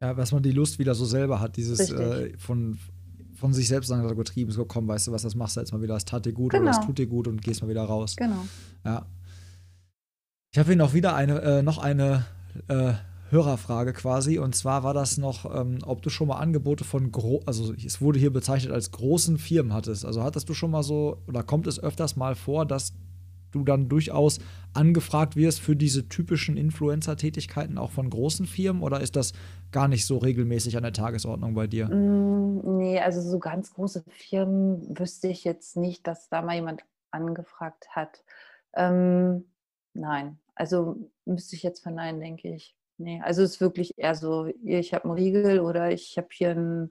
Ja, 0.00 0.14
dass 0.14 0.30
man 0.30 0.42
die 0.42 0.52
Lust 0.52 0.78
wieder 0.78 0.94
so 0.94 1.04
selber 1.04 1.40
hat, 1.40 1.56
dieses 1.56 1.90
äh, 1.90 2.36
von, 2.38 2.78
von 3.34 3.52
sich 3.52 3.66
selbst 3.66 3.88
sagen, 3.88 4.08
übertrieben, 4.08 4.52
so 4.52 4.64
komm, 4.64 4.86
weißt 4.86 5.08
du 5.08 5.12
was, 5.12 5.22
das 5.22 5.34
machst 5.34 5.56
du 5.56 5.60
jetzt 5.60 5.72
mal 5.72 5.82
wieder, 5.82 5.94
das 5.94 6.04
tat 6.04 6.24
dir 6.24 6.32
gut 6.32 6.52
genau. 6.52 6.62
oder 6.62 6.72
das 6.72 6.86
tut 6.86 6.98
dir 6.98 7.08
gut 7.08 7.26
und 7.26 7.42
gehst 7.42 7.62
mal 7.62 7.68
wieder 7.68 7.82
raus. 7.82 8.14
Genau. 8.14 8.46
Ja. 8.84 9.06
Ich 10.52 10.58
habe 10.58 10.68
hier 10.68 10.76
noch 10.76 10.94
wieder 10.94 11.16
eine, 11.16 11.40
äh, 11.42 11.62
noch 11.62 11.78
eine 11.78 12.24
äh, 12.68 12.92
Hörerfrage 13.30 13.92
quasi. 13.92 14.38
Und 14.38 14.54
zwar 14.54 14.82
war 14.82 14.94
das 14.94 15.18
noch, 15.18 15.54
ähm, 15.54 15.78
ob 15.84 16.02
du 16.02 16.10
schon 16.10 16.28
mal 16.28 16.38
Angebote 16.38 16.84
von, 16.84 17.12
gro 17.12 17.42
also 17.46 17.72
es 17.74 18.00
wurde 18.00 18.18
hier 18.18 18.32
bezeichnet 18.32 18.72
als 18.72 18.90
großen 18.90 19.38
Firmen 19.38 19.72
hattest. 19.72 20.04
Also 20.04 20.22
hattest 20.22 20.48
du 20.48 20.54
schon 20.54 20.70
mal 20.70 20.82
so, 20.82 21.18
oder 21.26 21.42
kommt 21.42 21.66
es 21.66 21.82
öfters 21.82 22.16
mal 22.16 22.34
vor, 22.34 22.66
dass 22.66 22.94
du 23.50 23.64
dann 23.64 23.88
durchaus 23.88 24.38
angefragt 24.74 25.36
wirst 25.36 25.60
für 25.60 25.76
diese 25.76 26.08
typischen 26.08 26.56
Influencer-Tätigkeiten 26.56 27.78
auch 27.78 27.90
von 27.90 28.10
großen 28.10 28.46
Firmen 28.46 28.82
oder 28.82 29.00
ist 29.00 29.16
das 29.16 29.32
gar 29.72 29.88
nicht 29.88 30.06
so 30.06 30.18
regelmäßig 30.18 30.76
an 30.76 30.82
der 30.82 30.92
Tagesordnung 30.92 31.54
bei 31.54 31.66
dir? 31.66 31.88
Mm, 31.88 32.78
nee, 32.78 33.00
also 33.00 33.20
so 33.20 33.38
ganz 33.38 33.72
große 33.72 34.04
Firmen 34.08 34.98
wüsste 34.98 35.28
ich 35.28 35.44
jetzt 35.44 35.76
nicht, 35.76 36.06
dass 36.06 36.28
da 36.28 36.42
mal 36.42 36.56
jemand 36.56 36.82
angefragt 37.10 37.88
hat. 37.90 38.22
Ähm, 38.74 39.46
nein, 39.94 40.38
also 40.54 40.96
müsste 41.24 41.56
ich 41.56 41.62
jetzt 41.62 41.82
verneinen, 41.82 42.20
denke 42.20 42.54
ich. 42.54 42.77
Nee, 42.98 43.22
also 43.24 43.42
es 43.42 43.52
ist 43.52 43.60
wirklich 43.60 43.96
eher 43.96 44.14
so, 44.16 44.46
ich 44.64 44.92
habe 44.92 45.04
einen 45.04 45.14
Riegel 45.14 45.60
oder 45.60 45.92
ich 45.92 46.16
habe 46.18 46.28
hier 46.32 46.50
ein, 46.50 46.90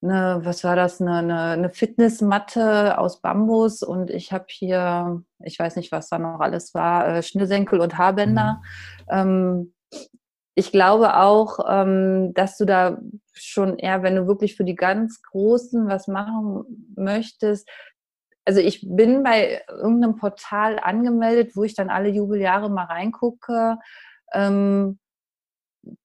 eine, 0.00 0.40
was 0.42 0.64
war 0.64 0.74
das, 0.74 1.02
eine, 1.02 1.16
eine, 1.16 1.40
eine 1.50 1.70
Fitnessmatte 1.70 2.98
aus 2.98 3.20
Bambus 3.20 3.82
und 3.82 4.10
ich 4.10 4.32
habe 4.32 4.46
hier, 4.48 5.22
ich 5.44 5.58
weiß 5.58 5.76
nicht, 5.76 5.92
was 5.92 6.08
da 6.08 6.18
noch 6.18 6.40
alles 6.40 6.72
war, 6.72 7.08
äh, 7.08 7.22
Schnürsenkel 7.22 7.80
und 7.80 7.98
Haarbänder. 7.98 8.62
Mhm. 8.62 9.08
Ähm, 9.10 9.74
ich 10.54 10.72
glaube 10.72 11.16
auch, 11.16 11.58
ähm, 11.68 12.32
dass 12.32 12.56
du 12.56 12.64
da 12.64 12.98
schon 13.32 13.78
eher, 13.78 14.02
wenn 14.02 14.16
du 14.16 14.26
wirklich 14.26 14.56
für 14.56 14.64
die 14.64 14.74
ganz 14.74 15.22
Großen 15.22 15.88
was 15.88 16.08
machen 16.08 16.64
möchtest, 16.96 17.68
also 18.46 18.60
ich 18.60 18.80
bin 18.88 19.22
bei 19.22 19.62
irgendeinem 19.68 20.16
Portal 20.16 20.78
angemeldet, 20.78 21.54
wo 21.54 21.64
ich 21.64 21.74
dann 21.74 21.90
alle 21.90 22.08
Jubeljahre 22.08 22.70
mal 22.70 22.84
reingucke. 22.84 23.76
Ähm, 24.32 24.98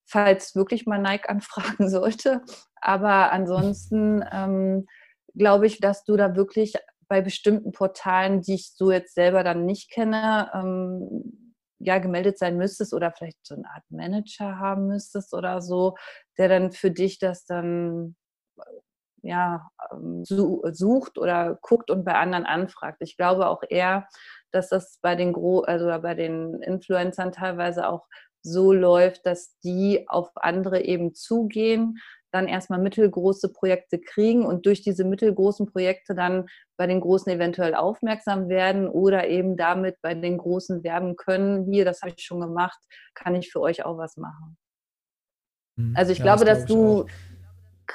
falls 0.05 0.55
wirklich 0.55 0.85
mal 0.85 0.99
Nike 0.99 1.29
anfragen 1.29 1.89
sollte. 1.89 2.41
Aber 2.75 3.31
ansonsten 3.31 4.23
ähm, 4.31 4.85
glaube 5.35 5.67
ich, 5.67 5.79
dass 5.79 6.03
du 6.03 6.15
da 6.17 6.35
wirklich 6.35 6.75
bei 7.07 7.21
bestimmten 7.21 7.71
Portalen, 7.71 8.41
die 8.41 8.55
ich 8.55 8.73
so 8.75 8.91
jetzt 8.91 9.13
selber 9.15 9.43
dann 9.43 9.65
nicht 9.65 9.91
kenne, 9.91 10.49
ähm, 10.53 11.53
ja, 11.79 11.99
gemeldet 11.99 12.37
sein 12.39 12.57
müsstest 12.57 12.93
oder 12.93 13.11
vielleicht 13.11 13.45
so 13.45 13.55
eine 13.55 13.69
Art 13.69 13.83
Manager 13.89 14.57
haben 14.57 14.87
müsstest 14.87 15.33
oder 15.33 15.61
so, 15.61 15.95
der 16.37 16.47
dann 16.47 16.71
für 16.71 16.91
dich 16.91 17.19
das 17.19 17.45
dann 17.45 18.15
ja, 19.21 19.69
ähm, 19.91 20.23
sucht 20.25 21.17
oder 21.17 21.57
guckt 21.61 21.89
und 21.89 22.03
bei 22.03 22.13
anderen 22.15 22.45
anfragt. 22.45 22.97
Ich 22.99 23.15
glaube 23.15 23.47
auch 23.47 23.63
eher, 23.67 24.07
dass 24.51 24.69
das 24.69 24.99
bei 25.01 25.15
den 25.15 25.33
Gro 25.33 25.61
also 25.61 25.85
bei 26.01 26.13
den 26.13 26.61
Influencern 26.61 27.31
teilweise 27.31 27.87
auch 27.87 28.07
so 28.43 28.73
läuft, 28.73 29.25
dass 29.25 29.57
die 29.59 30.05
auf 30.07 30.31
andere 30.35 30.81
eben 30.81 31.13
zugehen, 31.15 31.97
dann 32.33 32.47
erstmal 32.47 32.79
mittelgroße 32.79 33.53
Projekte 33.53 33.99
kriegen 33.99 34.45
und 34.45 34.65
durch 34.65 34.81
diese 34.81 35.05
mittelgroßen 35.05 35.67
Projekte 35.67 36.15
dann 36.15 36.47
bei 36.77 36.87
den 36.87 36.99
Großen 36.99 37.31
eventuell 37.31 37.75
aufmerksam 37.75 38.49
werden 38.49 38.87
oder 38.87 39.27
eben 39.27 39.55
damit 39.55 40.01
bei 40.01 40.15
den 40.15 40.39
Großen 40.39 40.83
werben 40.83 41.15
können, 41.15 41.71
hier, 41.71 41.85
das 41.85 42.01
habe 42.01 42.13
ich 42.17 42.25
schon 42.25 42.41
gemacht, 42.41 42.79
kann 43.13 43.35
ich 43.35 43.51
für 43.51 43.61
euch 43.61 43.85
auch 43.85 43.97
was 43.97 44.17
machen. 44.17 44.57
Mhm. 45.75 45.93
Also 45.95 46.11
ich 46.11 46.17
ja, 46.19 46.23
glaube, 46.23 46.45
das 46.45 46.59
dass 46.59 46.67
du 46.67 47.05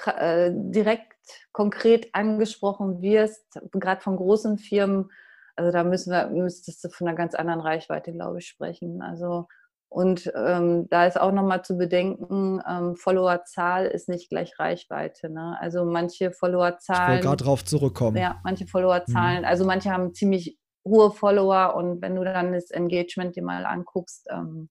äh, 0.06 0.52
direkt 0.54 1.12
konkret 1.52 2.14
angesprochen 2.14 3.02
wirst, 3.02 3.60
gerade 3.72 4.00
von 4.00 4.16
großen 4.16 4.58
Firmen, 4.58 5.10
also 5.56 5.72
da 5.72 5.82
müssen 5.82 6.12
wir, 6.12 6.28
müsstest 6.28 6.84
du 6.84 6.88
von 6.90 7.08
einer 7.08 7.16
ganz 7.16 7.34
anderen 7.34 7.60
Reichweite, 7.60 8.12
glaube 8.12 8.38
ich, 8.38 8.46
sprechen. 8.46 9.02
Also 9.02 9.48
und 9.90 10.30
ähm, 10.34 10.86
da 10.90 11.06
ist 11.06 11.18
auch 11.18 11.32
nochmal 11.32 11.64
zu 11.64 11.76
bedenken, 11.78 12.60
ähm, 12.68 12.94
Followerzahl 12.94 13.86
ist 13.86 14.08
nicht 14.08 14.28
gleich 14.28 14.58
Reichweite. 14.58 15.30
Ne? 15.30 15.56
Also 15.60 15.84
manche 15.86 16.30
Followerzahlen. 16.30 17.18
Ich 17.18 17.24
wollte 17.24 17.26
gerade 17.26 17.44
drauf 17.44 17.64
zurückkommen. 17.64 18.16
Ja, 18.16 18.40
manche 18.44 18.66
Followerzahlen, 18.66 19.40
mhm. 19.40 19.44
also 19.46 19.64
manche 19.64 19.90
haben 19.90 20.12
ziemlich 20.12 20.58
hohe 20.84 21.10
Follower 21.10 21.74
und 21.74 22.02
wenn 22.02 22.16
du 22.16 22.24
dann 22.24 22.52
das 22.52 22.70
Engagement 22.70 23.36
dir 23.36 23.42
mal 23.42 23.64
anguckst, 23.64 24.26
ähm, 24.30 24.68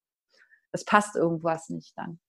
es 0.72 0.86
passt 0.86 1.16
irgendwas 1.16 1.70
nicht 1.70 1.98
dann. 1.98 2.20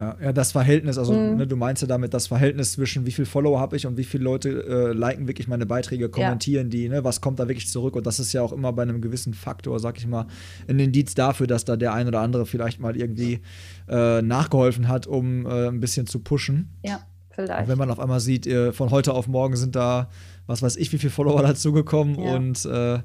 Ja, 0.00 0.16
ja, 0.20 0.32
das 0.32 0.50
Verhältnis, 0.50 0.98
also 0.98 1.12
mhm. 1.12 1.36
ne, 1.36 1.46
du 1.46 1.54
meinst 1.54 1.80
ja 1.80 1.86
damit 1.86 2.14
das 2.14 2.26
Verhältnis 2.26 2.72
zwischen 2.72 3.06
wie 3.06 3.12
viele 3.12 3.26
Follower 3.26 3.60
habe 3.60 3.76
ich 3.76 3.86
und 3.86 3.96
wie 3.96 4.02
viele 4.02 4.24
Leute 4.24 4.48
äh, 4.48 4.92
liken 4.92 5.28
wirklich 5.28 5.46
meine 5.46 5.66
Beiträge, 5.66 6.08
kommentieren 6.08 6.66
ja. 6.66 6.70
die, 6.70 6.88
ne, 6.88 7.04
was 7.04 7.20
kommt 7.20 7.38
da 7.38 7.46
wirklich 7.46 7.68
zurück 7.68 7.94
und 7.94 8.04
das 8.04 8.18
ist 8.18 8.32
ja 8.32 8.42
auch 8.42 8.52
immer 8.52 8.72
bei 8.72 8.82
einem 8.82 9.00
gewissen 9.00 9.34
Faktor, 9.34 9.78
sag 9.78 9.96
ich 9.98 10.08
mal, 10.08 10.26
ein 10.68 10.80
Indiz 10.80 11.14
dafür, 11.14 11.46
dass 11.46 11.64
da 11.64 11.76
der 11.76 11.94
ein 11.94 12.08
oder 12.08 12.20
andere 12.20 12.44
vielleicht 12.44 12.80
mal 12.80 12.96
irgendwie 12.96 13.40
äh, 13.88 14.20
nachgeholfen 14.20 14.88
hat, 14.88 15.06
um 15.06 15.46
äh, 15.46 15.68
ein 15.68 15.78
bisschen 15.78 16.08
zu 16.08 16.18
pushen. 16.18 16.70
Ja, 16.82 17.06
vielleicht. 17.30 17.62
Und 17.62 17.68
wenn 17.68 17.78
man 17.78 17.92
auf 17.92 18.00
einmal 18.00 18.20
sieht, 18.20 18.48
äh, 18.48 18.72
von 18.72 18.90
heute 18.90 19.14
auf 19.14 19.28
morgen 19.28 19.54
sind 19.54 19.76
da, 19.76 20.10
was 20.48 20.60
weiß 20.60 20.74
ich, 20.76 20.92
wie 20.92 20.98
viele 20.98 21.12
Follower 21.12 21.42
dazugekommen 21.42 22.18
ja. 22.18 22.34
und 22.34 22.64
äh, 22.64 22.98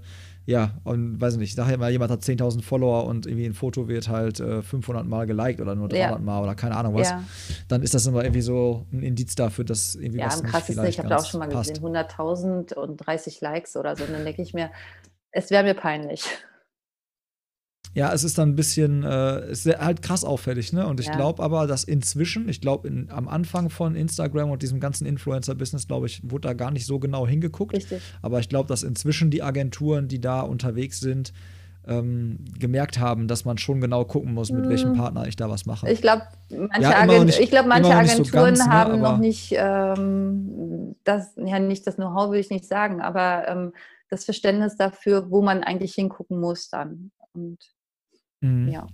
ja, 0.50 0.72
und 0.84 1.22
weiß 1.22 1.38
nicht, 1.38 1.50
ich 1.50 1.56
sage 1.56 1.78
mal, 1.78 1.92
jemand 1.92 2.10
hat 2.10 2.22
10.000 2.22 2.64
Follower 2.64 3.06
und 3.06 3.28
irgendwie 3.28 3.46
ein 3.46 3.54
Foto 3.54 3.88
wird 3.88 4.10
halt 4.10 4.40
äh, 4.40 4.64
500 4.64 5.06
Mal 5.06 5.28
geliked 5.28 5.62
oder 5.62 5.76
nur 5.76 5.88
300 5.90 6.12
ja. 6.12 6.18
Mal 6.18 6.42
oder 6.42 6.56
keine 6.56 6.76
Ahnung 6.76 6.96
was, 6.96 7.12
ja. 7.12 7.24
dann 7.68 7.84
ist 7.84 7.94
das 7.94 8.08
immer 8.08 8.24
irgendwie 8.24 8.42
so 8.42 8.88
ein 8.92 9.04
Indiz 9.04 9.36
dafür, 9.36 9.64
dass 9.64 9.94
irgendwie 9.94 10.22
ja, 10.22 10.26
was 10.26 10.42
am 10.42 10.48
krassesten, 10.48 10.88
ich 10.88 10.98
habe 10.98 11.08
da 11.08 11.18
auch 11.18 11.26
schon 11.26 11.40
mal 11.40 11.50
passt. 11.50 11.76
gesehen, 11.76 11.86
100.000 11.86 12.74
und 12.74 12.98
30 12.98 13.42
Likes 13.42 13.78
oder 13.78 13.96
so, 13.96 14.06
und 14.06 14.12
dann 14.12 14.26
denke 14.26 14.42
ich 14.42 14.56
mir, 14.56 14.72
es 15.32 15.52
wäre 15.52 15.64
mir 15.64 15.76
peinlich 15.76 16.26
ja, 17.94 18.14
es 18.14 18.24
ist 18.24 18.38
dann 18.38 18.50
ein 18.50 18.56
bisschen, 18.56 19.04
äh, 19.04 19.52
ist 19.52 19.66
halt 19.66 20.02
krass 20.02 20.24
auffällig, 20.24 20.74
ne? 20.74 20.86
Und 20.86 21.00
ich 21.00 21.08
ja. 21.08 21.16
glaube 21.16 21.42
aber, 21.42 21.66
dass 21.66 21.84
inzwischen, 21.84 22.48
ich 22.48 22.62
glaube, 22.62 22.90
am 23.10 23.28
Anfang 23.28 23.70
von 23.70 23.96
Instagram 23.96 24.52
und 24.52 24.62
diesem 24.62 24.80
ganzen 24.80 25.08
Influencer-Business, 25.08 25.88
glaube 25.88 26.06
ich, 26.06 26.22
wurde 26.24 26.50
da 26.50 26.54
gar 26.54 26.72
nicht 26.72 26.86
so 26.86 27.00
genau 27.00 27.28
hingeguckt. 27.28 27.76
Richtig. 27.76 28.02
Aber 28.22 28.40
ich 28.40 28.50
glaube, 28.50 28.68
dass 28.68 28.84
inzwischen 28.84 29.32
die 29.32 29.42
Agenturen, 29.42 30.08
die 30.08 30.22
da 30.22 30.42
unterwegs 30.42 31.00
sind, 31.00 31.34
ähm, 31.88 32.46
gemerkt 32.60 33.00
haben, 33.00 33.28
dass 33.28 33.46
man 33.46 33.58
schon 33.58 33.82
genau 33.82 34.06
gucken 34.06 34.34
muss, 34.36 34.52
mit 34.52 34.64
hm. 34.64 34.70
welchem 34.70 34.94
Partner 34.94 35.28
ich 35.28 35.36
da 35.36 35.50
was 35.50 35.66
mache. 35.66 35.90
Ich 35.90 36.02
glaube, 36.02 36.24
manche, 36.50 36.82
ja, 36.82 37.00
Agent 37.00 37.50
glaub, 37.50 37.66
manche 37.66 37.96
Agenturen 37.96 38.26
so 38.26 38.32
ganz, 38.32 38.60
ne, 38.60 38.72
haben 38.72 39.02
noch 39.02 39.18
nicht 39.18 39.54
ähm, 39.58 40.96
das, 41.04 41.34
ja, 41.38 41.58
nicht 41.58 41.88
das 41.88 41.96
Know-how, 41.96 42.32
will 42.32 42.40
ich 42.40 42.52
nicht 42.52 42.66
sagen, 42.66 43.02
aber 43.02 43.48
ähm, 43.48 43.74
das 44.10 44.26
Verständnis 44.26 44.76
dafür, 44.76 45.32
wo 45.32 45.42
man 45.42 45.64
eigentlich 45.64 45.96
hingucken 45.96 46.40
muss 46.40 46.70
dann. 46.70 47.12
Und 47.34 47.58
Mhm. 48.42 48.70
Ja. 48.70 48.88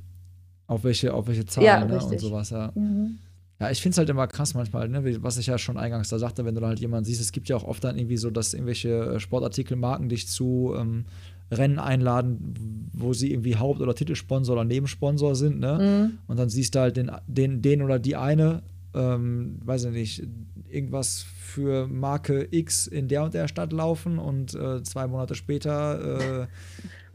Auf 0.68 0.84
welche, 0.84 1.14
auf 1.14 1.28
welche 1.28 1.46
Zahlen 1.46 1.66
ja, 1.66 1.86
ne, 1.86 2.04
und 2.04 2.20
sowas, 2.20 2.50
ja. 2.50 2.72
Mhm. 2.76 3.20
Ja, 3.60 3.72
ich 3.72 3.82
finde 3.82 3.94
es 3.94 3.98
halt 4.00 4.10
immer 4.10 4.28
krass 4.28 4.54
manchmal, 4.54 4.90
ne, 4.90 5.24
was 5.24 5.38
ich 5.38 5.48
ja 5.48 5.58
schon 5.58 5.78
eingangs 5.78 6.10
da 6.10 6.20
sagte, 6.20 6.44
wenn 6.44 6.56
du 6.56 6.62
da 6.62 6.68
halt 6.68 6.80
jemanden 6.80 7.06
siehst, 7.06 7.22
es 7.22 7.32
gibt 7.32 7.48
ja 7.48 7.56
auch 7.56 7.64
oft 7.64 7.84
dann 7.84 7.98
irgendwie 7.98 8.18
so, 8.18 8.30
dass 8.30 8.54
irgendwelche 8.54 8.90
äh, 8.90 9.20
Sportartikelmarken 9.20 10.10
dich 10.10 10.28
zu 10.28 10.74
ähm, 10.78 11.06
Rennen 11.52 11.80
einladen, 11.80 12.90
wo 12.92 13.14
sie 13.14 13.32
irgendwie 13.32 13.56
Haupt- 13.56 13.80
oder 13.80 13.96
Titelsponsor 13.96 14.56
oder 14.56 14.66
Nebensponsor 14.66 15.36
sind, 15.36 15.60
ne? 15.60 16.10
Mhm. 16.10 16.18
Und 16.28 16.40
dann 16.40 16.50
siehst 16.50 16.76
du 16.76 16.80
halt 16.80 16.98
den, 16.98 17.12
den, 17.28 17.62
den 17.62 17.82
oder 17.82 18.00
die 18.00 18.16
eine, 18.16 18.64
ähm, 18.96 19.60
weiß 19.64 19.86
ich 19.86 19.92
nicht, 19.92 20.24
irgendwas 20.68 21.26
für 21.38 21.88
Marke 21.88 22.48
X 22.52 22.88
in 22.88 23.08
der 23.08 23.24
und 23.24 23.34
der 23.34 23.48
Stadt 23.48 23.72
laufen 23.72 24.18
und 24.18 24.56
äh, 24.56 24.82
zwei 24.84 25.08
Monate 25.08 25.36
später 25.36 26.42
äh, 26.42 26.48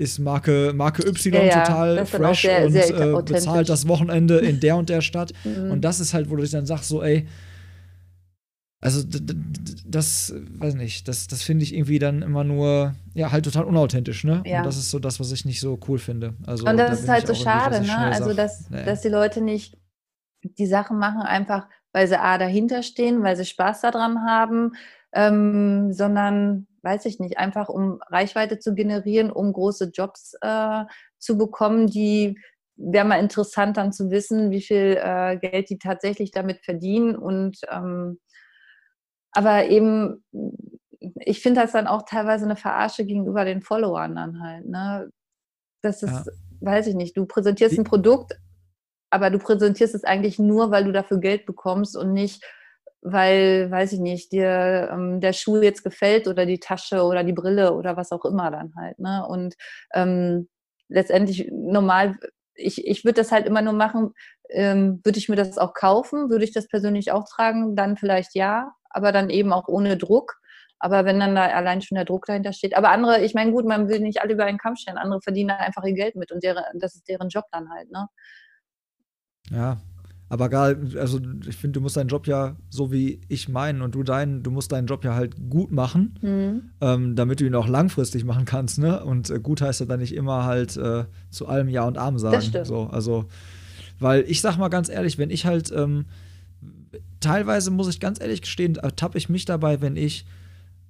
ist 0.00 0.18
Marke, 0.18 0.72
Marke 0.74 1.06
Y 1.06 1.34
ja, 1.34 1.42
ja, 1.42 1.60
total 1.60 2.06
fresh 2.06 2.42
sehr, 2.42 2.64
und 2.64 2.72
sehr 2.72 2.90
äh, 2.90 3.22
bezahlt 3.22 3.68
das 3.68 3.86
Wochenende 3.86 4.38
in 4.38 4.58
der 4.58 4.76
und 4.76 4.88
der 4.88 5.00
Stadt. 5.00 5.32
Mhm. 5.44 5.70
Und 5.70 5.80
das 5.82 6.00
ist 6.00 6.12
halt, 6.12 6.30
wo 6.30 6.36
du 6.36 6.42
dich 6.42 6.50
dann 6.50 6.66
sagst, 6.66 6.88
so, 6.88 7.02
ey, 7.02 7.26
also 8.80 9.02
das, 9.86 10.34
weiß 10.58 10.74
nicht, 10.74 11.08
das, 11.08 11.28
das 11.28 11.42
finde 11.42 11.64
ich 11.64 11.74
irgendwie 11.74 11.98
dann 11.98 12.22
immer 12.22 12.44
nur, 12.44 12.94
ja, 13.14 13.32
halt 13.32 13.44
total 13.44 13.64
unauthentisch, 13.64 14.24
ne? 14.24 14.42
Ja. 14.44 14.58
Und 14.58 14.66
das 14.66 14.76
ist 14.76 14.90
so 14.90 14.98
das, 14.98 15.18
was 15.18 15.32
ich 15.32 15.44
nicht 15.44 15.60
so 15.60 15.80
cool 15.88 15.98
finde. 15.98 16.34
Also, 16.46 16.66
und 16.66 16.76
das 16.76 16.88
da 16.88 16.94
ist 16.94 17.08
halt 17.08 17.26
so 17.26 17.34
schade, 17.34 17.80
ne? 17.80 17.96
Also, 17.96 18.34
dass, 18.34 18.68
nee. 18.70 18.84
dass 18.84 19.00
die 19.00 19.08
Leute 19.08 19.40
nicht 19.40 19.78
die 20.42 20.66
Sachen 20.66 20.98
machen, 20.98 21.22
einfach 21.22 21.66
weil 21.92 22.06
sie 22.06 22.20
A 22.20 22.38
dahinter 22.38 22.82
stehen, 22.82 23.22
weil 23.22 23.36
sie 23.36 23.46
Spaß 23.46 23.80
daran 23.80 24.24
haben, 24.24 24.72
ähm, 25.12 25.92
sondern 25.92 26.66
weiß 26.82 27.04
ich 27.06 27.20
nicht, 27.20 27.38
einfach 27.38 27.68
um 27.68 28.00
Reichweite 28.08 28.58
zu 28.58 28.74
generieren, 28.74 29.30
um 29.30 29.52
große 29.52 29.90
Jobs 29.92 30.34
äh, 30.40 30.84
zu 31.18 31.36
bekommen, 31.36 31.86
die 31.86 32.38
wäre 32.76 33.04
mal 33.04 33.20
interessant 33.20 33.76
dann 33.76 33.92
zu 33.92 34.10
wissen, 34.10 34.50
wie 34.50 34.62
viel 34.62 34.98
äh, 35.02 35.36
Geld 35.38 35.68
die 35.68 35.78
tatsächlich 35.78 36.30
damit 36.30 36.64
verdienen 36.64 37.14
und 37.14 37.58
ähm, 37.70 38.18
aber 39.32 39.66
eben, 39.66 40.24
ich 41.00 41.42
finde 41.42 41.60
das 41.60 41.72
dann 41.72 41.86
auch 41.86 42.02
teilweise 42.02 42.44
eine 42.44 42.56
Verarsche 42.56 43.04
gegenüber 43.04 43.44
den 43.44 43.62
Followern 43.62 44.16
dann 44.16 44.42
halt. 44.42 44.66
Ne? 44.66 45.10
Das 45.82 46.02
ist, 46.02 46.26
ja. 46.26 46.32
weiß 46.60 46.88
ich 46.88 46.94
nicht, 46.94 47.16
du 47.16 47.26
präsentierst 47.26 47.78
ein 47.78 47.84
Produkt, 47.84 48.38
aber 49.10 49.30
du 49.30 49.38
präsentierst 49.38 49.94
es 49.94 50.04
eigentlich 50.04 50.38
nur, 50.38 50.70
weil 50.70 50.84
du 50.84 50.92
dafür 50.92 51.18
Geld 51.18 51.46
bekommst 51.46 51.96
und 51.96 52.12
nicht, 52.12 52.44
weil, 53.02 53.70
weiß 53.70 53.92
ich 53.92 54.00
nicht, 54.00 54.32
dir 54.32 54.90
ähm, 54.92 55.20
der 55.20 55.32
Schuh 55.32 55.62
jetzt 55.62 55.82
gefällt 55.82 56.28
oder 56.28 56.46
die 56.46 56.60
Tasche 56.60 57.02
oder 57.02 57.24
die 57.24 57.32
Brille 57.32 57.74
oder 57.74 57.96
was 57.96 58.12
auch 58.12 58.24
immer 58.24 58.50
dann 58.50 58.74
halt. 58.76 58.98
Ne? 58.98 59.26
Und 59.26 59.54
ähm, 59.94 60.48
letztendlich 60.88 61.48
normal, 61.50 62.16
ich, 62.54 62.86
ich 62.86 63.04
würde 63.04 63.20
das 63.20 63.32
halt 63.32 63.46
immer 63.46 63.62
nur 63.62 63.72
machen, 63.72 64.12
ähm, 64.50 65.00
würde 65.04 65.18
ich 65.18 65.28
mir 65.28 65.36
das 65.36 65.56
auch 65.58 65.72
kaufen, 65.72 66.30
würde 66.30 66.44
ich 66.44 66.52
das 66.52 66.68
persönlich 66.68 67.12
auch 67.12 67.24
tragen, 67.28 67.74
dann 67.76 67.96
vielleicht 67.96 68.34
ja, 68.34 68.72
aber 68.90 69.12
dann 69.12 69.30
eben 69.30 69.52
auch 69.52 69.68
ohne 69.68 69.96
Druck. 69.96 70.36
Aber 70.78 71.04
wenn 71.04 71.20
dann 71.20 71.34
da 71.34 71.46
allein 71.46 71.82
schon 71.82 71.96
der 71.96 72.06
Druck 72.06 72.24
dahinter 72.26 72.54
steht. 72.54 72.74
Aber 72.74 72.90
andere, 72.90 73.22
ich 73.22 73.34
meine, 73.34 73.52
gut, 73.52 73.66
man 73.66 73.88
will 73.88 74.00
nicht 74.00 74.22
alle 74.22 74.32
über 74.32 74.46
einen 74.46 74.56
Kampf 74.56 74.78
stellen. 74.80 74.96
Andere 74.96 75.20
verdienen 75.20 75.50
einfach 75.50 75.84
ihr 75.84 75.92
Geld 75.92 76.16
mit 76.16 76.32
und 76.32 76.42
deren, 76.42 76.64
das 76.74 76.94
ist 76.94 77.06
deren 77.06 77.28
Job 77.28 77.44
dann 77.52 77.70
halt, 77.70 77.90
ne? 77.90 78.08
Ja, 79.50 79.78
aber 80.30 80.48
gar, 80.48 80.76
also 80.96 81.18
ich 81.48 81.56
finde, 81.56 81.72
du 81.72 81.80
musst 81.80 81.96
deinen 81.96 82.06
Job 82.06 82.28
ja 82.28 82.54
so 82.70 82.92
wie 82.92 83.20
ich 83.26 83.48
meinen 83.48 83.82
und 83.82 83.96
du 83.96 84.04
deinen, 84.04 84.44
du 84.44 84.52
musst 84.52 84.70
deinen 84.70 84.86
Job 84.86 85.04
ja 85.04 85.16
halt 85.16 85.34
gut 85.50 85.72
machen, 85.72 86.14
mhm. 86.22 86.62
ähm, 86.80 87.16
damit 87.16 87.40
du 87.40 87.46
ihn 87.46 87.54
auch 87.56 87.66
langfristig 87.66 88.24
machen 88.24 88.44
kannst, 88.44 88.78
ne? 88.78 89.04
Und 89.04 89.28
äh, 89.28 89.40
gut 89.40 89.60
heißt 89.60 89.80
ja 89.80 89.86
dann 89.86 89.98
nicht 89.98 90.14
immer 90.14 90.44
halt 90.44 90.76
äh, 90.76 91.04
zu 91.30 91.48
allem 91.48 91.68
Ja 91.68 91.84
und 91.84 91.98
Arm 91.98 92.16
sagen. 92.20 92.36
Das 92.36 92.46
stimmt. 92.46 92.68
So, 92.68 92.84
also, 92.84 93.24
weil 93.98 94.24
ich 94.28 94.40
sag 94.40 94.56
mal 94.56 94.68
ganz 94.68 94.88
ehrlich, 94.88 95.18
wenn 95.18 95.30
ich 95.30 95.46
halt, 95.46 95.72
ähm, 95.72 96.04
teilweise 97.18 97.72
muss 97.72 97.88
ich 97.88 97.98
ganz 97.98 98.20
ehrlich 98.20 98.42
gestehen, 98.42 98.76
ertappe 98.76 99.18
ich 99.18 99.28
mich 99.28 99.46
dabei, 99.46 99.80
wenn 99.80 99.96
ich 99.96 100.26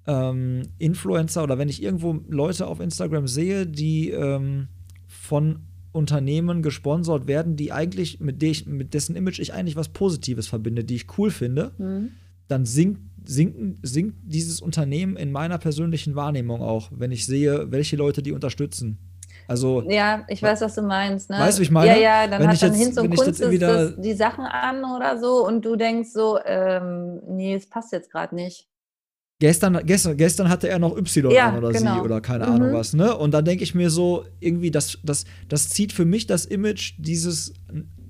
ähm, 0.07 0.64
Influencer 0.76 1.43
oder 1.43 1.57
wenn 1.57 1.70
ich 1.70 1.82
irgendwo 1.82 2.20
Leute 2.28 2.66
auf 2.66 2.78
Instagram 2.78 3.26
sehe, 3.26 3.66
die 3.66 4.11
ähm, 4.11 4.68
von 5.09 5.61
Unternehmen 5.93 6.62
gesponsert 6.62 7.26
werden, 7.26 7.57
die 7.57 7.72
eigentlich, 7.72 8.20
mit, 8.20 8.43
ich, 8.43 8.66
mit 8.66 8.95
dessen 8.95 9.16
Image 9.16 9.41
ich 9.41 9.53
eigentlich 9.53 9.76
was 9.76 9.88
Positives 9.88 10.47
verbinde, 10.47 10.84
die 10.84 10.97
ich 10.97 11.18
cool 11.18 11.30
finde, 11.30 11.72
mhm. 11.78 12.11
dann 12.49 12.64
sinkt, 12.64 13.01
sinkt, 13.24 13.78
sinkt 13.82 14.16
dieses 14.22 14.61
Unternehmen 14.61 15.16
in 15.16 15.32
meiner 15.32 15.59
persönlichen 15.59 16.14
Wahrnehmung 16.14 16.62
auch, 16.62 16.91
wenn 16.93 17.12
ich 17.12 17.26
sehe, 17.26 17.70
welche 17.70 17.97
Leute 17.97 18.22
die 18.22 18.32
unterstützen. 18.32 18.99
Also, 19.49 19.82
ja, 19.88 20.24
ich 20.28 20.43
weiß, 20.43 20.61
was 20.61 20.76
du 20.76 20.82
meinst. 20.82 21.28
Ne? 21.28 21.38
Weißt 21.38 21.59
du, 21.59 21.62
ich 21.62 21.72
meine? 21.72 21.91
Ja, 21.91 21.97
ja, 21.97 22.26
dann 22.28 22.41
wenn 22.41 22.49
hat 22.49 22.62
dann 22.62 22.72
Hinz 22.72 22.97
und 22.97 23.12
Kunst 23.16 23.43
die 23.43 24.12
Sachen 24.12 24.45
an 24.45 24.84
oder 24.84 25.18
so 25.18 25.45
und 25.45 25.64
du 25.64 25.74
denkst 25.74 26.11
so, 26.12 26.38
ähm, 26.45 27.20
nee, 27.26 27.57
es 27.57 27.68
passt 27.68 27.93
jetzt 27.93 28.12
gerade 28.12 28.34
nicht. 28.34 28.70
Gestern, 29.41 29.80
gestern, 29.86 30.18
gestern 30.18 30.51
hatte 30.51 30.68
er 30.68 30.78
noch 30.78 30.95
Y 30.95 31.32
ja, 31.32 31.49
an 31.49 31.57
oder 31.57 31.72
genau. 31.72 31.95
sie 31.95 32.01
oder 32.03 32.20
keine 32.20 32.47
mhm. 32.47 32.53
Ahnung 32.53 32.72
was, 32.74 32.93
ne? 32.93 33.16
Und 33.16 33.32
dann 33.32 33.47
denke 33.47 33.64
ich 33.64 33.74
mir 33.74 33.88
so, 33.88 34.24
irgendwie, 34.38 34.70
das, 34.70 34.99
das, 35.03 35.24
das 35.49 35.70
zieht 35.70 35.95
für 35.95 36.05
mich 36.05 36.26
das 36.26 36.45
Image 36.45 36.93
dieses, 36.99 37.55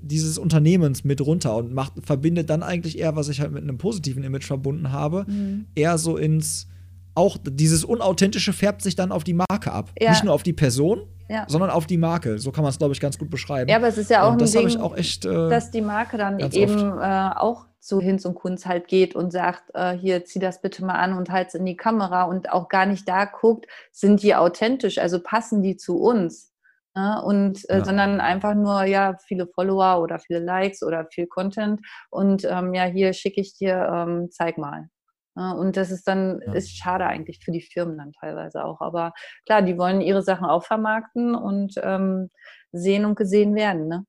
dieses 0.03 0.39
Unternehmens 0.39 1.05
mit 1.05 1.21
runter 1.21 1.55
und 1.55 1.73
macht, 1.73 1.93
verbindet 2.05 2.51
dann 2.51 2.65
eigentlich 2.65 2.99
eher, 2.99 3.15
was 3.15 3.29
ich 3.29 3.41
halt 3.41 3.53
mit 3.53 3.63
einem 3.63 3.79
positiven 3.79 4.25
Image 4.25 4.45
verbunden 4.45 4.91
habe, 4.91 5.25
mhm. 5.29 5.67
eher 5.77 5.99
so 5.99 6.17
ins, 6.17 6.67
auch 7.15 7.37
dieses 7.41 7.85
Unauthentische 7.85 8.53
färbt 8.53 8.83
sich 8.83 8.97
dann 8.97 9.13
auf 9.13 9.23
die 9.23 9.35
Marke 9.35 9.71
ab. 9.71 9.93
Ja. 10.01 10.11
Nicht 10.11 10.25
nur 10.25 10.35
auf 10.35 10.43
die 10.43 10.53
Person, 10.53 11.03
ja. 11.29 11.45
sondern 11.47 11.71
auf 11.71 11.87
die 11.87 11.97
Marke. 11.97 12.41
So 12.41 12.51
kann 12.51 12.63
man 12.63 12.71
es, 12.71 12.79
glaube 12.79 12.93
ich, 12.93 12.99
ganz 12.99 13.17
gut 13.19 13.31
beschreiben. 13.31 13.71
Ja, 13.71 13.77
aber 13.77 13.87
es 13.87 13.99
ist 13.99 14.11
ja 14.11 14.25
auch 14.25 14.33
und 14.33 14.43
ein 14.43 14.67
Ding, 14.67 14.81
auch 14.81 14.97
echt, 14.97 15.25
äh, 15.25 15.49
dass 15.49 15.71
die 15.71 15.81
Marke 15.81 16.19
dann 16.19 16.41
eben 16.41 16.99
äh, 16.99 17.31
auch 17.37 17.70
zu 17.81 18.01
Hinz 18.01 18.25
und 18.25 18.35
Kunz 18.35 18.67
halt 18.67 18.89
geht 18.89 19.15
und 19.17 19.33
sagt, 19.33 19.71
äh, 19.75 19.93
hier 19.93 20.25
zieh 20.25 20.39
das 20.39 20.61
bitte 20.61 20.85
mal 20.85 20.95
an 20.95 21.17
und 21.17 21.31
halt 21.31 21.55
in 21.55 21.65
die 21.65 21.77
Kamera 21.77 22.25
und 22.25 22.53
auch 22.53 22.69
gar 22.69 22.87
nicht 22.87 23.09
da 23.09 23.25
guckt, 23.25 23.67
sind 23.91 24.23
die 24.23 24.35
authentisch, 24.35 24.99
also 24.99 25.21
passen 25.23 25.63
die 25.63 25.77
zu 25.77 25.99
uns. 25.99 26.53
Ne? 26.95 27.23
Und 27.25 27.69
äh, 27.71 27.79
ja. 27.79 27.85
sondern 27.85 28.21
einfach 28.21 28.55
nur, 28.55 28.85
ja, 28.85 29.17
viele 29.27 29.47
Follower 29.47 30.03
oder 30.03 30.19
viele 30.19 30.41
Likes 30.41 30.83
oder 30.83 31.07
viel 31.07 31.27
Content 31.27 31.81
und 32.11 32.45
ähm, 32.45 32.75
ja, 32.75 32.85
hier 32.85 33.13
schicke 33.13 33.41
ich 33.41 33.57
dir, 33.57 33.89
ähm, 33.93 34.29
zeig 34.31 34.59
mal. 34.59 34.89
Ne? 35.37 35.57
Und 35.57 35.77
das 35.77 35.91
ist 35.91 36.07
dann, 36.09 36.41
ja. 36.45 36.53
ist 36.53 36.77
schade 36.77 37.07
eigentlich 37.07 37.41
für 37.43 37.53
die 37.53 37.63
Firmen 37.63 37.97
dann 37.99 38.13
teilweise 38.13 38.65
auch. 38.65 38.81
Aber 38.81 39.13
klar, 39.47 39.63
die 39.63 39.79
wollen 39.79 40.01
ihre 40.01 40.23
Sachen 40.23 40.47
auch 40.47 40.65
vermarkten 40.65 41.35
und 41.35 41.75
ähm, 41.83 42.31
sehen 42.73 43.05
und 43.05 43.17
gesehen 43.17 43.55
werden, 43.55 43.89
ne? 43.89 44.05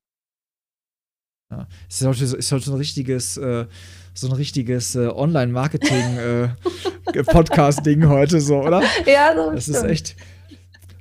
Ja. 1.52 1.66
Ist 1.88 2.04
heute, 2.04 2.24
ist 2.36 2.52
heute 2.52 2.64
so 2.64 2.72
ein 2.72 2.78
richtiges, 2.78 3.36
äh, 3.36 3.66
so 4.14 4.26
ein 4.28 4.32
richtiges 4.32 4.96
äh, 4.96 5.08
Online-Marketing-Podcast-Ding 5.08 8.02
äh, 8.02 8.06
heute 8.08 8.40
so, 8.40 8.62
oder? 8.62 8.82
Ja, 9.06 9.34
so 9.36 9.52
Das 9.52 9.64
stimmt. 9.64 9.76
ist 9.76 9.84
echt. 9.84 10.16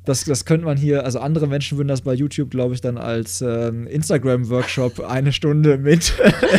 Das, 0.03 0.25
das 0.25 0.45
könnte 0.45 0.65
man 0.65 0.77
hier, 0.77 1.05
also 1.05 1.19
andere 1.19 1.45
Menschen 1.47 1.77
würden 1.77 1.87
das 1.87 2.01
bei 2.01 2.13
YouTube, 2.13 2.49
glaube 2.49 2.73
ich, 2.73 2.81
dann 2.81 2.97
als 2.97 3.41
ähm, 3.41 3.85
Instagram-Workshop 3.87 4.99
eine 4.99 5.31
Stunde 5.31 5.77
mit 5.77 6.11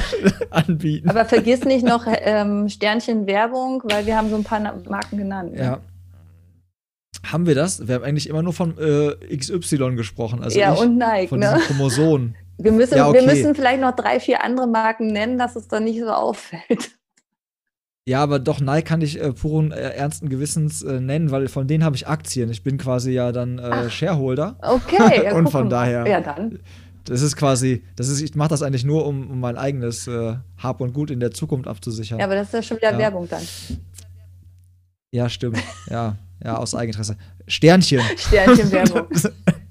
anbieten. 0.50 1.10
Aber 1.10 1.24
vergiss 1.24 1.64
nicht 1.64 1.84
noch 1.84 2.06
ähm, 2.06 2.68
Sternchen 2.68 3.26
Werbung, 3.26 3.82
weil 3.84 4.06
wir 4.06 4.16
haben 4.16 4.30
so 4.30 4.36
ein 4.36 4.44
paar 4.44 4.60
Marken 4.60 5.18
genannt. 5.18 5.54
Ne? 5.54 5.60
Ja. 5.60 5.80
Haben 7.24 7.46
wir 7.46 7.56
das? 7.56 7.86
Wir 7.86 7.96
haben 7.96 8.04
eigentlich 8.04 8.28
immer 8.28 8.42
nur 8.42 8.52
von 8.52 8.76
äh, 8.78 9.14
XY 9.36 9.96
gesprochen. 9.96 10.42
Also 10.42 10.58
ja, 10.58 10.72
und 10.72 10.96
Nike. 10.96 11.28
Von 11.28 11.40
ne? 11.40 11.60
Chromosomen. 11.66 12.34
Wir 12.62 12.72
müssen, 12.72 12.96
ja, 12.96 13.08
okay. 13.08 13.20
wir 13.20 13.26
müssen 13.26 13.54
vielleicht 13.54 13.80
noch 13.80 13.94
drei, 13.94 14.20
vier 14.20 14.44
andere 14.44 14.66
Marken 14.66 15.08
nennen, 15.08 15.38
dass 15.38 15.56
es 15.56 15.68
dann 15.68 15.84
nicht 15.84 16.00
so 16.00 16.08
auffällt. 16.08 16.92
Ja, 18.04 18.20
aber 18.20 18.40
doch, 18.40 18.60
Nike 18.60 18.84
kann 18.84 19.00
ich 19.00 19.20
äh, 19.20 19.32
puren 19.32 19.70
äh, 19.70 19.90
ernsten 19.90 20.28
Gewissens 20.28 20.82
äh, 20.82 21.00
nennen, 21.00 21.30
weil 21.30 21.46
von 21.48 21.68
denen 21.68 21.84
habe 21.84 21.94
ich 21.94 22.08
Aktien. 22.08 22.50
Ich 22.50 22.64
bin 22.64 22.76
quasi 22.76 23.12
ja 23.12 23.30
dann 23.30 23.58
äh, 23.58 23.90
Shareholder. 23.90 24.56
Okay. 24.60 25.22
Ja, 25.24 25.34
Und 25.34 25.50
von 25.50 25.70
daher. 25.70 26.06
Ja, 26.06 26.20
dann. 26.20 26.58
Das 27.04 27.20
ist 27.20 27.36
quasi, 27.36 27.84
das 27.96 28.08
ist, 28.08 28.20
ich 28.20 28.34
mache 28.34 28.48
das 28.48 28.62
eigentlich 28.62 28.84
nur, 28.84 29.06
um, 29.06 29.30
um 29.30 29.40
mein 29.40 29.56
eigenes 29.56 30.06
äh, 30.06 30.36
Hab 30.58 30.80
und 30.80 30.92
Gut 30.92 31.10
in 31.10 31.20
der 31.20 31.32
Zukunft 31.32 31.68
abzusichern. 31.68 32.18
Ja, 32.18 32.26
aber 32.26 32.34
das 32.34 32.48
ist 32.48 32.54
ja 32.54 32.62
schon 32.62 32.76
wieder 32.76 32.92
ja. 32.92 32.98
Werbung 32.98 33.28
dann. 33.28 33.42
Ja, 35.12 35.28
stimmt. 35.28 35.62
Ja, 35.90 36.16
ja, 36.42 36.56
aus 36.56 36.74
Eigeninteresse. 36.74 37.16
Sternchen. 37.52 38.00
Sternchen-Werbung. 38.16 39.08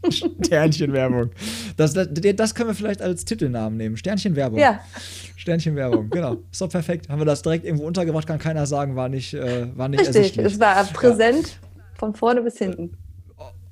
Sternchen-Werbung. 0.44 1.32
Das, 1.78 1.94
das, 1.94 2.08
das, 2.12 2.54
können 2.54 2.70
wir 2.70 2.76
vielleicht 2.76 3.02
als 3.02 3.26
Titelnamen 3.26 3.76
nehmen. 3.76 3.98
Sternchen-Werbung. 3.98 4.60
Ja. 4.60 4.82
Sternchen-Werbung, 5.36 6.12
genau. 6.12 6.38
Ist 6.52 6.62
doch 6.62 6.70
perfekt. 6.70 7.10
Haben 7.10 7.20
wir 7.20 7.26
das 7.26 7.42
direkt 7.42 7.66
irgendwo 7.66 7.88
untergebracht, 7.88 8.28
kann 8.28 8.38
keiner 8.38 8.68
sagen, 8.68 8.96
war 8.96 9.10
nicht, 9.10 9.34
äh, 9.34 9.76
war 9.76 9.90
nicht 9.90 10.08
Richtig, 10.14 10.38
es 10.38 10.60
war 10.60 10.84
präsent 10.86 11.48
ja. 11.48 11.84
von 11.98 12.14
vorne 12.14 12.42
bis 12.44 12.60
hinten. 12.60 12.96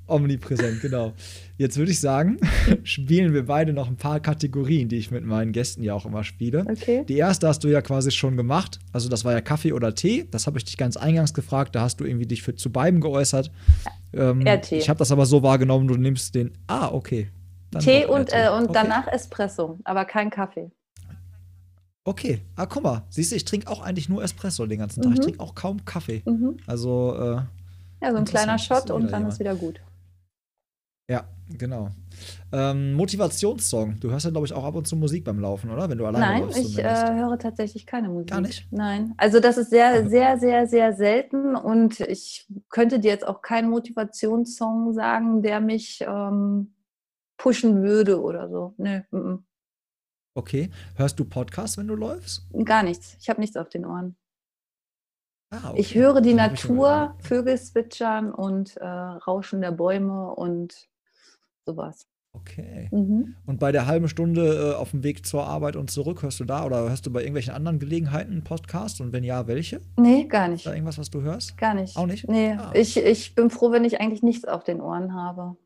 Omnipräsent, 0.08 0.82
genau. 0.82 1.14
Jetzt 1.60 1.76
würde 1.76 1.92
ich 1.92 2.00
sagen, 2.00 2.40
spielen 2.84 3.34
wir 3.34 3.46
beide 3.46 3.74
noch 3.74 3.90
ein 3.90 3.98
paar 3.98 4.22
Kategorien, 4.22 4.88
die 4.88 4.96
ich 4.96 5.12
mit 5.12 5.26
meinen 5.26 5.52
Gästen 5.52 5.84
ja 5.84 5.94
auch 5.94 6.06
immer 6.06 6.24
spiele. 6.24 6.66
Okay. 6.66 7.04
Die 7.04 7.18
erste 7.18 7.50
hast 7.50 7.66
du 7.66 7.68
ja 7.68 7.82
quasi 7.82 8.12
schon 8.12 8.38
gemacht. 8.38 8.80
Also, 8.94 9.10
das 9.10 9.26
war 9.26 9.34
ja 9.34 9.42
Kaffee 9.42 9.74
oder 9.74 9.94
Tee. 9.94 10.26
Das 10.32 10.48
habe 10.48 10.58
ich 10.58 10.64
dich 10.64 10.78
ganz 10.78 10.96
eingangs 10.96 11.34
gefragt. 11.34 11.76
Da 11.76 11.82
hast 11.82 12.00
du 12.00 12.06
irgendwie 12.06 12.28
dich 12.28 12.44
für 12.44 12.56
zu 12.56 12.72
beiden 12.72 13.02
geäußert. 13.02 13.52
Ähm, 14.14 14.46
Tee. 14.62 14.78
Ich 14.78 14.88
habe 14.88 15.00
das 15.00 15.12
aber 15.12 15.26
so 15.26 15.44
wahrgenommen, 15.44 15.90
du 15.90 15.96
nimmst 15.96 16.34
den. 16.34 16.54
Ah, 16.68 16.88
okay. 16.94 17.30
Dann 17.72 17.82
Tee 17.82 18.06
und, 18.06 18.32
äh, 18.32 18.48
und 18.50 18.70
okay. 18.70 18.72
danach 18.72 19.08
Espresso, 19.08 19.80
aber 19.84 20.06
kein 20.06 20.30
Kaffee. 20.30 20.72
Okay, 22.06 22.40
ah, 22.56 22.68
guck 22.68 22.84
mal, 22.84 23.04
siehst 23.10 23.34
du, 23.34 23.36
ich 23.36 23.44
trinke 23.44 23.68
auch 23.68 23.82
eigentlich 23.82 24.08
nur 24.08 24.24
Espresso 24.24 24.66
den 24.66 24.80
ganzen 24.80 25.02
Tag. 25.02 25.12
Mhm. 25.12 25.18
Ich 25.18 25.26
trinke 25.26 25.42
auch 25.42 25.56
kaum 25.56 25.84
Kaffee. 25.84 26.24
Mhm. 26.26 26.56
Also, 26.68 27.16
äh, 27.16 27.42
ja, 28.02 28.12
so 28.12 28.16
ein 28.16 28.24
kleiner 28.24 28.58
Shot 28.58 28.90
und 28.92 29.12
dann 29.12 29.24
jemand. 29.24 29.34
ist 29.34 29.40
wieder 29.42 29.56
gut. 29.56 29.82
Ja, 31.10 31.28
genau. 31.58 31.90
Ähm, 32.52 32.94
Motivationssong. 32.94 34.00
Du 34.00 34.12
hörst 34.12 34.26
ja, 34.26 34.32
glaube 34.32 34.46
ich, 34.46 34.54
auch 34.54 34.64
ab 34.64 34.76
und 34.76 34.88
zu 34.88 34.96
Musik 34.96 35.24
beim 35.24 35.40
Laufen, 35.40 35.72
oder? 35.72 35.90
Wenn 35.90 35.98
du 35.98 36.06
alleine 36.06 36.24
Nein, 36.24 36.42
läufst. 36.44 36.58
Nein, 36.58 36.68
ich 36.68 36.78
äh, 36.78 37.16
höre 37.16 37.40
tatsächlich 37.40 37.88
keine 37.88 38.10
Musik. 38.10 38.30
Gar 38.30 38.42
nicht? 38.42 38.72
Nein. 38.72 39.16
Also 39.18 39.40
das 39.40 39.58
ist 39.58 39.72
sehr, 39.72 39.88
also. 39.88 40.08
sehr, 40.08 40.38
sehr, 40.38 40.68
sehr 40.68 40.94
selten 40.94 41.56
und 41.56 42.00
ich 42.02 42.48
könnte 42.70 43.00
dir 43.00 43.10
jetzt 43.10 43.28
auch 43.28 43.42
keinen 43.42 43.72
Motivationssong 43.72 44.94
sagen, 44.94 45.42
der 45.42 45.60
mich 45.62 46.06
ähm, 46.08 46.76
pushen 47.38 47.82
würde 47.82 48.22
oder 48.22 48.48
so. 48.50 48.76
Nö. 48.78 49.02
M 49.12 49.20
-m. 49.20 49.40
Okay. 50.36 50.70
Hörst 50.96 51.20
du 51.20 51.26
Podcasts, 51.26 51.80
wenn 51.80 51.88
du 51.88 51.96
läufst? 51.96 52.46
Gar 52.66 52.84
nichts. 52.84 53.18
Ich 53.20 53.30
habe 53.30 53.42
nichts 53.42 53.58
auf 53.58 53.70
den 53.70 53.84
Ohren. 53.84 54.16
Ah, 55.52 55.72
okay. 55.72 55.82
Ich 55.82 55.96
höre 55.96 56.22
die 56.22 56.36
Natur, 56.36 57.16
Vögel 57.20 57.60
zwitschern 57.60 58.32
und 58.32 58.78
äh, 58.78 58.86
Rauschen 58.86 59.62
der 59.62 59.72
Bäume 59.72 60.36
und 60.36 60.89
sowas. 61.70 62.08
Okay. 62.34 62.90
Mhm. 62.92 63.36
Und 63.46 63.60
bei 63.60 63.72
der 63.72 63.88
halben 63.88 64.08
Stunde 64.08 64.74
äh, 64.74 64.76
auf 64.76 64.92
dem 64.92 65.04
Weg 65.04 65.26
zur 65.26 65.46
Arbeit 65.46 65.76
und 65.76 65.90
zurück, 65.90 66.22
hörst 66.22 66.40
du 66.40 66.46
da 66.46 66.66
oder 66.66 66.88
hörst 66.88 67.06
du 67.06 67.12
bei 67.12 67.22
irgendwelchen 67.22 67.54
anderen 67.54 67.80
Gelegenheiten 67.80 68.32
einen 68.32 68.44
Podcast? 68.44 69.02
Und 69.02 69.14
wenn 69.14 69.24
ja, 69.24 69.48
welche? 69.48 69.82
Nee, 69.98 70.26
gar 70.26 70.48
nicht. 70.48 70.60
Ist 70.60 70.68
da 70.68 70.74
irgendwas, 70.74 71.00
was 71.00 71.10
du 71.10 71.22
hörst? 71.22 71.58
Gar 71.58 71.74
nicht. 71.74 71.98
Auch 71.98 72.06
nicht? 72.06 72.28
Nee, 72.28 72.52
ah. 72.52 72.72
ich, 72.76 72.98
ich 72.98 73.34
bin 73.34 73.50
froh, 73.50 73.72
wenn 73.72 73.84
ich 73.84 74.00
eigentlich 74.00 74.22
nichts 74.22 74.46
auf 74.46 74.64
den 74.64 74.80
Ohren 74.80 75.14
habe. 75.14 75.58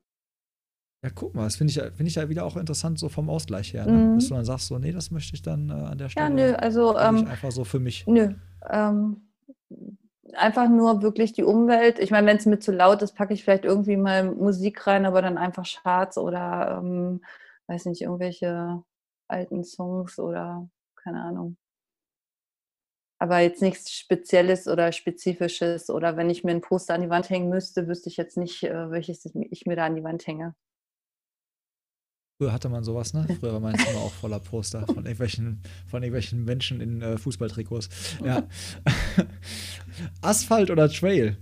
Ja, 1.03 1.09
guck 1.13 1.35
mal, 1.35 1.43
das 1.43 1.57
finde 1.57 1.71
ich, 1.71 1.81
find 1.97 2.07
ich 2.07 2.15
ja 2.15 2.29
wieder 2.29 2.45
auch 2.45 2.55
interessant, 2.55 2.97
so 2.97 3.09
vom 3.09 3.29
Ausgleich 3.29 3.73
her. 3.73 3.85
Ne? 3.85 3.91
Mhm. 3.91 4.15
Dass 4.15 4.29
du 4.29 4.35
dann 4.35 4.45
sagst, 4.45 4.67
so, 4.67 4.79
nee, 4.79 4.93
das 4.93 5.11
möchte 5.11 5.35
ich 5.35 5.41
dann 5.41 5.69
äh, 5.69 5.73
an 5.73 5.97
der 5.97 6.07
Stelle. 6.07 6.27
Ja, 6.27 6.51
nö, 6.51 6.55
also. 6.55 6.97
Ähm, 6.97 7.27
einfach 7.27 7.51
so 7.51 7.65
für 7.65 7.79
mich. 7.79 8.07
Nö. 8.07 8.33
Ähm, 8.69 9.17
einfach 10.33 10.69
nur 10.69 11.01
wirklich 11.01 11.33
die 11.33 11.43
Umwelt. 11.43 11.99
Ich 11.99 12.11
meine, 12.11 12.27
wenn 12.27 12.37
es 12.37 12.45
mir 12.45 12.59
zu 12.59 12.71
laut 12.71 13.01
ist, 13.01 13.15
packe 13.15 13.33
ich 13.33 13.43
vielleicht 13.43 13.65
irgendwie 13.65 13.97
mal 13.97 14.23
Musik 14.25 14.87
rein, 14.87 15.05
aber 15.05 15.21
dann 15.21 15.37
einfach 15.37 15.65
Charts 15.65 16.17
oder, 16.17 16.79
ähm, 16.81 17.21
weiß 17.67 17.85
nicht, 17.85 18.01
irgendwelche 18.01 18.83
alten 19.27 19.63
Songs 19.63 20.19
oder 20.19 20.69
keine 20.95 21.21
Ahnung. 21.21 21.57
Aber 23.19 23.39
jetzt 23.39 23.61
nichts 23.61 23.91
Spezielles 23.91 24.67
oder 24.67 24.91
Spezifisches. 24.91 25.89
Oder 25.89 26.17
wenn 26.17 26.29
ich 26.29 26.43
mir 26.43 26.51
ein 26.51 26.61
Poster 26.61 26.93
an 26.93 27.01
die 27.01 27.09
Wand 27.09 27.29
hängen 27.29 27.49
müsste, 27.49 27.87
wüsste 27.87 28.09
ich 28.09 28.17
jetzt 28.17 28.37
nicht, 28.37 28.63
äh, 28.63 28.91
welches 28.91 29.25
ich 29.25 29.65
mir 29.65 29.75
da 29.75 29.85
an 29.85 29.95
die 29.95 30.03
Wand 30.03 30.27
hänge. 30.27 30.55
Früher 32.43 32.51
hatte 32.51 32.67
man 32.67 32.83
sowas, 32.83 33.13
ne? 33.13 33.25
Früher 33.39 33.53
war 33.53 33.61
mein 33.61 33.77
Zimmer 33.77 33.99
auch 33.99 34.11
voller 34.11 34.39
Poster 34.41 34.85
von 34.85 34.97
irgendwelchen, 34.97 35.61
von 35.87 36.03
irgendwelchen 36.03 36.43
Menschen 36.43 36.81
in 36.81 37.01
äh, 37.01 37.17
Fußballtrikots. 37.17 38.17
Ja. 38.21 38.43
Asphalt 40.21 40.69
oder 40.69 40.89
Trail? 40.89 41.37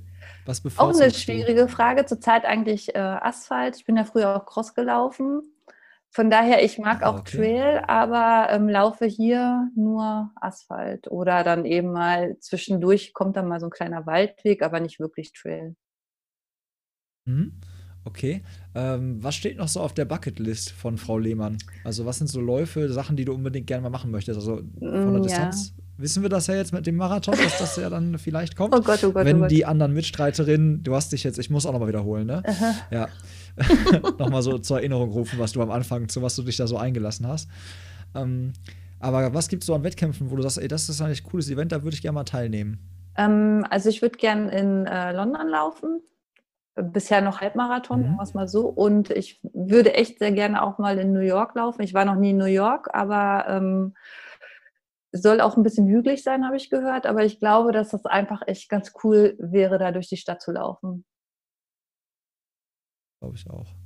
Was 0.46 0.64
Auch 0.78 0.94
eine 0.94 1.12
schwierige? 1.12 1.68
Frage. 1.68 2.06
Zurzeit 2.06 2.46
eigentlich 2.46 2.94
äh, 2.94 3.00
Asphalt. 3.00 3.78
Ich 3.78 3.86
bin 3.86 3.98
ja 3.98 4.04
früher 4.04 4.36
auch 4.36 4.46
Cross 4.46 4.76
gelaufen. 4.76 5.42
Von 6.12 6.30
daher, 6.30 6.64
ich 6.64 6.78
mag 6.78 7.02
ah, 7.02 7.10
auch 7.10 7.20
okay. 7.22 7.38
Trail, 7.38 7.84
aber 7.88 8.54
ähm, 8.54 8.70
laufe 8.70 9.06
hier 9.06 9.72
nur 9.76 10.30
Asphalt. 10.36 11.10
Oder 11.10 11.44
dann 11.44 11.66
eben 11.66 11.92
mal 11.92 12.38
zwischendurch 12.38 13.16
kommt 13.16 13.38
dann 13.38 13.48
mal 13.48 13.60
so 13.60 13.66
ein 13.66 13.72
kleiner 13.72 14.06
Waldweg, 14.06 14.62
aber 14.62 14.80
nicht 14.80 15.00
wirklich 15.00 15.34
Trail. 15.34 15.76
Mhm. 17.26 17.60
Okay. 18.04 18.42
Ähm, 18.74 19.24
was 19.24 19.36
steht 19.36 19.58
noch 19.58 19.68
so 19.68 19.80
auf 19.80 19.94
der 19.94 20.06
Bucketlist 20.06 20.72
von 20.72 20.98
Frau 20.98 21.18
Lehmann? 21.20 21.58
Also, 21.84 22.06
was 22.06 22.18
sind 22.18 22.28
so 22.28 22.42
Läufe, 22.42 22.92
Sachen, 22.92 23.16
die 23.16 23.26
du 23.26 23.34
unbedingt 23.34 23.68
gerne 23.68 23.84
mal 23.84 23.90
machen 23.90 24.10
möchtest? 24.12 24.40
Also, 24.40 24.58
von 24.58 24.80
der 24.80 25.20
mm, 25.20 25.24
Distanz 25.24 25.74
ja. 25.78 25.84
wissen 25.98 26.24
wir 26.24 26.30
das 26.30 26.48
ja 26.48 26.56
jetzt 26.56 26.74
mit 26.74 26.88
dem 26.88 26.96
Marathon, 26.96 27.36
dass 27.38 27.60
das 27.60 27.76
ja 27.76 27.90
dann 27.90 28.18
vielleicht 28.18 28.56
kommt. 28.56 28.74
Oh 28.74 28.82
Gott, 28.82 29.04
oh 29.04 29.12
Gott. 29.12 29.26
Wenn 29.26 29.38
oh 29.38 29.40
Gott. 29.42 29.52
die 29.52 29.66
anderen 29.66 29.94
Mitstreiterinnen, 29.94 30.84
du 30.84 30.96
hast 30.96 31.12
dich 31.12 31.24
jetzt, 31.24 31.38
ich 31.38 31.52
muss 31.52 31.66
auch 31.66 31.74
nochmal 31.74 31.90
wiederholen, 31.90 32.26
ne? 32.26 32.42
Aha. 32.46 32.74
Ja. 32.90 33.08
nochmal 34.18 34.42
so 34.42 34.58
zur 34.58 34.78
Erinnerung 34.78 35.12
rufen, 35.12 35.38
was 35.38 35.52
du 35.52 35.62
am 35.62 35.70
Anfang, 35.70 36.10
zu 36.10 36.22
was 36.22 36.36
du 36.36 36.42
dich 36.42 36.58
da 36.58 36.66
so 36.66 36.78
eingelassen 36.78 37.28
hast. 37.28 37.50
Ähm, 38.16 38.54
aber 39.00 39.34
was 39.34 39.48
gibt 39.48 39.64
es 39.64 39.68
so 39.68 39.76
an 39.76 39.84
Wettkämpfen, 39.84 40.32
wo 40.32 40.36
du 40.36 40.42
sagst, 40.42 40.58
ey, 40.58 40.68
das 40.68 40.90
ist 40.90 41.02
eigentlich 41.02 41.24
ein 41.24 41.30
cooles 41.30 41.50
Event, 41.50 41.72
da 41.72 41.84
würde 41.84 41.96
ich 41.96 42.02
gerne 42.02 42.16
mal 42.16 42.24
teilnehmen? 42.24 42.80
Ähm, 43.18 43.66
also, 43.70 43.90
ich 43.90 44.02
würde 44.02 44.18
gerne 44.18 44.50
in 44.58 44.86
äh, 44.88 45.12
London 45.12 45.48
laufen 45.50 46.02
bisher 46.76 47.22
noch 47.22 47.42
Halbmarathon, 47.42 48.12
mhm. 48.12 48.18
sagen 48.18 48.34
mal 48.34 48.48
so. 48.48 48.68
Und 48.68 49.10
ich 49.10 49.40
würde 49.44 49.94
echt 49.94 50.20
sehr 50.20 50.32
gerne 50.32 50.62
auch 50.62 50.78
mal 50.78 50.98
in 50.98 51.14
New 51.14 51.20
York 51.20 51.56
laufen. 51.56 51.82
Ich 51.82 51.94
war 51.94 52.06
noch 52.06 52.16
nie 52.16 52.32
in 52.32 52.38
New 52.38 52.46
York, 52.46 52.90
aber 52.94 53.46
ähm, 53.48 53.96
soll 55.12 55.42
auch 55.42 55.58
ein 55.58 55.64
bisschen 55.64 55.88
hügelig 55.88 56.24
sein, 56.24 56.46
habe 56.46 56.56
ich 56.56 56.70
gehört. 56.70 57.06
Aber 57.06 57.26
ich 57.26 57.40
glaube, 57.40 57.72
dass 57.72 57.90
das 57.90 58.06
einfach 58.06 58.42
echt 58.48 58.70
ganz 58.70 58.94
cool 59.04 59.36
wäre, 59.40 59.78
da 59.78 59.92
durch 59.92 60.08
die 60.08 60.18
Stadt 60.18 60.42
zu 60.42 60.52
laufen. 60.52 61.06
Glaube 63.20 63.36
ich 63.36 63.50
auch 63.50 63.81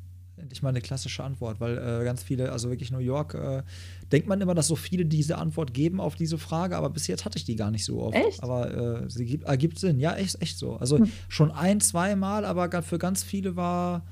endlich 0.45 0.61
mal 0.61 0.69
eine 0.69 0.81
klassische 0.81 1.23
Antwort, 1.23 1.59
weil 1.59 1.77
äh, 1.77 2.03
ganz 2.03 2.21
viele, 2.21 2.51
also 2.51 2.69
wirklich 2.69 2.91
New 2.91 2.99
York, 2.99 3.33
äh, 3.33 3.63
denkt 4.11 4.27
man 4.27 4.39
immer, 4.39 4.53
dass 4.53 4.67
so 4.67 4.75
viele 4.75 5.05
diese 5.05 5.37
Antwort 5.37 5.73
geben 5.73 5.99
auf 5.99 6.15
diese 6.15 6.37
Frage, 6.37 6.77
aber 6.77 6.89
bis 6.91 7.07
jetzt 7.07 7.25
hatte 7.25 7.37
ich 7.37 7.45
die 7.45 7.55
gar 7.55 7.71
nicht 7.71 7.83
so 7.83 8.01
oft. 8.01 8.15
Echt? 8.15 8.43
Aber 8.43 9.03
äh, 9.03 9.09
sie 9.09 9.25
gibt, 9.25 9.45
ergibt 9.45 9.79
Sinn, 9.79 9.99
ja, 9.99 10.15
echt, 10.15 10.39
echt 10.41 10.57
so. 10.57 10.77
Also 10.77 10.99
hm. 10.99 11.11
schon 11.27 11.51
ein, 11.51 11.81
zweimal, 11.81 12.45
aber 12.45 12.83
für 12.83 12.99
ganz 12.99 13.23
viele 13.23 13.55
war 13.55 14.05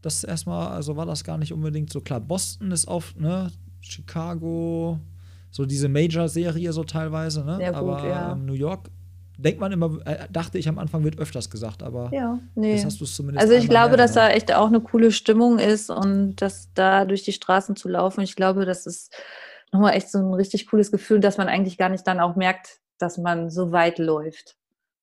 das 0.00 0.24
erstmal, 0.24 0.68
also 0.68 0.96
war 0.96 1.06
das 1.06 1.24
gar 1.24 1.36
nicht 1.36 1.52
unbedingt 1.52 1.92
so 1.92 2.00
klar. 2.00 2.20
Boston 2.20 2.70
ist 2.70 2.88
oft, 2.88 3.20
ne, 3.20 3.52
Chicago, 3.80 4.98
so 5.50 5.66
diese 5.66 5.88
Major-Serie 5.88 6.72
so 6.72 6.84
teilweise, 6.84 7.44
ne? 7.44 7.58
Ja, 7.60 7.68
gut, 7.68 7.78
aber 7.78 8.08
ja. 8.08 8.32
Ähm, 8.32 8.46
New 8.46 8.54
York 8.54 8.90
denkt 9.36 9.60
man 9.60 9.72
immer, 9.72 9.98
äh, 10.06 10.26
dachte 10.30 10.58
ich 10.58 10.68
am 10.68 10.78
Anfang, 10.78 11.04
wird 11.04 11.18
öfters 11.18 11.50
gesagt, 11.50 11.82
aber 11.82 12.10
ja, 12.12 12.38
nee. 12.54 12.74
das 12.74 12.84
hast 12.84 13.00
du 13.00 13.04
zumindest. 13.04 13.42
Also 13.42 13.54
ich 13.54 13.68
glaube, 13.68 13.96
dass 13.96 14.12
da 14.12 14.28
echt 14.30 14.54
auch 14.54 14.68
eine 14.68 14.80
coole 14.80 15.12
Stimmung 15.12 15.58
ist 15.58 15.90
und 15.90 16.36
dass 16.36 16.72
da 16.74 17.04
durch 17.04 17.22
die 17.22 17.32
Straßen 17.32 17.76
zu 17.76 17.88
laufen, 17.88 18.22
ich 18.22 18.36
glaube, 18.36 18.64
das 18.64 18.86
ist 18.86 19.14
nochmal 19.72 19.94
echt 19.94 20.10
so 20.10 20.18
ein 20.18 20.34
richtig 20.34 20.68
cooles 20.68 20.90
Gefühl, 20.90 21.20
dass 21.20 21.38
man 21.38 21.48
eigentlich 21.48 21.78
gar 21.78 21.88
nicht 21.88 22.06
dann 22.06 22.20
auch 22.20 22.36
merkt, 22.36 22.80
dass 22.98 23.18
man 23.18 23.50
so 23.50 23.72
weit 23.72 23.98
läuft. 23.98 24.56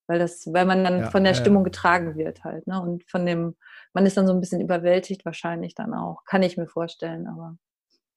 Weil 0.08 0.20
das, 0.20 0.52
weil 0.52 0.66
man 0.66 0.84
dann 0.84 1.00
ja, 1.00 1.12
von 1.12 1.24
der 1.24 1.34
ja, 1.34 1.40
Stimmung 1.40 1.64
getragen 1.64 2.18
wird 2.18 2.44
halt, 2.44 2.68
ne? 2.68 2.82
Und 2.82 3.10
von 3.10 3.26
dem, 3.26 3.56
man 3.94 4.06
ist 4.06 4.18
dann 4.18 4.28
so 4.28 4.34
ein 4.34 4.42
bisschen 4.42 4.60
überwältigt 4.60 5.24
wahrscheinlich 5.24 5.76
dann 5.76 5.94
auch. 5.94 6.26
Kann 6.26 6.44
ich 6.44 6.58
mir 6.58 6.68
vorstellen, 6.68 7.28
aber 7.28 7.56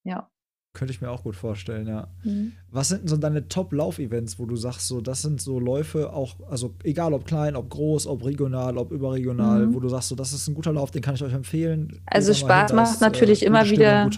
ja. 0.03 0.29
Könnte 0.77 0.93
ich 0.93 1.01
mir 1.01 1.11
auch 1.11 1.23
gut 1.23 1.37
vorstellen, 1.37 1.87
ja. 1.87 2.09
Mhm. 2.23 2.53
Was 2.71 2.89
sind 2.89 3.01
denn 3.01 3.09
so 3.09 3.17
deine 3.17 3.49
Top-Lauf-Events, 3.49 4.39
wo 4.39 4.45
du 4.45 4.57
sagst, 4.57 4.89
so, 4.89 5.01
das 5.01 5.23
sind 5.23 5.41
so 5.41 5.59
Läufe 5.59 6.13
auch, 6.13 6.35
also 6.51 6.75
egal 6.85 7.15
ob 7.15 7.25
klein, 7.25 7.57
ob 7.57 7.71
groß, 7.71 8.07
ob 8.07 8.23
regional, 8.27 8.77
ob 8.77 8.93
überregional, 8.93 9.69
mhm. 9.69 9.75
wo 9.75 9.81
du 9.81 9.89
sagst, 9.89 10.11
so, 10.11 10.15
das 10.15 10.35
ist 10.35 10.47
ein 10.49 10.55
guter 10.55 10.75
Lauf, 10.75 10.91
den 10.91 11.01
kann 11.01 11.15
ich 11.15 11.25
euch 11.25 11.33
empfehlen. 11.33 12.03
Also 12.05 12.35
Spaß 12.35 12.73
hin, 12.73 12.77
macht 12.77 12.93
ist, 12.93 13.01
natürlich 13.01 13.43
äh, 13.43 13.47
immer 13.47 13.65
wieder. 13.71 14.11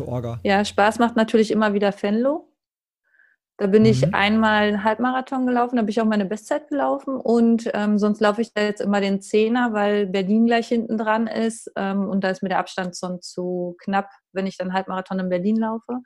Ja, 0.42 0.64
Spaß 0.64 0.98
macht 0.98 1.14
natürlich 1.14 1.52
immer 1.52 1.74
wieder 1.74 1.92
Fenlo. 1.92 2.48
Da 3.56 3.68
bin 3.68 3.82
mhm. 3.82 3.88
ich 3.90 4.12
einmal 4.12 4.64
einen 4.64 4.82
Halbmarathon 4.82 5.46
gelaufen, 5.46 5.76
da 5.76 5.82
bin 5.82 5.90
ich 5.90 6.00
auch 6.00 6.06
meine 6.06 6.26
Bestzeit 6.26 6.66
gelaufen 6.66 7.20
und 7.20 7.70
ähm, 7.72 7.98
sonst 7.98 8.20
laufe 8.20 8.42
ich 8.42 8.52
da 8.52 8.62
jetzt 8.62 8.80
immer 8.80 9.00
den 9.00 9.20
Zehner, 9.20 9.72
weil 9.72 10.06
Berlin 10.06 10.46
gleich 10.46 10.66
hinten 10.66 10.98
dran 10.98 11.28
ist 11.28 11.70
ähm, 11.76 12.08
und 12.08 12.24
da 12.24 12.30
ist 12.30 12.42
mir 12.42 12.48
der 12.48 12.58
Abstand 12.58 12.96
sonst 12.96 13.32
zu 13.32 13.76
knapp, 13.78 14.10
wenn 14.32 14.48
ich 14.48 14.56
dann 14.56 14.72
Halbmarathon 14.72 15.20
in 15.20 15.28
Berlin 15.28 15.56
laufe. 15.56 16.00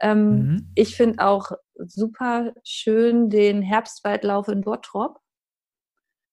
Ähm, 0.00 0.30
mhm. 0.30 0.72
Ich 0.74 0.96
finde 0.96 1.24
auch 1.24 1.52
super 1.76 2.52
schön 2.64 3.30
den 3.30 3.62
Herbstwaldlauf 3.62 4.48
in 4.48 4.62
Bottrop, 4.62 5.18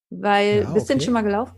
weil, 0.09 0.63
ja, 0.63 0.71
bist 0.71 0.89
du 0.89 0.93
den 0.93 1.01
schon 1.01 1.13
mal 1.13 1.23
gelaufen? 1.23 1.55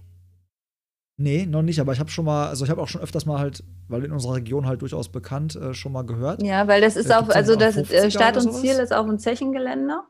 Nee, 1.20 1.48
noch 1.48 1.64
nicht, 1.64 1.80
aber 1.80 1.94
ich 1.94 2.00
habe 2.00 2.12
schon 2.12 2.26
mal, 2.26 2.48
also 2.48 2.64
ich 2.64 2.70
habe 2.70 2.80
auch 2.80 2.88
schon 2.88 3.02
öfters 3.02 3.26
mal 3.26 3.40
halt, 3.40 3.64
weil 3.88 4.06
in 4.06 4.12
unserer 4.12 4.36
Region 4.36 4.68
halt 4.68 4.84
durchaus 4.84 5.12
bekannt, 5.12 5.56
äh, 5.56 5.74
schon 5.74 5.92
mal 5.92 6.04
gehört. 6.04 6.44
Ja, 6.44 6.68
weil 6.68 6.80
das 6.80 6.96
ist 6.96 7.10
äh, 7.10 7.16
auf, 7.16 7.32
also 7.32 7.56
das 7.56 7.76
äh, 7.76 8.12
Start 8.12 8.38
und 8.38 8.54
Ziel 8.54 8.76
ist 8.76 8.94
auf 8.94 9.08
dem 9.08 9.18
Zechengelände. 9.18 10.02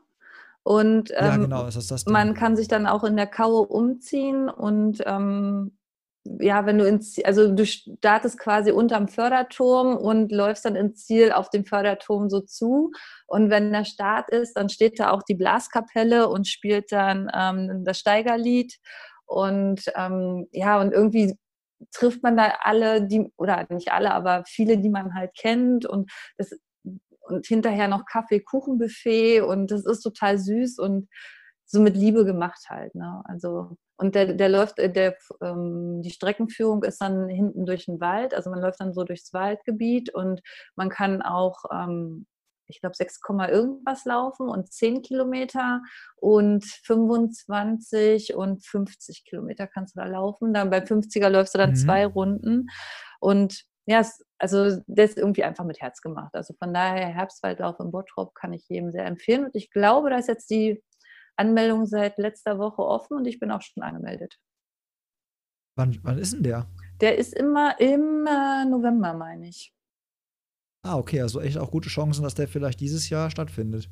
Und 0.64 1.10
ähm, 1.12 1.24
ja, 1.24 1.36
genau, 1.38 1.66
ist 1.66 1.78
das 1.78 1.86
das 1.86 2.04
man 2.04 2.34
kann 2.34 2.56
sich 2.56 2.68
dann 2.68 2.86
auch 2.86 3.04
in 3.04 3.16
der 3.16 3.26
Kaue 3.26 3.66
umziehen 3.66 4.50
und 4.50 5.02
ähm, 5.06 5.77
ja, 6.40 6.66
wenn 6.66 6.78
du 6.78 6.86
ins, 6.86 7.22
also 7.24 7.52
du 7.54 7.64
startest 7.66 8.38
quasi 8.38 8.70
unterm 8.70 9.08
Förderturm 9.08 9.96
und 9.96 10.32
läufst 10.32 10.64
dann 10.64 10.76
ins 10.76 11.04
Ziel 11.06 11.32
auf 11.32 11.50
dem 11.50 11.64
Förderturm 11.64 12.28
so 12.28 12.40
zu. 12.40 12.92
Und 13.26 13.50
wenn 13.50 13.72
der 13.72 13.84
Start 13.84 14.30
ist, 14.30 14.54
dann 14.54 14.68
steht 14.68 14.98
da 15.00 15.10
auch 15.10 15.22
die 15.22 15.34
Blaskapelle 15.34 16.28
und 16.28 16.48
spielt 16.48 16.92
dann 16.92 17.30
ähm, 17.34 17.84
das 17.84 17.98
Steigerlied. 17.98 18.78
Und 19.26 19.84
ähm, 19.94 20.46
ja, 20.52 20.80
und 20.80 20.92
irgendwie 20.92 21.36
trifft 21.92 22.22
man 22.22 22.36
da 22.36 22.54
alle, 22.60 23.06
die, 23.06 23.32
oder 23.36 23.66
nicht 23.70 23.92
alle, 23.92 24.12
aber 24.12 24.44
viele, 24.46 24.78
die 24.78 24.90
man 24.90 25.14
halt 25.14 25.32
kennt. 25.34 25.86
Und 25.86 26.10
das 26.36 26.50
und 27.28 27.46
hinterher 27.46 27.88
noch 27.88 28.06
Kaffee-Kuchen-Buffet 28.06 29.42
und 29.42 29.70
das 29.70 29.84
ist 29.84 30.00
total 30.00 30.38
süß 30.38 30.78
und 30.78 31.08
so 31.66 31.80
mit 31.80 31.96
Liebe 31.96 32.24
gemacht 32.24 32.66
halt. 32.68 32.94
Ne? 32.94 33.22
Also 33.26 33.76
und 33.98 34.14
der, 34.14 34.34
der 34.34 34.48
läuft, 34.48 34.78
äh, 34.78 34.90
der, 34.90 35.16
ähm, 35.42 36.02
die 36.02 36.10
Streckenführung 36.10 36.84
ist 36.84 37.00
dann 37.00 37.28
hinten 37.28 37.66
durch 37.66 37.86
den 37.86 38.00
Wald. 38.00 38.32
Also 38.32 38.50
man 38.50 38.60
läuft 38.60 38.80
dann 38.80 38.94
so 38.94 39.04
durchs 39.04 39.32
Waldgebiet 39.32 40.14
und 40.14 40.40
man 40.76 40.88
kann 40.88 41.20
auch 41.20 41.64
ähm, 41.72 42.26
ich 42.68 42.80
glaube, 42.80 42.94
6, 42.94 43.20
irgendwas 43.48 44.04
laufen 44.04 44.48
und 44.48 44.70
10 44.72 45.02
Kilometer 45.02 45.82
und 46.16 46.64
25 46.84 48.34
und 48.34 48.64
50 48.64 49.24
Kilometer 49.24 49.66
kannst 49.66 49.96
du 49.96 50.00
da 50.00 50.06
laufen. 50.06 50.52
Dann 50.52 50.70
beim 50.70 50.84
50er 50.84 51.28
läufst 51.28 51.54
du 51.54 51.58
dann 51.58 51.70
mhm. 51.70 51.76
zwei 51.76 52.06
Runden. 52.06 52.68
Und 53.20 53.64
ja, 53.86 54.00
es, 54.00 54.22
also 54.38 54.82
das 54.86 55.10
ist 55.10 55.18
irgendwie 55.18 55.44
einfach 55.44 55.64
mit 55.64 55.80
Herz 55.80 56.02
gemacht. 56.02 56.34
Also 56.34 56.54
von 56.58 56.74
daher 56.74 57.06
Herbstwaldlauf 57.08 57.80
im 57.80 57.90
Bottrop 57.90 58.34
kann 58.34 58.52
ich 58.52 58.68
jedem 58.68 58.92
sehr 58.92 59.06
empfehlen. 59.06 59.46
Und 59.46 59.54
ich 59.54 59.70
glaube, 59.70 60.10
da 60.10 60.18
ist 60.18 60.28
jetzt 60.28 60.50
die 60.50 60.82
Anmeldung 61.38 61.86
seit 61.86 62.18
letzter 62.18 62.58
Woche 62.58 62.82
offen 62.82 63.16
und 63.16 63.26
ich 63.26 63.38
bin 63.38 63.50
auch 63.50 63.62
schon 63.62 63.82
angemeldet. 63.82 64.38
Wann, 65.76 65.98
wann 66.02 66.18
ist 66.18 66.32
denn 66.32 66.42
der? 66.42 66.66
Der 67.00 67.18
ist 67.18 67.34
immer 67.34 67.78
im 67.80 68.26
äh, 68.26 68.64
November, 68.64 69.14
meine 69.14 69.48
ich. 69.48 69.72
Ah, 70.82 70.96
okay, 70.96 71.20
also 71.20 71.40
echt 71.40 71.58
auch 71.58 71.70
gute 71.70 71.88
Chancen, 71.88 72.22
dass 72.22 72.34
der 72.34 72.48
vielleicht 72.48 72.80
dieses 72.80 73.08
Jahr 73.08 73.30
stattfindet. 73.30 73.88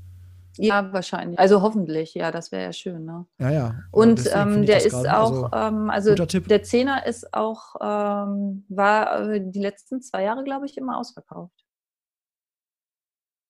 Ja, 0.59 0.93
wahrscheinlich. 0.93 1.39
Also 1.39 1.61
hoffentlich, 1.63 2.15
ja, 2.15 2.31
das 2.31 2.51
wäre 2.51 2.65
ja 2.65 2.73
schön. 2.73 3.05
Ne? 3.05 3.27
Ja, 3.39 3.51
ja. 3.51 3.75
Und 3.93 4.29
ähm, 4.33 4.65
der 4.65 4.85
ist 4.85 4.93
grade, 4.93 5.19
auch, 5.19 5.53
also, 5.53 5.77
ähm, 5.77 5.91
also 5.91 6.15
der 6.15 6.63
Zehner 6.63 7.07
ist 7.07 7.35
auch, 7.35 7.75
ähm, 7.81 8.65
war 8.69 9.31
äh, 9.31 9.41
die 9.45 9.61
letzten 9.61 10.01
zwei 10.01 10.23
Jahre, 10.23 10.45
glaube 10.45 10.67
ich, 10.67 10.77
immer 10.79 10.99
ausverkauft. 10.99 11.66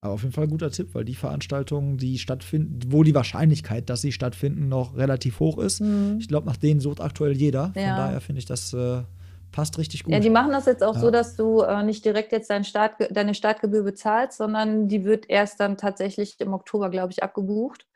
Aber 0.01 0.13
auf 0.13 0.21
jeden 0.21 0.33
Fall 0.33 0.43
ein 0.43 0.49
guter 0.49 0.69
Tipp, 0.69 0.93
weil 0.93 1.05
die 1.05 1.15
Veranstaltungen, 1.15 1.97
die 1.97 2.19
stattfinden, 2.19 2.79
wo 2.87 3.03
die 3.03 3.15
Wahrscheinlichkeit, 3.15 3.89
dass 3.89 4.01
sie 4.01 4.11
stattfinden, 4.11 4.69
noch 4.69 4.95
relativ 4.95 5.39
hoch 5.39 5.57
ist. 5.57 5.81
Mhm. 5.81 6.17
Ich 6.19 6.27
glaube, 6.27 6.45
nach 6.45 6.57
denen 6.57 6.79
sucht 6.79 7.01
aktuell 7.01 7.35
jeder. 7.35 7.71
Von 7.73 7.81
ja. 7.81 7.97
daher 7.97 8.21
finde 8.21 8.39
ich 8.39 8.45
das 8.45 8.73
äh, 8.73 9.01
passt 9.51 9.77
richtig 9.77 10.03
gut. 10.03 10.13
Ja, 10.13 10.19
die 10.19 10.29
machen 10.29 10.51
das 10.51 10.65
jetzt 10.67 10.83
auch 10.83 10.95
ja. 10.95 11.01
so, 11.01 11.09
dass 11.09 11.35
du 11.35 11.61
äh, 11.61 11.83
nicht 11.83 12.05
direkt 12.05 12.31
jetzt 12.31 12.49
dein 12.49 12.63
Start, 12.63 12.93
deine 13.09 13.33
Startgebühr 13.33 13.83
bezahlst, 13.83 14.37
sondern 14.37 14.87
die 14.87 15.03
wird 15.03 15.29
erst 15.29 15.59
dann 15.59 15.77
tatsächlich 15.77 16.39
im 16.39 16.53
Oktober, 16.53 16.89
glaube 16.89 17.11
ich, 17.11 17.23
abgebucht. 17.23 17.87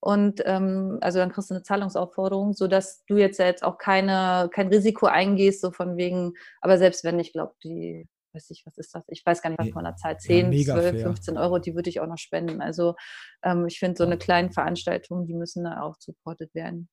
Und 0.00 0.42
ähm, 0.44 0.98
also 1.00 1.18
dann 1.18 1.32
kriegst 1.32 1.50
du 1.50 1.54
eine 1.54 1.62
Zahlungsaufforderung, 1.62 2.52
sodass 2.52 3.04
du 3.06 3.16
jetzt, 3.16 3.38
jetzt 3.38 3.64
auch 3.64 3.78
keine, 3.78 4.50
kein 4.52 4.68
Risiko 4.68 5.06
eingehst, 5.06 5.62
so 5.62 5.70
von 5.70 5.96
wegen, 5.96 6.34
aber 6.60 6.76
selbst 6.78 7.02
wenn, 7.02 7.18
ich 7.18 7.32
glaube, 7.32 7.54
die, 7.64 8.06
weiß 8.36 8.50
ich, 8.50 8.64
was 8.66 8.76
ist 8.78 8.94
das? 8.94 9.04
Ich 9.08 9.24
weiß 9.24 9.42
gar 9.42 9.50
nicht, 9.50 9.58
was 9.58 9.70
man 9.70 9.84
da 9.84 9.96
zahlt. 9.96 10.20
10, 10.20 10.52
ja, 10.52 10.74
12, 10.74 10.90
fair. 10.90 11.02
15 11.06 11.38
Euro, 11.38 11.58
die 11.58 11.74
würde 11.74 11.90
ich 11.90 12.00
auch 12.00 12.06
noch 12.06 12.18
spenden. 12.18 12.60
Also 12.60 12.94
ähm, 13.42 13.66
ich 13.66 13.78
finde, 13.78 13.96
so 13.96 14.04
eine 14.04 14.18
kleine 14.18 14.52
Veranstaltung, 14.52 15.26
die 15.26 15.34
müssen 15.34 15.64
da 15.64 15.80
auch 15.80 15.96
supportet 15.98 16.54
werden. 16.54 16.88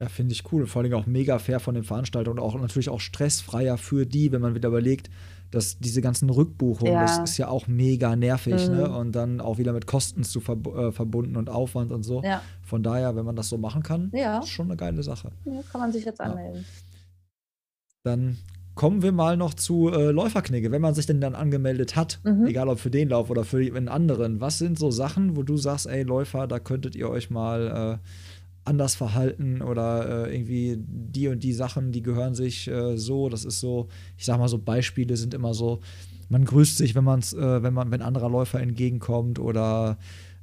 Ja, 0.00 0.08
finde 0.10 0.32
ich 0.32 0.52
cool. 0.52 0.66
Vor 0.66 0.82
allem 0.82 0.92
auch 0.92 1.06
mega 1.06 1.38
fair 1.38 1.58
von 1.58 1.74
den 1.74 1.84
Veranstaltern 1.84 2.38
und 2.38 2.44
auch 2.44 2.54
natürlich 2.60 2.90
auch 2.90 3.00
stressfreier 3.00 3.78
für 3.78 4.04
die, 4.04 4.30
wenn 4.30 4.42
man 4.42 4.54
wieder 4.54 4.68
überlegt, 4.68 5.08
dass 5.50 5.78
diese 5.78 6.02
ganzen 6.02 6.28
Rückbuchungen, 6.28 6.92
ja. 6.92 7.02
das 7.02 7.30
ist 7.30 7.38
ja 7.38 7.48
auch 7.48 7.66
mega 7.66 8.14
nervig, 8.14 8.68
ne? 8.68 8.68
mhm. 8.68 8.76
ne? 8.76 8.98
Und 8.98 9.12
dann 9.12 9.40
auch 9.40 9.56
wieder 9.56 9.72
mit 9.72 9.86
Kosten 9.86 10.22
zu 10.22 10.46
verb 10.46 10.66
äh, 10.66 10.92
verbunden 10.92 11.36
und 11.36 11.48
Aufwand 11.48 11.92
und 11.92 12.02
so. 12.02 12.22
Ja. 12.22 12.42
Von 12.62 12.82
daher, 12.82 13.16
wenn 13.16 13.24
man 13.24 13.36
das 13.36 13.48
so 13.48 13.56
machen 13.56 13.82
kann, 13.82 14.10
ja. 14.12 14.40
ist 14.40 14.48
schon 14.48 14.66
eine 14.66 14.76
geile 14.76 15.02
Sache. 15.02 15.32
Ja, 15.46 15.62
kann 15.72 15.80
man 15.80 15.92
sich 15.92 16.04
jetzt 16.04 16.20
anmelden. 16.20 16.66
Dann 18.02 18.38
kommen 18.76 19.02
wir 19.02 19.10
mal 19.10 19.36
noch 19.36 19.54
zu 19.54 19.88
äh, 19.88 20.12
Läuferknigge. 20.12 20.70
Wenn 20.70 20.82
man 20.82 20.94
sich 20.94 21.06
denn 21.06 21.20
dann 21.20 21.34
angemeldet 21.34 21.96
hat, 21.96 22.20
mhm. 22.22 22.46
egal 22.46 22.68
ob 22.68 22.78
für 22.78 22.90
den 22.90 23.08
Lauf 23.08 23.30
oder 23.30 23.42
für 23.42 23.58
einen 23.58 23.88
anderen, 23.88 24.40
was 24.40 24.58
sind 24.58 24.78
so 24.78 24.92
Sachen, 24.92 25.34
wo 25.34 25.42
du 25.42 25.56
sagst, 25.56 25.86
ey 25.86 26.02
Läufer, 26.02 26.46
da 26.46 26.60
könntet 26.60 26.94
ihr 26.94 27.10
euch 27.10 27.30
mal 27.30 27.98
äh, 27.98 28.08
anders 28.64 28.94
verhalten 28.94 29.62
oder 29.62 30.26
äh, 30.26 30.34
irgendwie 30.36 30.76
die 30.78 31.28
und 31.28 31.42
die 31.42 31.54
Sachen, 31.54 31.90
die 31.90 32.02
gehören 32.02 32.34
sich 32.34 32.68
äh, 32.68 32.96
so. 32.98 33.28
Das 33.28 33.44
ist 33.44 33.60
so, 33.60 33.88
ich 34.18 34.26
sag 34.26 34.38
mal 34.38 34.48
so, 34.48 34.58
Beispiele 34.58 35.16
sind 35.16 35.32
immer 35.32 35.54
so, 35.54 35.80
man 36.28 36.44
grüßt 36.44 36.76
sich, 36.76 36.94
wenn 36.94 37.04
man's, 37.04 37.32
äh, 37.32 37.62
wenn 37.62 37.72
man, 37.72 37.90
wenn 37.90 38.02
anderer 38.02 38.28
Läufer 38.28 38.60
entgegenkommt 38.60 39.38
oder 39.38 39.96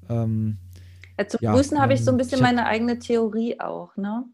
ähm, 0.09 0.57
ja, 1.19 1.27
zum 1.27 1.39
ja, 1.41 1.53
Grüßen 1.53 1.79
habe 1.79 1.93
ich 1.93 2.03
so 2.03 2.09
ein 2.09 2.17
bisschen 2.17 2.41
meine 2.41 2.65
eigene 2.65 2.97
Theorie 2.97 3.59
auch, 3.59 3.95
ne? 3.95 4.25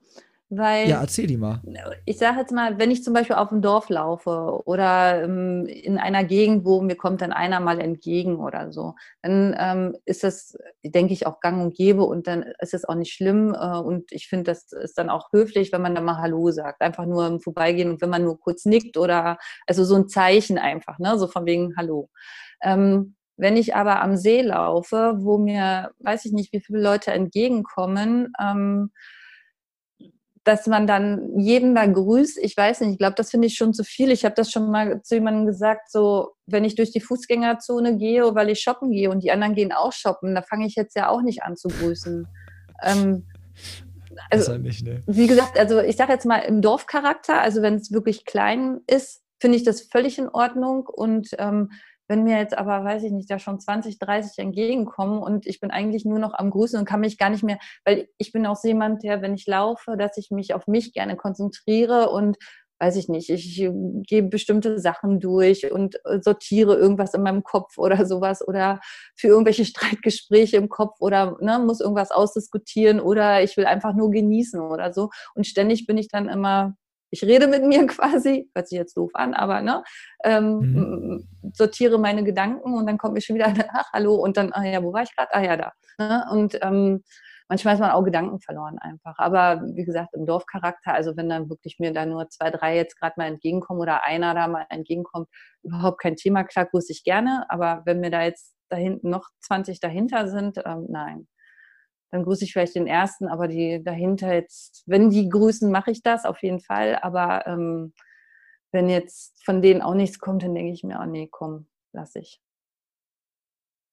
Weil, 0.52 0.90
ja, 0.90 1.00
erzähl 1.02 1.28
die 1.28 1.38
mal. 1.38 1.62
Ich 2.06 2.18
sage 2.18 2.40
jetzt 2.40 2.52
mal, 2.52 2.80
wenn 2.80 2.90
ich 2.90 3.04
zum 3.04 3.14
Beispiel 3.14 3.36
auf 3.36 3.50
dem 3.50 3.62
Dorf 3.62 3.90
laufe 3.90 4.60
oder 4.66 5.24
ähm, 5.24 5.68
in 5.68 6.00
einer 6.00 6.24
Gegend, 6.24 6.66
wo 6.66 6.82
mir 6.82 6.96
kommt 6.96 7.22
dann 7.22 7.32
einer 7.32 7.60
mal 7.60 7.80
entgegen 7.80 8.38
oder 8.38 8.72
so, 8.72 8.96
dann 9.22 9.56
ähm, 9.60 9.96
ist 10.06 10.24
das, 10.24 10.58
denke 10.84 11.14
ich, 11.14 11.28
auch 11.28 11.40
gang 11.40 11.62
und 11.62 11.76
gäbe 11.76 12.04
und 12.04 12.26
dann 12.26 12.46
ist 12.60 12.74
es 12.74 12.84
auch 12.84 12.96
nicht 12.96 13.14
schlimm. 13.14 13.54
Äh, 13.54 13.78
und 13.78 14.12
ich 14.12 14.28
finde, 14.28 14.46
das 14.46 14.72
ist 14.72 14.98
dann 14.98 15.12
auch 15.12 15.32
höflich, 15.32 15.72
wenn 15.72 15.84
man 15.84 15.94
dann 15.94 16.06
mal 16.06 16.18
Hallo 16.18 16.50
sagt. 16.50 16.82
Einfach 16.82 17.06
nur 17.06 17.28
im 17.28 17.40
Vorbeigehen 17.40 17.92
und 17.92 18.02
wenn 18.02 18.10
man 18.10 18.24
nur 18.24 18.40
kurz 18.40 18.66
nickt 18.66 18.98
oder, 18.98 19.38
also 19.68 19.84
so 19.84 19.96
ein 19.96 20.08
Zeichen 20.08 20.58
einfach, 20.58 20.98
ne? 20.98 21.20
so 21.20 21.28
von 21.28 21.46
wegen 21.46 21.76
Hallo. 21.78 22.10
Ähm, 22.64 23.16
wenn 23.38 23.56
ich 23.56 23.76
aber 23.76 24.02
am 24.02 24.18
See 24.18 24.42
laufe, 24.42 25.14
wo 25.20 25.38
mir, 25.38 25.92
weiß 26.00 26.26
ich 26.26 26.32
nicht, 26.32 26.52
wie 26.54 26.60
viele 26.60 26.82
Leute 26.82 27.12
entgegenkommen, 27.12 28.34
ähm, 28.42 28.92
dass 30.50 30.66
man 30.66 30.88
dann 30.88 31.38
jeden 31.38 31.76
da 31.76 31.86
grüßt. 31.86 32.40
Ich 32.42 32.58
weiß 32.58 32.82
nicht, 32.82 32.94
ich 32.94 32.98
glaube, 32.98 33.14
das 33.16 33.30
finde 33.30 33.46
ich 33.46 33.54
schon 33.54 33.72
zu 33.72 33.84
viel. 33.84 34.10
Ich 34.10 34.26
habe 34.26 34.34
das 34.34 34.50
schon 34.50 34.72
mal 34.72 35.00
zu 35.04 35.14
jemandem 35.14 35.46
gesagt, 35.46 35.92
so 35.92 36.32
wenn 36.48 36.66
ich 36.66 36.74
durch 36.74 36.90
die 36.90 37.02
Fußgängerzone 37.02 37.98
gehe, 37.98 38.34
weil 38.34 38.50
ich 38.50 38.60
shoppen 38.60 38.90
gehe 38.90 39.12
und 39.12 39.24
die 39.24 39.32
anderen 39.32 39.54
gehen 39.54 39.72
auch 39.72 39.94
shoppen, 39.94 40.34
da 40.34 40.42
fange 40.42 40.66
ich 40.66 40.74
jetzt 40.74 40.96
ja 40.96 41.10
auch 41.10 41.22
nicht 41.22 41.44
an 41.44 41.56
zu 41.56 41.68
grüßen. 41.68 42.28
Ähm, 42.82 43.28
also, 44.32 44.58
nicht, 44.58 44.84
ne? 44.84 45.04
Wie 45.06 45.28
gesagt, 45.28 45.60
also 45.60 45.82
ich 45.82 45.98
sage 45.98 46.14
jetzt 46.14 46.26
mal 46.26 46.40
im 46.40 46.64
Dorfcharakter, 46.64 47.40
also 47.40 47.62
wenn 47.62 47.76
es 47.76 47.92
wirklich 47.92 48.26
klein 48.26 48.80
ist, 48.88 49.22
finde 49.40 49.56
ich 49.56 49.64
das 49.64 49.82
völlig 49.82 50.18
in 50.18 50.30
Ordnung 50.30 50.88
und 50.88 51.30
ähm, 51.38 51.70
wenn 52.10 52.24
mir 52.24 52.38
jetzt 52.38 52.58
aber, 52.58 52.84
weiß 52.84 53.04
ich 53.04 53.12
nicht, 53.12 53.30
da 53.30 53.40
schon 53.40 53.60
20, 53.60 54.00
30 54.00 54.40
entgegenkommen 54.40 55.20
und 55.20 55.46
ich 55.46 55.60
bin 55.62 55.72
eigentlich 55.72 56.04
nur 56.04 56.20
noch 56.20 56.34
am 56.34 56.50
Grüßen 56.50 56.80
und 56.80 56.86
kann 56.86 57.00
mich 57.00 57.18
gar 57.18 57.30
nicht 57.30 57.44
mehr, 57.44 57.60
weil 57.86 58.10
ich 58.18 58.32
bin 58.32 58.46
auch 58.46 58.62
jemand, 58.64 59.04
der, 59.04 59.22
wenn 59.22 59.36
ich 59.36 59.46
laufe, 59.46 59.96
dass 59.96 60.18
ich 60.18 60.32
mich 60.32 60.54
auf 60.54 60.68
mich 60.68 60.92
gerne 60.92 61.16
konzentriere 61.16 62.10
und 62.10 62.38
weiß 62.80 62.96
ich 62.96 63.10
nicht, 63.10 63.30
ich 63.30 63.58
gehe 63.58 64.24
bestimmte 64.24 64.80
Sachen 64.80 65.20
durch 65.20 65.72
und 65.72 65.96
äh, 66.06 66.20
sortiere 66.22 66.76
irgendwas 66.76 67.14
in 67.14 67.22
meinem 67.22 67.44
Kopf 67.44 67.78
oder 67.78 68.06
sowas 68.06 68.46
oder 68.46 68.80
für 69.16 69.28
irgendwelche 69.28 69.66
Streitgespräche 69.66 70.58
im 70.58 70.70
Kopf 70.70 70.96
oder 71.00 71.38
ne, 71.42 71.60
muss 71.60 71.82
irgendwas 71.82 72.12
ausdiskutieren 72.12 73.00
oder 73.00 73.44
ich 73.44 73.58
will 73.58 73.66
einfach 73.66 73.94
nur 73.94 74.12
genießen 74.12 74.60
oder 74.60 74.94
so. 74.94 75.10
Und 75.36 75.46
ständig 75.46 75.86
bin 75.86 75.98
ich 75.98 76.08
dann 76.08 76.30
immer 76.30 76.76
ich 77.12 77.24
rede 77.24 77.48
mit 77.48 77.64
mir 77.64 77.86
quasi, 77.88 78.50
hört 78.54 78.68
sich 78.68 78.78
jetzt 78.78 78.96
doof 78.98 79.12
an, 79.14 79.34
aber 79.34 79.62
ne, 79.62 79.84
ähm, 80.24 80.60
mhm. 80.60 81.28
sortiere 81.54 81.98
meine 81.98 82.24
Gedanken 82.24 82.74
und 82.74 82.88
dann 82.88 82.98
kommt 82.98 83.14
mir 83.14 83.22
schon 83.22 83.36
wieder, 83.36 83.54
ach, 83.74 83.90
hallo, 83.94 84.16
und 84.16 84.38
dann, 84.38 84.52
ach 84.54 84.64
ja, 84.64 84.84
wo 84.84 84.94
war 84.94 85.04
ich 85.04 85.16
gerade? 85.16 85.34
Ah 85.34 85.44
ja, 85.44 85.58
da. 85.58 85.72
Ne? 85.98 86.26
Und 86.32 86.58
ähm, 86.62 87.04
manchmal 87.48 87.74
ist 87.74 87.80
man 87.80 87.92
auch 87.92 88.04
Gedanken 88.04 88.40
verloren 88.40 88.78
einfach. 88.80 89.18
Aber 89.18 89.62
wie 89.74 89.86
gesagt, 89.86 90.14
im 90.14 90.26
Dorfcharakter, 90.26 90.94
also 90.94 91.18
wenn 91.18 91.30
dann 91.30 91.50
wirklich 91.50 91.78
mir 91.80 91.94
da 91.94 92.06
nur 92.06 92.30
zwei, 92.30 92.52
drei 92.52 92.76
jetzt 92.76 93.00
gerade 93.00 93.16
mal 93.18 93.28
entgegenkommen 93.28 93.82
oder 93.82 94.06
einer 94.06 94.34
da 94.34 94.48
mal 94.48 94.66
entgegenkommt, 94.70 95.28
überhaupt 95.64 96.02
kein 96.02 96.16
Thema, 96.16 96.44
klar 96.44 96.66
grüße 96.66 96.92
ich 96.92 97.04
gerne, 97.04 97.46
aber 97.50 97.82
wenn 97.86 98.00
mir 98.00 98.12
da 98.12 98.24
jetzt 98.24 98.56
da 98.70 98.78
hinten 98.78 99.10
noch 99.10 99.28
20 99.42 99.80
dahinter 99.80 100.28
sind, 100.28 100.60
ähm, 100.66 100.86
nein 100.90 101.28
dann 102.12 102.24
grüße 102.24 102.44
ich 102.44 102.54
vielleicht 102.54 102.76
den 102.76 102.88
ersten, 102.88 103.28
aber 103.28 103.48
die 103.48 103.84
dahinter 103.84 104.34
jetzt, 104.34 104.84
wenn 104.88 105.10
die 105.10 105.30
grüßen, 105.30 105.72
mache 105.72 105.92
ich 105.92 106.02
das 106.02 106.26
auf 106.26 106.42
jeden 106.42 106.60
Fall. 106.60 106.98
Aber 107.02 107.46
ähm, 107.48 107.94
wenn 108.72 108.90
jetzt 108.90 109.44
von 109.44 109.62
denen 109.62 109.82
auch 109.82 109.94
nichts 109.94 110.20
kommt, 110.20 110.44
dann 110.44 110.56
denke 110.56 110.74
ich 110.74 110.84
mir, 110.84 111.00
oh 111.02 111.06
nee, 111.06 111.28
komm, 111.30 111.68
lass 111.94 112.16
ich. 112.16 112.42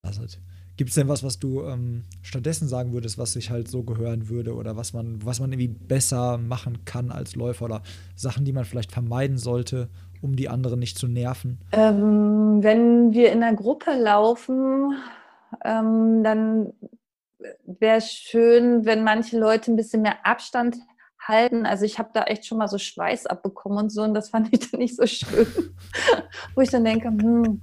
Also, 0.02 0.22
Gibt 0.76 0.90
es 0.90 0.94
denn 0.94 1.08
was, 1.08 1.24
was 1.24 1.38
du 1.38 1.62
ähm, 1.62 2.04
stattdessen 2.20 2.68
sagen 2.68 2.92
würdest, 2.92 3.16
was 3.16 3.32
sich 3.32 3.50
halt 3.50 3.66
so 3.68 3.82
gehören 3.82 4.28
würde 4.28 4.54
oder 4.54 4.76
was 4.76 4.92
man, 4.92 5.24
was 5.24 5.40
man 5.40 5.50
irgendwie 5.50 5.68
besser 5.68 6.36
machen 6.36 6.84
kann 6.84 7.10
als 7.10 7.34
Läufer 7.34 7.64
oder 7.64 7.82
Sachen, 8.14 8.44
die 8.44 8.52
man 8.52 8.66
vielleicht 8.66 8.92
vermeiden 8.92 9.38
sollte, 9.38 9.88
um 10.20 10.36
die 10.36 10.50
anderen 10.50 10.78
nicht 10.78 10.98
zu 10.98 11.08
nerven? 11.08 11.60
Ähm, 11.72 12.62
wenn 12.62 13.14
wir 13.14 13.32
in 13.32 13.42
einer 13.42 13.56
Gruppe 13.56 13.92
laufen, 13.98 14.92
ähm, 15.64 16.22
dann 16.22 16.74
wäre 17.64 18.00
schön, 18.00 18.84
wenn 18.84 19.04
manche 19.04 19.38
Leute 19.38 19.72
ein 19.72 19.76
bisschen 19.76 20.02
mehr 20.02 20.24
Abstand 20.24 20.76
halten. 21.28 21.66
Also 21.66 21.84
ich 21.84 21.98
habe 21.98 22.10
da 22.12 22.24
echt 22.24 22.46
schon 22.46 22.58
mal 22.58 22.68
so 22.68 22.78
Schweiß 22.78 23.26
abbekommen 23.26 23.78
und 23.78 23.90
so 23.90 24.02
und 24.02 24.14
das 24.14 24.28
fand 24.30 24.52
ich 24.52 24.70
dann 24.70 24.80
nicht 24.80 24.96
so 24.96 25.06
schön. 25.06 25.46
Wo 26.54 26.60
ich 26.60 26.70
dann 26.70 26.84
denke, 26.84 27.08
hm, 27.08 27.60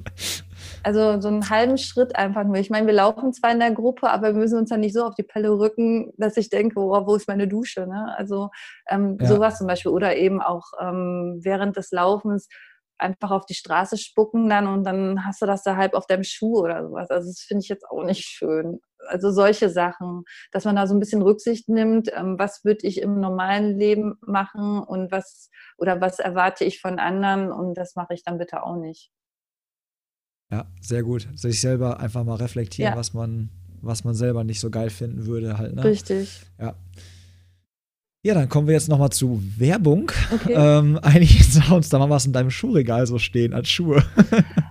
also 0.83 1.19
so 1.21 1.27
einen 1.27 1.49
halben 1.49 1.77
Schritt 1.77 2.15
einfach 2.15 2.43
nur. 2.43 2.57
Ich 2.57 2.69
meine, 2.69 2.87
wir 2.87 2.93
laufen 2.93 3.33
zwar 3.33 3.51
in 3.51 3.59
der 3.59 3.71
Gruppe, 3.71 4.09
aber 4.09 4.33
wir 4.33 4.39
müssen 4.39 4.59
uns 4.59 4.69
dann 4.69 4.81
nicht 4.81 4.93
so 4.93 5.05
auf 5.05 5.15
die 5.15 5.23
Pelle 5.23 5.51
rücken, 5.51 6.13
dass 6.17 6.37
ich 6.37 6.49
denke, 6.49 6.79
oh, 6.79 7.07
wo 7.07 7.15
ist 7.15 7.27
meine 7.27 7.47
Dusche? 7.47 7.87
Ne? 7.87 8.13
Also 8.17 8.49
ähm, 8.89 9.17
ja. 9.19 9.27
sowas 9.27 9.57
zum 9.57 9.67
Beispiel. 9.67 9.91
Oder 9.91 10.15
eben 10.17 10.41
auch 10.41 10.71
ähm, 10.79 11.39
während 11.41 11.77
des 11.77 11.91
Laufens 11.91 12.49
einfach 12.97 13.31
auf 13.31 13.45
die 13.45 13.55
Straße 13.55 13.97
spucken 13.97 14.49
dann 14.49 14.67
und 14.67 14.83
dann 14.83 15.25
hast 15.25 15.41
du 15.41 15.45
das 15.45 15.63
da 15.63 15.75
halb 15.75 15.93
auf 15.93 16.05
deinem 16.05 16.23
Schuh 16.23 16.59
oder 16.59 16.83
sowas. 16.83 17.09
Also 17.09 17.27
das 17.27 17.41
finde 17.41 17.63
ich 17.63 17.69
jetzt 17.69 17.89
auch 17.89 18.03
nicht 18.03 18.23
schön 18.23 18.79
also 19.07 19.31
solche 19.31 19.69
Sachen, 19.69 20.23
dass 20.51 20.65
man 20.65 20.75
da 20.75 20.87
so 20.87 20.93
ein 20.93 20.99
bisschen 20.99 21.21
Rücksicht 21.21 21.69
nimmt, 21.69 22.09
ähm, 22.13 22.37
was 22.37 22.63
würde 22.63 22.87
ich 22.87 23.01
im 23.01 23.19
normalen 23.19 23.77
Leben 23.77 24.15
machen 24.21 24.79
und 24.79 25.11
was 25.11 25.49
oder 25.77 26.01
was 26.01 26.19
erwarte 26.19 26.65
ich 26.65 26.79
von 26.79 26.99
anderen 26.99 27.51
und 27.51 27.75
das 27.75 27.95
mache 27.95 28.13
ich 28.13 28.23
dann 28.23 28.37
bitte 28.37 28.63
auch 28.63 28.77
nicht. 28.77 29.11
Ja, 30.51 30.67
sehr 30.81 31.03
gut. 31.03 31.27
Sich 31.35 31.61
selber 31.61 31.99
einfach 31.99 32.23
mal 32.23 32.35
reflektieren, 32.35 32.93
ja. 32.93 32.97
was 32.97 33.13
man, 33.13 33.49
was 33.81 34.03
man 34.03 34.13
selber 34.13 34.43
nicht 34.43 34.59
so 34.59 34.69
geil 34.69 34.89
finden 34.89 35.25
würde, 35.25 35.57
halt. 35.57 35.75
Ne? 35.75 35.83
Richtig. 35.83 36.41
Ja. 36.59 36.75
Ja, 38.25 38.33
dann 38.33 38.47
kommen 38.47 38.67
wir 38.67 38.73
jetzt 38.73 38.87
nochmal 38.87 39.09
zu 39.09 39.43
Werbung. 39.57 40.09
Okay. 40.31 40.53
Ähm, 40.55 40.97
einige 41.01 41.43
Sounds, 41.43 41.89
da 41.89 41.99
mal 41.99 42.09
was 42.09 42.25
in 42.25 42.31
deinem 42.31 42.51
Schuhregal 42.51 43.05
so 43.05 43.19
stehen 43.19 43.53
als 43.53 43.67
Schuhe. 43.67 44.01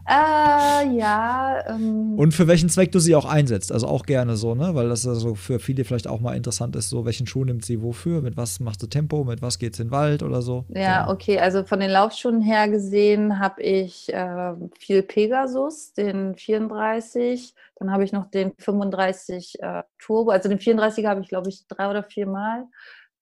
Äh, 0.08 0.96
ja. 0.96 1.62
Ähm. 1.68 2.18
Und 2.18 2.32
für 2.32 2.48
welchen 2.48 2.68
Zweck 2.68 2.92
du 2.92 2.98
sie 2.98 3.14
auch 3.14 3.24
einsetzt. 3.24 3.72
Also 3.72 3.86
auch 3.86 4.04
gerne 4.04 4.36
so, 4.36 4.54
ne? 4.54 4.74
Weil 4.74 4.88
das 4.88 5.06
also 5.06 5.34
für 5.34 5.58
viele 5.58 5.84
vielleicht 5.84 6.08
auch 6.08 6.20
mal 6.20 6.36
interessant 6.36 6.74
ist, 6.76 6.90
so 6.90 7.04
welchen 7.04 7.26
Schuh 7.26 7.44
nimmt 7.44 7.64
sie 7.64 7.82
wofür, 7.82 8.20
mit 8.20 8.36
was 8.36 8.60
machst 8.60 8.82
du 8.82 8.86
Tempo, 8.86 9.24
mit 9.24 9.42
was 9.42 9.58
geht's 9.58 9.78
in 9.78 9.88
den 9.88 9.90
Wald 9.92 10.22
oder 10.22 10.42
so. 10.42 10.64
Ja, 10.68 11.02
genau. 11.02 11.12
okay. 11.12 11.38
Also 11.38 11.64
von 11.64 11.80
den 11.80 11.90
Laufschuhen 11.90 12.40
her 12.40 12.68
gesehen 12.68 13.38
habe 13.38 13.62
ich 13.62 14.12
äh, 14.12 14.54
viel 14.78 15.02
Pegasus, 15.02 15.92
den 15.92 16.34
34. 16.34 17.54
Dann 17.76 17.92
habe 17.92 18.04
ich 18.04 18.12
noch 18.12 18.30
den 18.30 18.52
35 18.58 19.60
äh, 19.60 19.82
Turbo. 19.98 20.30
Also 20.30 20.48
den 20.48 20.58
34 20.58 21.06
habe 21.06 21.20
ich, 21.20 21.28
glaube 21.28 21.48
ich, 21.48 21.66
drei 21.68 21.88
oder 21.88 22.02
vier 22.02 22.26
Mal. 22.26 22.66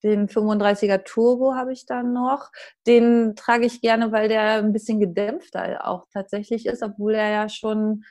Den 0.03 0.29
35er 0.29 1.05
Turbo 1.05 1.55
habe 1.55 1.73
ich 1.73 1.87
dann 1.87 2.13
noch. 2.13 2.51
Den 2.87 3.35
trage 3.37 3.67
ich 3.67 3.81
gerne, 3.81 4.13
weil 4.13 4.29
der 4.29 4.59
ein 4.59 4.73
bisschen 4.73 5.01
gedämpfter 5.01 5.87
auch 5.87 6.07
tatsächlich 6.13 6.67
ist, 6.67 6.83
obwohl 6.83 7.15
er 7.15 7.31
ja 7.31 7.49
schon 7.49 8.05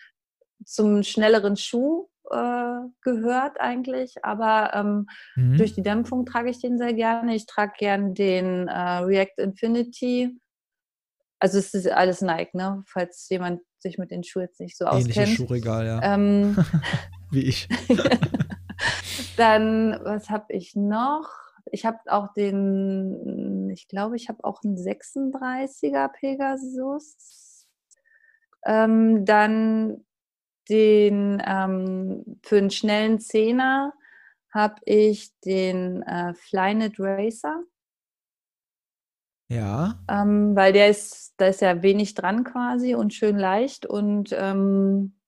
zum 0.66 1.04
schnelleren 1.04 1.58
Schuh 1.58 2.08
äh, 2.32 2.80
gehört 3.02 3.60
eigentlich. 3.60 4.24
Aber 4.24 4.72
ähm, 4.74 5.08
mhm. 5.36 5.58
durch 5.58 5.74
die 5.74 5.84
Dämpfung 5.84 6.26
trage 6.26 6.50
ich 6.50 6.60
den 6.60 6.78
sehr 6.78 6.94
gerne. 6.94 7.36
Ich 7.36 7.46
trage 7.46 7.74
gerne 7.78 8.14
den 8.14 8.68
äh, 8.68 8.98
React 9.00 9.38
Infinity. 9.38 10.40
Also 11.40 11.58
es 11.58 11.74
ist 11.74 11.90
alles 11.90 12.22
Nike, 12.22 12.56
ne? 12.56 12.84
Falls 12.86 13.28
jemand 13.30 13.62
sich 13.80 13.98
mit 13.98 14.12
den 14.12 14.24
Schuhen 14.24 14.44
jetzt 14.44 14.60
nicht 14.60 14.78
so 14.78 14.86
Ähnliches 14.86 15.18
auskennt. 15.18 15.38
Schuhregal, 15.38 15.86
ja. 15.86 16.14
Ähm, 16.14 16.58
Wie 17.32 17.44
ich. 17.44 17.70
dann, 19.38 20.00
was 20.04 20.30
habe 20.30 20.54
ich 20.54 20.76
noch? 20.76 21.30
Ich 21.72 21.86
habe 21.86 22.00
auch 22.08 22.34
den, 22.34 23.70
ich 23.70 23.88
glaube, 23.88 24.16
ich 24.16 24.30
habe 24.30 24.44
auch 24.44 24.64
einen 24.64 24.78
36er 24.78 26.10
Pegasus. 26.10 27.68
Ähm, 28.66 29.26
dann 29.26 30.06
den 30.70 31.42
ähm, 31.46 32.40
für 32.44 32.58
einen 32.58 32.70
schnellen 32.70 33.20
Zehner 33.20 33.94
habe 34.52 34.76
ich 34.86 35.32
den 35.46 36.02
äh, 36.04 36.34
Flynet 36.34 36.96
Racer. 37.00 37.64
Ja. 39.48 40.00
Ähm, 40.08 40.56
weil 40.56 40.74
der 40.74 40.90
ist, 40.90 41.34
da 41.38 41.48
ist 41.48 41.62
ja 41.62 41.82
wenig 41.82 42.14
dran 42.14 42.44
quasi 42.44 42.94
und 42.94 43.14
schön 43.14 43.38
leicht 43.38 43.86
und 43.86 44.30
ähm, 44.38 45.19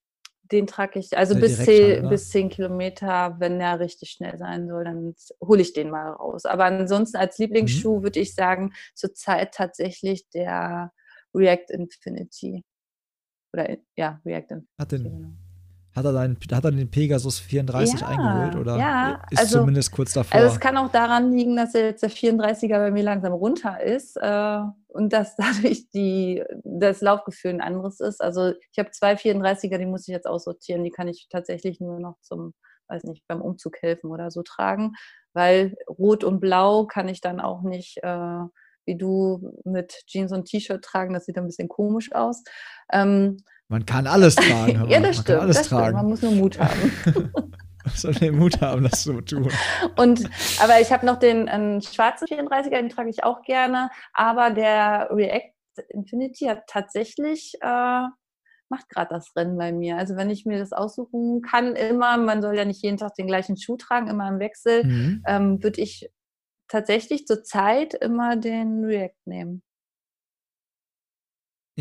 den 0.51 0.67
trage 0.67 0.99
ich, 0.99 1.17
also 1.17 1.35
bis, 1.35 1.63
zehn, 1.63 2.09
bis 2.09 2.29
10 2.29 2.49
Kilometer, 2.49 3.35
wenn 3.39 3.59
er 3.59 3.79
richtig 3.79 4.11
schnell 4.11 4.37
sein 4.37 4.67
soll, 4.67 4.83
dann 4.83 5.15
hole 5.41 5.61
ich 5.61 5.73
den 5.73 5.89
mal 5.89 6.11
raus. 6.11 6.45
Aber 6.45 6.65
ansonsten 6.65 7.17
als 7.17 7.37
Lieblingsschuh 7.37 7.99
mhm. 7.99 8.03
würde 8.03 8.19
ich 8.19 8.33
sagen, 8.33 8.73
zurzeit 8.93 9.53
tatsächlich 9.53 10.29
der 10.29 10.91
React 11.33 11.69
Infinity. 11.69 12.63
Oder 13.53 13.77
ja, 13.95 14.21
React 14.25 14.51
Infinity. 14.51 14.67
Hat 14.79 14.91
den, 14.91 15.03
genau. 15.03 15.29
Hat 15.93 16.05
er, 16.05 16.13
den, 16.13 16.37
hat 16.53 16.63
er 16.63 16.71
den 16.71 16.89
Pegasus 16.89 17.39
34 17.39 17.99
ja, 17.99 18.07
eingeholt 18.07 18.55
oder 18.55 18.77
ja, 18.77 19.21
ist 19.29 19.39
also, 19.39 19.59
zumindest 19.59 19.91
kurz 19.91 20.13
davor? 20.13 20.39
Also 20.39 20.53
es 20.53 20.59
kann 20.59 20.77
auch 20.77 20.89
daran 20.89 21.33
liegen, 21.33 21.57
dass 21.57 21.73
jetzt 21.73 22.01
der 22.01 22.09
34er 22.09 22.77
bei 22.77 22.91
mir 22.91 23.03
langsam 23.03 23.33
runter 23.33 23.81
ist 23.81 24.15
äh, 24.15 24.59
und 24.87 25.11
dass 25.11 25.35
dadurch 25.37 25.89
die, 25.89 26.43
das 26.63 27.01
Laufgefühl 27.01 27.51
ein 27.51 27.61
anderes 27.61 27.99
ist. 27.99 28.21
Also 28.21 28.53
ich 28.71 28.79
habe 28.79 28.91
zwei 28.91 29.15
34er, 29.15 29.77
die 29.77 29.85
muss 29.85 30.07
ich 30.07 30.13
jetzt 30.13 30.27
aussortieren. 30.27 30.85
Die 30.85 30.91
kann 30.91 31.09
ich 31.09 31.27
tatsächlich 31.29 31.81
nur 31.81 31.99
noch 31.99 32.15
zum, 32.21 32.53
weiß 32.87 33.03
nicht, 33.03 33.27
beim 33.27 33.41
Umzug 33.41 33.81
helfen 33.81 34.11
oder 34.11 34.31
so 34.31 34.43
tragen, 34.43 34.93
weil 35.33 35.75
Rot 35.89 36.23
und 36.23 36.39
Blau 36.39 36.85
kann 36.85 37.09
ich 37.09 37.19
dann 37.19 37.41
auch 37.41 37.63
nicht 37.63 37.97
äh, 38.01 38.39
wie 38.85 38.97
du 38.97 39.53
mit 39.63 40.03
Jeans 40.07 40.31
und 40.31 40.45
T-Shirt 40.45 40.83
tragen. 40.83 41.13
Das 41.13 41.25
sieht 41.25 41.37
ein 41.37 41.45
bisschen 41.45 41.67
komisch 41.67 42.11
aus. 42.13 42.43
Ähm, 42.91 43.37
man 43.71 43.85
kann 43.85 44.05
alles 44.05 44.35
tragen. 44.35 44.89
ja, 44.89 44.99
das 44.99 45.17
stimmt. 45.17 45.49
das 45.49 45.69
tragen. 45.69 45.83
Stimmt. 45.85 45.95
Man 45.95 46.05
muss 46.07 46.21
nur 46.21 46.31
Mut 46.33 46.59
haben. 46.59 46.91
Man 47.83 47.95
soll 47.95 48.13
den 48.13 48.37
Mut 48.37 48.61
haben, 48.61 48.83
das 48.83 49.01
zu 49.01 49.21
tun. 49.21 49.49
Und, 49.97 50.29
aber 50.61 50.79
ich 50.81 50.91
habe 50.91 51.03
noch 51.03 51.17
den 51.17 51.47
schwarzen 51.81 52.27
34er, 52.27 52.69
den 52.69 52.89
trage 52.89 53.09
ich 53.09 53.23
auch 53.23 53.41
gerne. 53.41 53.89
Aber 54.13 54.51
der 54.51 55.09
React 55.09 55.51
Infinity 55.89 56.45
hat 56.45 56.67
tatsächlich, 56.67 57.55
äh, 57.59 58.03
macht 58.69 58.87
gerade 58.87 59.15
das 59.15 59.35
Rennen 59.35 59.57
bei 59.57 59.71
mir. 59.71 59.97
Also 59.97 60.15
wenn 60.15 60.29
ich 60.29 60.45
mir 60.45 60.59
das 60.59 60.73
aussuchen 60.73 61.41
kann, 61.41 61.75
immer, 61.75 62.17
man 62.17 62.43
soll 62.43 62.55
ja 62.55 62.65
nicht 62.65 62.83
jeden 62.83 62.97
Tag 62.97 63.15
den 63.15 63.25
gleichen 63.25 63.57
Schuh 63.57 63.77
tragen, 63.77 64.09
immer 64.09 64.29
im 64.29 64.37
Wechsel, 64.37 64.83
mhm. 64.83 65.23
ähm, 65.25 65.63
würde 65.63 65.81
ich 65.81 66.07
tatsächlich 66.67 67.25
zur 67.25 67.43
Zeit 67.43 67.95
immer 67.95 68.35
den 68.35 68.85
React 68.85 69.25
nehmen. 69.25 69.63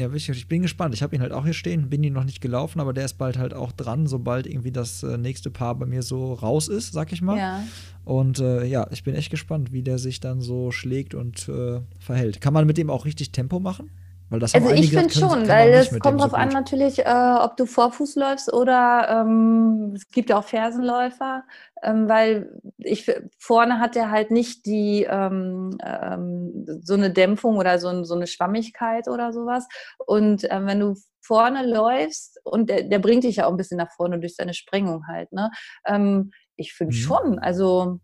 Ja, 0.01 0.11
wichtig. 0.15 0.39
Ich 0.39 0.49
bin 0.49 0.63
gespannt. 0.63 0.95
Ich 0.95 1.03
habe 1.03 1.15
ihn 1.15 1.21
halt 1.21 1.33
auch 1.33 1.45
hier 1.45 1.53
stehen, 1.53 1.91
bin 1.91 2.03
ihn 2.03 2.15
noch 2.15 2.25
nicht 2.25 2.41
gelaufen, 2.41 2.81
aber 2.81 2.95
der 2.95 3.05
ist 3.05 3.19
bald 3.19 3.37
halt 3.37 3.53
auch 3.53 3.71
dran, 3.71 4.07
sobald 4.07 4.47
irgendwie 4.47 4.73
das 4.73 5.03
äh, 5.03 5.19
nächste 5.19 5.51
Paar 5.51 5.75
bei 5.75 5.85
mir 5.85 6.03
so 6.03 6.33
raus 6.33 6.69
ist, 6.69 6.95
sag 6.95 7.13
ich 7.13 7.21
mal. 7.21 7.37
Ja. 7.37 7.63
Und 8.07 8.39
äh, 8.39 8.65
ja, 8.65 8.87
ich 8.93 9.05
bin 9.05 9.15
echt 9.15 9.31
gespannt, 9.31 9.73
wie 9.73 9.83
der 9.83 9.99
sich 9.99 10.19
dann 10.19 10.41
so 10.41 10.71
schlägt 10.71 11.15
und 11.15 11.47
äh, 11.51 11.83
verhält. 11.99 12.41
Kann 12.41 12.55
man 12.55 12.67
mit 12.67 12.79
dem 12.79 12.89
auch 12.89 13.05
richtig 13.05 13.31
Tempo 13.33 13.61
machen? 13.61 13.91
Also 14.31 14.71
ich 14.71 14.91
finde 14.91 15.13
schon, 15.13 15.49
weil 15.49 15.71
es 15.71 15.91
kommt 15.99 16.21
darauf 16.21 16.31
so 16.31 16.37
an 16.37 16.51
natürlich, 16.51 17.01
äh, 17.01 17.35
ob 17.41 17.57
du 17.57 17.67
Vorfuß 17.67 18.15
läufst 18.15 18.53
oder 18.53 19.23
ähm, 19.23 19.93
es 19.97 20.09
gibt 20.09 20.31
ja 20.31 20.39
auch 20.39 20.45
Fersenläufer, 20.45 21.43
ähm, 21.83 22.09
weil 22.09 22.61
ich 22.79 23.11
vorne 23.39 23.81
hat 23.81 23.97
er 23.97 24.11
halt 24.11 24.31
nicht 24.31 24.67
die 24.67 25.05
ähm, 25.09 25.77
ähm, 25.85 26.65
so 26.83 26.95
eine 26.95 27.11
Dämpfung 27.11 27.57
oder 27.57 27.79
so, 27.81 28.05
so 28.05 28.15
eine 28.15 28.29
Schwammigkeit 28.29 29.09
oder 29.09 29.33
sowas. 29.33 29.67
Und 30.07 30.47
ähm, 30.49 30.67
wenn 30.67 30.81
du 30.81 30.95
vorne 31.21 31.67
läufst 31.67 32.39
und 32.45 32.71
der, 32.71 32.85
der, 32.85 32.99
bringt 33.01 33.25
dich 33.25 33.37
ja 33.37 33.47
auch 33.47 33.51
ein 33.51 33.57
bisschen 33.57 33.79
nach 33.79 33.93
vorne 33.93 34.21
durch 34.21 34.37
seine 34.37 34.55
Sprengung 34.55 35.07
halt. 35.09 35.33
Ne? 35.33 35.51
Ähm, 35.87 36.31
ich 36.57 36.73
finde 36.73 36.95
mhm. 36.95 36.99
schon, 36.99 37.39
also 37.41 37.99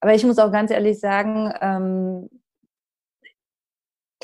aber 0.00 0.14
ich 0.14 0.24
muss 0.24 0.38
auch 0.38 0.52
ganz 0.52 0.70
ehrlich 0.70 1.00
sagen, 1.00 1.52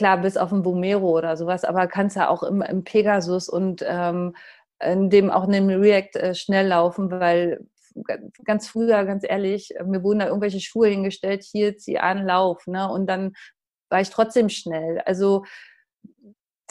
klar, 0.02 0.18
bis 0.18 0.36
auf 0.36 0.50
ein 0.50 0.64
Vomero 0.64 1.16
oder 1.16 1.36
sowas, 1.36 1.64
aber 1.64 1.86
kannst 1.86 2.16
ja 2.16 2.28
auch 2.28 2.42
im, 2.42 2.60
im 2.60 2.82
Pegasus 2.82 3.48
und 3.48 3.84
ähm, 3.86 4.34
in 4.82 5.10
dem 5.10 5.30
auch 5.30 5.44
in 5.44 5.52
dem 5.52 5.68
React 5.68 6.16
äh, 6.16 6.34
schnell 6.34 6.66
laufen, 6.66 7.08
weil 7.12 7.64
ganz 8.44 8.66
früher, 8.66 9.04
ganz 9.04 9.22
ehrlich, 9.24 9.72
mir 9.84 10.02
wurden 10.02 10.18
da 10.18 10.26
irgendwelche 10.26 10.58
Schuhe 10.58 10.88
hingestellt, 10.88 11.44
hier 11.44 11.76
zieh 11.78 11.98
an, 11.98 12.26
lauf, 12.26 12.66
ne? 12.66 12.90
Und 12.90 13.06
dann 13.06 13.34
war 13.90 14.00
ich 14.00 14.10
trotzdem 14.10 14.48
schnell. 14.48 15.00
Also 15.06 15.44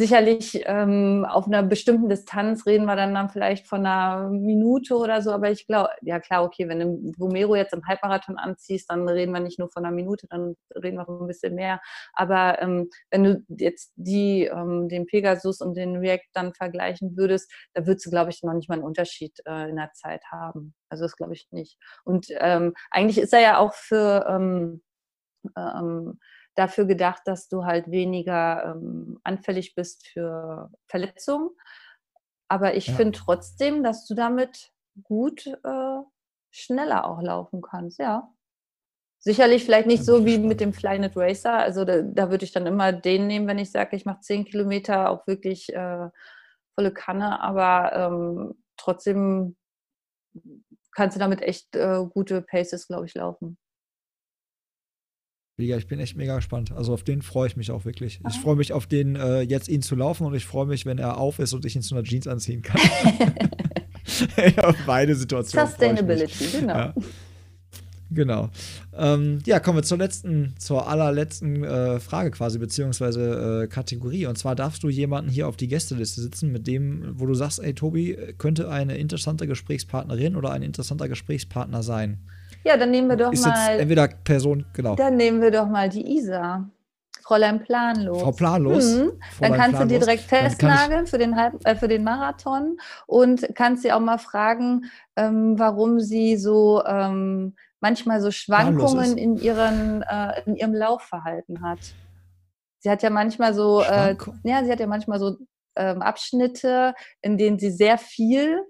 sicherlich 0.01 0.63
ähm, 0.65 1.27
auf 1.29 1.45
einer 1.45 1.61
bestimmten 1.61 2.09
Distanz 2.09 2.65
reden 2.65 2.85
wir 2.85 2.95
dann, 2.95 3.13
dann 3.13 3.29
vielleicht 3.29 3.67
von 3.67 3.85
einer 3.85 4.31
Minute 4.31 4.95
oder 4.95 5.21
so, 5.21 5.31
aber 5.31 5.51
ich 5.51 5.67
glaube, 5.67 5.91
ja 6.01 6.19
klar, 6.19 6.43
okay, 6.43 6.67
wenn 6.67 6.79
du 6.79 7.13
Vomero 7.17 7.55
jetzt 7.55 7.73
im 7.73 7.85
Halbmarathon 7.85 8.39
anziehst, 8.39 8.89
dann 8.89 9.07
reden 9.07 9.31
wir 9.31 9.41
nicht 9.41 9.59
nur 9.59 9.69
von 9.69 9.85
einer 9.85 9.93
Minute, 9.93 10.25
dann 10.27 10.55
reden 10.75 10.97
wir 10.97 11.05
von 11.05 11.21
ein 11.21 11.27
bisschen 11.27 11.53
mehr. 11.53 11.79
Aber 12.13 12.59
ähm, 12.63 12.89
wenn 13.11 13.23
du 13.23 13.43
jetzt 13.49 13.93
die, 13.95 14.45
ähm, 14.45 14.89
den 14.89 15.05
Pegasus 15.05 15.61
und 15.61 15.75
den 15.77 15.97
React 15.97 16.29
dann 16.33 16.55
vergleichen 16.55 17.15
würdest, 17.15 17.51
da 17.75 17.85
würdest 17.85 18.07
du, 18.07 18.09
glaube 18.09 18.31
ich, 18.31 18.41
noch 18.41 18.53
nicht 18.53 18.69
mal 18.69 18.75
einen 18.75 18.83
Unterschied 18.83 19.37
äh, 19.45 19.69
in 19.69 19.75
der 19.75 19.91
Zeit 19.93 20.23
haben. 20.31 20.73
Also 20.89 21.03
das 21.03 21.15
glaube 21.15 21.33
ich 21.33 21.47
nicht. 21.51 21.77
Und 22.05 22.25
ähm, 22.39 22.73
eigentlich 22.89 23.19
ist 23.19 23.33
er 23.33 23.41
ja 23.41 23.57
auch 23.59 23.75
für 23.75 24.25
ähm, 24.27 24.81
ähm, 25.55 26.19
dafür 26.61 26.85
gedacht, 26.85 27.23
dass 27.25 27.49
du 27.49 27.65
halt 27.65 27.89
weniger 27.89 28.75
ähm, 28.75 29.19
anfällig 29.23 29.73
bist 29.75 30.07
für 30.07 30.69
Verletzungen. 30.87 31.49
Aber 32.47 32.75
ich 32.75 32.87
ja. 32.87 32.93
finde 32.93 33.17
trotzdem, 33.17 33.83
dass 33.83 34.05
du 34.05 34.13
damit 34.13 34.71
gut 35.03 35.47
äh, 35.47 36.01
schneller 36.51 37.05
auch 37.05 37.21
laufen 37.21 37.61
kannst, 37.61 37.99
ja. 37.99 38.31
Sicherlich 39.19 39.63
vielleicht 39.63 39.87
nicht 39.87 40.03
so 40.03 40.25
wie 40.25 40.39
mit 40.39 40.59
dem 40.59 40.73
Flynet 40.73 41.15
Racer. 41.15 41.53
Also 41.53 41.85
da, 41.85 42.01
da 42.01 42.31
würde 42.31 42.43
ich 42.43 42.51
dann 42.51 42.65
immer 42.65 42.91
den 42.91 43.27
nehmen, 43.27 43.47
wenn 43.47 43.59
ich 43.59 43.71
sage, 43.71 43.95
ich 43.95 44.05
mache 44.05 44.21
10 44.21 44.45
Kilometer, 44.45 45.11
auch 45.11 45.27
wirklich 45.27 45.71
äh, 45.73 46.09
volle 46.73 46.91
Kanne. 46.91 47.39
Aber 47.39 47.93
ähm, 47.93 48.63
trotzdem 48.77 49.55
kannst 50.91 51.15
du 51.15 51.19
damit 51.19 51.41
echt 51.41 51.75
äh, 51.75 52.03
gute 52.09 52.41
Paces, 52.41 52.87
glaube 52.87 53.05
ich, 53.05 53.13
laufen. 53.13 53.57
Liga. 55.57 55.77
Ich 55.77 55.87
bin 55.87 55.99
echt 55.99 56.17
mega 56.17 56.35
gespannt. 56.35 56.71
Also 56.71 56.93
auf 56.93 57.03
den 57.03 57.21
freue 57.21 57.47
ich 57.47 57.57
mich 57.57 57.71
auch 57.71 57.85
wirklich. 57.85 58.19
Ich 58.29 58.39
freue 58.39 58.55
mich 58.55 58.73
auf 58.73 58.87
den, 58.87 59.15
äh, 59.15 59.41
jetzt 59.41 59.67
ihn 59.67 59.81
zu 59.81 59.95
laufen 59.95 60.25
und 60.25 60.33
ich 60.33 60.45
freue 60.45 60.65
mich, 60.65 60.85
wenn 60.85 60.97
er 60.97 61.17
auf 61.17 61.39
ist 61.39 61.53
und 61.53 61.65
ich 61.65 61.75
ihn 61.75 61.81
zu 61.81 61.95
einer 61.95 62.03
Jeans 62.03 62.27
anziehen 62.27 62.61
kann. 62.61 62.81
ja, 64.37 64.73
beide 64.85 65.15
Situationen. 65.15 65.67
Sustainability, 65.67 66.59
genau. 66.59 66.73
Ja. 66.73 66.93
Genau. 68.13 68.49
Ähm, 68.93 69.39
ja, 69.45 69.61
kommen 69.61 69.77
wir 69.77 69.83
zur 69.83 69.97
letzten, 69.97 70.53
zur 70.57 70.87
allerletzten 70.87 71.63
äh, 71.63 71.99
Frage 72.01 72.31
quasi, 72.31 72.59
beziehungsweise 72.59 73.63
äh, 73.63 73.67
Kategorie. 73.67 74.25
Und 74.25 74.37
zwar 74.37 74.53
darfst 74.53 74.83
du 74.83 74.89
jemanden 74.89 75.29
hier 75.29 75.47
auf 75.47 75.55
die 75.55 75.69
Gästeliste 75.69 76.19
sitzen, 76.19 76.51
mit 76.51 76.67
dem, 76.67 77.13
wo 77.17 77.25
du 77.25 77.33
sagst, 77.33 77.59
ey 77.59 77.73
Tobi, 77.73 78.17
könnte 78.37 78.69
eine 78.69 78.97
interessante 78.97 79.47
Gesprächspartnerin 79.47 80.35
oder 80.35 80.51
ein 80.51 80.61
interessanter 80.61 81.07
Gesprächspartner 81.07 81.83
sein. 81.83 82.19
Ja, 82.63 82.77
dann 82.77 82.91
nehmen 82.91 83.09
wir 83.09 83.17
doch 83.17 83.31
Ist 83.31 83.45
mal. 83.45 83.71
Jetzt 83.71 83.81
entweder 83.81 84.07
Person, 84.07 84.65
genau. 84.73 84.95
Dann 84.95 85.17
nehmen 85.17 85.41
wir 85.41 85.51
doch 85.51 85.67
mal 85.67 85.89
die 85.89 86.17
Isa. 86.17 86.69
Fräulein 87.23 87.63
Planlos. 87.63 88.21
Frau 88.21 88.31
Planlos. 88.31 88.93
Mhm. 88.93 89.11
Dann 89.39 89.53
kannst 89.53 89.79
du 89.79 89.85
die 89.85 89.99
direkt 89.99 90.23
festnageln 90.23 91.07
für 91.07 91.17
den, 91.17 91.35
Halb, 91.37 91.65
äh, 91.65 91.75
für 91.75 91.87
den 91.87 92.03
Marathon 92.03 92.77
und 93.07 93.47
kannst 93.55 93.83
sie 93.83 93.91
auch 93.93 93.99
mal 94.01 94.17
fragen, 94.17 94.91
ähm, 95.15 95.57
warum 95.57 95.99
sie 95.99 96.35
so 96.35 96.83
ähm, 96.85 97.55
manchmal 97.79 98.21
so 98.21 98.31
Schwankungen 98.31 99.17
in, 99.17 99.37
ihren, 99.37 100.01
äh, 100.03 100.41
in 100.45 100.55
ihrem 100.55 100.73
Laufverhalten 100.73 101.61
hat. 101.61 101.79
Sie 102.79 102.89
hat 102.89 103.03
ja 103.03 103.09
manchmal 103.09 103.53
so, 103.53 103.81
äh, 103.81 104.15
ja, 104.43 104.63
sie 104.63 104.71
hat 104.71 104.79
ja 104.79 104.87
manchmal 104.87 105.19
so 105.19 105.37
ähm, 105.75 106.01
Abschnitte, 106.01 106.93
in 107.21 107.37
denen 107.37 107.59
sie 107.59 107.71
sehr 107.71 107.97
viel, 107.97 108.61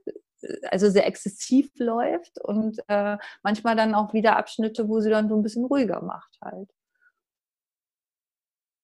also 0.70 0.90
sehr 0.90 1.08
exzessiv 1.08 1.70
läuft 1.78 2.40
und 2.42 2.80
äh, 2.88 3.18
manchmal 3.44 3.76
dann 3.76 3.96
auch 3.96 4.14
wieder 4.14 4.38
Abschnitte, 4.38 4.88
wo 4.88 5.00
sie 5.00 5.10
dann 5.10 5.30
so 5.30 5.36
ein 5.36 5.44
bisschen 5.44 5.66
ruhiger 5.66 6.02
macht 6.02 6.38
halt. 6.42 6.70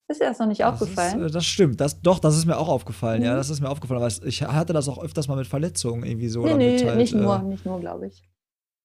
Ist 0.09 0.21
dir 0.21 0.25
das 0.25 0.39
noch 0.39 0.47
nicht 0.47 0.61
das 0.61 0.73
aufgefallen? 0.73 1.21
Ist, 1.21 1.31
äh, 1.31 1.33
das 1.33 1.45
stimmt. 1.45 1.81
Das, 1.81 2.01
doch, 2.01 2.19
das 2.19 2.37
ist 2.37 2.45
mir 2.45 2.57
auch 2.57 2.69
aufgefallen. 2.69 3.19
Mhm. 3.19 3.25
Ja, 3.25 3.35
das 3.35 3.49
ist 3.49 3.59
mir 3.59 3.69
aufgefallen. 3.69 4.01
Aber 4.01 4.25
ich 4.25 4.43
hatte 4.43 4.71
das 4.71 4.87
auch 4.87 5.03
öfters 5.03 5.27
mal 5.27 5.35
mit 5.35 5.47
Verletzungen 5.47 6.03
irgendwie 6.03 6.29
so. 6.29 6.45
Nee, 6.45 6.53
nee, 6.55 6.85
halt, 6.85 6.97
nicht 6.97 7.13
nur, 7.13 7.35
äh, 7.35 7.43
nicht 7.43 7.65
nur, 7.65 7.79
glaube 7.79 8.07
ich. 8.07 8.23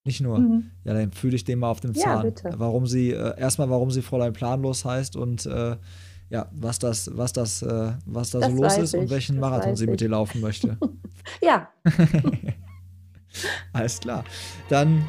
Nicht 0.05 0.21
nur. 0.21 0.39
Mhm. 0.41 0.73
Ja, 0.85 0.95
dann 0.95 1.13
fühle 1.13 1.37
ich 1.37 1.45
den 1.45 1.61
mal 1.61 1.71
auf 1.71 1.81
dem 1.81 1.95
Zahn. 1.95 2.17
Ja, 2.17 2.23
bitte. 2.23 2.51
Warum 2.57 2.87
sie, 2.87 3.13
äh, 3.13 3.39
erstmal, 3.39 3.71
warum 3.71 3.93
sie 3.93 4.03
Fräulein 4.03 4.33
Planlos 4.33 4.85
heißt 4.85 5.15
und 5.15 5.47
äh, 5.47 5.77
ja, 6.33 6.47
was 6.51 6.79
das, 6.79 7.11
was 7.15 7.35
das, 7.35 7.61
äh, 7.61 7.93
was 8.07 8.31
da 8.31 8.41
das 8.41 8.51
so 8.51 8.63
los 8.63 8.79
ist 8.79 8.95
ich. 8.95 9.01
und 9.01 9.11
welchen 9.11 9.39
Marathon 9.39 9.77
sie 9.77 9.87
mit 9.87 10.01
dir 10.01 10.09
laufen 10.09 10.41
möchte. 10.41 10.79
ja. 11.43 11.69
Alles 13.75 14.01
klar. 14.01 14.25
Dann, 14.71 15.05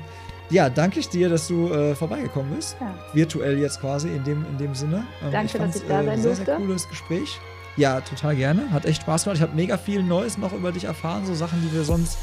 ja, 0.49 0.69
danke 0.69 0.99
ich 0.99 1.07
dir, 1.07 1.29
dass 1.29 1.47
du 1.47 1.69
äh, 1.69 1.95
vorbeigekommen 1.95 2.53
bist. 2.53 2.75
Ja. 2.81 2.93
Virtuell 3.13 3.57
jetzt 3.57 3.79
quasi 3.79 4.09
in 4.09 4.21
dem, 4.25 4.45
in 4.45 4.57
dem 4.57 4.75
Sinne. 4.75 5.05
Ähm, 5.23 5.31
danke, 5.31 5.57
ich 5.57 5.63
dass 5.63 5.75
ich 5.77 5.87
da 5.87 6.01
äh, 6.01 6.05
sein 6.05 6.21
sehr, 6.21 6.31
durfte. 6.31 6.45
Sehr 6.45 6.57
cooles 6.57 6.89
Gespräch. 6.89 7.39
Ja, 7.77 8.01
total 8.01 8.35
gerne. 8.35 8.69
Hat 8.71 8.85
echt 8.85 9.03
Spaß 9.03 9.23
gemacht. 9.23 9.37
Ich 9.37 9.43
habe 9.43 9.55
mega 9.55 9.77
viel 9.77 10.03
Neues 10.03 10.37
noch 10.37 10.51
über 10.51 10.73
dich 10.73 10.83
erfahren, 10.83 11.25
so 11.25 11.33
Sachen, 11.33 11.61
die 11.61 11.73
wir 11.73 11.85
sonst 11.85 12.17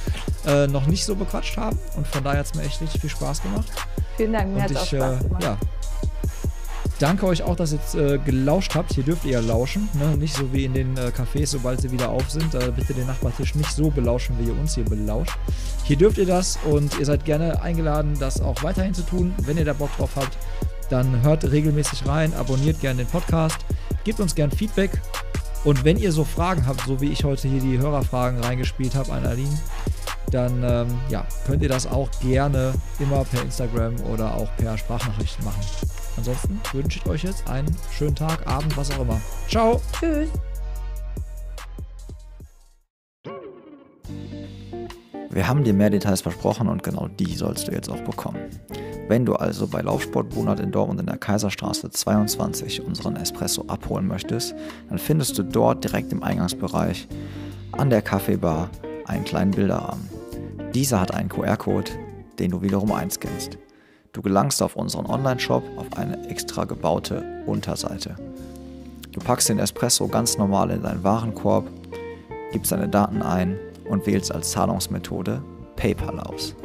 äh, 0.46 0.66
noch 0.66 0.86
nicht 0.86 1.06
so 1.06 1.16
bequatscht 1.16 1.56
haben. 1.56 1.78
Und 1.96 2.06
von 2.06 2.22
daher 2.22 2.40
hat 2.40 2.46
es 2.46 2.54
mir 2.54 2.64
echt 2.64 2.82
richtig 2.82 3.00
viel 3.00 3.10
Spaß 3.10 3.42
gemacht. 3.42 3.66
Vielen 4.18 4.34
Dank, 4.34 4.52
mir 4.54 4.62
hat 4.62 4.70
es 4.70 4.76
auch 4.76 4.84
Spaß 4.84 5.20
äh, 5.20 5.24
gemacht. 5.24 5.42
Ja, 5.42 5.58
danke 7.00 7.26
euch 7.26 7.42
auch, 7.42 7.56
dass 7.56 7.72
ihr 7.72 7.78
jetzt 7.78 7.94
äh, 7.94 8.18
gelauscht 8.18 8.74
habt. 8.74 8.92
Hier 8.92 9.02
dürft 9.02 9.24
ihr 9.24 9.32
ja 9.32 9.40
lauschen. 9.40 9.88
Ne? 9.94 10.16
Nicht 10.16 10.34
so 10.36 10.52
wie 10.52 10.64
in 10.64 10.74
den 10.74 10.96
äh, 10.96 11.10
Cafés, 11.16 11.46
sobald 11.46 11.80
sie 11.80 11.90
wieder 11.90 12.10
auf 12.10 12.30
sind. 12.30 12.54
Äh, 12.54 12.72
bitte 12.74 12.94
den 12.94 13.06
Nachbartisch 13.06 13.54
nicht 13.54 13.72
so 13.72 13.90
belauschen, 13.90 14.36
wie 14.38 14.48
ihr 14.48 14.58
uns 14.58 14.74
hier 14.74 14.84
belauscht. 14.84 15.36
Hier 15.84 15.96
dürft 15.96 16.18
ihr 16.18 16.26
das 16.26 16.58
und 16.70 16.98
ihr 16.98 17.06
seid 17.06 17.24
gerne 17.24 17.62
eingeladen, 17.62 18.16
das 18.20 18.40
auch 18.40 18.62
weiterhin 18.62 18.94
zu 18.94 19.02
tun. 19.02 19.34
Wenn 19.42 19.58
ihr 19.58 19.64
da 19.64 19.72
Bock 19.72 19.90
drauf 19.96 20.10
habt, 20.16 20.36
dann 20.90 21.22
hört 21.22 21.50
regelmäßig 21.50 22.06
rein, 22.06 22.34
abonniert 22.34 22.80
gerne 22.80 23.04
den 23.04 23.10
Podcast, 23.10 23.58
gebt 24.04 24.20
uns 24.20 24.34
gerne 24.34 24.54
Feedback 24.54 24.90
und 25.64 25.84
wenn 25.84 25.98
ihr 25.98 26.10
so 26.12 26.24
Fragen 26.24 26.66
habt, 26.66 26.80
so 26.86 27.00
wie 27.00 27.10
ich 27.10 27.24
heute 27.24 27.48
hier 27.48 27.60
die 27.60 27.78
Hörerfragen 27.78 28.42
reingespielt 28.42 28.94
habe 28.94 29.12
an 29.12 29.26
Aline, 29.26 29.58
dann 30.30 30.62
ähm, 30.64 31.00
ja, 31.08 31.26
könnt 31.46 31.62
ihr 31.62 31.68
das 31.68 31.86
auch 31.86 32.08
gerne 32.22 32.72
immer 32.98 33.24
per 33.24 33.42
Instagram 33.42 33.96
oder 34.12 34.34
auch 34.34 34.48
per 34.56 34.78
Sprachnachricht 34.78 35.42
machen. 35.44 35.60
Ansonsten 36.20 36.60
wünsche 36.74 36.98
ich 36.98 37.06
euch 37.06 37.24
jetzt 37.24 37.48
einen 37.48 37.74
schönen 37.90 38.14
Tag, 38.14 38.46
Abend, 38.46 38.76
was 38.76 38.90
auch 38.90 39.00
immer. 39.00 39.18
Ciao. 39.48 39.80
Tschüss. 39.90 40.28
Wir 45.30 45.48
haben 45.48 45.64
dir 45.64 45.72
mehr 45.72 45.88
Details 45.88 46.20
versprochen 46.20 46.68
und 46.68 46.82
genau 46.82 47.08
die 47.08 47.34
sollst 47.34 47.68
du 47.68 47.72
jetzt 47.72 47.88
auch 47.88 48.02
bekommen. 48.02 48.50
Wenn 49.08 49.24
du 49.24 49.34
also 49.34 49.66
bei 49.66 49.80
Laufsport 49.80 50.28
Brunert 50.28 50.60
in 50.60 50.70
Dortmund 50.72 51.00
in 51.00 51.06
der 51.06 51.16
Kaiserstraße 51.16 51.88
22 51.88 52.82
unseren 52.82 53.16
Espresso 53.16 53.64
abholen 53.68 54.06
möchtest, 54.06 54.54
dann 54.90 54.98
findest 54.98 55.38
du 55.38 55.42
dort 55.42 55.84
direkt 55.84 56.12
im 56.12 56.22
Eingangsbereich 56.22 57.08
an 57.72 57.88
der 57.88 58.02
Kaffeebar 58.02 58.68
einen 59.06 59.24
kleinen 59.24 59.52
Bilderrahmen. 59.52 60.06
Dieser 60.74 61.00
hat 61.00 61.14
einen 61.14 61.30
QR-Code, 61.30 61.92
den 62.38 62.50
du 62.50 62.60
wiederum 62.60 62.92
einscannst. 62.92 63.56
Du 64.12 64.22
gelangst 64.22 64.60
auf 64.60 64.74
unseren 64.74 65.06
Online-Shop 65.06 65.62
auf 65.76 65.86
eine 65.96 66.28
extra 66.28 66.64
gebaute 66.64 67.22
Unterseite. 67.46 68.16
Du 69.12 69.20
packst 69.20 69.48
den 69.48 69.60
Espresso 69.60 70.08
ganz 70.08 70.36
normal 70.36 70.70
in 70.70 70.82
deinen 70.82 71.04
Warenkorb, 71.04 71.68
gibst 72.52 72.72
deine 72.72 72.88
Daten 72.88 73.22
ein 73.22 73.56
und 73.88 74.06
wählst 74.06 74.32
als 74.34 74.50
Zahlungsmethode 74.50 75.42
PayPal 75.76 76.18
aus. 76.20 76.56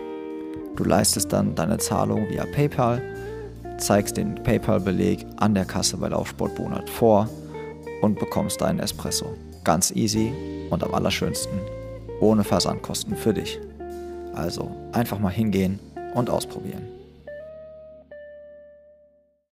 Du 0.76 0.84
leistest 0.84 1.32
dann 1.32 1.54
deine 1.54 1.78
Zahlung 1.78 2.28
via 2.30 2.46
PayPal, 2.46 3.02
zeigst 3.78 4.18
den 4.18 4.36
PayPal-Beleg 4.36 5.26
an 5.38 5.54
der 5.54 5.66
Kasse 5.66 5.98
bei 5.98 6.10
Laufsport 6.10 6.56
Bonat 6.56 6.90
vor 6.90 7.30
und 8.02 8.20
bekommst 8.20 8.62
deinen 8.62 8.80
Espresso. 8.80 9.28
Ganz 9.64 9.92
easy 9.92 10.34
und 10.72 10.84
am 10.84 10.94
allerschönsten, 10.94 11.60
ohne 12.20 12.44
Versandkosten 12.44 13.16
für 13.16 13.34
dich. 13.34 13.60
Also 14.34 14.70
einfach 14.94 15.20
mal 15.20 15.30
hingehen 15.30 15.80
und 16.14 16.30
ausprobieren. 16.30 16.95